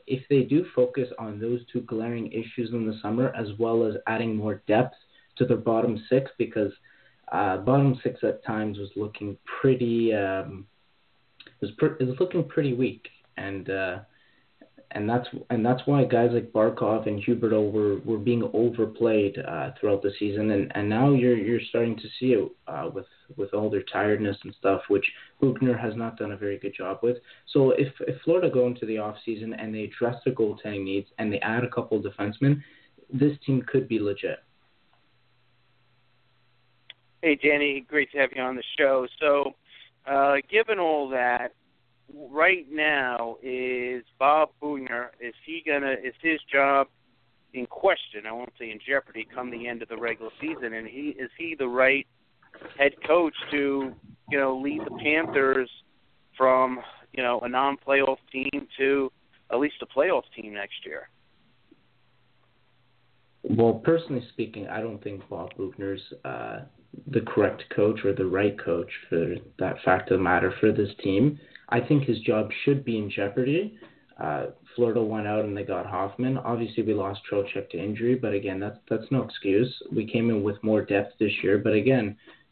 if 0.05 0.21
they 0.29 0.43
do 0.43 0.65
focus 0.75 1.07
on 1.17 1.39
those 1.39 1.61
two 1.71 1.81
glaring 1.81 2.31
issues 2.31 2.71
in 2.71 2.85
the 2.85 2.99
summer, 3.01 3.33
as 3.35 3.47
well 3.57 3.85
as 3.85 3.95
adding 4.07 4.35
more 4.35 4.61
depth 4.67 4.95
to 5.37 5.45
their 5.45 5.57
bottom 5.57 6.03
six, 6.09 6.29
because 6.37 6.71
uh, 7.31 7.57
bottom 7.57 7.99
six 8.03 8.19
at 8.23 8.43
times 8.43 8.77
was 8.77 8.89
looking 8.95 9.37
pretty 9.61 10.13
um, 10.13 10.65
was 11.61 11.71
pr- 11.77 11.97
it 11.99 12.07
was 12.07 12.17
looking 12.19 12.43
pretty 12.43 12.73
weak, 12.73 13.07
and 13.37 13.69
uh, 13.69 13.99
and 14.93 15.09
that's 15.09 15.27
and 15.49 15.65
that's 15.65 15.81
why 15.85 16.03
guys 16.05 16.29
like 16.33 16.51
Barkov 16.51 17.07
and 17.07 17.23
Huberdeau 17.23 17.71
were 17.71 17.97
were 17.99 18.17
being 18.17 18.49
overplayed 18.53 19.37
uh, 19.37 19.71
throughout 19.79 20.01
the 20.01 20.11
season, 20.19 20.51
and 20.51 20.71
and 20.75 20.87
now 20.87 21.11
you're 21.11 21.37
you're 21.37 21.61
starting 21.69 21.95
to 21.97 22.07
see 22.19 22.33
it 22.33 22.51
uh, 22.67 22.89
with 22.93 23.07
with 23.35 23.53
all 23.53 23.69
their 23.69 23.83
tiredness 23.83 24.37
and 24.43 24.53
stuff, 24.59 24.81
which 24.89 25.05
Boughner 25.41 25.77
has 25.77 25.95
not 25.95 26.17
done 26.17 26.31
a 26.31 26.37
very 26.37 26.57
good 26.57 26.75
job 26.77 26.99
with. 27.01 27.17
So 27.51 27.71
if 27.71 27.91
if 28.01 28.21
Florida 28.21 28.49
go 28.49 28.67
into 28.67 28.85
the 28.85 28.99
off 28.99 29.15
season 29.25 29.53
and 29.53 29.73
they 29.73 29.83
address 29.83 30.15
their 30.23 30.35
goaltending 30.35 30.83
needs 30.83 31.07
and 31.17 31.33
they 31.33 31.39
add 31.39 31.63
a 31.63 31.69
couple 31.69 31.97
of 31.97 32.03
defensemen, 32.03 32.61
this 33.11 33.37
team 33.45 33.63
could 33.67 33.87
be 33.87 33.99
legit. 33.99 34.39
Hey 37.21 37.35
Danny, 37.35 37.85
great 37.87 38.11
to 38.11 38.19
have 38.19 38.29
you 38.35 38.41
on 38.41 38.55
the 38.55 38.63
show. 38.77 39.07
So, 39.19 39.53
uh, 40.05 40.35
given 40.51 40.77
all 40.77 41.09
that, 41.09 41.53
right 42.13 42.65
now 42.71 43.37
is 43.41 44.03
Bob 44.19 44.49
Boughner. 44.61 45.11
Is 45.19 45.33
he 45.45 45.63
gonna? 45.65 45.91
Is 45.91 46.13
his 46.21 46.39
job 46.51 46.87
in 47.53 47.65
question? 47.65 48.25
I 48.27 48.31
won't 48.31 48.53
say 48.59 48.71
in 48.71 48.79
jeopardy 48.85 49.27
come 49.33 49.51
the 49.51 49.67
end 49.67 49.81
of 49.81 49.89
the 49.89 49.97
regular 49.97 50.31
season. 50.39 50.73
And 50.73 50.87
he 50.87 51.15
is 51.19 51.29
he 51.37 51.55
the 51.57 51.67
right 51.67 52.07
head 52.77 52.93
coach 53.05 53.33
to 53.51 53.93
you 54.31 54.39
know 54.39 54.57
lead 54.57 54.81
the 54.85 54.97
Panthers 55.03 55.69
from 56.37 56.79
you 57.13 57.23
know 57.23 57.39
a 57.41 57.49
non-playoff 57.49 58.17
team 58.31 58.67
to 58.77 59.11
at 59.51 59.59
least 59.59 59.75
a 59.81 59.85
playoff 59.85 60.23
team 60.35 60.53
next 60.53 60.85
year? 60.85 61.09
Well, 63.43 63.73
personally 63.73 64.25
speaking, 64.31 64.67
I 64.67 64.79
don't 64.79 65.03
think 65.03 65.27
Bob 65.29 65.53
Boughner's 65.57 66.01
uh, 66.23 66.61
the 67.07 67.21
correct 67.21 67.63
coach 67.75 67.99
or 68.05 68.13
the 68.13 68.25
right 68.25 68.57
coach 68.57 68.89
for 69.09 69.35
that 69.59 69.75
fact 69.83 70.11
of 70.11 70.19
the 70.19 70.23
matter 70.23 70.53
for 70.59 70.71
this 70.71 70.89
team. 71.03 71.39
I 71.77 71.79
think 71.87 71.99
his 72.03 72.19
job 72.29 72.45
should 72.63 72.81
be 72.89 72.95
in 73.01 73.07
jeopardy. 73.19 73.63
Uh, 74.23 74.43
Florida 74.75 75.01
went 75.13 75.27
out 75.33 75.43
and 75.45 75.53
they 75.57 75.63
got 75.75 75.85
Hoffman. 75.95 76.35
Obviously, 76.37 76.83
we 76.83 76.93
lost 76.93 77.21
Trocheck 77.29 77.65
to 77.71 77.77
injury, 77.87 78.15
but 78.23 78.33
again, 78.39 78.59
that's 78.63 78.79
that's 78.89 79.09
no 79.15 79.21
excuse. 79.23 79.71
We 79.91 80.05
came 80.13 80.27
in 80.33 80.39
with 80.47 80.57
more 80.69 80.83
depth 80.85 81.13
this 81.19 81.35
year, 81.43 81.57
but 81.57 81.73
again, 81.83 82.05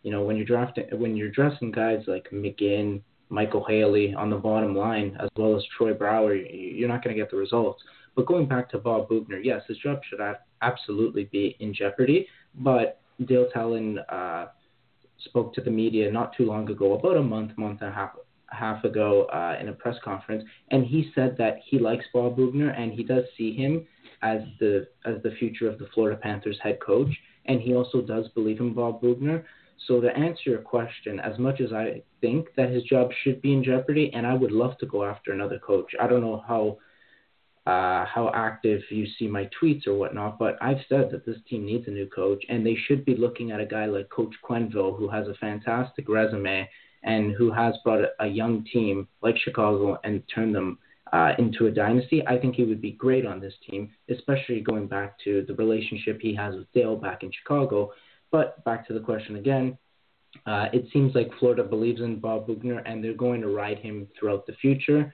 You 0.04 0.12
know, 0.12 0.24
when 0.24 0.36
you're 0.36 0.46
drafting, 0.46 0.86
when 0.94 1.16
you're 1.16 1.30
dressing 1.30 1.72
guys 1.72 2.04
like 2.08 2.28
McGinn, 2.32 3.02
Micheal 3.32 3.68
Haley 3.70 4.14
on 4.14 4.30
the 4.30 4.38
bottom 4.38 4.76
line, 4.76 5.16
as 5.20 5.30
well 5.38 5.56
as 5.56 5.64
Troy 5.78 5.94
Brouwer, 5.94 6.36
you're 6.36 6.90
not 6.90 7.04
going 7.04 7.16
to 7.16 7.22
get 7.22 7.30
the 7.30 7.38
results. 7.38 7.82
But 8.16 8.26
going 8.26 8.48
back 8.48 8.70
to 8.72 8.78
Bob 8.78 9.10
Boughner, 9.10 9.40
yes, 9.42 9.62
his 9.68 9.78
job 9.78 10.02
should 10.10 10.20
absolutely 10.62 11.26
be 11.26 11.56
in 11.60 11.74
jeopardy. 11.74 12.28
But 12.56 13.00
Dale 13.26 13.48
Tallon 13.54 14.00
uh, 14.10 14.48
spoke 15.26 15.54
to 15.54 15.62
the 15.62 15.72
media 15.72 16.12
not 16.12 16.36
too 16.36 16.46
long 16.46 16.70
ago, 16.70 16.94
about 16.94 17.18
a 17.18 17.24
month, 17.24 17.58
month 17.58 17.82
and 17.82 17.92
a 17.92 17.94
half, 17.94 18.12
half 18.52 18.84
ago, 18.84 19.26
uh, 19.26 19.58
in 19.60 19.70
a 19.70 19.74
press 19.74 19.96
conference, 20.04 20.44
and 20.70 20.86
he 20.86 21.12
said 21.16 21.36
that 21.38 21.60
he 21.66 21.80
likes 21.80 22.06
Bob 22.14 22.38
Boughner 22.38 22.70
and 22.70 22.92
he 22.94 23.04
does 23.04 23.24
see 23.38 23.56
him 23.56 23.88
as 24.22 24.42
the 24.60 24.88
as 25.06 25.16
the 25.24 25.32
future 25.40 25.68
of 25.68 25.80
the 25.80 25.88
Florida 25.94 26.20
Panthers 26.22 26.60
head 26.62 26.80
coach, 26.80 27.10
and 27.46 27.62
he 27.62 27.74
also 27.74 28.02
does 28.02 28.28
believe 28.30 28.60
in 28.60 28.74
Bob 28.74 29.02
Boughner. 29.02 29.44
So 29.88 30.00
to 30.00 30.16
answer 30.16 30.42
your 30.46 30.60
question, 30.60 31.20
as 31.20 31.40
much 31.40 31.60
as 31.60 31.74
I 31.74 32.04
think 32.20 32.50
that 32.56 32.70
his 32.70 32.84
job 32.84 33.10
should 33.24 33.42
be 33.42 33.54
in 33.54 33.64
jeopardy, 33.64 34.12
and 34.14 34.28
I 34.28 34.36
would 34.36 34.52
love 34.52 34.78
to 34.78 34.86
go 34.86 35.04
after 35.04 35.32
another 35.32 35.58
coach. 35.58 35.92
I 36.00 36.08
don't 36.08 36.22
know 36.22 36.44
how 36.48 36.78
uh, 37.66 38.06
how 38.06 38.32
active 38.34 38.82
you 38.90 39.06
see 39.20 39.28
my 39.28 39.48
tweets 39.60 39.86
or 39.88 39.94
whatnot, 39.94 40.40
but 40.40 40.58
I've 40.62 40.84
said 40.90 41.12
that 41.12 41.26
this 41.26 41.38
team 41.48 41.66
needs 41.66 41.88
a 41.88 41.92
new 41.92 42.08
coach, 42.08 42.44
and 42.50 42.66
they 42.66 42.76
should 42.88 43.06
be 43.06 43.16
looking 43.16 43.52
at 43.52 43.60
a 43.60 43.66
guy 43.66 43.86
like 43.86 44.10
Coach 44.10 44.34
Quenneville, 44.44 44.98
who 44.98 45.08
has 45.10 45.28
a 45.28 45.36
fantastic 45.36 46.10
resume 46.10 46.68
and 47.04 47.34
who 47.34 47.52
has 47.52 47.76
brought 47.84 48.02
a, 48.20 48.28
young 48.28 48.64
team 48.72 49.08
like 49.22 49.36
Chicago 49.38 50.00
and 50.04 50.24
turned 50.34 50.54
them 50.54 50.78
uh, 51.12 51.34
into 51.40 51.68
a 51.68 51.72
dynasty. 51.72 52.26
I 52.28 52.38
think 52.38 52.56
he 52.56 52.64
would 52.64 52.82
be 52.82 52.92
great 52.92 53.26
on 53.26 53.40
this 53.40 53.54
team, 53.70 53.90
especially 54.10 54.62
going 54.62 54.88
back 54.88 55.18
to 55.24 55.44
the 55.48 55.56
relationship 55.56 56.20
he 56.22 56.36
has 56.36 56.56
with 56.56 56.72
Dale 56.74 56.96
back 56.96 57.24
in 57.24 57.32
Chicago. 57.32 57.92
But 58.32 58.64
back 58.64 58.88
to 58.88 58.94
the 58.94 59.00
question 59.00 59.36
again, 59.36 59.78
uh, 60.46 60.68
it 60.72 60.86
seems 60.94 61.14
like 61.14 61.30
Florida 61.40 61.64
believes 61.64 62.02
in 62.02 62.20
Bob 62.20 62.48
Boughner 62.48 62.80
and 62.86 63.04
they're 63.04 63.14
going 63.14 63.42
to 63.42 63.50
ride 63.50 63.80
him 63.80 64.08
throughout 64.18 64.46
the 64.46 64.54
future. 64.54 65.14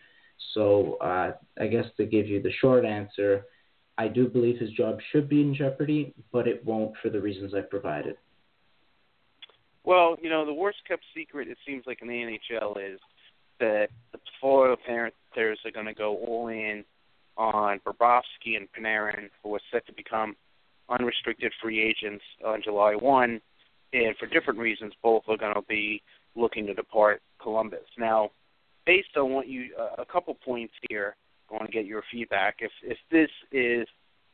So 0.53 0.97
uh, 1.01 1.31
I 1.59 1.67
guess 1.67 1.85
to 1.97 2.05
give 2.05 2.27
you 2.27 2.41
the 2.41 2.51
short 2.61 2.85
answer, 2.85 3.45
I 3.97 4.07
do 4.07 4.27
believe 4.27 4.59
his 4.59 4.69
job 4.71 4.99
should 5.11 5.27
be 5.27 5.41
in 5.41 5.55
jeopardy, 5.55 6.13
but 6.31 6.47
it 6.47 6.63
won't 6.63 6.93
for 7.01 7.09
the 7.09 7.19
reasons 7.19 7.53
I 7.55 7.61
provided. 7.61 8.17
Well, 9.87 10.17
you 10.21 10.29
know, 10.29 10.45
the 10.45 10.53
worst 10.53 10.79
kept 10.85 11.05
secret 11.15 11.47
it 11.47 11.57
seems 11.65 11.85
like 11.87 12.01
in 12.01 12.09
the 12.09 12.13
NHL 12.13 12.75
is 12.93 12.99
that 13.61 13.87
the 14.11 14.19
Florida 14.41 14.75
Panthers 14.85 15.59
are 15.63 15.71
going 15.71 15.85
to 15.85 15.93
go 15.93 16.17
all 16.17 16.49
in 16.49 16.83
on 17.37 17.79
Bobrovsky 17.87 18.57
and 18.57 18.67
Panarin, 18.77 19.29
who 19.41 19.55
are 19.55 19.61
set 19.71 19.87
to 19.87 19.93
become 19.93 20.35
unrestricted 20.89 21.53
free 21.61 21.81
agents 21.81 22.25
on 22.45 22.61
July 22.61 22.95
1. 22.95 23.39
And 23.93 24.17
for 24.17 24.25
different 24.25 24.59
reasons, 24.59 24.91
both 25.01 25.23
are 25.29 25.37
going 25.37 25.55
to 25.55 25.61
be 25.69 26.01
looking 26.35 26.67
to 26.67 26.73
depart 26.73 27.21
Columbus. 27.41 27.87
Now, 27.97 28.31
based 28.85 29.15
on 29.15 29.31
what 29.31 29.47
you, 29.47 29.73
uh, 29.79 30.01
a 30.01 30.05
couple 30.05 30.33
points 30.33 30.73
here, 30.89 31.15
I 31.49 31.53
want 31.53 31.65
to 31.67 31.71
get 31.71 31.85
your 31.85 32.03
feedback. 32.11 32.57
If 32.59 32.71
if 32.83 32.97
this 33.09 33.29
is, 33.53 33.87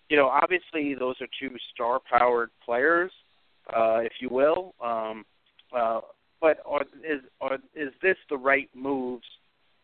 you 0.10 0.18
know, 0.18 0.30
obviously 0.30 0.95
those 0.95 1.18
are 1.22 1.28
two 1.39 1.56
star-powered 1.76 2.49
players, 2.66 3.12
uh, 3.70 3.99
if 3.99 4.14
you 4.20 4.30
will. 4.30 4.74
Um, 4.84 5.24
uh, 5.76 6.01
but 6.41 6.59
are, 6.65 6.82
is 7.03 7.21
are, 7.41 7.55
is 7.76 7.89
this 8.01 8.17
the 8.30 8.38
right 8.38 8.69
moves 8.76 9.26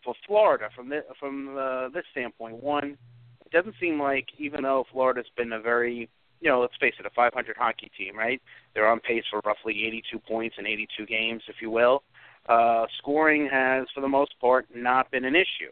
for 0.03 0.13
Florida 0.27 0.69
from 0.75 0.89
this, 0.89 1.03
from 1.19 1.57
uh, 1.57 1.89
this 1.89 2.03
standpoint? 2.11 2.61
One, 2.61 2.97
it 3.45 3.51
doesn't 3.51 3.75
seem 3.79 3.99
like 3.99 4.27
even 4.37 4.63
though 4.63 4.85
Florida's 4.91 5.27
been 5.35 5.53
a 5.53 5.59
very 5.59 6.09
you 6.41 6.49
know, 6.49 6.61
let's 6.61 6.75
face 6.79 6.93
it, 6.99 7.05
a 7.05 7.09
500 7.09 7.57
hockey 7.57 7.91
team, 7.97 8.17
right? 8.17 8.41
They're 8.73 8.87
on 8.87 8.99
pace 8.99 9.23
for 9.29 9.41
roughly 9.45 9.85
82 9.85 10.19
points 10.19 10.55
in 10.57 10.65
82 10.65 11.05
games, 11.05 11.43
if 11.47 11.55
you 11.61 11.69
will. 11.69 12.03
Uh, 12.47 12.85
scoring 12.97 13.47
has, 13.51 13.87
for 13.93 14.01
the 14.01 14.07
most 14.07 14.39
part, 14.39 14.65
not 14.73 15.11
been 15.11 15.25
an 15.25 15.35
issue. 15.35 15.71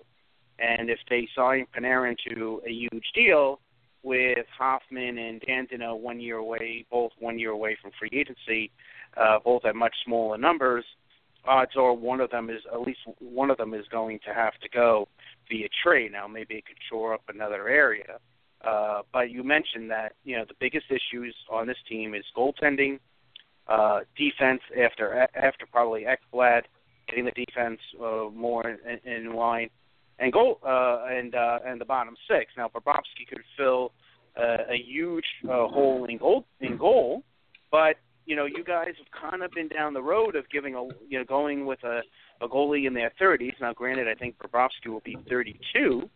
And 0.60 0.90
if 0.90 1.00
they 1.10 1.28
sign 1.36 1.68
Panarin 1.76 2.16
to 2.30 2.62
a 2.66 2.72
huge 2.72 3.06
deal 3.14 3.60
with 4.04 4.46
Hoffman 4.58 5.18
and 5.18 5.42
Dandino 5.42 5.98
one 5.98 6.20
year 6.20 6.38
away, 6.38 6.86
both 6.92 7.12
one 7.20 7.40
year 7.40 7.52
away 7.52 7.78
from 7.82 7.92
free 7.98 8.10
agency, 8.12 8.72
uh, 9.16 9.40
both 9.44 9.66
at 9.66 9.76
much 9.76 9.96
smaller 10.06 10.38
numbers, 10.38 10.86
odds 11.46 11.72
are 11.78 11.94
one 11.94 12.20
of 12.20 12.30
them 12.30 12.50
is 12.50 12.62
at 12.72 12.82
least 12.82 13.00
one 13.20 13.50
of 13.50 13.58
them 13.58 13.74
is 13.74 13.86
going 13.92 14.20
to 14.26 14.34
have 14.34 14.54
to 14.62 14.70
go 14.70 15.08
via 15.50 15.68
trade. 15.84 16.12
Now 16.12 16.28
maybe 16.28 16.56
it 16.56 16.66
could 16.66 16.78
shore 16.90 17.14
up 17.14 17.22
another 17.30 17.68
area. 17.68 18.20
Uh, 18.66 19.02
but 19.14 19.30
you 19.30 19.44
mentioned 19.44 19.90
that 19.92 20.14
you 20.24 20.36
know 20.36 20.46
the 20.48 20.56
biggest 20.60 20.88
issues 20.90 21.36
on 21.50 21.68
this 21.68 21.78
team 21.88 22.16
is 22.16 22.26
goaltending, 22.36 23.00
uh, 23.68 24.00
defense 24.18 24.62
after 24.84 25.28
after 25.36 25.66
probably 25.72 26.06
Ekblad 26.06 26.64
getting 27.08 27.26
the 27.26 27.32
defense 27.32 27.80
uh, 28.02 28.30
more 28.34 28.64
in, 28.68 29.12
in 29.12 29.34
line, 29.34 29.70
and 30.20 30.34
goal 30.34 30.60
uh, 30.66 31.06
and 31.10 31.36
uh, 31.36 31.60
and 31.66 31.80
the 31.80 31.86
bottom 31.86 32.16
six. 32.30 32.52
Now 32.58 32.68
Bobrovsky 32.68 33.28
could 33.30 33.44
fill 33.56 33.92
uh, 34.36 34.64
a 34.70 34.78
huge 34.78 35.26
uh, 35.46 35.68
hole 35.68 36.06
in 36.10 36.18
goal 36.18 36.46
in 36.60 36.78
goal, 36.78 37.24
but 37.72 37.96
you 38.28 38.36
know 38.36 38.46
you 38.46 38.64
guys 38.64 38.94
have 38.98 39.32
kind 39.32 39.42
of 39.42 39.50
been 39.52 39.70
down 39.70 39.94
the 39.94 40.02
road 40.02 40.36
of 40.36 40.48
giving 40.50 40.76
a 40.76 40.84
you 41.10 41.18
know 41.18 41.24
going 41.24 41.66
with 41.66 41.84
a, 41.84 42.02
a 42.42 42.48
goalie 42.48 42.86
in 42.86 42.94
their 42.94 43.12
30s. 43.20 43.54
Now, 43.60 43.74
granted, 43.74 44.08
I 44.08 44.14
think 44.14 44.36
Bobrovsky 44.38 44.88
will 44.88 45.02
be 45.04 45.18
32 45.28 46.08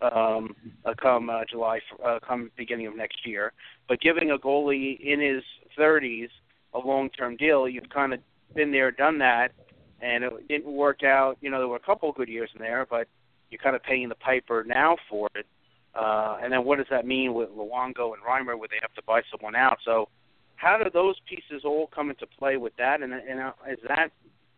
um, 0.00 0.54
uh, 0.84 0.94
come 1.00 1.28
uh, 1.28 1.44
July, 1.50 1.80
uh, 2.04 2.18
come 2.26 2.50
beginning 2.56 2.86
of 2.86 2.96
next 2.96 3.26
year. 3.26 3.52
But 3.88 4.00
giving 4.00 4.30
a 4.30 4.38
goalie 4.38 4.98
in 5.00 5.20
his 5.20 5.42
30s 5.78 6.28
a 6.72 6.78
long-term 6.78 7.36
deal, 7.36 7.68
you've 7.68 7.88
kind 7.90 8.14
of 8.14 8.20
been 8.54 8.70
there, 8.70 8.90
done 8.90 9.18
that, 9.18 9.52
and 10.00 10.24
it 10.24 10.48
didn't 10.48 10.72
work 10.72 11.02
out. 11.02 11.36
You 11.40 11.50
know, 11.50 11.58
there 11.58 11.68
were 11.68 11.76
a 11.76 11.80
couple 11.80 12.08
of 12.08 12.14
good 12.14 12.28
years 12.28 12.50
in 12.54 12.60
there, 12.60 12.86
but 12.88 13.08
you're 13.50 13.60
kind 13.60 13.76
of 13.76 13.82
paying 13.82 14.08
the 14.08 14.14
piper 14.14 14.64
now 14.64 14.96
for 15.08 15.28
it. 15.34 15.46
Uh, 15.94 16.36
and 16.42 16.52
then 16.52 16.64
what 16.64 16.76
does 16.78 16.86
that 16.90 17.06
mean 17.06 17.32
with 17.32 17.48
Luongo 17.50 18.12
and 18.12 18.22
Reimer, 18.22 18.58
where 18.58 18.68
they 18.68 18.78
have 18.82 18.92
to 18.94 19.02
buy 19.06 19.22
someone 19.30 19.54
out? 19.56 19.78
So, 19.84 20.08
how 20.56 20.78
do 20.82 20.90
those 20.90 21.16
pieces 21.28 21.62
all 21.64 21.88
come 21.94 22.10
into 22.10 22.26
play 22.26 22.56
with 22.56 22.74
that? 22.76 23.02
And, 23.02 23.12
and 23.12 23.40
uh, 23.40 23.52
is 23.70 23.78
that 23.88 24.10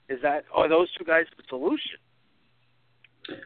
is 0.09 0.21
that 0.23 0.45
are 0.55 0.69
those 0.69 0.89
two 0.97 1.05
guys 1.05 1.25
the 1.37 1.43
solution? 1.49 1.99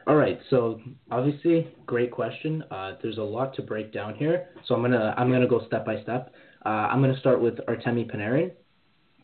All 0.07 0.15
right, 0.15 0.39
so 0.49 0.79
obviously, 1.11 1.67
great 1.85 2.09
question. 2.09 2.63
Uh, 2.71 2.93
there's 3.01 3.17
a 3.17 3.23
lot 3.23 3.53
to 3.55 3.61
break 3.61 3.91
down 3.91 4.15
here, 4.15 4.47
so 4.65 4.75
I'm 4.75 4.81
gonna 4.81 5.13
I'm 5.17 5.29
gonna 5.29 5.47
go 5.47 5.65
step 5.67 5.85
by 5.85 6.01
step. 6.03 6.33
Uh, 6.65 6.69
I'm 6.69 7.01
gonna 7.01 7.19
start 7.19 7.41
with 7.41 7.55
Artemi 7.67 8.09
Panarin. 8.09 8.51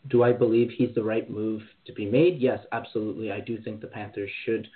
Do 0.08 0.22
I 0.22 0.32
believe 0.32 0.70
he's 0.76 0.94
the 0.94 1.02
right 1.02 1.30
move 1.30 1.62
to 1.86 1.92
be 1.92 2.04
made? 2.04 2.40
Yes, 2.40 2.58
absolutely. 2.72 3.32
I 3.32 3.40
do 3.40 3.60
think 3.62 3.80
the 3.80 3.86
Panthers 3.86 4.30
should 4.44 4.66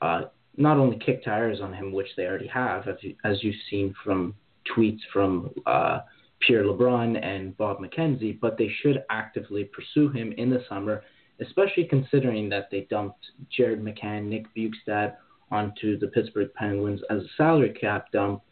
uh, 0.00 0.22
not 0.56 0.76
only 0.76 0.98
kick 0.98 1.24
tires 1.24 1.60
on 1.60 1.72
him, 1.72 1.92
which 1.92 2.08
they 2.16 2.24
already 2.24 2.48
have, 2.48 2.86
as, 2.88 2.96
you, 3.00 3.14
as 3.24 3.42
you've 3.42 3.54
seen 3.70 3.94
from 4.04 4.34
tweets 4.76 4.98
from 5.12 5.50
uh, 5.66 6.00
Pierre 6.46 6.64
LeBrun 6.64 7.22
and 7.24 7.56
Bob 7.56 7.78
McKenzie, 7.78 8.38
but 8.40 8.58
they 8.58 8.70
should 8.82 9.04
actively 9.10 9.64
pursue 9.64 10.08
him 10.08 10.32
in 10.32 10.50
the 10.50 10.64
summer, 10.68 11.02
especially 11.40 11.84
considering 11.84 12.48
that 12.48 12.68
they 12.70 12.86
dumped 12.90 13.24
Jared 13.56 13.82
McCann, 13.82 14.24
Nick 14.24 14.46
Bjugstad, 14.54 15.14
onto 15.50 15.98
the 15.98 16.08
Pittsburgh 16.08 16.52
Penguins 16.54 17.00
as 17.10 17.22
a 17.22 17.28
salary 17.36 17.74
cap 17.78 18.10
dump, 18.10 18.42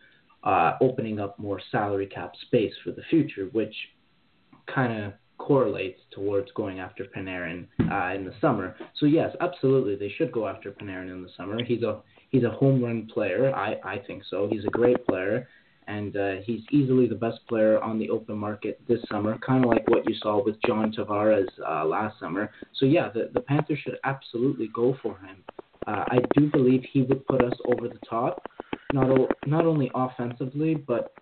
uh, 0.44 0.72
opening 0.80 1.18
up 1.18 1.38
more 1.38 1.60
salary 1.70 2.06
cap 2.06 2.32
space 2.42 2.74
for 2.84 2.92
the 2.92 3.02
future, 3.10 3.48
which 3.52 3.74
kind 4.72 5.02
of 5.02 5.12
correlates 5.38 6.00
towards 6.10 6.52
going 6.52 6.78
after 6.78 7.04
Panarin 7.04 7.66
uh, 7.90 8.14
in 8.14 8.24
the 8.24 8.34
summer. 8.40 8.76
So 8.98 9.06
yes, 9.06 9.34
absolutely, 9.40 9.96
they 9.96 10.12
should 10.16 10.30
go 10.30 10.46
after 10.46 10.70
Panarin 10.70 11.10
in 11.10 11.22
the 11.22 11.30
summer. 11.36 11.64
He's 11.64 11.82
a 11.82 12.02
he's 12.28 12.44
a 12.44 12.50
home 12.50 12.82
run 12.84 13.08
player. 13.12 13.52
I 13.54 13.76
I 13.82 13.98
think 14.06 14.22
so. 14.28 14.48
He's 14.50 14.64
a 14.64 14.70
great 14.70 15.04
player. 15.06 15.48
And 15.86 16.16
uh, 16.16 16.34
he's 16.44 16.60
easily 16.70 17.08
the 17.08 17.14
best 17.14 17.38
player 17.48 17.80
on 17.80 17.98
the 17.98 18.10
open 18.10 18.36
market 18.36 18.80
this 18.88 19.00
summer, 19.10 19.36
kind 19.38 19.64
of 19.64 19.70
like 19.70 19.88
what 19.88 20.08
you 20.08 20.14
saw 20.22 20.42
with 20.44 20.56
John 20.66 20.92
Tavares 20.92 21.48
uh, 21.68 21.84
last 21.84 22.18
summer. 22.20 22.50
So 22.74 22.86
yeah, 22.86 23.08
the 23.12 23.30
the 23.34 23.40
Panthers 23.40 23.78
should 23.82 23.98
absolutely 24.04 24.68
go 24.74 24.96
for 25.02 25.18
him. 25.18 25.42
Uh, 25.86 26.04
I 26.08 26.18
do 26.34 26.50
believe 26.50 26.84
he 26.92 27.02
would 27.02 27.26
put 27.26 27.42
us 27.42 27.54
over 27.66 27.88
the 27.88 27.98
top, 28.08 28.42
not 28.92 29.10
o- 29.10 29.28
not 29.46 29.66
only 29.66 29.90
offensively 29.94 30.74
but 30.74 31.12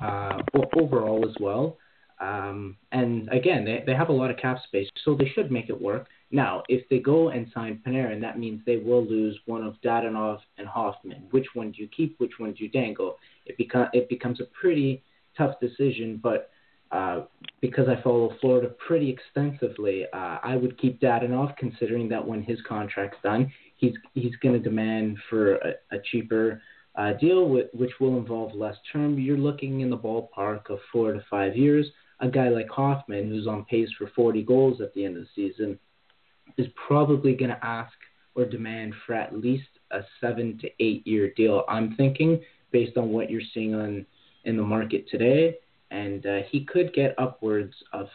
uh, 0.00 0.38
overall 0.76 1.28
as 1.28 1.36
well. 1.40 1.76
Um, 2.20 2.76
and 2.92 3.28
again, 3.30 3.64
they 3.64 3.82
they 3.86 3.94
have 3.94 4.08
a 4.08 4.12
lot 4.12 4.30
of 4.30 4.36
cap 4.36 4.58
space, 4.66 4.88
so 5.04 5.14
they 5.14 5.28
should 5.34 5.50
make 5.50 5.68
it 5.68 5.80
work. 5.80 6.06
Now, 6.34 6.62
if 6.68 6.88
they 6.88 6.98
go 6.98 7.28
and 7.28 7.46
sign 7.52 7.80
Panarin, 7.86 8.20
that 8.22 8.38
means 8.38 8.62
they 8.64 8.78
will 8.78 9.04
lose 9.04 9.38
one 9.44 9.62
of 9.62 9.74
Dadonov 9.84 10.38
and 10.56 10.66
Hoffman. 10.66 11.24
Which 11.30 11.46
one 11.52 11.72
do 11.72 11.82
you 11.82 11.88
keep? 11.88 12.18
Which 12.18 12.32
one 12.38 12.52
do 12.52 12.64
you 12.64 12.70
dangle? 12.70 13.18
It 13.44 13.58
become 13.58 13.88
it 13.92 14.08
becomes 14.08 14.40
a 14.40 14.44
pretty 14.58 15.02
tough 15.36 15.60
decision, 15.60 16.18
but 16.22 16.50
uh, 16.90 17.22
because 17.60 17.86
I 17.88 18.02
follow 18.02 18.34
Florida 18.40 18.70
pretty 18.86 19.10
extensively, 19.10 20.04
uh, 20.12 20.38
I 20.42 20.56
would 20.56 20.78
keep 20.78 21.00
Dadonov, 21.00 21.56
considering 21.56 22.08
that 22.10 22.26
when 22.26 22.42
his 22.42 22.58
contract's 22.66 23.18
done, 23.22 23.52
he's 23.76 23.94
he's 24.14 24.34
going 24.36 24.54
to 24.54 24.60
demand 24.60 25.18
for 25.28 25.56
a, 25.56 25.72
a 25.92 25.98
cheaper 26.10 26.62
uh, 26.96 27.12
deal, 27.14 27.48
with, 27.48 27.68
which 27.74 27.92
will 28.00 28.16
involve 28.16 28.54
less 28.54 28.76
term. 28.90 29.18
You're 29.18 29.36
looking 29.36 29.80
in 29.80 29.90
the 29.90 29.98
ballpark 29.98 30.70
of 30.70 30.78
four 30.90 31.12
to 31.12 31.24
five 31.30 31.56
years. 31.56 31.86
a 32.20 32.28
guy 32.28 32.48
like 32.48 32.68
Hoffman, 32.68 33.28
who's 33.28 33.46
on 33.46 33.64
pace 33.66 33.88
for 33.98 34.10
40 34.14 34.42
goals 34.42 34.80
at 34.80 34.94
the 34.94 35.04
end 35.04 35.16
of 35.16 35.24
the 35.24 35.28
season, 35.34 35.78
is 36.58 36.66
probably 36.86 37.34
going 37.34 37.50
to 37.50 37.64
ask 37.64 37.92
or 38.34 38.44
demand 38.44 38.94
for 39.06 39.14
at 39.14 39.36
least 39.36 39.68
a 39.90 40.00
seven 40.20 40.58
to 40.58 40.68
eight 40.80 41.06
year 41.06 41.32
deal. 41.36 41.64
I'm 41.68 41.94
thinking 41.96 42.40
based 42.70 42.96
on 42.96 43.10
what 43.10 43.30
you're 43.30 43.42
seeing 43.52 43.74
on 43.74 44.06
in 44.44 44.56
the 44.56 44.62
market 44.62 45.08
today, 45.08 45.58
and 45.90 46.24
uh, 46.26 46.38
he 46.50 46.64
could 46.64 46.92
get 46.94 47.14
upwards 47.18 47.74
of 47.92 48.08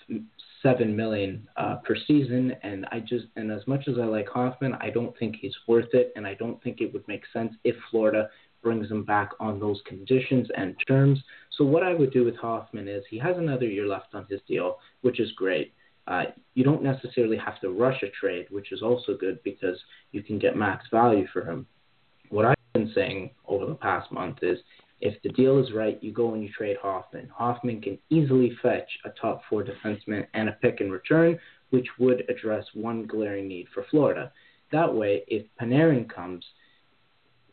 seven 0.64 0.96
million 0.96 1.48
uh, 1.56 1.76
per 1.86 1.96
season. 2.08 2.56
And 2.64 2.86
I 2.92 3.00
just 3.00 3.26
and 3.36 3.52
as 3.52 3.66
much 3.68 3.88
as 3.88 3.96
I 4.00 4.06
like 4.06 4.28
Hoffman, 4.28 4.74
I 4.82 4.90
don't 4.90 5.18
think 5.18 5.36
he's 5.40 5.56
worth 5.68 5.94
it, 5.94 6.12
and 6.16 6.26
I 6.26 6.34
don't 6.34 6.62
think 6.64 6.82
it 6.82 6.92
would 6.94 7.08
make 7.08 7.24
sense 7.32 7.54
if 7.64 7.76
Florida 7.92 8.30
brings 8.64 8.90
him 8.90 9.04
back 9.04 9.30
on 9.40 9.60
those 9.60 9.82
conditions 9.86 10.48
and 10.58 10.76
terms. 10.88 11.20
So 11.58 11.64
what 11.64 11.84
I 11.84 11.94
would 11.94 12.12
do 12.12 12.26
with 12.26 12.36
Hoffman 12.36 12.88
is 12.88 13.04
he 13.10 13.18
has 13.20 13.38
another 13.38 13.66
year 13.66 13.88
left 13.88 14.14
on 14.14 14.26
his 14.30 14.42
deal, 14.48 14.78
which 15.02 15.20
is 15.20 15.32
great. 15.34 15.74
Uh, 16.08 16.24
you 16.54 16.64
don't 16.64 16.82
necessarily 16.82 17.38
have 17.38 17.60
to 17.60 17.70
rush 17.70 18.02
a 18.02 18.10
trade, 18.10 18.48
which 18.50 18.72
is 18.72 18.82
also 18.82 19.18
good 19.18 19.42
because 19.44 19.78
you 20.12 20.24
can 20.24 20.40
get 20.40 20.56
max 20.56 20.86
value 20.92 21.28
for 21.34 21.44
him. 21.44 21.68
What 22.30 22.46
I've 22.46 22.56
been 22.74 22.92
saying 22.96 23.32
over 23.48 23.66
the 23.66 23.76
past 23.76 24.12
month 24.12 24.38
is 24.42 24.58
if 25.02 25.22
the 25.22 25.30
deal 25.30 25.60
is 25.60 25.74
right, 25.74 26.02
you 26.02 26.12
go 26.12 26.34
and 26.34 26.42
you 26.42 26.50
trade 26.50 26.78
Hoffman. 26.82 27.30
Hoffman 27.34 27.82
can 27.82 28.00
easily 28.10 28.58
fetch 28.62 28.90
a 29.06 29.10
top 29.10 29.42
four 29.50 29.64
defenseman 29.64 30.26
and 30.34 30.50
a 30.50 30.54
pick 30.54 30.82
in 30.82 30.90
return, 30.90 31.38
which 31.70 31.88
would 32.00 32.24
address 32.30 32.66
one 32.74 33.06
glaring 33.06 33.48
need 33.48 33.68
for 33.74 33.86
Florida. 33.92 34.32
That 34.72 34.94
way, 34.94 35.24
if 35.28 35.46
Panarin 35.62 36.10
comes, 36.10 36.44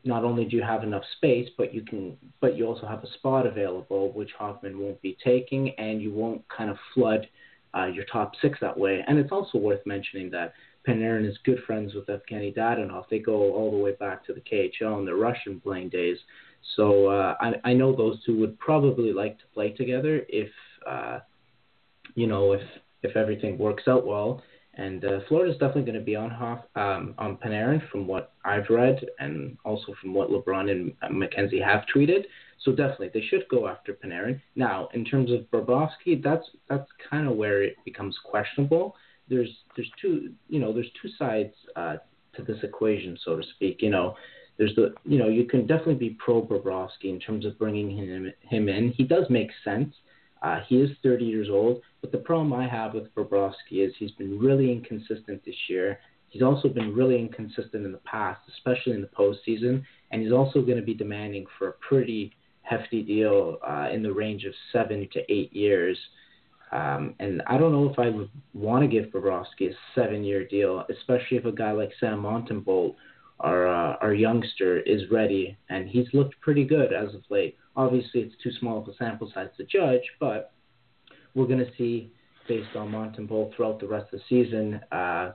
not 0.04 0.24
only 0.24 0.44
do 0.44 0.56
you 0.56 0.62
have 0.62 0.82
enough 0.82 1.02
space, 1.16 1.48
but 1.58 1.74
you 1.74 1.82
can, 1.82 2.16
but 2.40 2.56
you 2.56 2.66
also 2.66 2.86
have 2.86 3.02
a 3.04 3.12
spot 3.18 3.46
available, 3.46 4.12
which 4.12 4.30
Hoffman 4.38 4.78
won't 4.78 5.00
be 5.02 5.16
taking, 5.22 5.70
and 5.78 6.00
you 6.00 6.12
won't 6.12 6.42
kind 6.48 6.70
of 6.70 6.76
flood 6.94 7.26
uh, 7.76 7.86
your 7.86 8.04
top 8.04 8.32
six 8.40 8.58
that 8.60 8.76
way. 8.76 9.04
And 9.06 9.18
it's 9.18 9.32
also 9.32 9.58
worth 9.58 9.84
mentioning 9.86 10.30
that 10.30 10.54
Panarin 10.86 11.28
is 11.28 11.36
good 11.44 11.60
friends 11.66 11.94
with 11.94 12.06
Evgeny 12.06 12.54
Dadonov. 12.54 13.04
They 13.10 13.18
go 13.18 13.54
all 13.54 13.70
the 13.70 13.78
way 13.78 13.92
back 13.92 14.24
to 14.26 14.34
the 14.34 14.40
KHL 14.40 14.98
and 14.98 15.06
the 15.06 15.14
Russian 15.14 15.60
playing 15.60 15.88
days. 15.88 16.18
So 16.76 17.08
uh, 17.08 17.34
I, 17.40 17.54
I 17.64 17.72
know 17.72 17.94
those 17.94 18.22
two 18.24 18.38
would 18.40 18.58
probably 18.58 19.12
like 19.12 19.38
to 19.38 19.44
play 19.52 19.70
together 19.72 20.24
if 20.28 20.50
uh, 20.86 21.20
you 22.14 22.26
know 22.26 22.52
if 22.52 22.62
if 23.02 23.16
everything 23.16 23.58
works 23.58 23.84
out 23.88 24.06
well. 24.06 24.42
And 24.76 25.04
uh, 25.04 25.20
Florida's 25.28 25.56
definitely 25.58 25.82
going 25.82 25.98
to 25.98 26.04
be 26.04 26.16
on 26.16 26.30
Hoff, 26.30 26.64
um, 26.74 27.14
on 27.16 27.36
Panarin 27.36 27.88
from 27.90 28.08
what 28.08 28.32
I've 28.44 28.68
read, 28.68 29.04
and 29.20 29.56
also 29.64 29.94
from 30.00 30.12
what 30.12 30.30
LeBrun 30.30 30.68
and 30.70 30.92
McKenzie 31.12 31.64
have 31.64 31.84
tweeted. 31.94 32.24
So 32.64 32.72
definitely 32.72 33.10
they 33.12 33.26
should 33.26 33.46
go 33.50 33.68
after 33.68 33.92
Panarin. 33.92 34.40
Now, 34.56 34.88
in 34.94 35.04
terms 35.04 35.30
of 35.30 35.40
Bobrovsky, 35.52 36.22
that's 36.22 36.46
that's 36.68 36.88
kind 37.10 37.28
of 37.28 37.36
where 37.36 37.62
it 37.62 37.76
becomes 37.84 38.16
questionable. 38.24 38.96
There's 39.28 39.50
there's 39.76 39.90
two 40.00 40.32
you 40.48 40.60
know 40.60 40.72
there's 40.72 40.90
two 41.00 41.08
sides 41.18 41.54
uh, 41.76 41.96
to 42.36 42.42
this 42.42 42.58
equation, 42.62 43.18
so 43.24 43.36
to 43.36 43.42
speak. 43.54 43.82
You 43.82 43.90
know, 43.90 44.16
there's 44.56 44.74
the 44.76 44.94
you 45.04 45.18
know 45.18 45.28
you 45.28 45.44
can 45.44 45.66
definitely 45.66 45.94
be 45.94 46.16
pro 46.24 46.42
Bobrovsky 46.42 47.04
in 47.10 47.20
terms 47.20 47.44
of 47.44 47.58
bringing 47.58 47.90
him 47.90 48.32
him 48.40 48.68
in. 48.68 48.92
He 48.92 49.04
does 49.04 49.24
make 49.28 49.50
sense. 49.62 49.94
Uh, 50.42 50.60
he 50.68 50.76
is 50.76 50.90
30 51.02 51.24
years 51.24 51.48
old, 51.50 51.80
but 52.02 52.12
the 52.12 52.18
problem 52.18 52.52
I 52.52 52.68
have 52.68 52.92
with 52.92 53.14
Bobrovsky 53.14 53.86
is 53.86 53.94
he's 53.98 54.10
been 54.12 54.38
really 54.38 54.70
inconsistent 54.70 55.42
this 55.42 55.56
year. 55.70 55.98
He's 56.28 56.42
also 56.42 56.68
been 56.68 56.94
really 56.94 57.18
inconsistent 57.18 57.86
in 57.86 57.92
the 57.92 58.00
past, 58.04 58.42
especially 58.52 58.92
in 58.92 59.00
the 59.00 59.06
postseason, 59.06 59.82
and 60.10 60.20
he's 60.20 60.32
also 60.32 60.60
going 60.60 60.76
to 60.76 60.84
be 60.84 60.92
demanding 60.92 61.46
for 61.58 61.68
a 61.68 61.72
pretty 61.88 62.34
hefty 62.64 63.02
deal 63.02 63.58
uh, 63.66 63.88
in 63.92 64.02
the 64.02 64.12
range 64.12 64.44
of 64.44 64.54
seven 64.72 65.08
to 65.12 65.20
eight 65.32 65.52
years. 65.52 65.96
Um, 66.72 67.14
and 67.20 67.40
I 67.46 67.56
don't 67.56 67.72
know 67.72 67.88
if 67.88 67.98
I 67.98 68.08
would 68.08 68.30
want 68.52 68.82
to 68.82 68.88
give 68.88 69.12
Bobrovsky 69.12 69.70
a 69.70 69.74
seven-year 69.94 70.48
deal, 70.48 70.84
especially 70.90 71.36
if 71.36 71.44
a 71.44 71.52
guy 71.52 71.70
like 71.70 71.92
Sam 72.00 72.22
Montembeault 72.22 72.96
our 73.40 73.66
uh, 73.68 73.96
our 74.00 74.14
youngster 74.14 74.80
is 74.80 75.02
ready, 75.10 75.56
and 75.68 75.88
he's 75.88 76.06
looked 76.12 76.40
pretty 76.40 76.64
good 76.64 76.92
as 76.92 77.14
of 77.14 77.22
late. 77.30 77.56
Obviously, 77.76 78.20
it's 78.20 78.34
too 78.42 78.52
small 78.60 78.78
of 78.80 78.88
a 78.88 78.94
sample 78.96 79.30
size 79.34 79.48
to 79.56 79.64
judge, 79.64 80.02
but 80.20 80.52
we're 81.34 81.46
going 81.46 81.58
to 81.58 81.70
see 81.76 82.12
based 82.46 82.76
on 82.76 82.90
Montembeault 82.90 83.54
throughout 83.54 83.80
the 83.80 83.86
rest 83.86 84.12
of 84.12 84.20
the 84.20 84.24
season, 84.28 84.80
uh, 84.92 85.32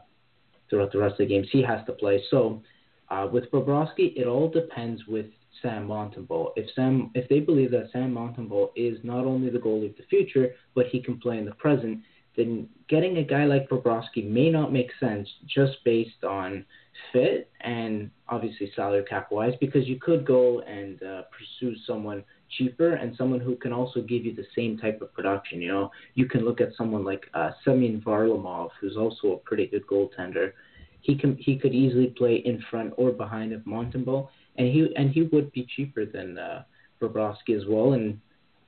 throughout 0.69 0.91
the 0.91 0.97
rest 0.97 1.13
of 1.13 1.17
the 1.19 1.25
games 1.25 1.47
he 1.51 1.61
has 1.61 1.85
to 1.87 1.91
play. 1.91 2.23
So 2.29 2.61
uh, 3.09 3.27
with 3.31 3.51
Bobrovsky, 3.51 4.15
it 4.15 4.27
all 4.27 4.49
depends 4.49 5.05
with 5.07 5.25
Sam 5.61 5.87
Montembeault. 5.87 6.53
If 6.55 6.69
Sam, 6.75 7.11
if 7.15 7.27
they 7.29 7.39
believe 7.39 7.71
that 7.71 7.89
Sam 7.91 8.13
Montembeault 8.13 8.71
is 8.75 8.99
not 9.03 9.25
only 9.25 9.49
the 9.49 9.59
goalie 9.59 9.89
of 9.89 9.97
the 9.97 10.03
future, 10.09 10.53
but 10.75 10.87
he 10.87 11.01
can 11.01 11.19
play 11.19 11.37
in 11.37 11.45
the 11.45 11.55
present, 11.55 11.99
then 12.37 12.69
getting 12.87 13.17
a 13.17 13.23
guy 13.23 13.45
like 13.45 13.69
Bobrovsky 13.69 14.27
may 14.27 14.49
not 14.49 14.71
make 14.71 14.91
sense 14.99 15.27
just 15.45 15.83
based 15.83 16.23
on 16.23 16.65
fit 17.11 17.49
and 17.61 18.09
obviously 18.27 18.71
salary 18.75 19.03
cap 19.09 19.31
wise 19.31 19.53
because 19.59 19.87
you 19.87 19.99
could 19.99 20.25
go 20.25 20.61
and 20.61 21.01
uh, 21.03 21.23
pursue 21.31 21.75
someone 21.85 22.23
cheaper 22.57 22.93
and 22.95 23.15
someone 23.17 23.39
who 23.39 23.55
can 23.55 23.73
also 23.73 24.01
give 24.01 24.25
you 24.25 24.35
the 24.35 24.45
same 24.55 24.77
type 24.77 25.01
of 25.01 25.13
production. 25.13 25.61
You 25.61 25.71
know, 25.71 25.91
you 26.15 26.27
can 26.27 26.45
look 26.45 26.61
at 26.61 26.69
someone 26.77 27.03
like 27.03 27.25
uh, 27.33 27.51
Semyon 27.63 28.01
Varlamov, 28.01 28.69
who's 28.79 28.97
also 28.97 29.33
a 29.33 29.37
pretty 29.37 29.67
good 29.67 29.85
goaltender. 29.87 30.53
He 31.01 31.17
can 31.17 31.37
he 31.37 31.57
could 31.57 31.73
easily 31.73 32.07
play 32.07 32.35
in 32.35 32.63
front 32.69 32.93
or 32.97 33.11
behind 33.11 33.53
of 33.53 33.61
Montembeault, 33.61 34.27
and 34.57 34.67
he 34.67 34.93
and 34.95 35.11
he 35.11 35.23
would 35.23 35.51
be 35.51 35.67
cheaper 35.75 36.05
than 36.05 36.37
uh, 36.37 36.63
Bobrovsky 37.01 37.55
as 37.55 37.63
well. 37.67 37.93
And 37.93 38.19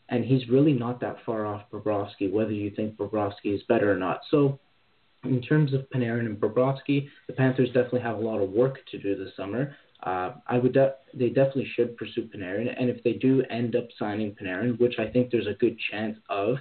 and 0.10 0.26
he's 0.26 0.48
really 0.50 0.74
not 0.74 1.00
that 1.02 1.18
far 1.26 1.46
off 1.46 1.64
Bobrovsky, 1.72 2.32
whether 2.32 2.52
you 2.52 2.72
think 2.72 2.96
Bobrovsky 2.96 3.56
is 3.56 3.62
better 3.68 3.92
or 3.92 3.98
not. 3.98 4.22
So 4.30 4.60
in 5.24 5.42
terms 5.42 5.74
of 5.74 5.90
Panarin 5.90 6.26
and 6.26 6.40
Bobrovsky, 6.40 7.08
the 7.28 7.34
Panthers 7.34 7.70
definitely 7.70 8.02
have 8.02 8.18
a 8.18 8.22
lot 8.22 8.42
of 8.42 8.50
work 8.50 8.80
to 8.92 8.98
do 8.98 9.16
this 9.16 9.36
summer. 9.38 9.76
Uh, 10.04 10.34
I 10.48 10.58
would 10.58 10.74
de- 10.74 10.96
they 11.14 11.30
definitely 11.30 11.70
should 11.76 11.96
pursue 11.96 12.28
Panarin, 12.28 12.74
and 12.78 12.90
if 12.90 13.04
they 13.04 13.14
do 13.14 13.44
end 13.50 13.76
up 13.76 13.88
signing 14.00 14.36
Panarin, 14.36 14.80
which 14.80 14.96
I 14.98 15.08
think 15.08 15.32
there's 15.32 15.48
a 15.48 15.54
good 15.54 15.78
chance 15.92 16.18
of, 16.30 16.56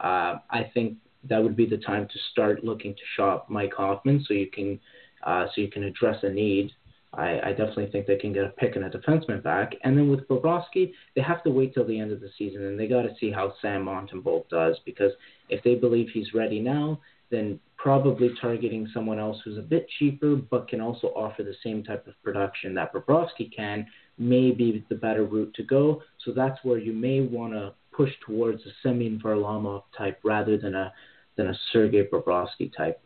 uh, 0.00 0.36
I 0.50 0.70
think 0.74 0.98
that 1.28 1.42
would 1.42 1.56
be 1.56 1.64
the 1.64 1.78
time 1.78 2.06
to 2.06 2.18
start 2.32 2.64
looking 2.64 2.94
to 2.94 3.00
shop 3.16 3.48
Mike 3.48 3.72
Hoffman, 3.74 4.24
so 4.28 4.34
you 4.34 4.50
can 4.50 4.78
uh, 5.24 5.46
so 5.46 5.60
you 5.60 5.70
can 5.70 5.84
address 5.84 6.18
a 6.22 6.30
need. 6.30 6.70
I, 7.14 7.40
I 7.40 7.50
definitely 7.50 7.90
think 7.90 8.06
they 8.06 8.16
can 8.16 8.32
get 8.32 8.44
a 8.44 8.50
pick 8.50 8.74
and 8.76 8.86
a 8.86 8.90
defenseman 8.90 9.42
back. 9.42 9.72
And 9.84 9.96
then 9.96 10.10
with 10.10 10.26
Bobrovsky, 10.28 10.92
they 11.14 11.20
have 11.20 11.42
to 11.44 11.50
wait 11.50 11.74
till 11.74 11.86
the 11.86 11.98
end 11.98 12.10
of 12.10 12.20
the 12.20 12.30
season, 12.38 12.64
and 12.64 12.78
they 12.78 12.86
got 12.86 13.02
to 13.02 13.14
see 13.20 13.30
how 13.30 13.52
Sam 13.60 13.84
Montembeault 13.84 14.48
does 14.48 14.78
because 14.86 15.12
if 15.50 15.62
they 15.62 15.74
believe 15.74 16.08
he's 16.12 16.32
ready 16.32 16.60
now, 16.60 17.00
then 17.30 17.58
probably 17.76 18.30
targeting 18.40 18.88
someone 18.94 19.18
else 19.18 19.38
who's 19.44 19.58
a 19.58 19.62
bit 19.62 19.86
cheaper 19.98 20.36
but 20.36 20.68
can 20.68 20.80
also 20.80 21.08
offer 21.08 21.42
the 21.42 21.54
same 21.64 21.82
type 21.82 22.06
of 22.06 22.14
production 22.22 22.74
that 22.74 22.94
Bobrovsky 22.94 23.54
can 23.54 23.86
may 24.18 24.52
be 24.52 24.84
the 24.88 24.94
better 24.94 25.24
route 25.24 25.52
to 25.54 25.64
go. 25.64 26.02
So 26.24 26.32
that's 26.32 26.58
where 26.62 26.78
you 26.78 26.92
may 26.92 27.20
want 27.20 27.54
to 27.54 27.74
push 27.90 28.10
towards 28.24 28.62
a 28.62 28.70
Semyon 28.82 29.20
Varlamov 29.20 29.82
type 29.96 30.20
rather 30.22 30.56
than 30.56 30.74
a 30.74 30.92
than 31.36 31.48
a 31.48 31.54
Sergei 31.72 32.06
Bobrovsky 32.06 32.74
type. 32.76 33.00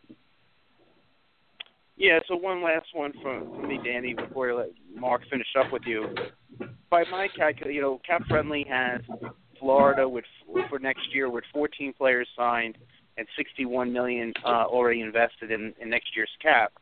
Yeah, 1.96 2.18
so 2.28 2.36
one 2.36 2.62
last 2.62 2.86
one 2.92 3.12
from 3.22 3.66
me, 3.66 3.80
Danny, 3.82 4.12
before 4.12 4.50
I 4.50 4.54
let 4.54 4.68
Mark 4.94 5.22
finish 5.30 5.46
up 5.58 5.72
with 5.72 5.82
you. 5.86 6.14
By 6.90 7.04
my 7.10 7.28
calculation, 7.34 7.74
you 7.74 7.80
know, 7.80 8.00
Cap 8.06 8.22
Friendly 8.28 8.66
has 8.68 9.00
Florida 9.58 10.06
with 10.06 10.24
for 10.68 10.78
next 10.78 11.14
year 11.14 11.30
with 11.30 11.44
14 11.54 11.94
players 11.96 12.28
signed 12.36 12.76
and 13.16 13.26
61 13.36 13.92
million 13.92 14.34
uh, 14.44 14.64
already 14.64 15.00
invested 15.00 15.50
in, 15.50 15.72
in 15.80 15.88
next 15.88 16.14
year's 16.14 16.30
cap. 16.42 16.72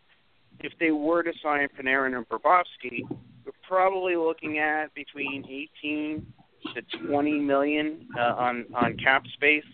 If 0.61 0.73
they 0.81 0.91
were 0.91 1.23
to 1.23 1.33
sign 1.43 1.69
Panarin 1.79 2.17
and 2.17 2.29
Bobrovsky, 2.29 3.03
we're 3.09 3.53
probably 3.67 4.17
looking 4.17 4.59
at 4.59 4.93
between 4.95 5.45
18 5.81 6.27
to 6.75 7.07
20 7.07 7.39
million 7.39 8.09
uh, 8.19 8.35
on 8.37 8.65
on 8.75 8.97
cap 8.97 9.25
space 9.35 9.65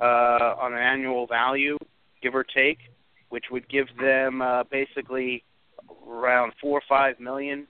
uh, 0.00 0.54
on 0.60 0.72
an 0.72 0.78
annual 0.78 1.26
value, 1.26 1.76
give 2.22 2.34
or 2.34 2.44
take, 2.44 2.78
which 3.28 3.46
would 3.50 3.68
give 3.68 3.86
them 4.00 4.42
uh, 4.42 4.64
basically 4.64 5.42
around 6.08 6.52
four 6.60 6.78
or 6.78 6.82
five 6.88 7.18
million 7.20 7.66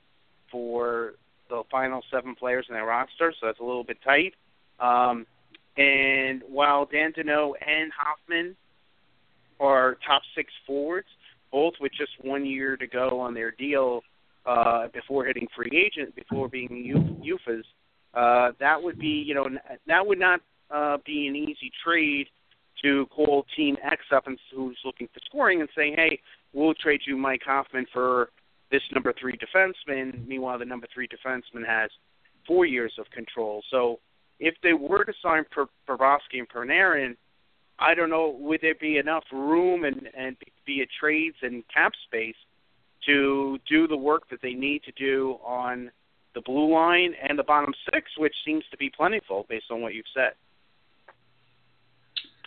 for 0.51 1.15
the 1.49 1.63
final 1.71 2.03
seven 2.11 2.35
players 2.35 2.67
in 2.69 2.75
their 2.75 2.87
roster. 2.87 3.33
So 3.41 3.47
that's 3.47 3.61
a 3.61 3.65
little 3.65 3.85
bit 3.85 3.99
tight. 4.05 4.35
Um, 4.81 5.27
and 5.77 6.43
while 6.49 6.87
Dandenault 6.87 7.53
and 7.67 7.93
Hoffman 7.97 8.57
are 9.61 9.97
top 10.07 10.23
six 10.35 10.53
forwards, 10.67 11.09
both 11.53 11.75
with 11.81 11.93
just 11.93 12.13
one 12.23 12.45
year 12.45 12.77
to 12.77 12.87
go 12.87 13.21
on 13.21 13.35
their 13.35 13.51
deal 13.51 14.03
uh, 14.45 14.89
before 14.93 15.25
hitting 15.25 15.47
free 15.55 15.71
agent, 15.73 16.15
before 16.15 16.49
being 16.49 16.69
UFAs, 17.25 17.63
uh, 18.15 18.53
that 18.61 18.83
would 18.83 18.99
be, 18.99 19.23
you 19.27 19.35
know, 19.35 19.49
that 19.87 20.07
would 20.07 20.19
not 20.19 20.41
uh, 20.71 20.99
be 21.05 21.27
an 21.27 21.37
easy 21.37 21.71
trade 21.85 22.27
to 22.83 23.07
call 23.07 23.47
Team 23.57 23.77
X 23.83 24.03
up 24.15 24.27
and 24.27 24.39
who's 24.55 24.79
looking 24.85 25.09
for 25.13 25.21
scoring 25.25 25.61
and 25.61 25.69
say, 25.77 25.93
hey, 25.97 26.19
we'll 26.53 26.75
trade 26.75 27.01
you 27.07 27.17
Mike 27.17 27.43
Hoffman 27.45 27.87
for 27.93 28.31
this 28.71 28.83
number 28.93 29.13
three 29.19 29.37
defenseman. 29.39 30.27
Meanwhile, 30.27 30.59
the 30.59 30.65
number 30.65 30.87
three 30.93 31.09
defenseman 31.09 31.67
has 31.67 31.91
four 32.47 32.67
years 32.67 32.93
of 32.99 33.11
control. 33.11 33.63
So 33.71 34.01
if 34.39 34.55
they 34.63 34.73
were 34.73 35.05
to 35.05 35.13
sign 35.23 35.45
Bobrovsky 35.89 36.39
and 36.39 36.49
Panarin, 36.49 37.17
I 37.79 37.95
don't 37.95 38.11
know, 38.11 38.37
would 38.41 38.61
there 38.63 38.75
be 38.75 38.97
enough 38.97 39.25
room 39.33 39.85
and 39.85 40.09
and 40.17 40.37
via 40.65 40.87
trades 40.99 41.37
and 41.43 41.63
cap 41.73 41.93
space 42.07 42.37
to 43.07 43.59
do 43.69 43.87
the 43.87 43.97
work 43.97 44.29
that 44.31 44.41
they 44.43 44.55
need 44.55 44.83
to 44.85 44.93
do 44.93 45.39
on 45.45 45.91
the 46.35 46.41
blue 46.41 46.73
line 46.73 47.15
and 47.23 47.39
the 47.39 47.43
bottom 47.43 47.73
six, 47.93 48.11
which 48.19 48.35
seems 48.45 48.65
to 48.71 48.77
be 48.77 48.91
plentiful 48.91 49.47
based 49.49 49.67
on 49.71 49.81
what 49.81 49.95
you've 49.95 50.07
said. 50.15 50.33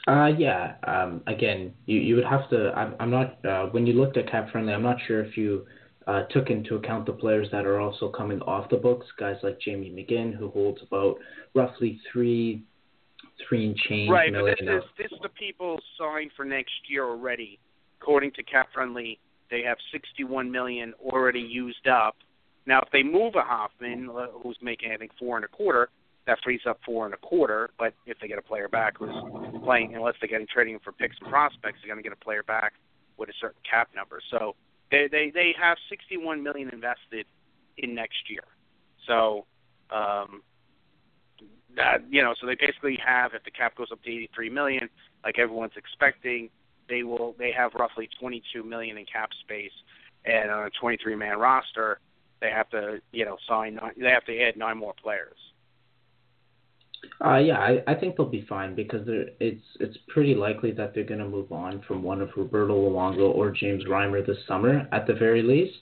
Uh, 0.10 0.26
yeah. 0.26 0.74
Um, 0.88 1.22
again, 1.28 1.72
you, 1.86 2.00
you 2.00 2.16
would 2.16 2.26
have 2.26 2.50
to. 2.50 2.72
I'm, 2.76 2.96
I'm 3.00 3.12
not. 3.12 3.46
Uh, 3.46 3.68
when 3.68 3.86
you 3.86 3.94
looked 3.94 4.18
at 4.18 4.30
cap 4.30 4.52
friendly, 4.52 4.74
I'm 4.74 4.82
not 4.82 4.98
sure 5.06 5.24
if 5.24 5.38
you 5.38 5.68
uh, 6.08 6.24
took 6.32 6.50
into 6.50 6.76
account 6.76 7.06
the 7.06 7.14
players 7.14 7.48
that 7.52 7.68
are 7.68 7.80
also 7.80 8.10
coming 8.10 8.42
off 8.42 8.72
the 8.72 8.78
books. 8.78 9.06
Guys 9.20 9.36
like 9.44 9.62
Jamie 9.62 9.92
McGinn, 9.92 10.36
who 10.36 10.50
holds 10.50 10.82
about 10.82 11.18
roughly 11.54 12.02
three, 12.12 12.64
three 13.48 13.68
and 13.68 13.76
change 13.76 14.10
right, 14.10 14.32
million. 14.32 14.56
but 14.60 14.66
this 14.66 14.84
is 14.84 14.90
this 14.98 15.12
is 15.12 15.20
the 15.22 15.30
people 15.30 15.80
signed 16.00 16.32
for 16.36 16.44
next 16.44 16.74
year 16.90 17.06
already. 17.06 17.60
According 18.02 18.32
to 18.32 18.44
cap 18.44 18.70
friendly, 18.74 19.20
they 19.52 19.62
have 19.62 19.78
61 19.92 20.50
million 20.50 20.94
already 21.02 21.40
used 21.40 21.88
up. 21.88 22.16
Now, 22.66 22.80
if 22.80 22.90
they 22.92 23.04
move 23.04 23.36
a 23.36 23.42
Hoffman, 23.42 24.10
uh, 24.10 24.28
who's 24.42 24.58
making 24.60 24.92
I 24.92 24.98
think 24.98 25.12
four 25.20 25.36
and 25.36 25.46
a 25.46 25.48
quarter, 25.48 25.90
that 26.30 26.38
frees 26.44 26.62
up 26.68 26.80
four 26.86 27.06
and 27.06 27.14
a 27.16 27.18
quarter. 27.18 27.72
But 27.80 27.96
if 28.06 28.18
they 28.22 28.28
get 28.28 28.38
a 28.38 28.44
player 28.44 28.68
back 28.68 28.98
who's 29.00 29.10
playing, 29.64 29.96
unless 29.96 30.14
they're 30.22 30.30
getting 30.30 30.46
trading 30.52 30.78
for 30.84 30.92
picks 30.92 31.16
and 31.20 31.30
prospects, 31.30 31.80
they're 31.82 31.92
going 31.92 32.02
to 32.02 32.08
get 32.08 32.14
a 32.16 32.24
player 32.24 32.44
back 32.44 32.74
with 33.18 33.30
a 33.30 33.34
certain 33.42 33.62
cap 33.70 33.90
number. 33.96 34.22
So 34.30 34.56
they 34.92 35.08
they 35.12 35.32
they 35.34 35.56
have 35.60 35.78
61 35.90 36.44
million 36.44 36.70
invested 36.70 37.26
in 37.78 37.96
next 37.96 38.30
year. 38.30 38.44
So 39.08 39.48
um, 39.90 40.44
that 41.76 42.04
you 42.12 42.22
know, 42.22 42.36
so 42.40 42.46
they 42.46 42.56
basically 42.56 43.00
have 43.04 43.34
if 43.34 43.44
the 43.44 43.52
cap 43.52 43.76
goes 43.76 43.88
up 43.92 44.04
to 44.04 44.10
83 44.10 44.52
million, 44.52 44.90
like 45.24 45.40
everyone's 45.40 45.74
expecting, 45.78 46.52
they 46.88 47.02
will 47.02 47.34
they 47.40 47.52
have 47.58 47.74
roughly 47.74 48.08
22 48.20 48.64
million 48.64 49.00
in 49.00 49.06
cap 49.12 49.32
space, 49.44 49.74
and 50.26 50.52
on 50.52 50.68
a 50.68 50.70
23 50.80 51.16
man 51.16 51.40
roster, 51.40 52.00
they 52.40 52.52
have 52.52 52.70
to 52.70 53.02
you 53.12 53.26
know 53.26 53.38
sign 53.48 53.80
they 53.98 54.10
have 54.10 54.26
to 54.26 54.40
add 54.40 54.58
nine 54.58 54.78
more 54.78 54.94
players. 55.02 55.38
Uh, 57.24 57.38
yeah, 57.38 57.58
I, 57.60 57.84
I 57.88 57.96
think 57.96 58.16
they'll 58.16 58.30
be 58.30 58.46
fine 58.48 58.76
because 58.76 59.02
it's 59.08 59.64
it's 59.80 59.98
pretty 60.08 60.36
likely 60.36 60.72
that 60.72 60.94
they're 60.94 61.04
going 61.04 61.20
to 61.20 61.28
move 61.28 61.52
on 61.52 61.82
from 61.88 62.02
one 62.02 62.22
of 62.22 62.30
Roberto 62.36 62.76
Luongo 62.76 63.34
or 63.34 63.52
James 63.52 63.84
Reimer 63.86 64.26
this 64.26 64.38
summer 64.48 64.88
at 64.92 65.06
the 65.06 65.14
very 65.14 65.42
least. 65.42 65.78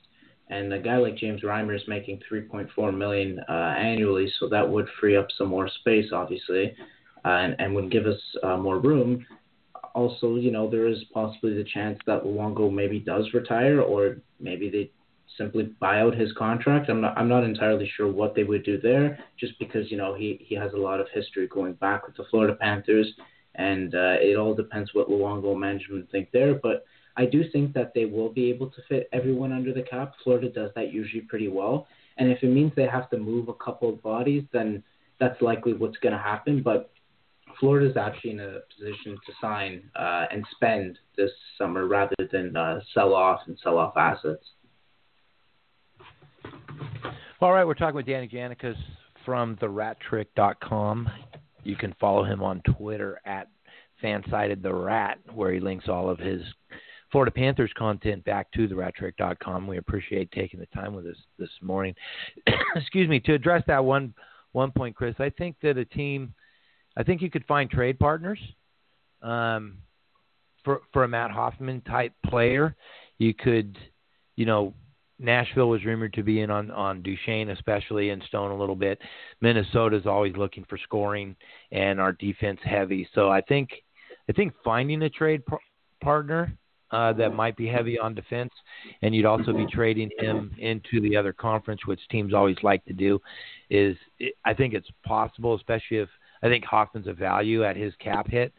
And 0.49 0.72
a 0.74 0.80
guy 0.80 0.97
like 0.97 1.18
James 1.18 1.41
Reimer 1.41 1.76
is 1.76 1.82
making 1.88 2.22
3.4 2.32 2.97
million 2.97 3.39
uh, 3.49 3.51
annually, 3.51 4.32
so 4.39 4.47
that 4.47 4.68
would 4.68 4.88
free 4.99 5.18
up 5.18 5.28
some 5.38 5.49
more 5.49 5.68
space, 5.82 6.05
obviously, 6.13 6.74
uh, 7.26 7.28
and 7.28 7.55
and 7.59 7.76
would 7.76 7.91
give 7.91 8.05
us 8.05 8.20
uh, 8.43 8.57
more 8.57 8.80
room. 8.80 9.26
Also, 9.93 10.36
you 10.36 10.51
know, 10.51 10.70
there 10.70 10.88
is 10.88 11.03
possibly 11.13 11.53
the 11.53 11.65
chance 11.74 11.99
that 12.05 12.24
Luongo 12.24 12.72
maybe 12.72 12.99
does 12.99 13.26
retire, 13.34 13.82
or 13.82 14.18
maybe 14.39 14.70
they 14.70 14.91
simply 15.38 15.63
buy 15.79 16.01
out 16.01 16.15
his 16.15 16.31
contract. 16.33 16.89
I'm 16.89 17.01
not 17.01 17.17
I'm 17.17 17.29
not 17.29 17.43
entirely 17.43 17.89
sure 17.95 18.11
what 18.11 18.35
they 18.35 18.43
would 18.43 18.63
do 18.63 18.79
there, 18.79 19.19
just 19.39 19.57
because 19.59 19.89
you 19.91 19.97
know 19.97 20.13
he 20.13 20.45
he 20.47 20.55
has 20.55 20.73
a 20.73 20.77
lot 20.77 20.99
of 20.99 21.07
history 21.13 21.47
going 21.47 21.73
back 21.73 22.05
with 22.05 22.15
the 22.15 22.25
Florida 22.29 22.55
Panthers, 22.59 23.07
and 23.55 23.93
uh, 23.95 24.15
it 24.19 24.38
all 24.38 24.55
depends 24.55 24.93
what 24.93 25.09
Luongo 25.09 25.57
management 25.57 26.09
think 26.11 26.29
there. 26.31 26.55
But 26.55 26.85
I 27.15 27.25
do 27.25 27.43
think 27.51 27.73
that 27.73 27.93
they 27.93 28.05
will 28.05 28.29
be 28.29 28.49
able 28.49 28.69
to 28.69 28.81
fit 28.88 29.09
everyone 29.13 29.51
under 29.51 29.73
the 29.73 29.81
cap. 29.81 30.13
Florida 30.23 30.49
does 30.49 30.71
that 30.75 30.93
usually 30.93 31.21
pretty 31.21 31.47
well, 31.47 31.88
and 32.17 32.29
if 32.31 32.43
it 32.43 32.49
means 32.49 32.71
they 32.75 32.88
have 32.88 33.09
to 33.11 33.17
move 33.17 33.49
a 33.49 33.53
couple 33.53 33.89
of 33.89 34.01
bodies, 34.01 34.43
then 34.53 34.83
that's 35.19 35.41
likely 35.41 35.73
what's 35.73 35.97
going 35.97 36.13
to 36.13 36.19
happen. 36.19 36.61
But 36.61 36.91
Florida 37.59 37.89
is 37.89 37.97
actually 37.97 38.31
in 38.31 38.39
a 38.39 38.59
position 38.75 39.17
to 39.25 39.33
sign 39.41 39.89
uh, 39.95 40.25
and 40.31 40.45
spend 40.51 40.99
this 41.15 41.31
summer 41.57 41.88
rather 41.88 42.15
than 42.31 42.55
uh, 42.55 42.79
sell 42.93 43.13
off 43.13 43.41
and 43.47 43.57
sell 43.63 43.77
off 43.77 43.97
assets. 43.97 44.45
All 47.39 47.53
right, 47.53 47.65
we're 47.65 47.76
talking 47.76 47.95
with 47.95 48.05
Danny 48.05 48.28
Janicas 48.28 48.78
from 49.26 49.55
therattrick.com. 49.57 51.09
You 51.63 51.76
can 51.76 51.93
follow 51.99 52.24
him 52.24 52.41
on 52.41 52.61
Twitter 52.78 53.20
at 53.26 53.47
FansidedTheRat, 54.03 55.15
where 55.34 55.51
he 55.51 55.59
links 55.59 55.88
all 55.88 56.09
of 56.09 56.20
his 56.20 56.41
Florida 57.11 57.32
Panthers 57.32 57.72
content 57.78 58.24
back 58.26 58.51
to 58.51 58.68
therattrick.com. 58.68 59.68
We 59.68 59.78
appreciate 59.78 60.32
taking 60.32 60.59
the 60.59 60.65
time 60.68 60.93
with 60.93 61.05
us 61.05 61.18
this 61.38 61.49
morning. 61.61 61.95
Excuse 62.76 63.07
me. 63.07 63.20
To 63.22 63.34
address 63.34 63.63
that 63.68 63.84
one 63.84 64.13
one 64.51 64.72
point, 64.72 64.95
Chris, 64.95 65.15
I 65.20 65.30
think 65.30 65.55
that 65.61 65.78
a 65.78 65.86
team, 65.86 66.34
I 66.97 67.03
think 67.03 67.22
you 67.22 67.30
could 67.30 67.45
find 67.45 67.70
trade 67.70 67.99
partners 67.99 68.39
um, 69.22 69.78
for 70.63 70.82
for 70.91 71.03
a 71.03 71.07
Matt 71.07 71.32
Hoffman 71.32 71.82
type 71.82 72.13
player. 72.26 72.76
You 73.20 73.34
could, 73.34 73.78
you 74.36 74.45
know, 74.45 74.74
Nashville 75.20 75.70
was 75.70 75.84
rumored 75.84 76.13
to 76.13 76.24
be 76.24 76.41
in 76.41 76.51
on 76.51 76.70
on 76.72 77.01
Duchene, 77.01 77.49
especially 77.49 78.09
and 78.09 78.22
Stone 78.24 78.51
a 78.51 78.57
little 78.57 78.76
bit. 78.76 78.99
Minnesota's 79.41 80.05
always 80.05 80.36
looking 80.36 80.65
for 80.70 80.78
scoring, 80.78 81.36
and 81.72 81.99
our 81.99 82.13
defense 82.13 82.59
heavy. 82.63 83.07
So 83.13 83.30
I 83.30 83.41
think 83.41 83.70
I 84.30 84.34
think 84.34 84.53
finding 84.63 85.01
a 85.03 85.09
trade 85.09 85.45
par- 85.45 85.59
partner 86.01 86.55
uh, 86.91 87.13
that 87.13 87.34
might 87.34 87.57
be 87.57 87.68
heavy 87.68 87.99
on 87.99 88.13
defense, 88.15 88.51
and 89.01 89.13
you'd 89.13 89.26
also 89.26 89.51
be 89.53 89.65
trading 89.65 90.09
him 90.20 90.55
into 90.57 91.01
the 91.01 91.18
other 91.18 91.34
conference, 91.34 91.86
which 91.86 91.99
teams 92.09 92.34
always 92.34 92.57
like 92.63 92.86
to 92.86 92.93
do. 92.93 93.20
Is 93.70 93.97
I 94.45 94.53
think 94.53 94.74
it's 94.74 94.89
possible, 95.05 95.55
especially 95.55 95.97
if 95.97 96.09
I 96.43 96.47
think 96.47 96.63
Hoffman's 96.63 97.07
a 97.07 97.13
value 97.13 97.63
at 97.63 97.76
his 97.76 97.93
cap 97.99 98.28
hit. 98.30 98.53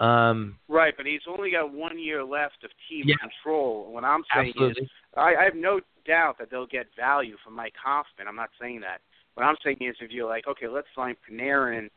Um, 0.00 0.58
right, 0.68 0.94
but 0.96 1.06
he's 1.06 1.20
only 1.28 1.50
got 1.50 1.72
one 1.72 1.98
year 1.98 2.24
left 2.24 2.64
of 2.64 2.70
team 2.88 3.04
yeah, 3.06 3.16
control. 3.16 3.92
What 3.92 4.04
I'm 4.04 4.22
saying 4.34 4.50
absolutely. 4.50 4.82
is, 4.84 4.90
I, 5.16 5.34
I 5.36 5.44
have 5.44 5.54
no 5.54 5.80
doubt 6.06 6.38
that 6.38 6.50
they'll 6.50 6.66
get 6.66 6.86
value 6.98 7.36
from 7.44 7.54
Mike 7.54 7.74
Hoffman. 7.82 8.26
I'm 8.26 8.36
not 8.36 8.50
saying 8.60 8.80
that. 8.80 9.00
What 9.34 9.44
I'm 9.44 9.56
saying 9.64 9.78
is, 9.80 9.96
if 10.00 10.10
you're 10.10 10.28
like, 10.28 10.46
okay, 10.46 10.68
let's 10.68 10.88
sign 10.94 11.16
Panarin 11.28 11.88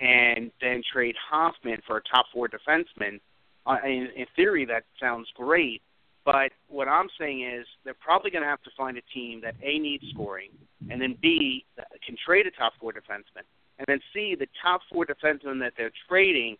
and 0.00 0.50
then 0.60 0.82
trade 0.92 1.16
Hoffman 1.30 1.78
for 1.86 1.96
a 1.98 2.02
top 2.02 2.26
four 2.32 2.48
defenseman, 2.48 3.20
uh, 3.66 3.76
in, 3.84 4.08
in 4.16 4.26
theory 4.36 4.64
that 4.66 4.84
sounds 5.00 5.28
great. 5.34 5.82
But 6.24 6.52
what 6.68 6.88
I'm 6.88 7.08
saying 7.18 7.42
is 7.42 7.66
they're 7.84 7.94
probably 7.94 8.30
going 8.30 8.42
to 8.42 8.48
have 8.48 8.62
to 8.62 8.70
find 8.76 8.96
a 8.96 9.02
team 9.12 9.40
that 9.42 9.54
A 9.62 9.78
needs 9.78 10.04
scoring, 10.12 10.50
and 10.90 11.00
then 11.00 11.16
B 11.20 11.64
can 12.04 12.16
trade 12.24 12.46
a 12.46 12.50
top 12.50 12.72
four 12.80 12.92
defenseman, 12.92 13.44
and 13.78 13.84
then 13.86 14.00
C 14.12 14.34
the 14.38 14.48
top 14.62 14.80
four 14.90 15.04
defenseman 15.04 15.60
that 15.60 15.74
they're 15.76 15.92
trading 16.08 16.56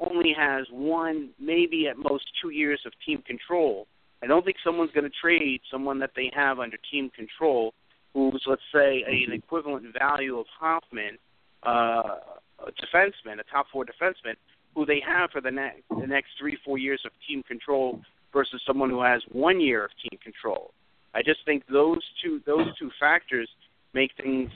only 0.00 0.34
has 0.36 0.66
one, 0.70 1.30
maybe 1.40 1.86
at 1.88 1.96
most 1.96 2.24
two 2.42 2.50
years 2.50 2.80
of 2.86 2.92
team 3.04 3.22
control. 3.26 3.86
I 4.22 4.26
don't 4.26 4.44
think 4.44 4.56
someone's 4.64 4.92
going 4.92 5.04
to 5.04 5.16
trade 5.20 5.60
someone 5.70 5.98
that 6.00 6.10
they 6.16 6.30
have 6.34 6.58
under 6.58 6.76
team 6.90 7.10
control, 7.14 7.74
who's 8.14 8.42
let's 8.46 8.62
say 8.74 9.04
an 9.06 9.32
equivalent 9.32 9.86
value 9.98 10.38
of 10.38 10.46
Hoffman, 10.58 11.18
uh, 11.66 12.18
a 12.58 12.72
defenseman, 12.72 13.40
a 13.40 13.44
top 13.50 13.66
four 13.72 13.84
defenseman, 13.84 14.34
who 14.74 14.86
they 14.86 15.02
have 15.06 15.30
for 15.30 15.40
the 15.40 15.50
next 15.50 15.82
the 16.00 16.06
next 16.06 16.30
three 16.38 16.56
four 16.64 16.78
years 16.78 17.00
of 17.04 17.12
team 17.28 17.42
control 17.42 18.00
versus 18.32 18.60
someone 18.66 18.90
who 18.90 19.02
has 19.02 19.22
one 19.32 19.60
year 19.60 19.84
of 19.84 19.90
team 20.02 20.18
control. 20.22 20.72
I 21.14 21.22
just 21.22 21.40
think 21.44 21.64
those 21.70 22.02
two 22.22 22.40
those 22.46 22.66
two 22.78 22.90
factors 22.98 23.48
make 23.94 24.10
things 24.16 24.50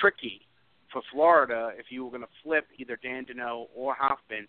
tricky 0.00 0.40
for 0.92 1.02
Florida 1.12 1.72
if 1.76 1.86
you 1.90 2.04
were 2.04 2.10
going 2.10 2.22
to 2.22 2.28
flip 2.42 2.66
either 2.78 2.98
Dan 3.02 3.26
Deneau 3.26 3.66
or 3.74 3.94
Hoffman 3.94 4.46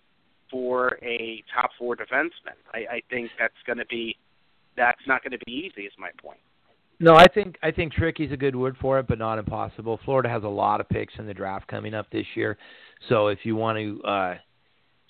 for 0.49 0.97
a 1.01 1.43
top 1.53 1.71
four 1.77 1.95
defenseman. 1.95 2.57
I, 2.73 2.77
I 2.77 3.01
think 3.09 3.31
that's 3.39 3.53
going 3.65 3.77
to 3.77 3.85
be 3.85 4.15
that's 4.77 5.01
not 5.07 5.23
going 5.23 5.31
to 5.37 5.45
be 5.45 5.51
easy. 5.51 5.85
Is 5.85 5.93
my 5.97 6.09
point. 6.21 6.39
No, 6.99 7.15
I 7.15 7.27
think 7.27 7.57
I 7.63 7.71
think 7.71 7.93
tricky's 7.93 8.31
a 8.31 8.37
good 8.37 8.55
word 8.55 8.75
for 8.81 8.99
it, 8.99 9.07
but 9.07 9.19
not 9.19 9.39
impossible. 9.39 9.99
Florida 10.03 10.29
has 10.29 10.43
a 10.43 10.47
lot 10.47 10.81
of 10.81 10.89
picks 10.89 11.13
in 11.17 11.25
the 11.25 11.33
draft 11.33 11.67
coming 11.67 11.93
up 11.93 12.09
this 12.11 12.25
year, 12.35 12.57
so 13.07 13.27
if 13.27 13.39
you 13.43 13.55
want 13.55 13.77
to 13.77 14.01
uh, 14.03 14.35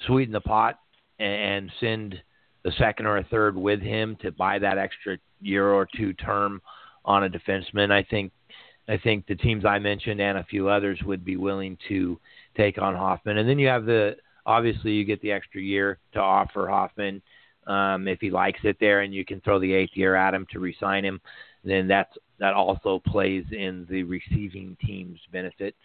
sweeten 0.05 0.33
the 0.33 0.41
pot 0.41 0.79
and 1.19 1.71
send 1.79 2.21
a 2.65 2.71
second 2.73 3.05
or 3.05 3.17
a 3.17 3.23
third 3.25 3.55
with 3.55 3.81
him 3.81 4.17
to 4.21 4.31
buy 4.31 4.59
that 4.59 4.77
extra 4.77 5.17
year 5.41 5.69
or 5.69 5.87
two 5.95 6.13
term 6.13 6.61
on 7.05 7.23
a 7.23 7.29
defenseman, 7.29 7.91
I 7.91 8.03
think 8.03 8.31
I 8.87 8.97
think 8.97 9.27
the 9.27 9.35
teams 9.35 9.65
I 9.65 9.79
mentioned 9.79 10.19
and 10.19 10.37
a 10.37 10.43
few 10.43 10.67
others 10.67 10.99
would 11.05 11.23
be 11.23 11.37
willing 11.37 11.77
to 11.87 12.19
take 12.57 12.79
on 12.79 12.95
Hoffman. 12.95 13.37
And 13.37 13.47
then 13.47 13.59
you 13.59 13.67
have 13.67 13.85
the 13.85 14.15
obviously 14.45 14.91
you 14.91 15.05
get 15.05 15.21
the 15.21 15.31
extra 15.31 15.61
year 15.61 15.99
to 16.13 16.19
offer 16.19 16.67
Hoffman 16.67 17.21
um, 17.67 18.07
if 18.07 18.19
he 18.19 18.31
likes 18.31 18.59
it 18.63 18.77
there, 18.79 19.01
and 19.01 19.13
you 19.13 19.25
can 19.25 19.41
throw 19.41 19.59
the 19.59 19.73
eighth 19.73 19.95
year 19.95 20.15
at 20.15 20.33
him 20.33 20.45
to 20.51 20.59
resign 20.59 21.05
him. 21.05 21.21
Then 21.63 21.87
that's 21.87 22.17
that 22.39 22.53
also 22.53 23.01
plays 23.05 23.45
in 23.51 23.85
the 23.89 24.03
receiving 24.03 24.77
team's 24.85 25.19
benefit. 25.31 25.75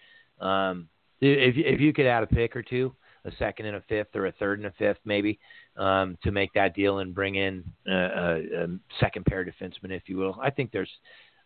Um, 0.40 0.88
if 1.20 1.56
if 1.56 1.80
you 1.80 1.92
could 1.92 2.06
add 2.06 2.22
a 2.22 2.26
pick 2.26 2.56
or 2.56 2.62
two, 2.62 2.94
a 3.24 3.32
second 3.38 3.66
and 3.66 3.76
a 3.76 3.82
fifth, 3.88 4.14
or 4.14 4.26
a 4.26 4.32
third 4.32 4.60
and 4.60 4.66
a 4.66 4.72
fifth, 4.78 4.98
maybe 5.04 5.38
um, 5.76 6.16
to 6.22 6.30
make 6.30 6.52
that 6.54 6.74
deal 6.74 7.00
and 7.00 7.14
bring 7.14 7.34
in 7.34 7.64
a, 7.86 7.92
a, 7.92 8.64
a 8.64 8.66
second 9.00 9.26
pair 9.26 9.44
defenseman, 9.44 9.90
if 9.90 10.02
you 10.06 10.16
will. 10.16 10.38
I 10.40 10.50
think 10.50 10.70
there's 10.70 10.90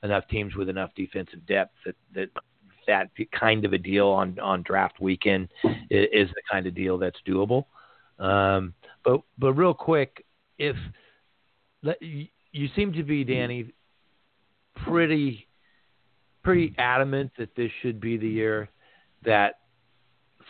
enough 0.03 0.29
teams 0.29 0.55
with 0.55 0.69
enough 0.69 0.91
defensive 0.95 1.45
depth 1.47 1.75
that 1.85 1.97
that 2.15 2.29
that 2.89 3.11
kind 3.39 3.65
of 3.65 3.73
a 3.73 3.79
deal 3.79 4.09
on 4.09 4.37
on 4.41 4.63
draft 4.63 4.99
weekend 4.99 5.49
is, 5.91 6.29
the 6.31 6.43
kind 6.51 6.67
of 6.67 6.75
deal 6.75 6.99
that's 6.99 7.19
doable. 7.27 7.67
Um, 8.19 8.75
but 9.05 9.21
but 9.39 9.53
real 9.53 9.75
quick, 9.75 10.25
if 10.59 10.75
you 12.03 12.69
seem 12.75 12.93
to 12.95 13.05
be 13.05 13.23
Danny 13.23 13.73
pretty 14.85 15.47
pretty 16.43 16.75
adamant 16.79 17.31
that 17.39 17.55
this 17.55 17.71
should 17.83 18.01
be 18.01 18.17
the 18.17 18.29
year 18.29 18.69
that 19.25 19.61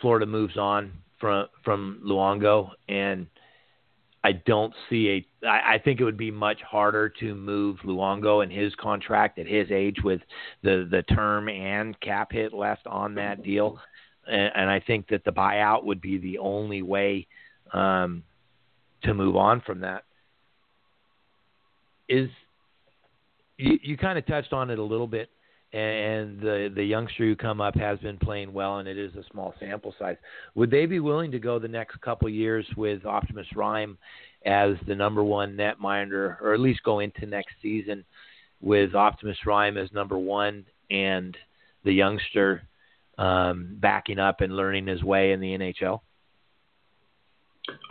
Florida 0.01 0.25
moves 0.25 0.57
on 0.57 0.91
from 1.19 1.47
from 1.63 2.01
Luongo, 2.03 2.71
and 2.87 3.27
I 4.23 4.33
don't 4.33 4.73
see 4.89 5.25
a. 5.43 5.47
I, 5.47 5.75
I 5.75 5.77
think 5.77 5.99
it 5.99 6.03
would 6.03 6.17
be 6.17 6.31
much 6.31 6.61
harder 6.61 7.09
to 7.21 7.35
move 7.35 7.77
Luongo 7.85 8.43
and 8.43 8.51
his 8.51 8.75
contract 8.75 9.39
at 9.39 9.47
his 9.47 9.71
age 9.71 9.97
with 10.03 10.21
the 10.61 10.87
the 10.91 11.03
term 11.03 11.47
and 11.47 11.99
cap 12.01 12.31
hit 12.31 12.53
left 12.53 12.85
on 12.85 13.15
that 13.15 13.43
deal, 13.43 13.79
and, 14.27 14.51
and 14.55 14.69
I 14.69 14.81
think 14.81 15.07
that 15.09 15.23
the 15.23 15.31
buyout 15.31 15.85
would 15.85 16.01
be 16.01 16.17
the 16.17 16.37
only 16.39 16.81
way 16.81 17.27
um, 17.73 18.23
to 19.03 19.13
move 19.13 19.37
on 19.37 19.61
from 19.61 19.81
that. 19.81 20.03
Is 22.09 22.29
you, 23.57 23.79
you 23.81 23.97
kind 23.97 24.17
of 24.17 24.25
touched 24.25 24.51
on 24.51 24.69
it 24.69 24.79
a 24.79 24.83
little 24.83 25.07
bit 25.07 25.29
and 25.71 26.39
the 26.39 26.71
the 26.73 26.83
youngster 26.83 27.25
who 27.25 27.35
come 27.35 27.61
up 27.61 27.75
has 27.75 27.99
been 27.99 28.17
playing 28.17 28.51
well, 28.53 28.79
and 28.79 28.87
it 28.87 28.97
is 28.97 29.13
a 29.15 29.23
small 29.31 29.53
sample 29.59 29.93
size. 29.99 30.17
Would 30.55 30.71
they 30.71 30.85
be 30.85 30.99
willing 30.99 31.31
to 31.31 31.39
go 31.39 31.59
the 31.59 31.67
next 31.67 32.01
couple 32.01 32.27
years 32.27 32.65
with 32.75 33.05
Optimus 33.05 33.47
Reim 33.55 33.97
as 34.45 34.75
the 34.87 34.95
number 34.95 35.23
one 35.23 35.55
net 35.55 35.79
minder, 35.79 36.37
or 36.41 36.53
at 36.53 36.59
least 36.59 36.81
go 36.83 36.99
into 36.99 37.25
next 37.25 37.53
season 37.61 38.03
with 38.61 38.95
Optimus 38.95 39.37
Reim 39.45 39.77
as 39.77 39.91
number 39.91 40.17
one 40.17 40.65
and 40.89 41.37
the 41.83 41.93
youngster 41.93 42.63
um, 43.17 43.77
backing 43.79 44.17
up 44.17 44.41
and 44.41 44.55
learning 44.55 44.87
his 44.87 45.03
way 45.03 45.33
in 45.33 45.39
the 45.39 45.57
NHL? 45.57 45.99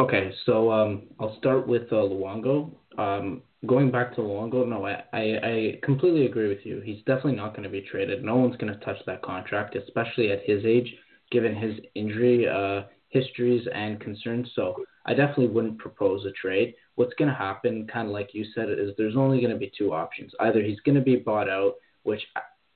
Okay, 0.01 0.33
so 0.47 0.73
um, 0.73 1.03
I'll 1.21 1.37
start 1.39 1.69
with 1.69 1.93
uh, 1.93 1.97
Luongo. 1.97 2.73
Um, 2.97 3.43
going 3.67 3.91
back 3.91 4.15
to 4.15 4.21
Luongo, 4.21 4.67
no, 4.67 4.87
I, 4.87 5.03
I, 5.13 5.21
I 5.43 5.79
completely 5.83 6.27
agree 6.27 6.49
with 6.49 6.65
you. 6.65 6.81
He's 6.81 6.99
definitely 6.99 7.35
not 7.37 7.51
going 7.51 7.65
to 7.65 7.69
be 7.69 7.81
traded. 7.81 8.23
No 8.23 8.37
one's 8.37 8.57
going 8.57 8.73
to 8.73 8.85
touch 8.85 8.99
that 9.07 9.23
contract, 9.23 9.77
especially 9.77 10.31
at 10.31 10.45
his 10.45 10.65
age, 10.65 10.95
given 11.31 11.55
his 11.55 11.77
injury 11.95 12.49
uh, 12.49 12.83
histories 13.09 13.67
and 13.75 14.01
concerns. 14.01 14.49
So 14.55 14.77
I 15.07 15.15
definitely 15.15 15.49
wouldn't 15.49 15.79
propose 15.79 16.25
a 16.25 16.31
trade. 16.33 16.75
What's 16.95 17.15
going 17.15 17.31
to 17.31 17.35
happen, 17.35 17.87
kind 17.93 18.09
of 18.09 18.13
like 18.13 18.31
you 18.33 18.45
said, 18.55 18.69
is 18.71 18.91
there's 18.97 19.17
only 19.17 19.41
going 19.41 19.53
to 19.53 19.59
be 19.59 19.73
two 19.77 19.93
options. 19.93 20.33
Either 20.41 20.63
he's 20.63 20.81
going 20.81 20.97
to 20.97 21.03
be 21.03 21.17
bought 21.17 21.49
out, 21.49 21.75
which 22.05 22.23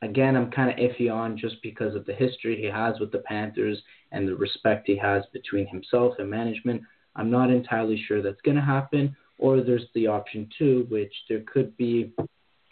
again 0.03 0.37
I'm 0.37 0.51
kind 0.51 0.71
of 0.71 0.77
iffy 0.77 1.13
on 1.13 1.39
just 1.39 1.57
because 1.63 1.95
of 1.95 2.05
the 2.07 2.15
history 2.15 2.61
he 2.61 2.67
has 2.67 2.99
with 2.99 3.13
the 3.13 3.19
Panthers 3.19 3.81
and 4.11 4.27
the 4.27 4.35
respect 4.35 4.87
he 4.87 4.97
has 4.97 5.23
between 5.33 5.67
himself 5.69 6.15
and 6.19 6.29
management. 6.29 6.83
I'm 7.15 7.31
not 7.31 7.51
entirely 7.51 8.03
sure 8.09 8.23
that's 8.23 8.41
going 8.41 8.57
to 8.57 8.63
happen 8.63 9.15
or 9.43 9.61
there's 9.61 9.87
the 9.95 10.07
option 10.07 10.49
two, 10.57 10.87
which 10.89 11.13
there 11.29 11.43
could 11.53 11.77
be 11.77 12.15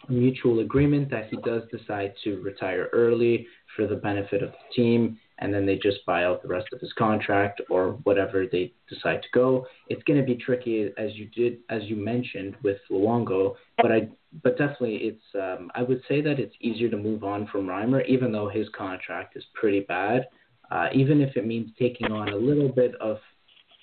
a 0.07 0.11
mutual 0.11 0.61
agreement 0.61 1.11
that 1.11 1.27
he 1.29 1.35
does 1.43 1.63
decide 1.69 2.13
to 2.23 2.41
retire 2.41 2.87
early 2.93 3.45
for 3.75 3.87
the 3.87 3.95
benefit 3.95 4.41
of 4.41 4.51
the 4.51 4.73
team, 4.73 5.19
and 5.39 5.53
then 5.53 5.65
they 5.65 5.75
just 5.75 5.97
buy 6.05 6.23
out 6.23 6.41
the 6.41 6.47
rest 6.47 6.67
of 6.71 6.79
his 6.79 6.93
contract 6.93 7.59
or 7.69 7.99
whatever 8.03 8.45
they 8.49 8.71
decide 8.89 9.21
to 9.21 9.27
go. 9.33 9.65
It's 9.89 10.01
going 10.03 10.17
to 10.17 10.25
be 10.25 10.35
tricky, 10.35 10.89
as 10.97 11.13
you 11.15 11.25
did, 11.35 11.57
as 11.69 11.83
you 11.83 11.97
mentioned 11.97 12.55
with 12.63 12.77
Luongo, 12.89 13.55
but 13.75 13.91
I, 13.91 14.07
but 14.41 14.57
definitely 14.57 14.95
it's. 14.95 15.27
Um, 15.35 15.69
I 15.75 15.83
would 15.83 16.01
say 16.07 16.21
that 16.21 16.39
it's 16.39 16.55
easier 16.61 16.89
to 16.89 16.97
move 16.97 17.25
on 17.25 17.47
from 17.47 17.67
Reimer, 17.67 18.05
even 18.07 18.31
though 18.31 18.47
his 18.47 18.67
contract 18.69 19.35
is 19.35 19.43
pretty 19.53 19.81
bad. 19.81 20.27
Uh, 20.71 20.87
even 20.93 21.19
if 21.19 21.35
it 21.35 21.45
means 21.45 21.69
taking 21.77 22.13
on 22.13 22.29
a 22.29 22.37
little 22.37 22.69
bit 22.69 22.95
of 23.01 23.17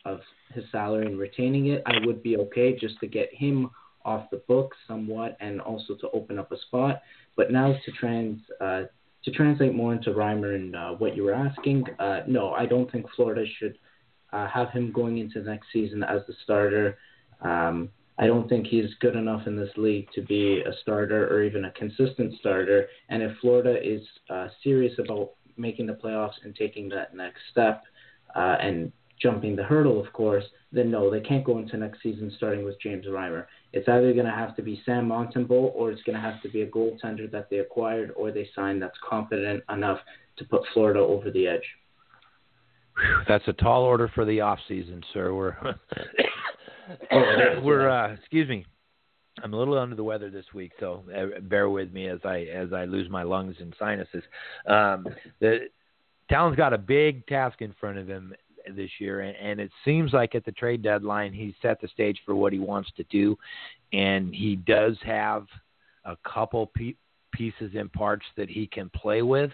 of 0.06 0.20
his 0.54 0.64
salary 0.72 1.06
and 1.06 1.18
retaining 1.18 1.66
it, 1.68 1.82
I 1.86 2.04
would 2.04 2.22
be 2.22 2.36
okay 2.36 2.76
just 2.78 2.98
to 3.00 3.06
get 3.06 3.28
him 3.32 3.70
off 4.04 4.30
the 4.30 4.42
books 4.48 4.76
somewhat 4.86 5.36
and 5.40 5.60
also 5.60 5.94
to 5.96 6.10
open 6.10 6.38
up 6.38 6.52
a 6.52 6.58
spot. 6.62 7.02
But 7.36 7.52
now 7.52 7.72
to 7.72 7.92
trans 7.92 8.40
uh, 8.60 8.82
to 9.24 9.30
translate 9.32 9.74
more 9.74 9.92
into 9.92 10.10
Reimer 10.10 10.54
and 10.54 10.76
uh, 10.76 10.90
what 10.92 11.16
you 11.16 11.24
were 11.24 11.34
asking, 11.34 11.84
uh, 11.98 12.20
no, 12.26 12.52
I 12.52 12.66
don't 12.66 12.90
think 12.90 13.06
Florida 13.16 13.44
should 13.58 13.76
uh, 14.32 14.46
have 14.46 14.70
him 14.70 14.92
going 14.92 15.18
into 15.18 15.42
next 15.42 15.66
season 15.72 16.02
as 16.02 16.22
the 16.26 16.34
starter. 16.44 16.98
Um, 17.42 17.90
I 18.18 18.26
don't 18.26 18.48
think 18.48 18.66
he's 18.66 18.94
good 19.00 19.16
enough 19.16 19.46
in 19.46 19.56
this 19.56 19.70
league 19.76 20.08
to 20.14 20.22
be 20.22 20.60
a 20.60 20.72
starter 20.82 21.28
or 21.28 21.42
even 21.44 21.66
a 21.66 21.70
consistent 21.72 22.34
starter. 22.40 22.88
And 23.08 23.22
if 23.22 23.36
Florida 23.40 23.76
is 23.80 24.02
uh, 24.28 24.48
serious 24.62 24.98
about 24.98 25.32
making 25.56 25.86
the 25.86 25.92
playoffs 25.92 26.34
and 26.44 26.54
taking 26.54 26.88
that 26.90 27.14
next 27.14 27.40
step 27.50 27.82
uh, 28.34 28.56
and 28.60 28.92
jumping 29.20 29.56
the 29.56 29.64
hurdle, 29.64 30.04
of 30.04 30.12
course, 30.12 30.44
then 30.72 30.90
no, 30.90 31.10
they 31.10 31.20
can't 31.20 31.44
go 31.44 31.58
into 31.58 31.76
next 31.76 32.02
season 32.02 32.32
starting 32.36 32.64
with 32.64 32.80
James 32.80 33.06
Reimer. 33.06 33.46
It's 33.72 33.88
either 33.88 34.12
going 34.12 34.26
to 34.26 34.32
have 34.32 34.54
to 34.56 34.62
be 34.62 34.82
Sam 34.84 35.08
Montembeault 35.08 35.72
or 35.74 35.90
it's 35.90 36.02
going 36.02 36.16
to 36.16 36.22
have 36.22 36.40
to 36.42 36.48
be 36.48 36.62
a 36.62 36.66
goaltender 36.66 37.30
that 37.30 37.48
they 37.50 37.58
acquired 37.58 38.12
or 38.16 38.30
they 38.30 38.48
signed 38.54 38.82
that's 38.82 38.98
competent 39.08 39.62
enough 39.70 39.98
to 40.36 40.44
put 40.44 40.62
Florida 40.72 41.00
over 41.00 41.30
the 41.30 41.46
edge. 41.46 41.64
That's 43.26 43.46
a 43.46 43.52
tall 43.52 43.82
order 43.82 44.10
for 44.14 44.24
the 44.24 44.40
off 44.40 44.58
season, 44.66 45.02
sir. 45.12 45.32
We're 45.32 45.56
we're 47.62 47.88
uh, 47.88 48.14
excuse 48.14 48.48
me. 48.48 48.66
I'm 49.40 49.54
a 49.54 49.56
little 49.56 49.78
under 49.78 49.94
the 49.94 50.02
weather 50.02 50.30
this 50.30 50.46
week, 50.52 50.72
so 50.80 51.04
uh, 51.16 51.38
bear 51.42 51.70
with 51.70 51.92
me 51.92 52.08
as 52.08 52.18
I 52.24 52.40
as 52.52 52.72
I 52.72 52.86
lose 52.86 53.08
my 53.08 53.22
lungs 53.22 53.54
and 53.60 53.72
sinuses. 53.78 54.24
Um, 54.66 55.06
the 55.40 55.68
Tallon's 56.28 56.56
got 56.56 56.72
a 56.72 56.78
big 56.78 57.24
task 57.28 57.62
in 57.62 57.72
front 57.78 57.98
of 57.98 58.08
him 58.08 58.34
this 58.76 58.90
year, 58.98 59.20
and, 59.20 59.36
and 59.36 59.60
it 59.60 59.70
seems 59.84 60.12
like 60.12 60.34
at 60.34 60.44
the 60.44 60.52
trade 60.52 60.82
deadline 60.82 61.32
he 61.32 61.54
set 61.62 61.80
the 61.80 61.88
stage 61.88 62.18
for 62.24 62.34
what 62.34 62.52
he 62.52 62.58
wants 62.58 62.90
to 62.96 63.04
do, 63.04 63.36
and 63.92 64.34
he 64.34 64.56
does 64.56 64.96
have 65.04 65.46
a 66.04 66.16
couple 66.24 66.70
pe- 66.74 66.94
pieces 67.32 67.72
and 67.74 67.92
parts 67.92 68.24
that 68.36 68.48
he 68.48 68.66
can 68.66 68.90
play 68.90 69.22
with. 69.22 69.50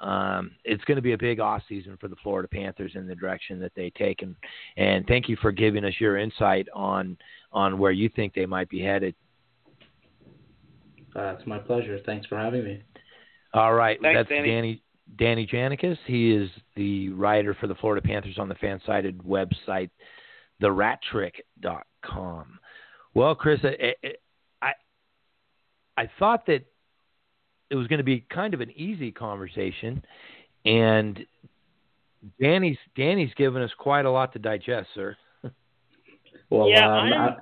Um, 0.00 0.52
it's 0.64 0.84
going 0.84 0.96
to 0.96 1.02
be 1.02 1.12
a 1.12 1.18
big 1.18 1.40
off 1.40 1.62
season 1.68 1.96
for 1.98 2.08
the 2.08 2.16
Florida 2.22 2.48
Panthers 2.48 2.92
in 2.94 3.06
the 3.06 3.14
direction 3.14 3.58
that 3.60 3.72
they 3.74 3.90
take, 3.90 4.22
and 4.22 4.36
and 4.76 5.06
thank 5.06 5.28
you 5.28 5.36
for 5.40 5.52
giving 5.52 5.84
us 5.84 5.94
your 5.98 6.18
insight 6.18 6.68
on 6.74 7.16
on 7.52 7.78
where 7.78 7.92
you 7.92 8.10
think 8.10 8.34
they 8.34 8.46
might 8.46 8.68
be 8.68 8.80
headed. 8.80 9.14
Uh, 11.14 11.34
it's 11.38 11.46
my 11.46 11.58
pleasure. 11.58 11.98
Thanks 12.04 12.26
for 12.26 12.36
having 12.36 12.62
me. 12.62 12.82
All 13.54 13.72
right, 13.72 13.98
Thanks, 14.02 14.18
that's 14.18 14.28
Danny. 14.28 14.50
Danny 14.50 14.82
Danny 15.18 15.46
Janicas. 15.46 15.98
He 16.06 16.32
is 16.32 16.50
the 16.74 17.10
writer 17.10 17.54
for 17.54 17.66
the 17.66 17.74
Florida 17.76 18.06
Panthers 18.06 18.38
on 18.38 18.48
the 18.48 18.54
fan-sided 18.56 19.18
website, 19.18 19.90
therattrick.com. 20.62 22.58
Well, 23.14 23.34
Chris, 23.34 23.60
I, 23.62 23.94
I, 24.62 24.72
I 25.96 26.10
thought 26.18 26.46
that 26.46 26.64
it 27.70 27.74
was 27.74 27.86
going 27.86 27.98
to 27.98 28.04
be 28.04 28.24
kind 28.32 28.54
of 28.54 28.60
an 28.60 28.70
easy 28.72 29.10
conversation, 29.10 30.04
and 30.64 31.24
Danny's 32.40 32.78
Danny's 32.96 33.32
given 33.36 33.62
us 33.62 33.70
quite 33.78 34.04
a 34.04 34.10
lot 34.10 34.32
to 34.34 34.38
digest, 34.38 34.88
sir. 34.94 35.16
well, 36.50 36.68
yeah, 36.68 36.86
um, 36.86 37.12
I'm... 37.12 37.36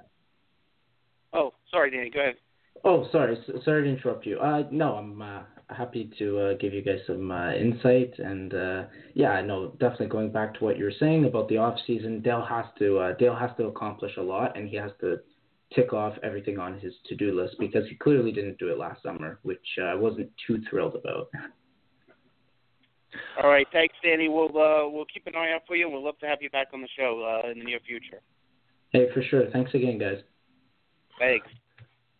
Oh, 1.32 1.54
sorry, 1.70 1.90
Danny. 1.90 2.10
Go 2.10 2.20
ahead. 2.20 2.36
Oh, 2.84 3.08
sorry, 3.10 3.36
sorry 3.64 3.84
to 3.84 3.88
interrupt 3.88 4.26
you. 4.26 4.38
Uh, 4.38 4.64
no, 4.70 4.94
I'm 4.94 5.20
uh, 5.20 5.42
happy 5.76 6.10
to 6.18 6.38
uh, 6.38 6.54
give 6.54 6.72
you 6.72 6.82
guys 6.82 7.00
some 7.06 7.30
uh, 7.30 7.52
insight. 7.52 8.14
And 8.18 8.54
uh, 8.54 8.84
yeah, 9.14 9.40
no, 9.40 9.70
definitely 9.80 10.06
going 10.06 10.32
back 10.32 10.54
to 10.54 10.64
what 10.64 10.78
you 10.78 10.84
were 10.84 10.92
saying 10.98 11.24
about 11.24 11.48
the 11.48 11.58
off 11.58 11.78
season, 11.86 12.20
Dale 12.22 12.44
has 12.48 12.66
to 12.78 12.98
uh, 12.98 13.12
Dale 13.16 13.34
has 13.34 13.50
to 13.58 13.66
accomplish 13.66 14.12
a 14.16 14.22
lot, 14.22 14.56
and 14.56 14.68
he 14.68 14.76
has 14.76 14.92
to 15.00 15.18
tick 15.74 15.92
off 15.92 16.14
everything 16.22 16.58
on 16.58 16.78
his 16.78 16.92
to 17.06 17.14
do 17.16 17.38
list 17.38 17.56
because 17.58 17.88
he 17.88 17.96
clearly 17.96 18.32
didn't 18.32 18.58
do 18.58 18.68
it 18.68 18.78
last 18.78 19.02
summer, 19.02 19.38
which 19.42 19.66
uh, 19.80 19.86
I 19.86 19.94
wasn't 19.94 20.30
too 20.46 20.62
thrilled 20.68 20.94
about. 20.94 21.28
All 23.42 23.50
right, 23.50 23.66
thanks, 23.72 23.94
Danny. 24.02 24.28
We'll 24.28 24.48
uh, 24.48 24.88
we'll 24.88 25.06
keep 25.12 25.26
an 25.26 25.36
eye 25.36 25.52
out 25.54 25.62
for 25.66 25.76
you, 25.76 25.84
and 25.84 25.92
we'll 25.92 26.04
love 26.04 26.18
to 26.20 26.26
have 26.26 26.38
you 26.40 26.50
back 26.50 26.68
on 26.72 26.80
the 26.80 26.88
show 26.96 27.40
uh, 27.44 27.50
in 27.50 27.58
the 27.58 27.64
near 27.64 27.80
future. 27.86 28.20
Hey, 28.90 29.08
for 29.12 29.22
sure. 29.22 29.50
Thanks 29.52 29.72
again, 29.74 29.98
guys. 29.98 30.18
Thanks. 31.18 31.46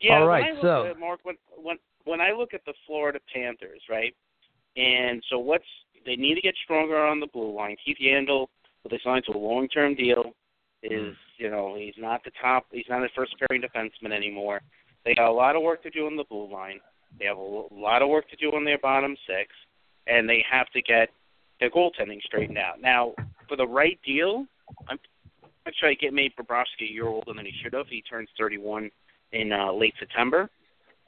Yeah, 0.00 0.18
All 0.18 0.26
right, 0.26 0.55
when 0.55 0.66
I 0.66 0.76
look 0.76 0.96
so 0.96 1.00
Mark, 1.00 1.20
when 1.22 1.36
when 1.57 1.76
when 2.05 2.20
I 2.20 2.32
look 2.32 2.55
at 2.55 2.64
the 2.64 2.74
Florida 2.86 3.18
Panthers, 3.32 3.82
right, 3.88 4.14
and 4.76 5.22
so 5.30 5.38
what's 5.38 5.64
they 6.05 6.16
need 6.16 6.34
to 6.34 6.40
get 6.40 6.55
stronger 6.62 7.05
on 7.05 7.20
the 7.20 7.26
blue 7.26 7.55
line. 7.55 7.76
Keith 7.84 7.96
Yandle, 8.02 8.46
what 8.82 8.90
they 8.90 9.00
signed 9.02 9.24
to 9.26 9.36
a 9.36 9.38
long 9.38 9.68
term 9.68 9.94
deal, 9.94 10.32
is 10.82 11.14
you 11.38 11.50
know 11.50 11.76
he's 11.78 11.94
not 11.96 12.22
the 12.24 12.30
top, 12.40 12.66
he's 12.70 12.84
not 12.88 13.02
a 13.02 13.09
first 13.16 13.34
pairing 13.38 13.62
defenseman 13.62 14.12
anymore. 14.12 14.61
They 15.05 15.14
got 15.14 15.28
a 15.28 15.32
lot 15.32 15.57
of 15.57 15.62
work 15.62 15.82
to 15.82 15.90
do 15.90 16.07
on 16.07 16.16
the 16.16 16.24
blue 16.24 16.50
line. 16.50 16.80
They 17.18 17.26
have 17.26 17.36
a 17.36 17.40
lot 17.40 18.02
of 18.02 18.09
work 18.09 18.28
to 18.30 18.36
do 18.36 18.55
on 18.57 18.64
their 18.64 18.78
bottom 18.78 19.16
six, 19.26 19.50
and 20.07 20.28
they 20.28 20.44
have 20.50 20.68
to 20.70 20.82
get 20.82 21.11
their 21.61 21.70
goaltending 21.70 22.20
straightened 22.22 22.59
out. 22.59 22.80
Now, 22.80 23.14
for 23.48 23.57
the 23.57 23.66
right 23.66 23.98
deal, 24.05 24.46
I'm 24.88 24.98
actually 25.66 25.90
I 25.90 25.94
get 25.94 26.12
made 26.12 26.32
Bobrovsky 26.36 26.88
a 26.88 26.92
year 26.92 27.07
older 27.07 27.32
than 27.32 27.46
he 27.46 27.52
should 27.62 27.74
have. 27.74 27.86
He 27.88 28.02
turns 28.02 28.28
31 28.38 28.90
in 29.32 29.52
uh, 29.52 29.72
late 29.72 29.94
September 29.98 30.50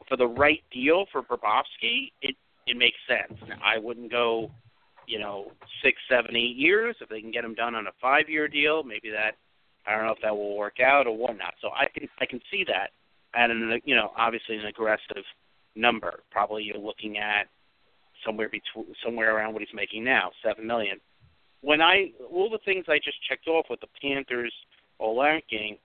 for 0.08 0.16
the 0.16 0.26
right 0.26 0.62
deal 0.72 1.06
for 1.10 1.22
Bobrovsky, 1.22 2.12
it 2.22 2.36
it 2.66 2.76
makes 2.76 2.98
sense. 3.08 3.38
I 3.64 3.78
wouldn't 3.78 4.10
go, 4.10 4.50
you 5.06 5.20
know, 5.20 5.52
six, 5.84 5.98
seven, 6.08 6.34
eight 6.34 6.56
years 6.56 6.96
if 7.00 7.08
they 7.08 7.20
can 7.20 7.30
get 7.30 7.44
him 7.44 7.54
done 7.54 7.76
on 7.76 7.86
a 7.86 7.92
five-year 8.02 8.48
deal. 8.48 8.82
Maybe 8.82 9.08
that 9.10 9.36
I 9.86 9.94
don't 9.94 10.06
know 10.06 10.12
if 10.12 10.22
that 10.22 10.34
will 10.36 10.56
work 10.56 10.80
out 10.80 11.06
or 11.06 11.16
whatnot. 11.16 11.54
So 11.60 11.68
I 11.68 11.86
can 11.92 12.08
I 12.20 12.26
can 12.26 12.40
see 12.50 12.64
that 12.68 12.90
at 13.34 13.50
an 13.50 13.80
you 13.84 13.94
know 13.94 14.12
obviously 14.16 14.56
an 14.56 14.66
aggressive 14.66 15.24
number. 15.74 16.20
Probably 16.30 16.64
you're 16.64 16.78
looking 16.78 17.18
at 17.18 17.48
somewhere 18.24 18.48
between 18.48 18.94
somewhere 19.04 19.36
around 19.36 19.52
what 19.52 19.62
he's 19.62 19.74
making 19.74 20.04
now, 20.04 20.30
seven 20.44 20.66
million. 20.66 20.98
When 21.60 21.80
I 21.80 22.12
all 22.30 22.50
the 22.50 22.58
things 22.64 22.86
I 22.88 22.98
just 22.98 23.18
checked 23.28 23.48
off 23.48 23.66
with 23.70 23.80
the 23.80 23.88
Panthers 24.00 24.52
or 24.98 25.14
lacking, 25.14 25.78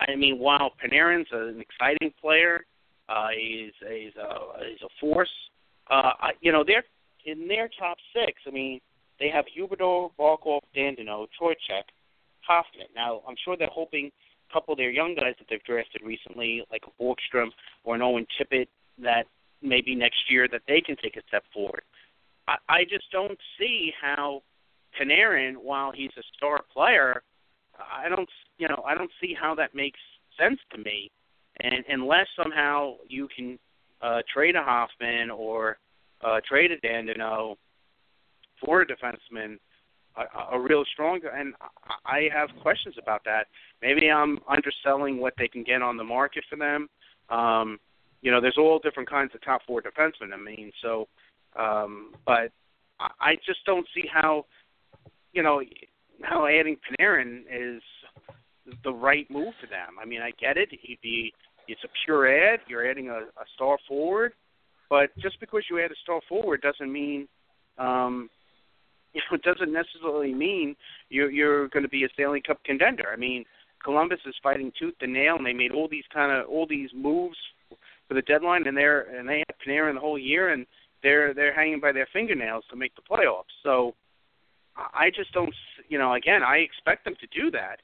I 0.00 0.14
mean, 0.16 0.38
while 0.38 0.72
Panarin's 0.82 1.28
an 1.32 1.60
exciting 1.60 2.12
player, 2.20 2.64
uh, 3.08 3.28
he's 3.36 3.72
he's 3.80 4.16
a 4.16 4.64
he's 4.68 4.82
a 4.82 4.88
force. 5.00 5.30
Uh, 5.90 6.12
you 6.40 6.52
know, 6.52 6.64
they're 6.66 6.84
in 7.24 7.48
their 7.48 7.68
top 7.78 7.96
six. 8.12 8.42
I 8.46 8.50
mean, 8.50 8.80
they 9.18 9.28
have 9.30 9.46
Huberdeau, 9.56 10.10
Barkov, 10.18 10.60
Dandino, 10.76 11.26
Trocheck, 11.40 11.84
Hoffman. 12.46 12.86
Now, 12.94 13.22
I'm 13.26 13.36
sure 13.44 13.56
they're 13.56 13.68
hoping 13.72 14.10
a 14.48 14.52
couple 14.52 14.72
of 14.72 14.78
their 14.78 14.90
young 14.90 15.14
guys 15.14 15.34
that 15.38 15.46
they've 15.50 15.62
drafted 15.64 16.02
recently, 16.02 16.64
like 16.70 16.82
a 16.86 17.02
Borgstrom 17.02 17.48
or 17.84 17.94
an 17.94 18.02
Owen 18.02 18.26
Tippett, 18.38 18.68
that 19.02 19.24
maybe 19.62 19.94
next 19.94 20.30
year 20.30 20.46
that 20.52 20.62
they 20.68 20.80
can 20.80 20.96
take 21.02 21.16
a 21.16 21.22
step 21.28 21.44
forward. 21.52 21.82
I, 22.46 22.56
I 22.68 22.84
just 22.84 23.10
don't 23.10 23.38
see 23.58 23.92
how 24.00 24.42
Panarin, 25.00 25.56
while 25.56 25.92
he's 25.92 26.10
a 26.18 26.22
star 26.36 26.60
player, 26.72 27.22
I 27.78 28.08
don't, 28.08 28.28
you 28.58 28.68
know, 28.68 28.82
I 28.86 28.94
don't 28.94 29.10
see 29.20 29.34
how 29.38 29.54
that 29.56 29.74
makes 29.74 30.00
sense 30.38 30.58
to 30.72 30.78
me, 30.78 31.10
and 31.60 31.84
unless 31.88 32.26
somehow 32.36 32.94
you 33.08 33.28
can 33.34 33.58
uh, 34.02 34.20
trade 34.32 34.56
a 34.56 34.62
Hoffman 34.62 35.30
or 35.30 35.78
uh, 36.24 36.40
trade 36.48 36.70
a 36.72 36.76
Dadonov 36.86 37.56
for 38.64 38.82
a 38.82 38.86
defenseman, 38.86 39.58
a, 40.16 40.56
a 40.56 40.60
real 40.60 40.84
strong, 40.92 41.20
and 41.32 41.54
I 42.04 42.28
have 42.34 42.48
questions 42.62 42.96
about 43.00 43.22
that. 43.24 43.46
Maybe 43.82 44.10
I'm 44.10 44.38
underselling 44.48 45.18
what 45.18 45.34
they 45.38 45.48
can 45.48 45.62
get 45.62 45.82
on 45.82 45.96
the 45.96 46.04
market 46.04 46.44
for 46.50 46.56
them. 46.56 46.88
Um, 47.28 47.78
you 48.20 48.32
know, 48.32 48.40
there's 48.40 48.56
all 48.58 48.80
different 48.80 49.08
kinds 49.08 49.32
of 49.34 49.44
top 49.44 49.62
four 49.66 49.80
defensemen. 49.80 50.32
I 50.32 50.36
mean, 50.36 50.72
so, 50.82 51.06
um, 51.56 52.14
but 52.26 52.50
I 52.98 53.36
just 53.46 53.64
don't 53.64 53.86
see 53.94 54.04
how, 54.12 54.46
you 55.32 55.42
know, 55.42 55.62
how 56.22 56.46
adding 56.46 56.76
Panarin 56.98 57.42
is 57.50 57.80
the 58.82 58.92
right 58.92 59.30
move 59.30 59.54
for 59.60 59.68
them. 59.68 59.94
I 60.02 60.04
mean, 60.04 60.20
I 60.20 60.32
get 60.40 60.56
it. 60.56 60.68
He'd 60.70 60.98
be 61.00 61.32
it's 61.68 61.84
a 61.84 61.88
pure 62.04 62.26
ad. 62.26 62.60
You're 62.68 62.88
adding 62.88 63.08
a, 63.08 63.18
a 63.18 63.46
star 63.54 63.78
forward, 63.86 64.32
but 64.90 65.10
just 65.18 65.38
because 65.40 65.62
you 65.70 65.80
add 65.80 65.90
a 65.90 66.02
star 66.02 66.20
forward 66.28 66.62
doesn't 66.62 66.92
mean, 66.92 67.28
um, 67.78 68.30
you 69.14 69.20
know, 69.30 69.36
it 69.36 69.42
doesn't 69.42 69.72
necessarily 69.72 70.34
mean 70.34 70.76
you're 71.08 71.30
you're 71.30 71.68
going 71.68 71.82
to 71.82 71.88
be 71.88 72.04
a 72.04 72.08
Stanley 72.14 72.42
Cup 72.46 72.62
contender. 72.64 73.08
I 73.12 73.16
mean, 73.16 73.44
Columbus 73.82 74.20
is 74.26 74.34
fighting 74.42 74.72
tooth 74.78 74.94
and 75.00 75.12
nail, 75.12 75.36
and 75.36 75.46
they 75.46 75.52
made 75.52 75.72
all 75.72 75.88
these 75.88 76.04
kind 76.12 76.32
of 76.32 76.48
all 76.48 76.66
these 76.66 76.90
moves 76.94 77.36
for 78.06 78.14
the 78.14 78.22
deadline, 78.22 78.66
and 78.66 78.76
they're 78.76 79.02
and 79.16 79.28
they 79.28 79.38
had 79.38 79.56
Panarin 79.66 79.94
the 79.94 80.00
whole 80.00 80.18
year, 80.18 80.52
and 80.52 80.66
they're 81.02 81.32
they're 81.34 81.54
hanging 81.54 81.80
by 81.80 81.92
their 81.92 82.08
fingernails 82.12 82.64
to 82.70 82.76
make 82.76 82.92
the 82.96 83.02
playoffs. 83.02 83.54
So 83.62 83.94
I 84.76 85.10
just 85.14 85.32
don't, 85.32 85.54
you 85.88 85.98
know, 85.98 86.14
again, 86.14 86.42
I 86.42 86.58
expect 86.58 87.04
them 87.04 87.14
to 87.20 87.40
do 87.40 87.50
that, 87.52 87.80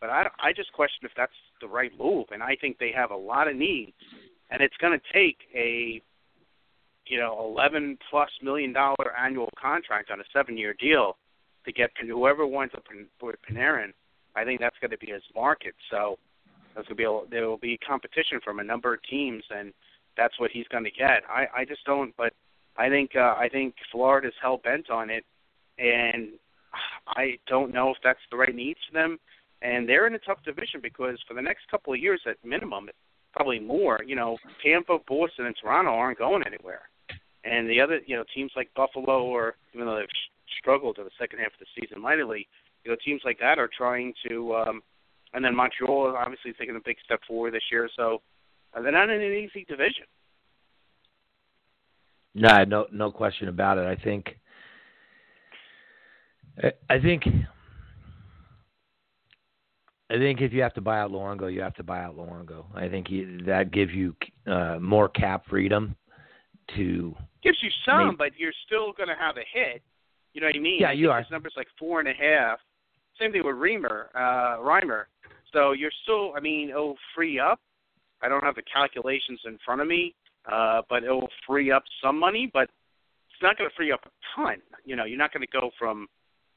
but 0.00 0.10
I 0.10 0.28
I 0.38 0.52
just 0.52 0.72
question 0.72 1.04
if 1.04 1.12
that's 1.16 1.32
the 1.60 1.68
right 1.68 1.92
move, 1.98 2.26
and 2.32 2.42
I 2.42 2.56
think 2.60 2.78
they 2.78 2.92
have 2.94 3.10
a 3.10 3.16
lot 3.16 3.48
of 3.48 3.56
needs, 3.56 3.92
and 4.50 4.60
it's 4.60 4.76
going 4.78 4.98
to 4.98 5.12
take 5.12 5.38
a 5.54 6.02
you 7.08 7.18
know, 7.18 7.38
eleven 7.40 7.98
plus 8.10 8.30
million 8.42 8.72
dollar 8.72 9.16
annual 9.18 9.50
contract 9.60 10.10
on 10.10 10.20
a 10.20 10.24
seven 10.32 10.56
year 10.56 10.74
deal 10.78 11.16
to 11.64 11.72
get 11.72 11.90
whoever 12.06 12.46
wants 12.46 12.74
to 12.74 12.82
put 13.18 13.38
Panarin. 13.42 13.92
I 14.36 14.44
think 14.44 14.60
that's 14.60 14.76
going 14.80 14.90
to 14.90 14.98
be 14.98 15.08
his 15.08 15.22
market. 15.34 15.74
So 15.90 16.18
there's 16.74 16.86
going 16.86 16.88
to 16.88 16.94
be 16.94 17.04
a, 17.04 17.20
there 17.30 17.48
will 17.48 17.58
be 17.58 17.78
competition 17.78 18.40
from 18.44 18.60
a 18.60 18.64
number 18.64 18.94
of 18.94 19.02
teams, 19.04 19.42
and 19.50 19.72
that's 20.16 20.38
what 20.38 20.50
he's 20.50 20.68
going 20.68 20.84
to 20.84 20.90
get. 20.90 21.22
I 21.28 21.46
I 21.56 21.64
just 21.64 21.84
don't, 21.84 22.14
but 22.16 22.32
I 22.76 22.88
think 22.88 23.16
uh, 23.16 23.34
I 23.38 23.48
think 23.50 23.74
Florida's 23.90 24.34
hell 24.40 24.60
bent 24.62 24.90
on 24.90 25.10
it, 25.10 25.24
and 25.78 26.30
I 27.08 27.38
don't 27.46 27.72
know 27.72 27.90
if 27.90 27.96
that's 28.04 28.20
the 28.30 28.36
right 28.36 28.54
needs 28.54 28.80
for 28.86 28.94
them. 28.94 29.18
And 29.62 29.88
they're 29.88 30.06
in 30.06 30.14
a 30.14 30.18
tough 30.20 30.38
division 30.44 30.80
because 30.82 31.18
for 31.26 31.34
the 31.34 31.42
next 31.42 31.68
couple 31.70 31.92
of 31.92 31.98
years, 31.98 32.20
at 32.26 32.36
minimum, 32.44 32.88
probably 33.32 33.58
more. 33.58 33.98
You 34.06 34.16
know, 34.16 34.38
Tampa, 34.64 34.98
Boston, 35.08 35.46
and 35.46 35.56
Toronto 35.60 35.90
aren't 35.90 36.18
going 36.18 36.42
anywhere. 36.46 36.82
And 37.44 37.68
the 37.68 37.80
other, 37.80 38.00
you 38.06 38.16
know, 38.16 38.24
teams 38.34 38.52
like 38.56 38.68
Buffalo, 38.74 39.24
or 39.24 39.54
even 39.74 39.86
though 39.86 39.96
they've 39.96 40.06
struggled 40.60 40.98
in 40.98 41.04
the 41.04 41.10
second 41.18 41.38
half 41.40 41.52
of 41.52 41.60
the 41.60 41.66
season 41.80 42.00
mightily, 42.00 42.46
you 42.84 42.90
know, 42.90 42.96
teams 43.04 43.22
like 43.24 43.38
that 43.40 43.58
are 43.58 43.70
trying 43.76 44.12
to. 44.28 44.54
um 44.54 44.82
And 45.34 45.44
then 45.44 45.54
Montreal, 45.54 46.16
obviously, 46.16 46.52
taking 46.52 46.76
a 46.76 46.80
big 46.84 46.96
step 47.04 47.20
forward 47.26 47.52
this 47.52 47.70
year. 47.70 47.88
So 47.96 48.22
uh, 48.74 48.80
they're 48.82 48.92
not 48.92 49.10
in 49.10 49.20
an 49.20 49.32
easy 49.32 49.64
division. 49.68 50.04
No, 52.34 52.64
no, 52.64 52.86
no 52.92 53.10
question 53.10 53.48
about 53.48 53.78
it. 53.78 53.86
I 53.86 53.96
think 54.02 54.38
I 56.90 56.98
think 56.98 57.24
I 60.10 60.16
think 60.16 60.40
if 60.40 60.52
you 60.52 60.62
have 60.62 60.74
to 60.74 60.80
buy 60.80 61.00
out 61.00 61.10
Luongo, 61.10 61.52
you 61.52 61.60
have 61.60 61.74
to 61.74 61.82
buy 61.82 62.02
out 62.02 62.16
Luongo. 62.16 62.64
I 62.74 62.88
think 62.88 63.08
that 63.46 63.70
gives 63.72 63.92
you 63.92 64.16
uh, 64.46 64.78
more 64.80 65.08
cap 65.08 65.44
freedom 65.48 65.94
to 66.76 67.14
gives 67.42 67.58
you 67.62 67.70
some, 67.84 68.08
make, 68.08 68.18
but 68.18 68.30
you're 68.38 68.52
still 68.66 68.92
going 68.92 69.08
to 69.08 69.14
have 69.14 69.36
a 69.36 69.44
hit. 69.52 69.82
You 70.32 70.40
know 70.40 70.46
what 70.46 70.56
I 70.56 70.60
mean? 70.60 70.80
Yeah, 70.80 70.90
I 70.90 70.92
you 70.92 71.10
are. 71.10 71.18
His 71.18 71.30
number's 71.30 71.54
like 71.56 71.68
four 71.78 72.00
and 72.00 72.08
a 72.08 72.12
half. 72.12 72.58
Same 73.20 73.32
thing 73.32 73.42
with 73.44 73.56
Reimer, 73.56 74.06
uh, 74.14 74.58
Reimer. 74.60 75.04
So 75.52 75.72
you're 75.72 75.92
still. 76.02 76.32
I 76.36 76.40
mean, 76.40 76.70
it'll 76.70 76.96
free 77.14 77.38
up. 77.38 77.60
I 78.22 78.28
don't 78.28 78.42
have 78.42 78.54
the 78.54 78.62
calculations 78.62 79.40
in 79.44 79.58
front 79.64 79.80
of 79.80 79.86
me, 79.86 80.14
uh, 80.50 80.82
but 80.88 81.04
it'll 81.04 81.28
free 81.46 81.70
up 81.70 81.84
some 82.02 82.18
money. 82.18 82.50
But 82.52 82.70
it's 83.30 83.42
not 83.42 83.56
going 83.58 83.68
to 83.68 83.76
free 83.76 83.92
up 83.92 84.00
a 84.04 84.10
ton. 84.34 84.56
You 84.84 84.96
know, 84.96 85.04
you're 85.04 85.18
not 85.18 85.32
going 85.32 85.46
to 85.46 85.52
go 85.52 85.70
from 85.78 86.08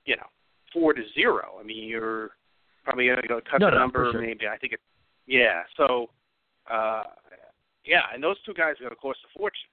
you 0.06 0.16
know, 0.16 0.28
four 0.74 0.93
to 0.93 1.02
zero. 1.14 1.58
I 1.60 1.64
mean, 1.64 1.88
you're 1.88 2.32
probably 2.84 3.07
going 3.07 3.21
to 3.21 3.27
go 3.27 3.41
cut 3.49 3.61
no, 3.61 3.67
the 3.67 3.71
no, 3.71 3.79
number. 3.79 4.09
Sure. 4.11 4.21
Maybe 4.21 4.47
I 4.47 4.57
think 4.57 4.73
it. 4.73 4.79
Yeah. 5.27 5.63
So, 5.77 6.09
uh, 6.69 7.03
yeah, 7.86 8.01
and 8.13 8.23
those 8.23 8.38
two 8.45 8.53
guys 8.53 8.75
are 8.79 8.84
going 8.84 8.95
to 8.95 8.95
cost 8.95 9.19
a 9.25 9.38
fortune. 9.38 9.69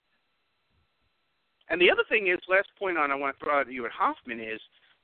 And 1.71 1.81
the 1.81 1.91
other 1.91 2.05
thing 2.09 2.29
is, 2.29 2.39
last 2.49 2.69
point 2.79 2.97
on 2.97 3.11
I 3.11 3.15
want 3.15 3.39
to 3.39 3.45
throw 3.45 3.61
out 3.61 3.67
at 3.67 3.73
you 3.73 3.85
at 3.85 3.93
Hoffman 3.93 4.41
is, 4.41 4.61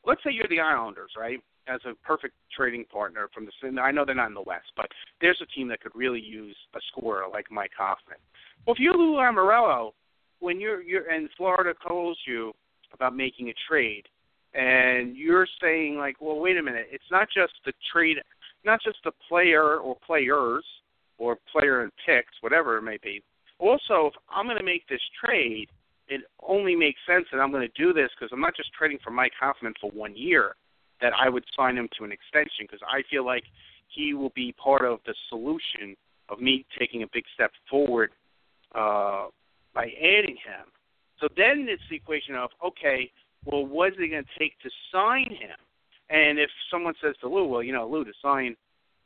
let's 0.07 0.23
say 0.25 0.31
you're 0.33 0.49
the 0.49 0.61
Islanders, 0.61 1.11
right? 1.17 1.39
As 1.67 1.81
a 1.87 1.95
perfect 2.07 2.35
trading 2.55 2.85
partner 2.87 3.29
from 3.33 3.47
the. 3.47 3.81
I 3.81 3.91
know 3.91 4.05
they're 4.05 4.15
not 4.15 4.29
in 4.29 4.35
the 4.35 4.43
West, 4.43 4.71
but 4.77 4.87
there's 5.21 5.41
a 5.43 5.47
team 5.47 5.69
that 5.69 5.81
could 5.81 5.93
really 5.95 6.21
use 6.21 6.57
a 6.75 6.81
scorer 6.91 7.25
like 7.31 7.51
Mike 7.51 7.73
Hoffman. 7.77 8.19
Well, 8.67 8.75
if 8.75 8.81
you're 8.81 8.97
Lou 8.97 9.17
Lamoriello, 9.17 9.93
when 10.41 10.61
you're 10.61 10.83
you're 10.83 11.09
and 11.11 11.31
Florida 11.37 11.73
calls 11.75 12.19
you 12.27 12.53
about 12.93 13.17
making 13.17 13.49
a 13.49 13.55
trade, 13.67 14.05
and 14.55 15.17
you're 15.17 15.47
saying 15.61 15.97
like, 15.97 16.17
well, 16.21 16.39
wait 16.39 16.57
a 16.57 16.63
minute, 16.63 16.87
it's 16.91 17.11
not 17.11 17.29
just 17.35 17.53
the 17.65 17.73
trade, 17.93 18.19
not 18.65 18.81
just 18.83 18.99
the 19.05 19.13
player 19.29 19.77
or 19.77 19.97
players 20.07 20.65
or 21.19 21.37
player 21.53 21.83
and 21.83 21.93
picks, 22.07 22.33
whatever 22.41 22.77
it 22.77 22.83
may 22.83 22.99
be. 23.03 23.23
Also, 23.59 24.07
if 24.07 24.15
I'm 24.31 24.47
going 24.47 24.59
to 24.59 24.65
make 24.65 24.87
this 24.89 25.01
trade, 25.25 25.69
it 26.09 26.23
only 26.47 26.77
makes 26.77 27.01
sense 27.07 27.27
that 27.33 27.39
I'm 27.39 27.51
going 27.51 27.67
to 27.67 27.83
do 27.83 27.93
this 27.93 28.11
because 28.19 28.31
I'm 28.33 28.41
not 28.41 28.57
just 28.57 28.73
trading 28.73 28.99
for 29.03 29.11
Mike 29.11 29.33
Hoffman 29.39 29.75
for 29.81 29.91
one 29.91 30.17
year. 30.17 30.55
That 31.01 31.13
I 31.21 31.29
would 31.29 31.45
sign 31.57 31.77
him 31.77 31.89
to 31.99 32.05
an 32.05 32.13
extension 32.13 32.65
because 32.65 32.81
I 32.89 33.03
feel 33.11 33.27
like 33.27 33.43
he 33.89 34.15
will 34.15 34.33
be 34.35 34.53
part 34.53 34.85
of 34.85 35.01
the 35.05 35.15
solution 35.29 35.97
of 36.29 36.41
me 36.41 36.65
taking 36.79 37.03
a 37.03 37.07
big 37.13 37.25
step 37.35 37.51
forward 37.69 38.11
uh, 38.75 39.27
by 39.75 39.91
adding 39.99 40.37
him. 40.37 40.71
So 41.21 41.29
then 41.37 41.67
it's 41.69 41.83
the 41.91 41.97
equation 41.97 42.35
of 42.37 42.51
okay, 42.65 43.11
well, 43.45 43.67
what 43.67 43.93
is 43.93 43.99
it 43.99 44.11
going 44.11 44.25
to 44.25 44.39
take 44.39 44.59
to 44.61 44.71
sign 44.93 45.31
him? 45.31 45.57
And 46.11 46.39
if 46.39 46.51
someone 46.71 46.95
says 47.03 47.15
to 47.21 47.29
Lou, 47.29 47.47
well, 47.47 47.63
you 47.63 47.73
know, 47.73 47.89
Lou, 47.89 48.05
to 48.05 48.13
sign 48.23 48.57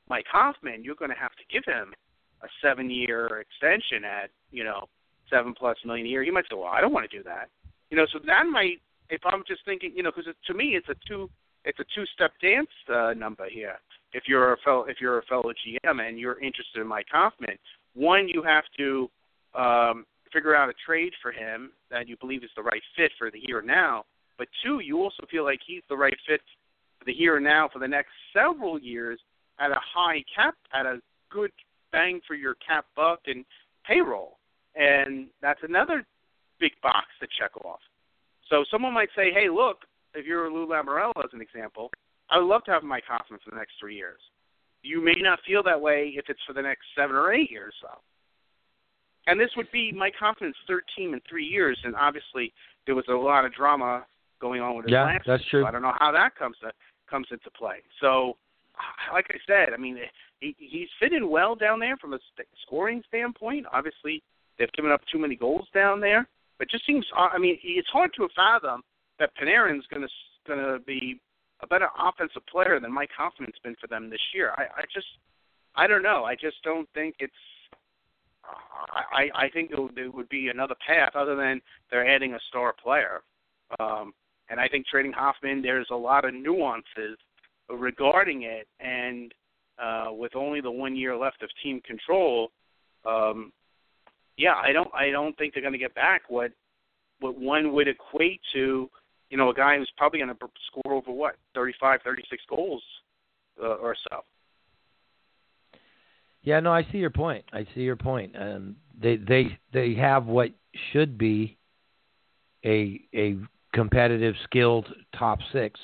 Mike 0.08 0.26
Hoffman, 0.30 0.84
you're 0.84 0.94
going 0.94 1.10
to 1.10 1.16
have 1.16 1.32
to 1.32 1.44
give 1.50 1.64
him 1.64 1.92
a 2.42 2.48
seven-year 2.62 3.44
extension 3.44 4.04
at, 4.04 4.30
you 4.50 4.64
know, 4.64 4.86
seven 5.30 5.54
plus 5.54 5.76
million 5.84 6.06
a 6.06 6.08
year. 6.08 6.22
You 6.22 6.32
might 6.32 6.44
say, 6.44 6.56
well, 6.56 6.66
I 6.66 6.80
don't 6.80 6.92
want 6.92 7.08
to 7.08 7.16
do 7.16 7.22
that. 7.24 7.48
You 7.90 7.96
know, 7.96 8.06
so 8.12 8.18
that 8.26 8.44
might, 8.50 8.80
if 9.10 9.20
I'm 9.24 9.42
just 9.46 9.64
thinking, 9.64 9.92
you 9.94 10.02
know, 10.02 10.10
because 10.14 10.32
to 10.46 10.54
me, 10.54 10.76
it's 10.76 10.88
a 10.88 10.94
two, 11.06 11.28
it's 11.64 11.78
a 11.78 11.84
two-step 11.94 12.32
dance 12.42 12.68
uh, 12.92 13.14
number 13.14 13.46
here. 13.50 13.76
If 14.12 14.24
you're 14.26 14.54
a 14.54 14.56
fellow, 14.64 14.84
if 14.84 14.98
you're 15.00 15.18
a 15.18 15.24
fellow 15.24 15.52
GM 15.52 16.06
and 16.06 16.18
you're 16.18 16.40
interested 16.40 16.80
in 16.80 16.86
Mike 16.86 17.06
Hoffman, 17.10 17.58
one, 17.94 18.28
you 18.28 18.42
have 18.42 18.64
to 18.78 19.10
um, 19.54 20.06
figure 20.32 20.54
out 20.54 20.68
a 20.68 20.74
trade 20.86 21.12
for 21.20 21.32
him 21.32 21.72
that 21.90 22.08
you 22.08 22.16
believe 22.16 22.44
is 22.44 22.50
the 22.56 22.62
right 22.62 22.82
fit 22.96 23.10
for 23.18 23.30
the 23.30 23.40
here 23.40 23.58
and 23.58 23.66
now. 23.66 24.04
But 24.38 24.48
two, 24.64 24.80
you 24.80 25.02
also 25.02 25.24
feel 25.30 25.44
like 25.44 25.60
he's 25.66 25.82
the 25.88 25.96
right 25.96 26.16
fit 26.26 26.40
for 26.98 27.04
the 27.04 27.12
here 27.12 27.36
and 27.36 27.44
now 27.44 27.68
for 27.70 27.80
the 27.80 27.88
next 27.88 28.10
several 28.32 28.78
years 28.78 29.20
at 29.60 29.72
a 29.72 29.80
high 29.94 30.24
cap, 30.34 30.54
at 30.72 30.86
a 30.86 31.00
good 31.30 31.50
bang 31.92 32.20
for 32.26 32.34
your 32.34 32.54
cap 32.66 32.86
buck 32.96 33.20
and 33.26 33.44
payroll. 33.86 34.38
And 34.76 35.26
that's 35.42 35.60
another 35.62 36.06
big 36.60 36.72
box 36.82 37.06
to 37.20 37.26
check 37.38 37.56
off. 37.64 37.80
So 38.48 38.64
someone 38.70 38.94
might 38.94 39.10
say, 39.16 39.32
hey, 39.32 39.48
look, 39.50 39.78
if 40.14 40.24
you're 40.24 40.50
Lou 40.50 40.66
Lamoriello 40.66 41.12
as 41.18 41.30
an 41.32 41.40
example, 41.40 41.90
I 42.30 42.38
would 42.38 42.46
love 42.46 42.64
to 42.64 42.70
have 42.70 42.82
Mike 42.82 43.04
Hoffman 43.08 43.40
for 43.44 43.50
the 43.50 43.56
next 43.56 43.72
three 43.80 43.96
years. 43.96 44.20
You 44.82 45.04
may 45.04 45.16
not 45.20 45.40
feel 45.46 45.62
that 45.64 45.80
way 45.80 46.12
if 46.14 46.26
it's 46.28 46.40
for 46.46 46.52
the 46.52 46.62
next 46.62 46.82
seven 46.96 47.16
or 47.16 47.32
eight 47.32 47.50
years, 47.50 47.74
though. 47.82 48.00
And 49.26 49.38
this 49.38 49.50
would 49.56 49.70
be 49.72 49.92
Mike 49.92 50.14
Hoffman's 50.18 50.56
third 50.66 50.84
team 50.96 51.12
in 51.12 51.20
three 51.28 51.44
years, 51.44 51.78
and 51.84 51.94
obviously 51.96 52.52
there 52.86 52.94
was 52.94 53.04
a 53.08 53.12
lot 53.12 53.44
of 53.44 53.52
drama 53.52 54.06
going 54.40 54.60
on 54.60 54.76
with 54.76 54.86
his 54.86 54.92
yeah, 54.92 55.04
last. 55.04 55.24
that's 55.26 55.44
true. 55.50 55.62
So 55.62 55.68
I 55.68 55.70
don't 55.70 55.82
know 55.82 55.94
how 55.98 56.12
that 56.12 56.36
comes 56.36 56.56
to 56.62 56.70
comes 57.08 57.26
into 57.30 57.50
play. 57.50 57.76
So, 58.00 58.36
like 59.12 59.26
I 59.30 59.38
said, 59.46 59.72
I 59.74 59.76
mean, 59.76 59.98
he, 60.40 60.54
he's 60.58 60.88
fitting 61.00 61.30
well 61.30 61.54
down 61.54 61.80
there 61.80 61.96
from 61.96 62.14
a 62.14 62.18
st- 62.32 62.48
scoring 62.66 63.02
standpoint. 63.08 63.66
Obviously, 63.72 64.22
they've 64.58 64.72
given 64.72 64.90
up 64.90 65.00
too 65.10 65.18
many 65.18 65.36
goals 65.36 65.66
down 65.74 66.00
there, 66.00 66.28
but 66.58 66.70
just 66.70 66.86
seems. 66.86 67.06
I 67.16 67.38
mean, 67.38 67.58
it's 67.62 67.88
hard 67.88 68.10
to 68.16 68.28
fathom 68.34 68.82
that 69.18 69.30
Panarin's 69.36 69.86
going 69.86 70.02
to 70.02 70.08
going 70.46 70.60
to 70.60 70.78
be 70.84 71.20
a 71.60 71.66
better 71.66 71.88
offensive 71.98 72.42
player 72.50 72.80
than 72.80 72.92
Mike 72.92 73.10
Hoffman's 73.16 73.58
been 73.62 73.76
for 73.80 73.86
them 73.86 74.10
this 74.10 74.20
year. 74.34 74.52
I, 74.56 74.62
I 74.62 74.82
just, 74.92 75.06
I 75.74 75.86
don't 75.86 76.02
know. 76.02 76.24
I 76.24 76.34
just 76.34 76.56
don't 76.64 76.88
think 76.94 77.16
it's. 77.18 77.32
I 79.12 79.28
I 79.34 79.48
think 79.50 79.72
it 79.72 79.78
would, 79.78 79.98
it 79.98 80.14
would 80.14 80.28
be 80.30 80.48
another 80.48 80.74
path 80.86 81.14
other 81.14 81.36
than 81.36 81.60
they're 81.90 82.08
adding 82.08 82.32
a 82.32 82.38
star 82.48 82.74
player, 82.82 83.20
um, 83.78 84.14
and 84.48 84.60
I 84.60 84.68
think 84.68 84.86
trading 84.86 85.12
Hoffman. 85.12 85.62
There's 85.62 85.88
a 85.90 85.96
lot 85.96 86.24
of 86.24 86.34
nuances 86.34 87.18
regarding 87.68 88.42
it, 88.42 88.66
and 88.80 89.32
uh, 89.78 90.06
with 90.10 90.34
only 90.36 90.60
the 90.60 90.70
one 90.70 90.96
year 90.96 91.16
left 91.16 91.42
of 91.42 91.50
team 91.62 91.80
control, 91.82 92.50
um, 93.04 93.52
yeah, 94.36 94.54
I 94.54 94.72
don't 94.72 94.92
I 94.94 95.10
don't 95.10 95.36
think 95.36 95.54
they're 95.54 95.62
going 95.62 95.72
to 95.72 95.78
get 95.78 95.94
back 95.94 96.22
what 96.28 96.52
what 97.20 97.38
one 97.38 97.72
would 97.72 97.88
equate 97.88 98.40
to 98.52 98.88
you 99.30 99.36
know, 99.36 99.50
a 99.50 99.54
guy 99.54 99.76
who's 99.76 99.90
probably 99.96 100.20
going 100.20 100.30
to 100.30 100.48
score 100.66 100.94
over 100.94 101.12
what 101.12 101.36
35, 101.54 102.00
36 102.02 102.42
goals 102.48 102.82
uh, 103.62 103.74
or 103.74 103.94
so. 104.10 104.24
Yeah, 106.42 106.60
no, 106.60 106.72
I 106.72 106.86
see 106.90 106.98
your 106.98 107.10
point. 107.10 107.44
I 107.52 107.66
see 107.74 107.82
your 107.82 107.96
point. 107.96 108.34
Um, 108.38 108.76
they 108.98 109.16
they 109.16 109.58
they 109.72 109.94
have 109.94 110.26
what 110.26 110.50
should 110.92 111.18
be 111.18 111.58
a 112.64 113.00
a 113.12 113.36
competitive, 113.78 114.34
skilled 114.44 114.88
top 115.16 115.38
six, 115.52 115.78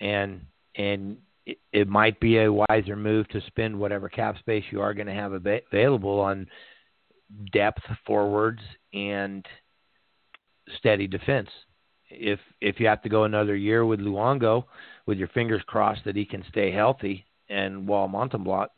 and 0.00 0.42
and 0.76 1.16
it, 1.44 1.58
it 1.72 1.88
might 1.88 2.20
be 2.20 2.38
a 2.38 2.52
wiser 2.52 2.94
move 2.94 3.28
to 3.28 3.40
spend 3.48 3.76
whatever 3.76 4.08
cap 4.08 4.38
space 4.38 4.62
you 4.70 4.80
are 4.80 4.94
going 4.94 5.08
to 5.08 5.12
have 5.12 5.32
av- 5.32 5.60
available 5.72 6.20
on 6.20 6.46
depth 7.52 7.82
forwards 8.06 8.60
and 8.94 9.44
steady 10.78 11.08
defense. 11.08 11.48
If 12.10 12.38
if 12.60 12.78
you 12.78 12.86
have 12.86 13.02
to 13.02 13.08
go 13.08 13.24
another 13.24 13.56
year 13.56 13.84
with 13.84 13.98
Luongo, 13.98 14.64
with 15.06 15.18
your 15.18 15.28
fingers 15.28 15.62
crossed 15.66 16.04
that 16.04 16.16
he 16.16 16.24
can 16.24 16.44
stay 16.48 16.70
healthy, 16.70 17.26
and 17.48 17.88
while 17.88 18.08
Montembeault 18.08 18.68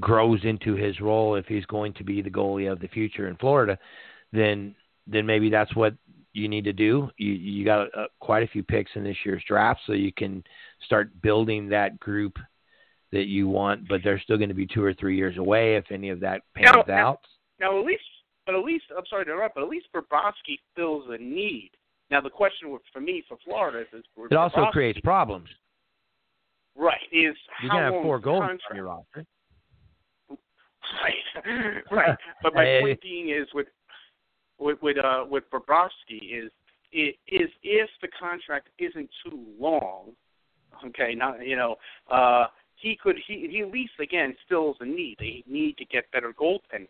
grows 0.00 0.40
into 0.44 0.74
his 0.74 1.00
role 1.00 1.36
if 1.36 1.46
he's 1.46 1.66
going 1.66 1.92
to 1.92 2.04
be 2.04 2.22
the 2.22 2.30
goalie 2.30 2.70
of 2.70 2.80
the 2.80 2.88
future 2.88 3.28
in 3.28 3.36
Florida, 3.36 3.78
then 4.32 4.74
then 5.06 5.26
maybe 5.26 5.48
that's 5.48 5.74
what 5.76 5.94
you 6.38 6.48
need 6.48 6.64
to 6.64 6.72
do. 6.72 7.10
You 7.16 7.32
you 7.32 7.64
got 7.64 7.88
uh, 7.96 8.06
quite 8.20 8.42
a 8.42 8.46
few 8.46 8.62
picks 8.62 8.90
in 8.94 9.04
this 9.04 9.16
year's 9.24 9.42
draft, 9.46 9.80
so 9.86 9.92
you 9.92 10.12
can 10.12 10.42
start 10.84 11.10
building 11.20 11.68
that 11.68 11.98
group 12.00 12.38
that 13.12 13.26
you 13.26 13.48
want. 13.48 13.88
But 13.88 14.00
they're 14.04 14.20
still 14.20 14.36
going 14.36 14.48
to 14.48 14.54
be 14.54 14.66
two 14.66 14.82
or 14.82 14.94
three 14.94 15.16
years 15.16 15.36
away 15.36 15.76
if 15.76 15.84
any 15.90 16.10
of 16.10 16.20
that 16.20 16.42
pans 16.54 16.84
now, 16.86 16.94
out. 16.94 17.20
Now, 17.60 17.72
now 17.72 17.80
at 17.80 17.84
least, 17.84 18.02
but 18.46 18.54
at 18.54 18.64
least 18.64 18.84
I'm 18.96 19.04
sorry 19.10 19.24
to 19.24 19.32
interrupt, 19.32 19.56
but 19.56 19.64
at 19.64 19.68
least 19.68 19.88
Bobrovsky 19.94 20.58
fills 20.76 21.04
a 21.10 21.18
need. 21.18 21.70
Now 22.10 22.20
the 22.20 22.30
question 22.30 22.76
for 22.92 23.00
me 23.00 23.22
for 23.28 23.36
Florida 23.44 23.84
is, 23.92 24.04
it 24.30 24.36
also 24.36 24.66
creates 24.72 25.00
problems. 25.00 25.48
Right. 26.76 27.00
Is 27.12 27.36
you 27.62 27.68
how 27.68 27.76
can 27.76 27.92
have 27.92 28.02
four 28.02 28.18
goals 28.18 28.40
contract? 28.40 28.62
on 28.70 28.76
your 28.76 28.86
roster. 28.86 29.24
Right. 31.04 31.82
right. 31.90 32.18
But 32.42 32.54
my 32.54 32.78
point 32.80 33.02
being 33.02 33.28
is 33.28 33.46
with 33.52 33.66
with 34.58 34.78
with 34.82 34.96
uh 34.98 35.24
with 35.28 35.44
Bobrovsky 35.52 36.44
is 36.44 36.50
it 36.92 37.16
is 37.26 37.50
if 37.62 37.90
the 38.02 38.08
contract 38.18 38.68
isn't 38.78 39.10
too 39.24 39.44
long, 39.58 40.12
okay, 40.86 41.14
not 41.14 41.44
you 41.46 41.56
know, 41.56 41.76
uh 42.10 42.46
he 42.76 42.98
could 43.02 43.16
he 43.26 43.48
he 43.50 43.60
at 43.60 43.70
least 43.70 43.92
again 44.00 44.34
still 44.44 44.70
is 44.70 44.76
a 44.80 44.86
need. 44.86 45.16
They 45.18 45.42
need 45.46 45.76
to 45.78 45.84
get 45.84 46.10
better 46.12 46.32
goaltending. 46.32 46.88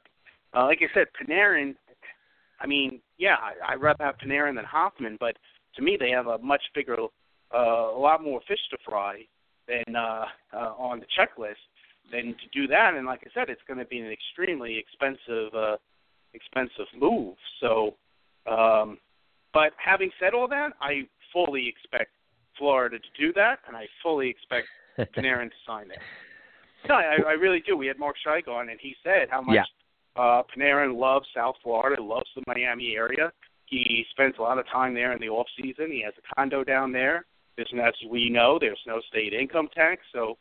Uh, 0.54 0.64
like 0.64 0.78
I 0.80 0.86
said, 0.94 1.08
Panarin 1.20 1.74
I 2.60 2.66
mean, 2.66 3.00
yeah, 3.18 3.36
I, 3.40 3.72
I'd 3.72 3.80
rather 3.80 4.04
have 4.04 4.18
Panarin 4.18 4.56
than 4.56 4.64
Hoffman, 4.64 5.16
but 5.20 5.36
to 5.76 5.82
me, 5.82 5.96
they 5.98 6.10
have 6.10 6.26
a 6.26 6.38
much 6.38 6.62
bigger, 6.74 6.96
uh, 7.54 7.58
a 7.58 7.98
lot 7.98 8.22
more 8.22 8.40
fish 8.48 8.58
to 8.70 8.78
fry 8.84 9.22
than 9.66 9.94
uh, 9.94 10.24
uh, 10.52 10.72
on 10.78 11.00
the 11.00 11.06
checklist 11.18 11.54
than 12.10 12.34
to 12.34 12.48
do 12.52 12.66
that. 12.68 12.94
And 12.94 13.06
like 13.06 13.20
I 13.24 13.30
said, 13.34 13.48
it's 13.48 13.60
going 13.68 13.78
to 13.78 13.84
be 13.84 13.98
an 13.98 14.10
extremely 14.10 14.78
expensive, 14.78 15.54
uh, 15.54 15.76
expensive 16.34 16.86
move. 16.98 17.34
So, 17.60 17.94
um, 18.50 18.98
but 19.52 19.72
having 19.82 20.10
said 20.20 20.34
all 20.34 20.48
that, 20.48 20.72
I 20.80 21.02
fully 21.32 21.68
expect 21.68 22.10
Florida 22.58 22.98
to 22.98 23.20
do 23.26 23.32
that, 23.34 23.60
and 23.66 23.76
I 23.76 23.86
fully 24.02 24.28
expect 24.28 24.66
Panarin 25.16 25.48
to 25.48 25.56
sign 25.66 25.90
it. 25.90 25.98
No, 26.88 26.94
I, 26.94 27.16
I 27.26 27.32
really 27.32 27.62
do. 27.66 27.76
We 27.76 27.86
had 27.86 27.98
Mark 27.98 28.16
Scheig 28.24 28.48
on, 28.48 28.68
and 28.68 28.78
he 28.80 28.94
said 29.02 29.28
how 29.30 29.42
much 29.42 29.56
Yeah. 29.56 30.22
uh, 30.22 30.42
Panarin 30.56 30.96
loves 30.98 31.26
South 31.34 31.56
Florida, 31.62 32.00
loves 32.02 32.28
the 32.36 32.42
Miami 32.46 32.94
area. 32.96 33.32
He 33.66 34.04
spends 34.10 34.36
a 34.38 34.42
lot 34.42 34.58
of 34.58 34.66
time 34.68 34.94
there 34.94 35.12
in 35.12 35.20
the 35.20 35.28
off 35.28 35.46
season. 35.60 35.90
He 35.90 36.02
has 36.02 36.14
a 36.18 36.34
condo 36.34 36.64
down 36.64 36.92
there. 36.92 37.26
There's, 37.56 37.70
as 37.82 37.94
we 38.08 38.30
know, 38.30 38.58
there's 38.58 38.78
no 38.86 39.00
state 39.08 39.32
income 39.34 39.68
tax, 39.74 40.02
so 40.12 40.38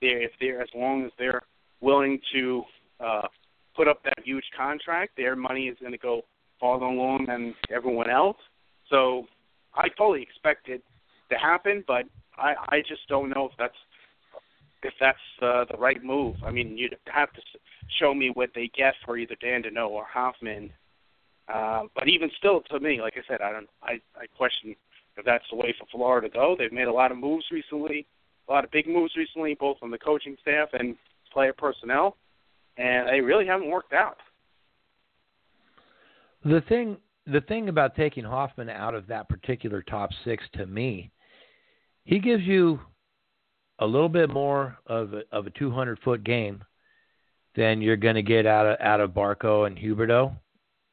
they're, 0.00 0.22
if 0.22 0.30
they're 0.40 0.62
as 0.62 0.68
long 0.74 1.04
as 1.04 1.10
they're 1.18 1.42
willing 1.80 2.20
to 2.32 2.62
uh, 3.00 3.26
put 3.76 3.88
up 3.88 4.02
that 4.04 4.18
huge 4.24 4.44
contract, 4.56 5.16
their 5.16 5.36
money 5.36 5.68
is 5.68 5.76
going 5.80 5.92
to 5.92 5.98
go 5.98 6.22
farther 6.58 6.86
along 6.86 7.26
than 7.26 7.54
everyone 7.74 8.10
else. 8.10 8.36
So 8.88 9.26
I 9.74 9.88
fully 9.96 10.22
expect 10.22 10.68
it 10.68 10.82
to 11.30 11.38
happen, 11.38 11.84
but 11.86 12.04
I, 12.36 12.54
I 12.68 12.80
just 12.80 13.06
don't 13.08 13.30
know 13.30 13.46
if 13.46 13.52
that's 13.58 13.74
if 14.82 14.94
that's 14.98 15.18
uh, 15.42 15.66
the 15.70 15.76
right 15.76 16.02
move. 16.02 16.36
I 16.44 16.50
mean, 16.50 16.76
you'd 16.78 16.96
have 17.12 17.30
to 17.34 17.42
show 17.98 18.14
me 18.14 18.30
what 18.32 18.50
they 18.54 18.70
get 18.74 18.94
for 19.04 19.18
either 19.18 19.36
Dadonov 19.36 19.90
or 19.90 20.06
Hoffman. 20.10 20.72
Uh, 21.52 21.82
but 21.94 22.08
even 22.08 22.30
still, 22.38 22.62
to 22.70 22.80
me, 22.80 23.00
like 23.00 23.14
I 23.16 23.20
said, 23.28 23.40
I 23.42 23.52
don't. 23.52 23.68
I, 23.82 24.00
I 24.16 24.26
question 24.36 24.74
if 25.16 25.24
that's 25.24 25.44
the 25.50 25.56
way 25.56 25.74
for 25.78 25.86
Florida 25.90 26.28
to 26.28 26.34
go. 26.34 26.56
They've 26.58 26.72
made 26.72 26.86
a 26.86 26.92
lot 26.92 27.12
of 27.12 27.18
moves 27.18 27.44
recently, 27.50 28.06
a 28.48 28.52
lot 28.52 28.64
of 28.64 28.70
big 28.70 28.86
moves 28.86 29.16
recently, 29.16 29.54
both 29.54 29.76
on 29.82 29.90
the 29.90 29.98
coaching 29.98 30.36
staff 30.40 30.68
and 30.72 30.96
player 31.32 31.52
personnel, 31.52 32.16
and 32.80 33.08
they 33.08 33.20
really 33.20 33.46
haven't 33.46 33.70
worked 33.70 33.92
out. 33.92 34.16
The 36.44 36.62
thing 36.68 36.96
the 37.26 37.42
thing 37.42 37.68
about 37.68 37.94
taking 37.94 38.24
Hoffman 38.24 38.70
out 38.70 38.94
of 38.94 39.06
that 39.08 39.28
particular 39.28 39.82
top 39.82 40.10
six 40.24 40.42
to 40.54 40.66
me, 40.66 41.10
he 42.04 42.18
gives 42.18 42.42
you 42.42 42.80
a 43.78 43.86
little 43.86 44.08
bit 44.08 44.30
more 44.30 44.78
of 44.86 45.12
a, 45.12 45.22
of 45.30 45.46
a 45.46 45.50
200 45.50 45.98
foot 46.00 46.24
game 46.24 46.64
than 47.54 47.82
you're 47.82 47.96
going 47.96 48.14
to 48.14 48.22
get 48.22 48.46
out 48.46 48.66
of 48.66 48.80
out 48.80 49.00
of 49.00 49.10
Barkov 49.10 49.66
and 49.66 49.76
Huberdeau. 49.76 50.34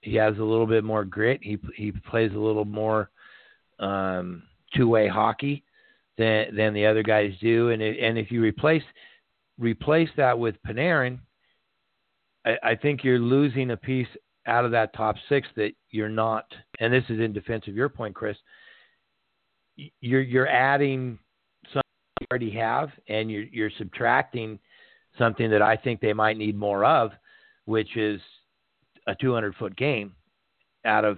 He 0.01 0.15
has 0.15 0.37
a 0.37 0.43
little 0.43 0.67
bit 0.67 0.83
more 0.83 1.05
grit. 1.05 1.39
He 1.41 1.57
he 1.75 1.91
plays 1.91 2.31
a 2.33 2.39
little 2.39 2.65
more 2.65 3.09
um, 3.79 4.43
two 4.75 4.89
way 4.89 5.07
hockey 5.07 5.63
than 6.17 6.55
than 6.55 6.73
the 6.73 6.85
other 6.85 7.03
guys 7.03 7.31
do. 7.39 7.69
And 7.69 7.81
it, 7.81 7.99
and 7.99 8.17
if 8.17 8.31
you 8.31 8.41
replace 8.41 8.83
replace 9.57 10.09
that 10.17 10.37
with 10.37 10.55
Panarin, 10.67 11.19
I, 12.47 12.71
I 12.71 12.75
think 12.75 13.03
you're 13.03 13.19
losing 13.19 13.71
a 13.71 13.77
piece 13.77 14.07
out 14.45 14.65
of 14.65 14.71
that 14.71 14.93
top 14.93 15.15
six 15.27 15.47
that 15.55 15.71
you're 15.91 16.09
not. 16.09 16.45
And 16.79 16.93
this 16.93 17.03
is 17.09 17.19
in 17.19 17.33
defense 17.33 17.65
of 17.67 17.75
your 17.75 17.89
point, 17.89 18.15
Chris. 18.15 18.37
You're 20.01 20.21
you're 20.21 20.47
adding 20.47 21.19
something 21.65 21.81
you 22.21 22.27
already 22.31 22.51
have, 22.51 22.89
and 23.07 23.29
you're 23.29 23.43
you're 23.43 23.71
subtracting 23.77 24.59
something 25.17 25.49
that 25.51 25.61
I 25.61 25.75
think 25.75 25.99
they 25.99 26.13
might 26.13 26.37
need 26.37 26.57
more 26.57 26.85
of, 26.85 27.11
which 27.65 27.95
is 27.97 28.21
a 29.07 29.15
200 29.15 29.55
foot 29.55 29.75
game 29.75 30.13
out 30.85 31.05
of 31.05 31.17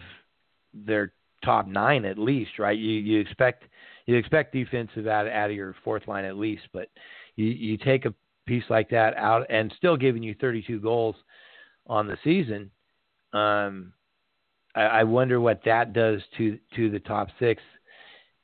their 0.73 1.13
top 1.45 1.67
nine 1.67 2.05
at 2.05 2.17
least, 2.17 2.59
right? 2.59 2.77
You 2.77 2.91
you 2.91 3.19
expect 3.19 3.65
you 4.07 4.15
expect 4.15 4.53
defensive 4.53 5.07
out 5.07 5.27
out 5.27 5.51
of 5.51 5.55
your 5.55 5.75
fourth 5.83 6.07
line 6.07 6.25
at 6.25 6.37
least, 6.37 6.63
but 6.73 6.89
you 7.35 7.45
you 7.45 7.77
take 7.77 8.05
a 8.05 8.13
piece 8.49 8.63
like 8.67 8.89
that 8.89 9.15
out 9.15 9.45
and 9.51 9.71
still 9.77 9.95
giving 9.95 10.23
you 10.23 10.35
32 10.41 10.79
goals 10.79 11.15
on 11.85 12.07
the 12.07 12.17
season. 12.23 12.71
Um, 13.31 13.93
I, 14.75 14.81
I 14.81 15.03
wonder 15.03 15.39
what 15.39 15.61
that 15.65 15.93
does 15.93 16.19
to 16.37 16.57
to 16.75 16.89
the 16.89 16.99
top 16.99 17.27
six 17.39 17.61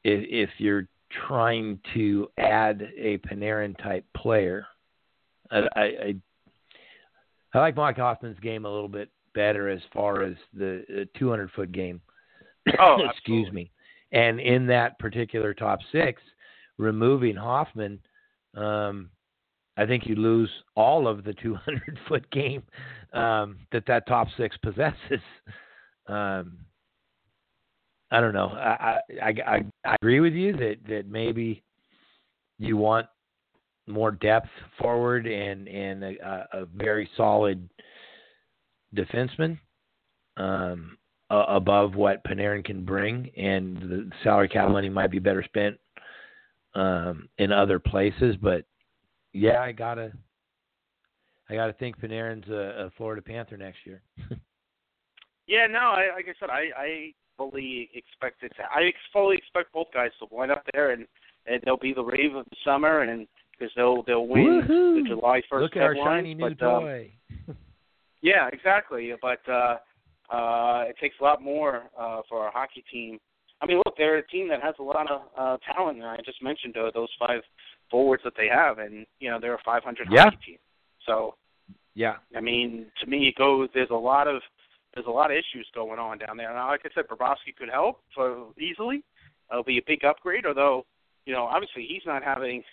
if, 0.03 0.23
if 0.29 0.49
you're 0.59 0.87
trying 1.27 1.79
to 1.95 2.29
add 2.37 2.87
a 2.97 3.17
Panarin 3.17 3.75
type 3.81 4.05
player. 4.15 4.67
I, 5.49 5.61
I, 5.75 6.15
I 7.53 7.59
like 7.59 7.75
Mike 7.75 7.97
Hoffman's 7.97 8.39
game 8.39 8.65
a 8.65 8.71
little 8.71 8.89
bit 8.89 9.09
better 9.33 9.69
as 9.69 9.81
far 9.91 10.23
as 10.23 10.35
the 10.53 11.07
200 11.17 11.49
foot 11.51 11.71
game. 11.71 11.99
Oh, 12.79 12.97
excuse 13.09 13.51
me. 13.51 13.71
And 14.11 14.39
in 14.39 14.67
that 14.67 14.99
particular 14.99 15.53
top 15.53 15.79
six, 15.91 16.21
removing 16.77 17.35
Hoffman, 17.35 17.99
um, 18.55 19.09
I 19.77 19.85
think 19.85 20.05
you 20.05 20.15
lose 20.15 20.49
all 20.75 21.07
of 21.07 21.23
the 21.23 21.33
200 21.41 21.99
foot 22.07 22.29
game 22.31 22.63
um, 23.13 23.57
that 23.71 23.85
that 23.87 24.07
top 24.07 24.27
six 24.37 24.55
possesses. 24.57 25.21
Um, 26.07 26.59
I 28.11 28.21
don't 28.21 28.33
know. 28.33 28.49
I, 28.49 28.99
I 29.21 29.33
I 29.45 29.65
I 29.83 29.95
agree 30.01 30.19
with 30.19 30.33
you 30.33 30.53
that 30.53 30.75
that 30.87 31.09
maybe 31.09 31.63
you 32.59 32.77
want 32.77 33.07
more 33.87 34.11
depth 34.11 34.49
forward 34.79 35.27
and 35.27 35.67
and 35.67 36.03
a, 36.03 36.47
a 36.53 36.65
very 36.75 37.09
solid 37.17 37.67
defenseman 38.95 39.57
um, 40.37 40.97
uh, 41.29 41.45
above 41.47 41.95
what 41.95 42.23
Panarin 42.23 42.63
can 42.63 42.85
bring, 42.85 43.29
and 43.35 43.77
the 43.77 44.09
salary 44.23 44.47
cap 44.47 44.69
money 44.69 44.89
might 44.89 45.11
be 45.11 45.19
better 45.19 45.43
spent 45.43 45.77
um, 46.75 47.27
in 47.37 47.51
other 47.51 47.79
places. 47.79 48.35
But 48.41 48.65
yeah, 49.35 49.61
I 49.61 49.71
gotta 49.71 50.11
I 51.49 51.55
gotta 51.55 51.73
think 51.73 51.99
Panarin's 51.99 52.49
a, 52.49 52.85
a 52.85 52.91
Florida 52.97 53.21
Panther 53.21 53.57
next 53.57 53.79
year. 53.85 54.01
yeah, 55.47 55.67
no, 55.67 55.79
I, 55.79 56.15
like 56.15 56.25
I 56.27 56.33
said, 56.39 56.49
I, 56.49 56.69
I 56.77 57.13
fully 57.37 57.89
expect 57.93 58.43
it 58.43 58.51
to. 58.57 58.63
I 58.63 58.91
fully 59.13 59.35
expect 59.35 59.73
both 59.73 59.87
guys 59.93 60.11
to 60.19 60.27
wind 60.31 60.51
up 60.51 60.63
there, 60.73 60.91
and 60.91 61.05
and 61.45 61.61
they'll 61.63 61.77
be 61.77 61.93
the 61.93 62.03
rave 62.03 62.33
of 62.35 62.45
the 62.45 62.55
summer, 62.63 63.01
and 63.01 63.27
because 63.51 63.71
they'll 63.75 64.03
they'll 64.03 64.27
win 64.27 64.65
Woo-hoo! 64.67 65.03
the 65.03 65.09
July 65.09 65.41
first 65.49 65.63
Look 65.63 65.75
at 65.75 65.83
our 65.83 65.95
shiny 65.95 66.33
new 66.33 66.55
but, 66.55 66.65
um, 66.65 66.81
toy. 66.81 67.11
yeah, 68.21 68.49
exactly. 68.51 69.11
But 69.21 69.39
uh, 69.51 69.77
uh, 70.33 70.85
it 70.87 70.95
takes 70.99 71.15
a 71.19 71.23
lot 71.23 71.41
more 71.43 71.83
uh, 71.99 72.21
for 72.27 72.39
our 72.39 72.51
hockey 72.51 72.83
team. 72.91 73.19
I 73.61 73.65
mean, 73.65 73.77
look, 73.85 73.95
they're 73.97 74.17
a 74.17 74.27
team 74.27 74.49
that 74.49 74.61
has 74.61 74.75
a 74.79 74.83
lot 74.83 75.09
of 75.09 75.21
uh, 75.37 75.57
talent. 75.73 75.97
And 75.97 76.07
I 76.07 76.17
just 76.25 76.41
mentioned 76.41 76.75
uh, 76.77 76.91
those 76.93 77.09
five 77.19 77.41
forwards 77.89 78.23
that 78.23 78.33
they 78.37 78.47
have, 78.47 78.79
and 78.79 79.05
you 79.19 79.29
know 79.29 79.39
they're 79.39 79.55
a 79.55 79.63
500 79.63 80.07
Yeah. 80.11 80.23
hockey 80.23 80.37
team. 80.45 80.57
So 81.05 81.35
yeah, 81.93 82.17
I 82.35 82.41
mean, 82.41 82.87
to 83.01 83.07
me, 83.07 83.27
it 83.27 83.35
goes. 83.35 83.69
There's 83.73 83.89
a 83.89 83.95
lot 83.95 84.27
of 84.27 84.41
there's 84.93 85.07
a 85.07 85.11
lot 85.11 85.31
of 85.31 85.37
issues 85.37 85.67
going 85.73 85.99
on 85.99 86.17
down 86.17 86.37
there. 86.37 86.53
Now, 86.53 86.67
like 86.69 86.81
I 86.85 86.89
said, 86.95 87.07
Bobrovsky 87.07 87.55
could 87.57 87.69
help 87.69 88.01
for 88.13 88.47
easily. 88.59 89.03
It'll 89.51 89.63
be 89.63 89.77
a 89.77 89.83
big 89.85 90.03
upgrade. 90.05 90.45
Although, 90.45 90.85
you 91.25 91.33
know, 91.33 91.43
obviously 91.43 91.85
he's 91.87 92.05
not 92.05 92.23
having 92.23 92.63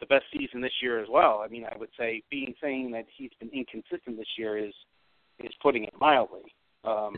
the 0.00 0.06
best 0.06 0.24
season 0.32 0.60
this 0.60 0.82
year 0.82 1.00
as 1.00 1.08
well. 1.08 1.42
I 1.44 1.48
mean, 1.48 1.64
I 1.64 1.76
would 1.78 1.88
say 1.98 2.22
being 2.30 2.54
saying 2.60 2.90
that 2.92 3.06
he's 3.16 3.30
been 3.40 3.48
inconsistent 3.50 4.16
this 4.18 4.36
year 4.36 4.58
is 4.58 4.74
is 5.38 5.52
putting 5.62 5.84
it 5.84 5.94
mildly. 6.00 6.54
Um, 6.84 7.16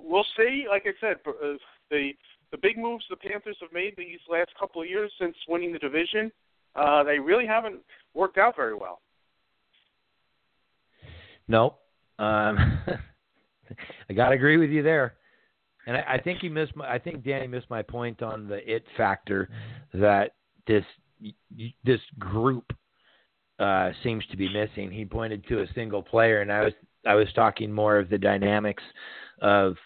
we'll 0.00 0.26
see. 0.36 0.66
Like 0.68 0.86
I 0.86 0.92
said, 1.00 1.16
uh, 1.26 1.54
the 1.90 2.12
the 2.52 2.58
big 2.58 2.78
moves 2.78 3.04
the 3.10 3.16
Panthers 3.16 3.56
have 3.60 3.72
made 3.72 3.94
these 3.96 4.20
last 4.30 4.50
couple 4.58 4.80
of 4.82 4.88
years 4.88 5.12
since 5.20 5.34
winning 5.48 5.72
the 5.72 5.78
division, 5.78 6.30
uh, 6.76 7.02
they 7.04 7.18
really 7.18 7.46
haven't 7.46 7.80
worked 8.14 8.38
out 8.38 8.56
very 8.56 8.74
well. 8.74 9.00
no. 11.48 11.76
Um, 12.18 12.78
I 14.08 14.12
gotta 14.12 14.34
agree 14.34 14.56
with 14.56 14.70
you 14.70 14.82
there. 14.82 15.14
And 15.86 15.96
I, 15.96 16.14
I 16.14 16.20
think 16.20 16.40
he 16.40 16.48
missed. 16.48 16.76
My, 16.76 16.90
I 16.90 16.98
think 16.98 17.24
Danny 17.24 17.46
missed 17.46 17.68
my 17.70 17.82
point 17.82 18.22
on 18.22 18.46
the 18.48 18.58
it 18.72 18.84
factor 18.96 19.48
that 19.92 20.34
this 20.66 20.84
this 21.84 22.00
group 22.18 22.72
uh, 23.58 23.90
seems 24.02 24.24
to 24.30 24.36
be 24.36 24.52
missing. 24.52 24.90
He 24.90 25.04
pointed 25.04 25.46
to 25.48 25.62
a 25.62 25.66
single 25.74 26.02
player, 26.02 26.40
and 26.40 26.52
I 26.52 26.64
was 26.64 26.72
I 27.06 27.14
was 27.14 27.28
talking 27.34 27.72
more 27.72 27.98
of 27.98 28.08
the 28.08 28.18
dynamics 28.18 28.82
of 29.40 29.76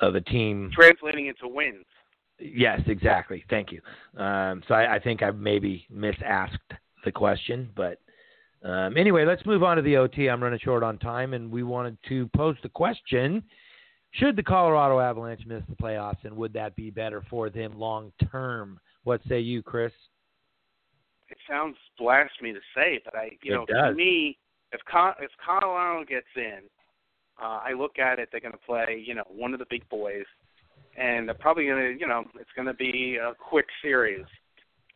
of 0.00 0.14
a 0.14 0.20
team. 0.20 0.70
Translating 0.74 1.26
into 1.26 1.48
wins. 1.48 1.86
Yes, 2.40 2.80
exactly. 2.86 3.44
Thank 3.50 3.70
you. 3.72 3.80
Um, 4.20 4.62
so 4.66 4.74
I, 4.74 4.96
I 4.96 4.98
think 4.98 5.22
I 5.22 5.30
maybe 5.30 5.86
misasked 5.92 6.58
the 7.04 7.12
question, 7.12 7.70
but 7.76 8.00
um, 8.62 8.96
anyway, 8.96 9.24
let's 9.24 9.44
move 9.46 9.62
on 9.62 9.76
to 9.76 9.82
the 9.82 9.96
OT. 9.96 10.28
I'm 10.28 10.42
running 10.42 10.58
short 10.62 10.82
on 10.82 10.98
time, 10.98 11.34
and 11.34 11.50
we 11.50 11.62
wanted 11.62 11.96
to 12.08 12.28
pose 12.36 12.56
the 12.62 12.68
question: 12.68 13.42
Should 14.12 14.36
the 14.36 14.42
Colorado 14.42 15.00
Avalanche 15.00 15.42
miss 15.46 15.62
the 15.68 15.76
playoffs, 15.76 16.24
and 16.24 16.36
would 16.36 16.52
that 16.52 16.76
be 16.76 16.90
better 16.90 17.22
for 17.30 17.48
them 17.48 17.78
long 17.78 18.12
term? 18.30 18.78
What 19.04 19.20
say 19.28 19.40
you, 19.40 19.62
Chris? 19.62 19.92
It 21.30 21.38
sounds 21.48 21.76
blasphemy 21.98 22.52
to 22.52 22.60
say, 22.74 23.00
but 23.04 23.14
I, 23.14 23.30
you 23.42 23.52
It 23.52 23.56
know, 23.56 23.66
does. 23.66 23.92
to 23.92 23.94
me, 23.94 24.36
if 24.72 24.80
Con- 24.90 25.14
if 25.20 25.30
Colorado 25.44 26.04
gets 26.04 26.26
in, 26.36 26.60
uh, 27.40 27.60
I 27.64 27.72
look 27.72 27.98
at 27.98 28.18
it. 28.18 28.28
They're 28.30 28.40
going 28.40 28.52
to 28.52 28.58
play, 28.58 29.02
you 29.04 29.14
know, 29.14 29.24
one 29.28 29.52
of 29.52 29.58
the 29.58 29.66
big 29.70 29.88
boys, 29.88 30.24
and 30.96 31.28
they're 31.28 31.34
probably 31.34 31.66
going 31.66 31.94
to, 31.94 32.00
you 32.00 32.06
know, 32.06 32.24
it's 32.38 32.50
going 32.54 32.66
to 32.66 32.74
be 32.74 33.18
a 33.20 33.32
quick 33.34 33.66
series. 33.82 34.24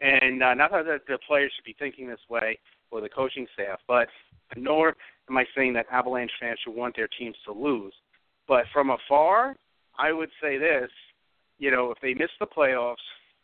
And 0.01 0.43
uh, 0.43 0.55
not 0.55 0.71
that 0.73 1.01
the 1.07 1.19
players 1.27 1.53
should 1.55 1.65
be 1.65 1.77
thinking 1.79 2.09
this 2.09 2.19
way 2.29 2.59
or 2.91 3.01
the 3.01 3.09
coaching 3.09 3.47
staff, 3.55 3.81
but 3.87 4.09
nor 4.57 4.95
am 5.29 5.37
I 5.37 5.45
saying 5.57 5.73
that 5.75 5.87
Avalanche 5.91 6.33
fans 6.41 6.59
should 6.65 6.75
want 6.75 6.97
their 6.97 7.09
teams 7.09 7.37
to 7.47 7.53
lose. 7.53 7.95
But 8.47 8.65
from 8.73 8.91
afar, 8.91 9.57
I 9.99 10.13
would 10.13 10.31
say 10.43 10.59
this: 10.59 10.91
you 11.59 11.71
know, 11.71 11.91
if 11.91 11.99
they 12.03 12.15
miss 12.15 12.31
the 12.39 12.47
playoffs, 12.47 12.97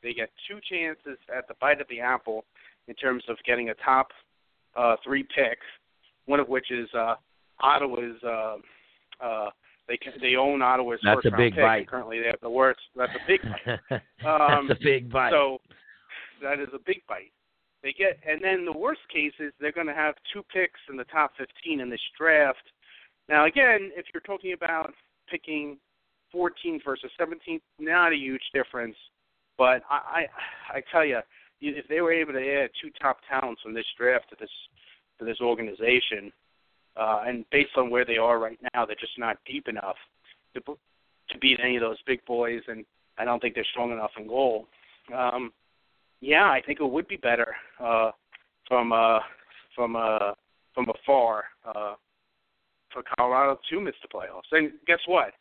they 0.03 0.13
get 0.13 0.31
two 0.49 0.59
chances 0.69 1.19
at 1.35 1.49
the 1.49 1.55
bite 1.61 1.81
of 1.81 1.89
the 1.89 2.01
apple 2.01 2.45
in 2.89 2.95
terms 2.95 3.25
of 3.29 3.37
getting 3.47 3.71
a 3.71 3.75
top 3.75 4.09
uh, 4.77 4.97
three 5.05 5.23
pick. 5.23 5.59
One 6.27 6.41
of 6.41 6.49
which 6.49 6.71
is 6.71 6.89
uh, 6.95 7.15
Ottawa's. 7.61 8.23
Uh, 8.23 8.57
they 10.21 10.37
own 10.37 10.63
Ottawa's 10.63 11.01
That's 11.03 11.17
first 11.17 11.27
a 11.27 11.31
round 11.31 11.39
big 11.39 11.55
pick. 11.55 11.63
bite. 11.63 11.89
Currently, 11.89 12.21
they 12.21 12.27
have 12.27 12.41
the 12.43 12.51
worst. 12.51 12.81
That's 12.97 13.13
a 13.13 13.27
big 13.27 13.41
bite. 13.43 14.01
Um, 14.25 14.67
That's 14.69 14.81
a 14.81 14.85
big 14.85 15.11
bite. 15.11 15.31
So 15.31 15.59
that 16.43 16.61
is 16.61 16.69
a 16.75 16.79
big 16.85 17.03
bite. 17.09 17.33
They 17.83 17.93
get, 17.93 18.19
and 18.29 18.43
then 18.43 18.65
the 18.65 18.77
worst 18.77 19.01
case 19.13 19.33
is 19.39 19.53
they're 19.61 19.73
going 19.73 19.87
to 19.87 19.95
have 19.95 20.15
two 20.33 20.43
picks 20.53 20.81
in 20.91 20.97
the 20.97 21.05
top 21.05 21.33
15 21.39 21.81
in 21.81 21.89
this 21.89 22.01
draft. 22.19 22.63
Now, 23.29 23.47
again, 23.47 23.91
if 23.97 24.07
you're 24.13 24.21
talking 24.21 24.53
about 24.53 24.93
picking 25.31 25.79
14th 26.35 26.85
versus 26.85 27.11
17th, 27.19 27.61
not 27.79 28.13
a 28.13 28.17
huge 28.17 28.43
difference. 28.53 28.97
But 29.57 29.83
I, 29.91 30.27
I, 30.73 30.77
I 30.77 30.83
tell 30.93 31.05
you, 31.05 31.21
if 31.61 31.87
they 31.89 32.01
were 32.01 32.13
able 32.13 32.33
to 32.33 32.39
add 32.39 32.71
two 32.83 32.91
top 33.01 33.19
talents 33.29 33.61
from 33.63 33.75
this 33.75 33.85
draft 33.99 34.31
to 34.31 34.37
this 34.41 34.51
to 35.19 35.27
this 35.27 35.41
organization, 35.43 36.33
uh, 36.97 37.23
and 37.27 37.45
based 37.51 37.77
on 37.77 37.91
where 37.91 38.05
they 38.05 38.17
are 38.17 38.39
right 38.39 38.59
now, 38.75 38.85
they're 38.85 38.97
just 38.97 39.19
not 39.19 39.39
deep 39.47 39.69
enough 39.69 39.97
to 40.55 40.61
to 41.31 41.39
beat 41.39 41.61
any 41.63 41.77
of 41.77 41.83
those 41.83 41.99
big 42.07 42.25
boys, 42.27 42.61
and 42.67 42.85
I 43.19 43.25
don't 43.25 43.41
think 43.41 43.55
they're 43.55 43.65
strong 43.71 43.93
enough 43.93 44.11
in 44.19 44.27
goal. 44.27 44.67
Um, 45.15 45.53
yeah, 46.21 46.45
I 46.45 46.61
think 46.65 46.81
it 46.81 46.85
would 46.85 47.09
be 47.09 47.17
better 47.17 47.55
uh, 47.79 48.11
from 48.67 48.93
uh, 48.93 49.21
from 49.75 49.97
uh, 49.97 50.33
from 50.75 50.87
afar 50.89 51.45
uh, 51.65 51.95
for 52.93 53.03
Colorado 53.17 53.59
to 53.71 53.81
miss 53.81 53.95
the 54.03 54.09
playoffs. 54.09 54.51
And 54.53 54.73
guess 54.87 54.99
what? 55.07 55.33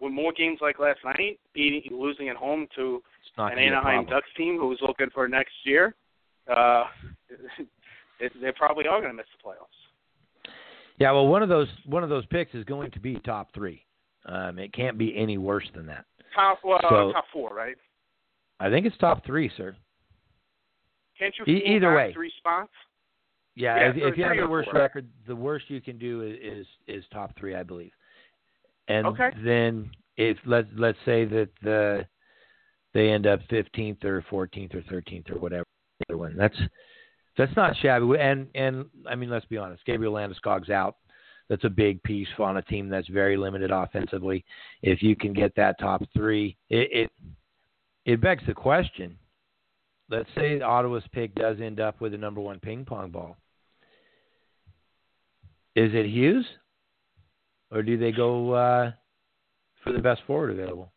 With 0.00 0.12
more 0.12 0.32
games 0.32 0.58
like 0.60 0.78
last 0.78 0.98
night, 1.04 1.38
beating 1.54 1.82
losing 1.90 2.28
at 2.28 2.36
home 2.36 2.66
to 2.76 3.02
an 3.38 3.48
gonna 3.50 3.56
be 3.56 3.62
a 3.62 3.66
Anaheim. 3.66 4.06
Ducks 4.06 4.28
team 4.36 4.58
who's 4.58 4.78
looking 4.82 5.08
for 5.14 5.28
next 5.28 5.54
year, 5.64 5.94
uh, 6.54 6.84
it, 8.20 8.32
they 8.40 8.52
probably 8.52 8.86
are 8.86 9.00
going 9.00 9.12
to 9.12 9.16
miss 9.16 9.26
the 9.36 9.48
playoffs. 9.48 9.85
Yeah, 10.98 11.12
well, 11.12 11.26
one 11.26 11.42
of 11.42 11.48
those 11.48 11.68
one 11.84 12.02
of 12.02 12.08
those 12.08 12.24
picks 12.26 12.54
is 12.54 12.64
going 12.64 12.90
to 12.92 13.00
be 13.00 13.16
top 13.20 13.52
three. 13.54 13.84
Um, 14.26 14.58
it 14.58 14.72
can't 14.72 14.98
be 14.98 15.16
any 15.16 15.38
worse 15.38 15.68
than 15.74 15.86
that. 15.86 16.04
Top 16.34 16.58
So- 16.62 17.12
top 17.12 17.24
four, 17.32 17.54
right? 17.54 17.76
I 18.58 18.70
think 18.70 18.86
it's 18.86 18.96
top 18.96 19.24
three, 19.24 19.50
sir. 19.56 19.76
Can't 21.18 21.34
you 21.38 21.54
E- 21.54 21.76
either 21.76 21.94
way. 21.94 22.12
three 22.12 22.32
spots? 22.38 22.72
Yeah, 23.54 23.76
Yeah, 23.76 23.88
if, 23.90 23.96
so 24.00 24.06
if 24.08 24.18
you 24.18 24.24
have 24.24 24.36
the 24.36 24.46
worst 24.48 24.70
four. 24.70 24.80
record, 24.80 25.08
the 25.26 25.36
worst 25.36 25.70
you 25.70 25.80
can 25.80 25.98
do 25.98 26.22
is 26.22 26.36
is, 26.40 26.66
is 26.86 27.04
top 27.12 27.34
three, 27.38 27.54
I 27.54 27.62
believe. 27.62 27.92
And 28.88 29.06
Okay. 29.06 29.30
then 29.44 29.90
if 30.16 30.38
let's 30.46 30.68
let's 30.76 30.98
say 31.04 31.24
that 31.26 31.48
the 31.62 32.06
they 32.94 33.10
end 33.10 33.26
up 33.26 33.40
fifteenth 33.50 34.04
or 34.04 34.22
fourteenth 34.30 34.74
or 34.74 34.82
thirteenth 34.82 35.30
or 35.30 35.38
whatever 35.38 35.64
the 36.00 36.14
other 36.14 36.18
one. 36.18 36.36
That's 36.36 36.56
that's 37.36 37.54
not 37.56 37.76
shabby. 37.76 38.18
And 38.18 38.48
and 38.54 38.86
I 39.08 39.14
mean, 39.14 39.30
let's 39.30 39.46
be 39.46 39.58
honest, 39.58 39.84
Gabriel 39.84 40.14
Landeskog's 40.14 40.70
out. 40.70 40.96
That's 41.48 41.64
a 41.64 41.70
big 41.70 42.02
piece 42.02 42.28
on 42.38 42.56
a 42.56 42.62
team 42.62 42.88
that's 42.88 43.08
very 43.08 43.36
limited 43.36 43.70
offensively. 43.70 44.44
If 44.82 45.02
you 45.02 45.14
can 45.14 45.32
get 45.32 45.54
that 45.56 45.78
top 45.78 46.02
three, 46.12 46.56
it 46.70 46.88
it, 46.92 47.10
it 48.04 48.20
begs 48.20 48.42
the 48.46 48.54
question. 48.54 49.16
Let's 50.08 50.28
say 50.36 50.60
Ottawa's 50.60 51.04
pick 51.12 51.34
does 51.34 51.58
end 51.60 51.80
up 51.80 52.00
with 52.00 52.14
a 52.14 52.18
number 52.18 52.40
one 52.40 52.60
ping 52.60 52.84
pong 52.84 53.10
ball. 53.10 53.36
Is 55.74 55.90
it 55.92 56.06
Hughes, 56.06 56.46
or 57.70 57.82
do 57.82 57.98
they 57.98 58.12
go 58.12 58.52
uh, 58.52 58.92
for 59.82 59.92
the 59.92 59.98
best 59.98 60.22
forward 60.26 60.50
available? 60.50 60.92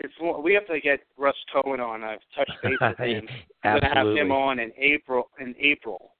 It's, 0.00 0.14
we 0.42 0.52
have 0.54 0.66
to 0.66 0.80
get 0.80 1.00
Russ 1.16 1.34
Cohen 1.52 1.80
on. 1.80 2.02
I've 2.04 2.18
touched 2.36 2.52
base 2.62 2.72
with 2.80 2.98
him. 2.98 3.28
I'm 3.64 3.80
going 3.80 3.82
to 3.82 3.88
have 3.98 4.06
him 4.16 4.32
on 4.32 4.58
in 4.58 4.70
April. 4.76 5.30
In 5.40 5.54
April, 5.58 6.12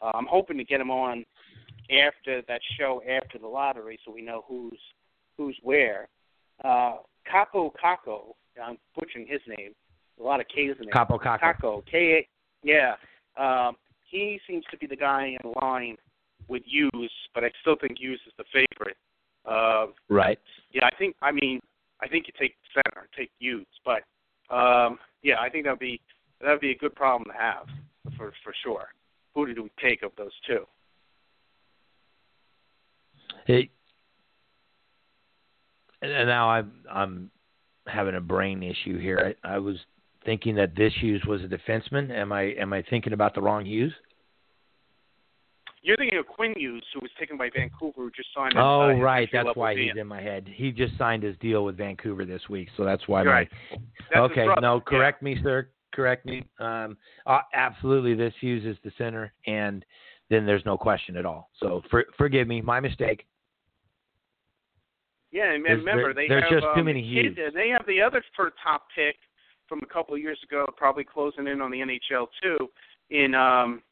uh, 0.00 0.12
I'm 0.14 0.26
hoping 0.26 0.56
to 0.58 0.64
get 0.64 0.80
him 0.80 0.90
on 0.90 1.24
after 1.90 2.42
that 2.48 2.60
show 2.78 3.02
after 3.08 3.38
the 3.38 3.46
lottery, 3.46 3.98
so 4.04 4.12
we 4.12 4.22
know 4.22 4.44
who's 4.48 4.78
who's 5.36 5.56
where. 5.62 6.08
Uh, 6.64 6.96
Capo 7.30 7.72
Caco, 7.82 8.34
I'm 8.62 8.78
butchering 8.96 9.26
his 9.28 9.40
name. 9.58 9.72
a 10.20 10.22
lot 10.22 10.40
of 10.40 10.46
K's 10.48 10.74
in 10.80 10.86
there. 10.86 10.92
Kaapo 10.94 11.20
Kakko. 11.20 11.40
Kakko, 11.40 11.82
K. 11.90 12.26
Yeah, 12.62 12.94
um, 13.36 13.76
he 14.08 14.40
seems 14.48 14.64
to 14.70 14.78
be 14.78 14.86
the 14.86 14.96
guy 14.96 15.36
in 15.42 15.52
line 15.60 15.96
with 16.48 16.62
Hughes, 16.64 17.10
but 17.34 17.44
I 17.44 17.50
still 17.60 17.76
think 17.80 17.98
Hughes 17.98 18.20
is 18.26 18.32
the 18.38 18.44
favorite. 18.52 18.96
Uh, 19.44 19.86
Right. 20.08 20.38
yeah, 20.72 20.86
I 20.86 20.96
think. 20.96 21.16
I 21.22 21.32
mean, 21.32 21.60
I 22.02 22.08
think 22.08 22.26
you 22.26 22.32
take 22.38 22.54
center, 22.74 23.08
take 23.16 23.30
Hughes, 23.38 23.66
but 23.84 24.02
um, 24.54 24.98
yeah, 25.22 25.40
I 25.40 25.48
think 25.48 25.64
that'd 25.64 25.78
be 25.78 26.00
that'd 26.40 26.60
be 26.60 26.70
a 26.70 26.76
good 26.76 26.94
problem 26.94 27.30
to 27.30 27.38
have 27.38 27.66
for 28.16 28.32
for 28.44 28.54
sure. 28.62 28.88
Who 29.34 29.46
did 29.46 29.58
we 29.58 29.70
take 29.82 30.02
of 30.02 30.12
those 30.16 30.32
two? 30.46 30.64
It, 33.46 33.70
and 36.02 36.28
now 36.28 36.50
I'm 36.50 36.72
I'm 36.90 37.30
having 37.86 38.14
a 38.14 38.20
brain 38.20 38.62
issue 38.62 38.98
here. 38.98 39.34
I, 39.44 39.54
I 39.54 39.58
was 39.58 39.76
thinking 40.24 40.56
that 40.56 40.76
this 40.76 40.92
Hughes 41.00 41.22
was 41.26 41.40
a 41.42 41.46
defenseman. 41.46 42.10
Am 42.10 42.32
I 42.32 42.42
am 42.58 42.72
I 42.72 42.82
thinking 42.88 43.12
about 43.12 43.34
the 43.34 43.42
wrong 43.42 43.64
Hughes? 43.64 43.92
You're 45.82 45.96
thinking 45.96 46.18
of 46.18 46.26
Quinn 46.26 46.52
Hughes, 46.56 46.84
who 46.94 47.00
was 47.00 47.10
taken 47.18 47.36
by 47.36 47.48
Vancouver, 47.54 47.92
who 48.02 48.10
just 48.10 48.28
signed. 48.34 48.54
Oh, 48.56 48.88
a 48.90 48.96
right. 48.96 49.28
That's 49.32 49.48
why 49.54 49.76
he's 49.76 49.92
in 49.96 50.06
my 50.06 50.20
head. 50.20 50.48
He 50.52 50.72
just 50.72 50.96
signed 50.98 51.22
his 51.22 51.36
deal 51.38 51.64
with 51.64 51.76
Vancouver 51.76 52.24
this 52.24 52.42
week, 52.48 52.68
so 52.76 52.84
that's 52.84 53.06
why. 53.06 53.22
Right. 53.24 53.48
My, 53.70 53.78
That's 54.12 54.20
okay. 54.32 54.46
No, 54.60 54.76
Yeah. 54.76 54.80
correct 54.86 55.22
me, 55.22 55.40
sir. 55.42 55.68
Correct 55.92 56.26
me. 56.26 56.44
Um, 56.58 56.96
uh, 57.26 57.40
absolutely, 57.54 58.14
this 58.14 58.34
Hughes 58.40 58.64
is 58.64 58.76
the 58.84 58.90
center, 58.98 59.32
and 59.46 59.84
then 60.28 60.44
there's 60.44 60.64
no 60.64 60.76
question 60.76 61.16
at 61.16 61.24
all. 61.24 61.50
So 61.60 61.82
for, 61.90 62.04
forgive 62.18 62.48
me, 62.48 62.60
my 62.60 62.80
mistake. 62.80 63.26
Yeah, 65.30 65.52
and 65.52 65.64
There's- 65.64 65.78
remember 65.78 66.14
there- 66.14 66.14
they 66.24 66.28
there's 66.28 66.42
have 66.44 66.52
just 66.52 66.64
too 66.74 66.80
um, 66.80 66.86
many 66.86 67.02
kid, 67.02 67.36
Hughes. 67.36 67.54
They 67.54 67.68
have 67.68 67.84
the 67.86 68.00
other 68.00 68.22
for 68.34 68.52
top 68.62 68.88
pick 68.94 69.16
from 69.68 69.80
a 69.82 69.86
couple 69.86 70.14
of 70.14 70.20
years 70.20 70.42
ago, 70.42 70.66
probably 70.76 71.04
closing 71.04 71.46
in 71.46 71.60
on 71.60 71.70
the 71.70 71.80
NHL 71.80 72.28
too. 72.42 72.70
In 73.10 73.34
um, 73.34 73.82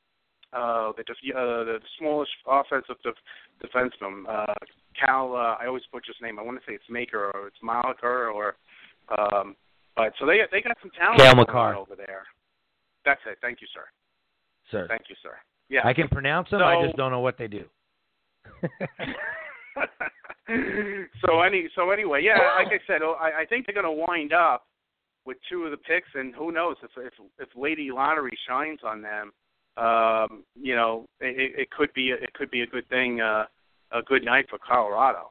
uh, 0.55 0.93
the 0.97 1.03
def- 1.05 1.35
uh, 1.35 1.65
the 1.65 1.81
smallest 1.99 2.31
offensive 2.47 2.97
def- 3.03 3.15
defenseman, 3.63 4.25
uh, 4.29 4.55
Cal. 4.99 5.35
Uh, 5.35 5.57
I 5.61 5.67
always 5.67 5.83
butcher 5.93 6.13
his 6.13 6.23
name. 6.23 6.39
I 6.39 6.43
want 6.43 6.59
to 6.59 6.65
say 6.71 6.75
it's 6.75 6.85
Maker 6.89 7.31
or 7.35 7.49
it's 7.49 7.59
Malaker 7.63 8.33
or. 8.33 8.57
Um, 9.19 9.57
but 9.97 10.13
so 10.19 10.27
they 10.27 10.39
they 10.51 10.61
got 10.61 10.77
some 10.81 10.91
talent 10.99 11.37
Makar. 11.37 11.75
on 11.75 11.77
over 11.77 11.95
there. 11.95 12.25
That's 13.05 13.21
it. 13.27 13.39
Thank 13.41 13.61
you, 13.61 13.67
sir. 13.73 13.85
Sir, 14.71 14.87
Thank 14.89 15.03
you, 15.09 15.17
sir. 15.23 15.37
Yeah. 15.69 15.81
I 15.85 15.93
can 15.93 16.09
pronounce 16.09 16.51
them. 16.51 16.63
I 16.63 16.83
just 16.85 16.97
don't 16.97 17.11
know 17.11 17.21
what 17.21 17.37
they 17.39 17.49
do. 17.49 17.65
so 21.25 21.41
any 21.41 21.69
so 21.75 21.91
anyway, 21.91 22.23
yeah, 22.23 22.39
like 22.57 22.69
I 22.69 22.79
said, 22.87 23.03
oh, 23.03 23.17
I, 23.21 23.43
I 23.43 23.45
think 23.47 23.67
they're 23.67 23.75
going 23.75 23.85
to 23.85 24.05
wind 24.07 24.33
up 24.33 24.67
with 25.25 25.37
two 25.51 25.65
of 25.65 25.71
the 25.71 25.77
picks, 25.77 26.09
and 26.15 26.35
who 26.35 26.53
knows 26.53 26.77
if 26.83 26.91
if, 26.99 27.13
if 27.39 27.49
Lady 27.57 27.91
Lottery 27.93 28.37
shines 28.49 28.81
on 28.85 29.03
them, 29.03 29.33
um, 29.77 30.45
you 30.61 30.75
know, 30.77 31.07
it, 31.21 31.53
it 31.59 31.71
could 31.71 31.93
be 31.95 32.09
it 32.11 32.33
could 32.35 32.51
be 32.51 32.63
a 32.63 32.67
good 32.67 32.89
thing, 32.89 33.21
uh, 33.21 33.45
a 33.93 34.03
good 34.03 34.25
night 34.25 34.47
for 34.49 34.59
Colorado. 34.59 35.31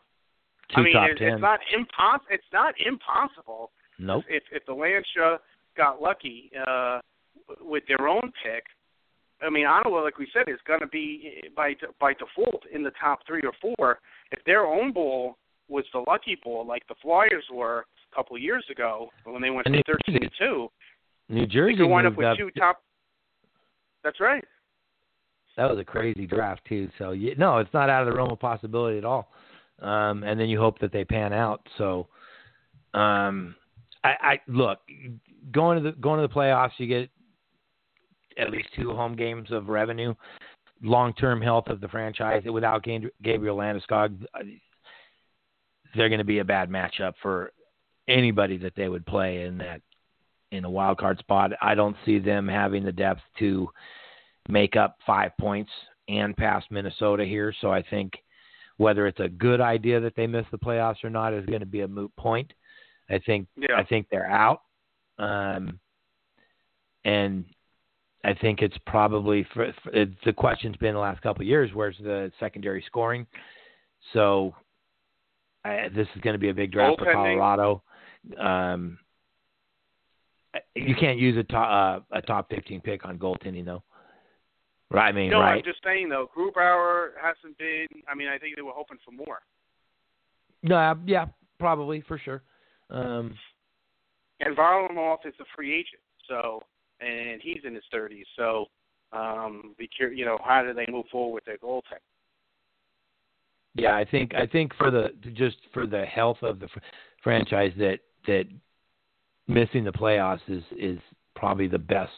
Two 0.76 0.82
I 0.82 0.84
mean, 0.84 0.94
top 0.94 1.10
it, 1.10 1.18
it's 1.22 1.42
not 1.42 1.60
impos- 1.76 2.28
It's 2.30 2.44
not 2.52 2.74
impossible 2.86 3.72
nope. 4.00 4.24
if 4.30 4.44
if 4.52 4.66
the 4.66 4.74
Lancia 4.74 5.40
got 5.78 6.02
lucky 6.02 6.52
uh, 6.68 7.00
with 7.62 7.84
their 7.88 8.08
own 8.08 8.32
pick. 8.44 8.64
I 9.42 9.50
mean, 9.50 9.66
Ottawa, 9.66 10.04
like 10.04 10.18
we 10.20 10.28
said, 10.34 10.48
is 10.48 10.60
going 10.66 10.80
to 10.80 10.88
be 10.88 11.42
by 11.56 11.76
by 12.00 12.14
default 12.14 12.64
in 12.74 12.84
the 12.84 12.92
top 13.00 13.20
three 13.28 13.42
or 13.44 13.54
four. 13.62 14.00
If 14.32 14.44
their 14.46 14.66
own 14.66 14.94
bowl 14.94 15.38
was 15.68 15.86
the 15.94 16.04
lucky 16.08 16.38
bowl, 16.44 16.66
like 16.66 16.88
the 16.88 16.96
Flyers 17.02 17.44
were 17.52 17.86
a 18.12 18.16
couple 18.16 18.36
of 18.36 18.42
years 18.42 18.66
ago 18.72 19.10
when 19.26 19.42
they 19.42 19.50
went 19.50 19.68
And 19.68 19.76
from 19.76 19.84
thirteen 19.98 20.22
to 20.22 20.30
two, 20.38 20.68
New 21.30 21.42
they 21.42 21.46
Jersey 21.48 21.78
could 21.78 21.88
wind 21.88 22.08
up 22.08 22.16
with 22.16 22.28
up. 22.28 22.38
two 22.38 22.52
top. 22.52 22.82
That's 24.04 24.20
right. 24.20 24.44
That 25.58 25.70
was 25.70 25.80
a 25.80 25.84
crazy 25.84 26.26
draft 26.26 26.62
too. 26.68 26.90
So 26.98 27.12
yeah, 27.12 27.34
no, 27.38 27.58
it's 27.58 27.74
not 27.74 27.90
out 27.90 28.08
of 28.08 28.12
the 28.12 28.18
realm 28.18 28.32
of 28.32 28.40
possibility 28.40 28.98
at 28.98 29.06
all. 29.06 29.32
Um, 29.82 30.24
and 30.24 30.40
then 30.40 30.50
you 30.50 30.60
hope 30.60 30.80
that 30.80 30.92
they 30.92 31.04
pan 31.04 31.34
out. 31.34 31.68
So, 31.78 32.08
um, 32.94 33.56
I, 34.04 34.16
I 34.22 34.40
look 34.48 34.80
going 35.52 35.82
to 35.82 35.92
the 35.92 35.98
going 35.98 36.22
to 36.22 36.28
the 36.28 36.34
playoffs. 36.34 36.72
You 36.78 36.88
get 36.88 37.10
at 38.38 38.50
least 38.50 38.70
two 38.76 38.94
home 38.94 39.16
games 39.16 39.52
of 39.52 39.70
revenue. 39.70 40.14
Long 40.82 41.14
term 41.14 41.42
health 41.42 41.68
of 41.68 41.80
the 41.80 41.88
franchise 41.88 42.44
without 42.46 42.84
Gabriel 43.24 43.58
Landeskog, 43.58 44.26
they're 45.96 46.10
going 46.10 46.20
to 46.20 46.26
be 46.26 46.40
a 46.40 46.46
bad 46.46 46.70
matchup 46.70 47.14
for 47.22 47.54
anybody 48.08 48.58
that 48.58 48.76
they 48.76 48.90
would 48.90 49.06
play 49.06 49.44
in 49.44 49.58
that 49.60 49.82
in 50.54 50.66
a 50.66 50.70
wild 50.70 50.98
card 50.98 51.18
spot. 51.20 51.52
I 51.62 51.76
don't 51.76 51.96
see 52.06 52.20
them 52.20 52.48
having 52.48 52.84
the 52.84 52.92
depth 52.92 53.22
to 53.40 53.68
make 54.48 54.76
up 54.76 54.98
five 55.06 55.32
points 55.40 55.72
and 56.08 56.36
pass 56.38 56.64
Minnesota 56.70 57.26
here. 57.26 57.54
So 57.62 57.72
I 57.72 57.82
think 57.82 58.14
whether 58.78 59.08
it's 59.08 59.20
a 59.20 59.30
good 59.30 59.62
idea 59.62 60.00
that 60.00 60.16
they 60.16 60.28
miss 60.28 60.46
the 60.52 60.58
playoffs 60.58 61.04
or 61.04 61.10
not 61.10 61.34
is 61.34 61.46
going 61.46 61.62
to 61.62 61.66
be 61.66 61.82
a 61.82 61.88
moot 61.88 62.16
point. 62.18 62.52
I 63.10 63.20
think 63.20 63.48
Yeah. 63.58 63.76
I 63.78 63.84
think 63.84 64.08
they're 64.10 64.30
out, 64.30 64.62
um, 65.20 65.80
and 67.04 67.46
I 68.24 68.34
think 68.34 68.62
it's 68.62 68.78
probably 68.88 69.46
for, 69.54 69.74
for, 69.84 69.92
it, 69.92 70.10
the 70.24 70.34
question's 70.34 70.78
been 70.78 70.94
the 70.94 71.00
last 71.00 71.22
couple 71.22 71.42
of 71.42 71.48
years. 71.48 71.72
Where's 71.74 71.98
the 71.98 72.32
secondary 72.40 72.82
scoring? 72.88 73.28
So 74.14 74.56
I, 75.66 75.90
this 75.94 76.08
is 76.16 76.22
going 76.22 76.34
to 76.34 76.40
be 76.40 76.50
a 76.50 76.54
big 76.54 76.72
draft 76.72 77.00
for 77.00 77.06
Goaltending. 77.06 77.38
Colorado. 77.40 77.84
Um, 78.40 78.98
you 80.76 80.96
can't 80.96 81.20
use 81.20 81.38
a 81.38 81.44
top 81.44 82.04
uh, 82.12 82.18
a 82.18 82.22
top 82.22 82.50
fifteen 82.50 82.82
pick 82.82 83.06
on 83.06 83.18
goaltending 83.18 83.66
though. 83.66 83.84
Right, 84.92 85.08
I 85.08 85.12
mean, 85.12 85.32
No, 85.32 85.40
right? 85.40 85.58
I'm 85.58 85.64
just 85.64 85.84
saying 85.84 86.10
though, 86.10 86.30
Grubauer 86.38 87.10
hasn't 87.22 87.58
been. 87.58 87.88
I 88.08 88.14
mean, 88.14 88.28
I 88.28 88.38
think 88.38 88.56
they 88.56 88.62
were 88.62 88.74
hoping 88.74 89.00
for 89.04 89.12
more. 89.12 89.40
No, 90.62 90.76
uh, 90.76 90.96
yeah, 91.06 91.26
probably 91.60 92.02
for 92.02 92.20
sure. 92.20 92.44
Um, 92.90 93.36
And 94.40 94.56
Varlamov 94.56 95.26
is 95.26 95.34
a 95.40 95.46
free 95.56 95.74
agent, 95.74 96.02
so 96.30 96.62
and 97.00 97.42
he's 97.42 97.62
in 97.66 97.74
his 97.74 97.84
30s. 97.94 98.24
So, 98.38 98.66
um, 99.12 99.74
be 99.78 99.88
curious. 99.88 100.18
You 100.18 100.26
know, 100.26 100.38
how 100.44 100.64
do 100.64 100.74
they 100.74 100.86
move 100.90 101.06
forward 101.12 101.34
with 101.34 101.46
their 101.46 101.58
goaltending? 101.58 102.00
yeah, 103.76 103.96
I 103.96 104.06
think 104.06 104.34
I 104.36 104.46
think 104.46 104.74
for 104.76 104.92
the 104.92 105.10
just 105.34 105.58
for 105.74 105.88
the 105.88 106.06
health 106.06 106.38
of 106.44 106.60
the 106.60 106.68
fr- 106.68 106.80
franchise 107.24 107.74
that 107.78 108.00
that 108.28 108.46
missing 109.48 109.84
the 109.84 109.92
playoffs 109.92 110.42
is 110.48 110.64
is 110.78 111.00
probably 111.36 111.68
the 111.68 111.80
best 111.80 112.12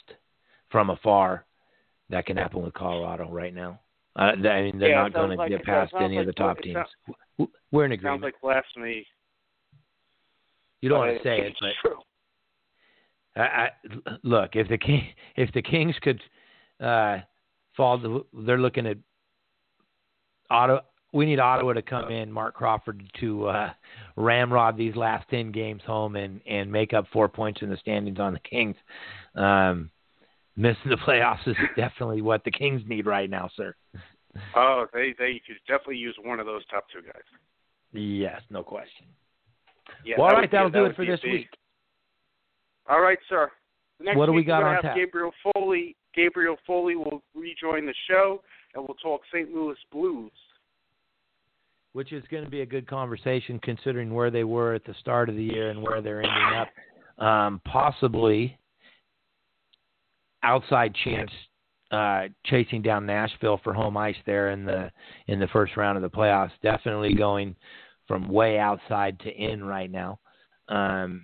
from 0.70 0.90
afar 0.90 1.46
that 2.10 2.26
can 2.26 2.38
happen 2.38 2.62
with 2.62 2.74
Colorado 2.74 3.30
right 3.32 3.54
now. 3.54 3.80
Uh, 4.18 4.32
I 4.32 4.36
mean, 4.62 4.78
they're 4.80 4.90
Yeah, 4.90 5.04
not 5.04 5.14
going 5.14 5.32
to 5.32 5.36
like- 5.36 5.50
get 5.50 5.64
past 5.64 5.94
any 6.00 6.18
of 6.18 6.26
the 6.26 6.34
top 6.34 6.60
teams. 6.60 6.76
sounds- 7.38 7.50
We're 7.72 7.86
in 7.86 7.92
agreement. 7.92 8.22
Sounds 8.22 8.24
like 8.24 8.42
blasphemy. 8.42 9.06
you 10.82 10.90
don't 10.90 11.00
want 11.00 11.18
to 11.18 11.24
say 11.24 11.40
it, 11.40 11.48
it's 11.48 11.60
but 11.60 11.72
true. 11.82 11.98
I, 13.36 13.42
I, 13.42 13.70
look, 14.24 14.56
if 14.56 14.68
the 14.70 14.78
king, 14.78 15.08
if 15.36 15.52
the 15.54 15.62
Kings 15.62 15.96
could 16.02 16.22
uh, 16.80 17.20
fall, 17.76 18.00
to, 18.00 18.26
they're 18.46 18.58
looking 18.60 18.86
at 18.88 18.98
Ottawa. 20.50 20.82
We 21.16 21.26
need 21.26 21.40
Ottawa 21.40 21.72
to 21.74 21.82
come 21.82 22.12
in, 22.12 22.30
Marc 22.30 22.56
Crawford 22.56 23.02
to 23.22 23.48
uh, 23.48 23.70
ramrod 24.18 24.76
these 24.76 24.96
last 24.98 25.30
ten 25.30 25.52
games 25.52 25.82
home 25.86 26.18
and 26.18 26.42
and 26.46 26.70
make 26.70 26.94
up 26.94 27.06
four 27.14 27.30
points 27.30 27.62
in 27.62 27.70
the 27.70 27.78
standings 27.78 28.20
on 28.20 28.34
the 28.34 28.40
Kings. 28.40 28.76
Um, 29.34 29.90
missing 30.58 30.90
the 30.90 30.98
playoffs 30.98 31.48
is 31.48 31.56
definitely 31.78 32.22
what 32.22 32.44
the 32.44 32.52
Kings 32.52 32.82
need 32.86 33.06
right 33.06 33.30
now, 33.30 33.50
sir. 33.56 33.74
Oh, 34.58 34.88
they 34.94 35.16
they 35.18 35.42
could 35.48 35.56
definitely 35.68 35.98
use 35.98 36.18
one 36.22 36.42
of 36.42 36.46
those 36.46 36.66
top 36.66 36.86
two 36.94 37.02
guys. 37.02 37.24
Yes, 37.94 38.42
no 38.50 38.62
question. 38.62 39.06
Yeah. 40.04 40.16
well, 40.18 40.28
that 40.28 40.34
all 40.36 40.42
right, 40.42 40.52
be- 40.52 40.58
that'll 40.58 40.70
that 40.72 40.78
do 40.78 40.82
would 40.84 40.92
it 40.92 40.96
for 40.98 41.06
this 41.06 41.22
big- 41.22 41.32
week. 41.32 41.48
All 42.90 43.00
right, 43.02 43.20
sir. 43.30 43.50
Next 44.02 44.18
What 44.18 44.26
do 44.26 44.34
we 44.34 44.44
got 44.44 44.64
on 44.64 44.82
tap? 44.82 44.96
Gabriel 44.96 45.32
Foley. 45.42 45.96
Gabriel 46.14 46.58
Foley 46.68 46.96
will 46.98 47.24
rejoin 47.34 47.86
the 47.86 47.94
show, 48.10 48.42
and 48.74 48.84
we'll 48.86 48.98
talk 49.02 49.22
St. 49.34 49.50
Louis 49.54 49.78
Blues. 49.92 50.32
Which 51.96 52.12
is 52.12 52.26
going 52.30 52.44
to 52.44 52.50
be 52.50 52.60
a 52.60 52.66
good 52.66 52.86
conversation 52.88 53.58
considering 53.64 54.14
where 54.14 54.30
they 54.30 54.44
were 54.44 54.74
at 54.74 54.84
the 54.84 54.94
start 55.00 55.30
of 55.30 55.36
the 55.38 55.44
year 55.44 55.70
and 55.70 55.82
where 55.82 56.02
they're 56.02 56.22
ending 56.22 56.60
up. 56.60 57.24
Um, 57.26 57.62
possibly 57.64 58.60
outside 60.44 60.94
chance 61.06 61.32
uh, 61.92 62.24
chasing 62.48 62.82
down 62.82 63.06
Nashville 63.06 63.62
for 63.64 63.74
home 63.74 63.96
ice 63.96 64.18
there 64.26 64.50
in 64.50 64.66
the 64.66 64.92
in 65.28 65.40
the 65.40 65.48
first 65.48 65.78
round 65.78 65.96
of 65.96 66.02
the 66.02 66.10
playoffs. 66.10 66.52
Definitely 66.62 67.14
going 67.14 67.56
from 68.10 68.28
way 68.28 68.60
outside 68.60 69.18
to 69.22 69.32
in 69.32 69.64
right 69.64 69.90
now. 69.90 70.20
Um, 70.68 71.24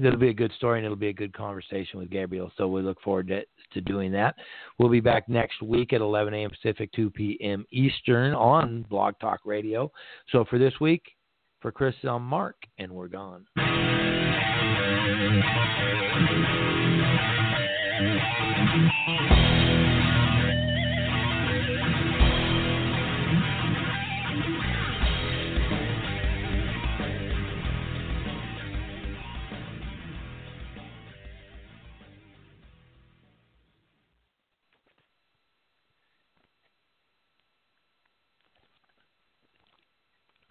it'll 0.00 0.16
be 0.16 0.28
a 0.28 0.34
good 0.34 0.52
story 0.58 0.78
and 0.78 0.84
it'll 0.84 0.94
be 0.96 1.08
a 1.08 1.12
good 1.12 1.34
conversation 1.34 1.98
with 1.98 2.08
Gabriel. 2.08 2.52
So 2.56 2.68
we 2.68 2.82
look 2.82 3.00
forward 3.02 3.26
to, 3.28 3.42
to 3.74 3.80
doing 3.80 4.10
that. 4.12 4.34
We'll 4.78 4.88
be 4.88 5.00
back 5.00 5.28
next 5.28 5.62
week 5.62 5.92
at 5.92 6.00
11 6.00 6.32
a.m. 6.34 6.50
Pacific, 6.50 6.90
2 6.92 7.10
p.m. 7.10 7.66
Eastern 7.70 8.34
on 8.34 8.86
Blog 8.88 9.14
Talk 9.20 9.40
Radio. 9.44 9.92
So 10.30 10.44
for 10.48 10.58
this 10.58 10.74
week, 10.80 11.02
for 11.60 11.70
Chris, 11.70 11.94
I'm 12.04 12.24
Mark, 12.24 12.56
and 12.78 12.92
we're 12.92 13.08
gone. 13.08 13.46
Thank 18.66 19.30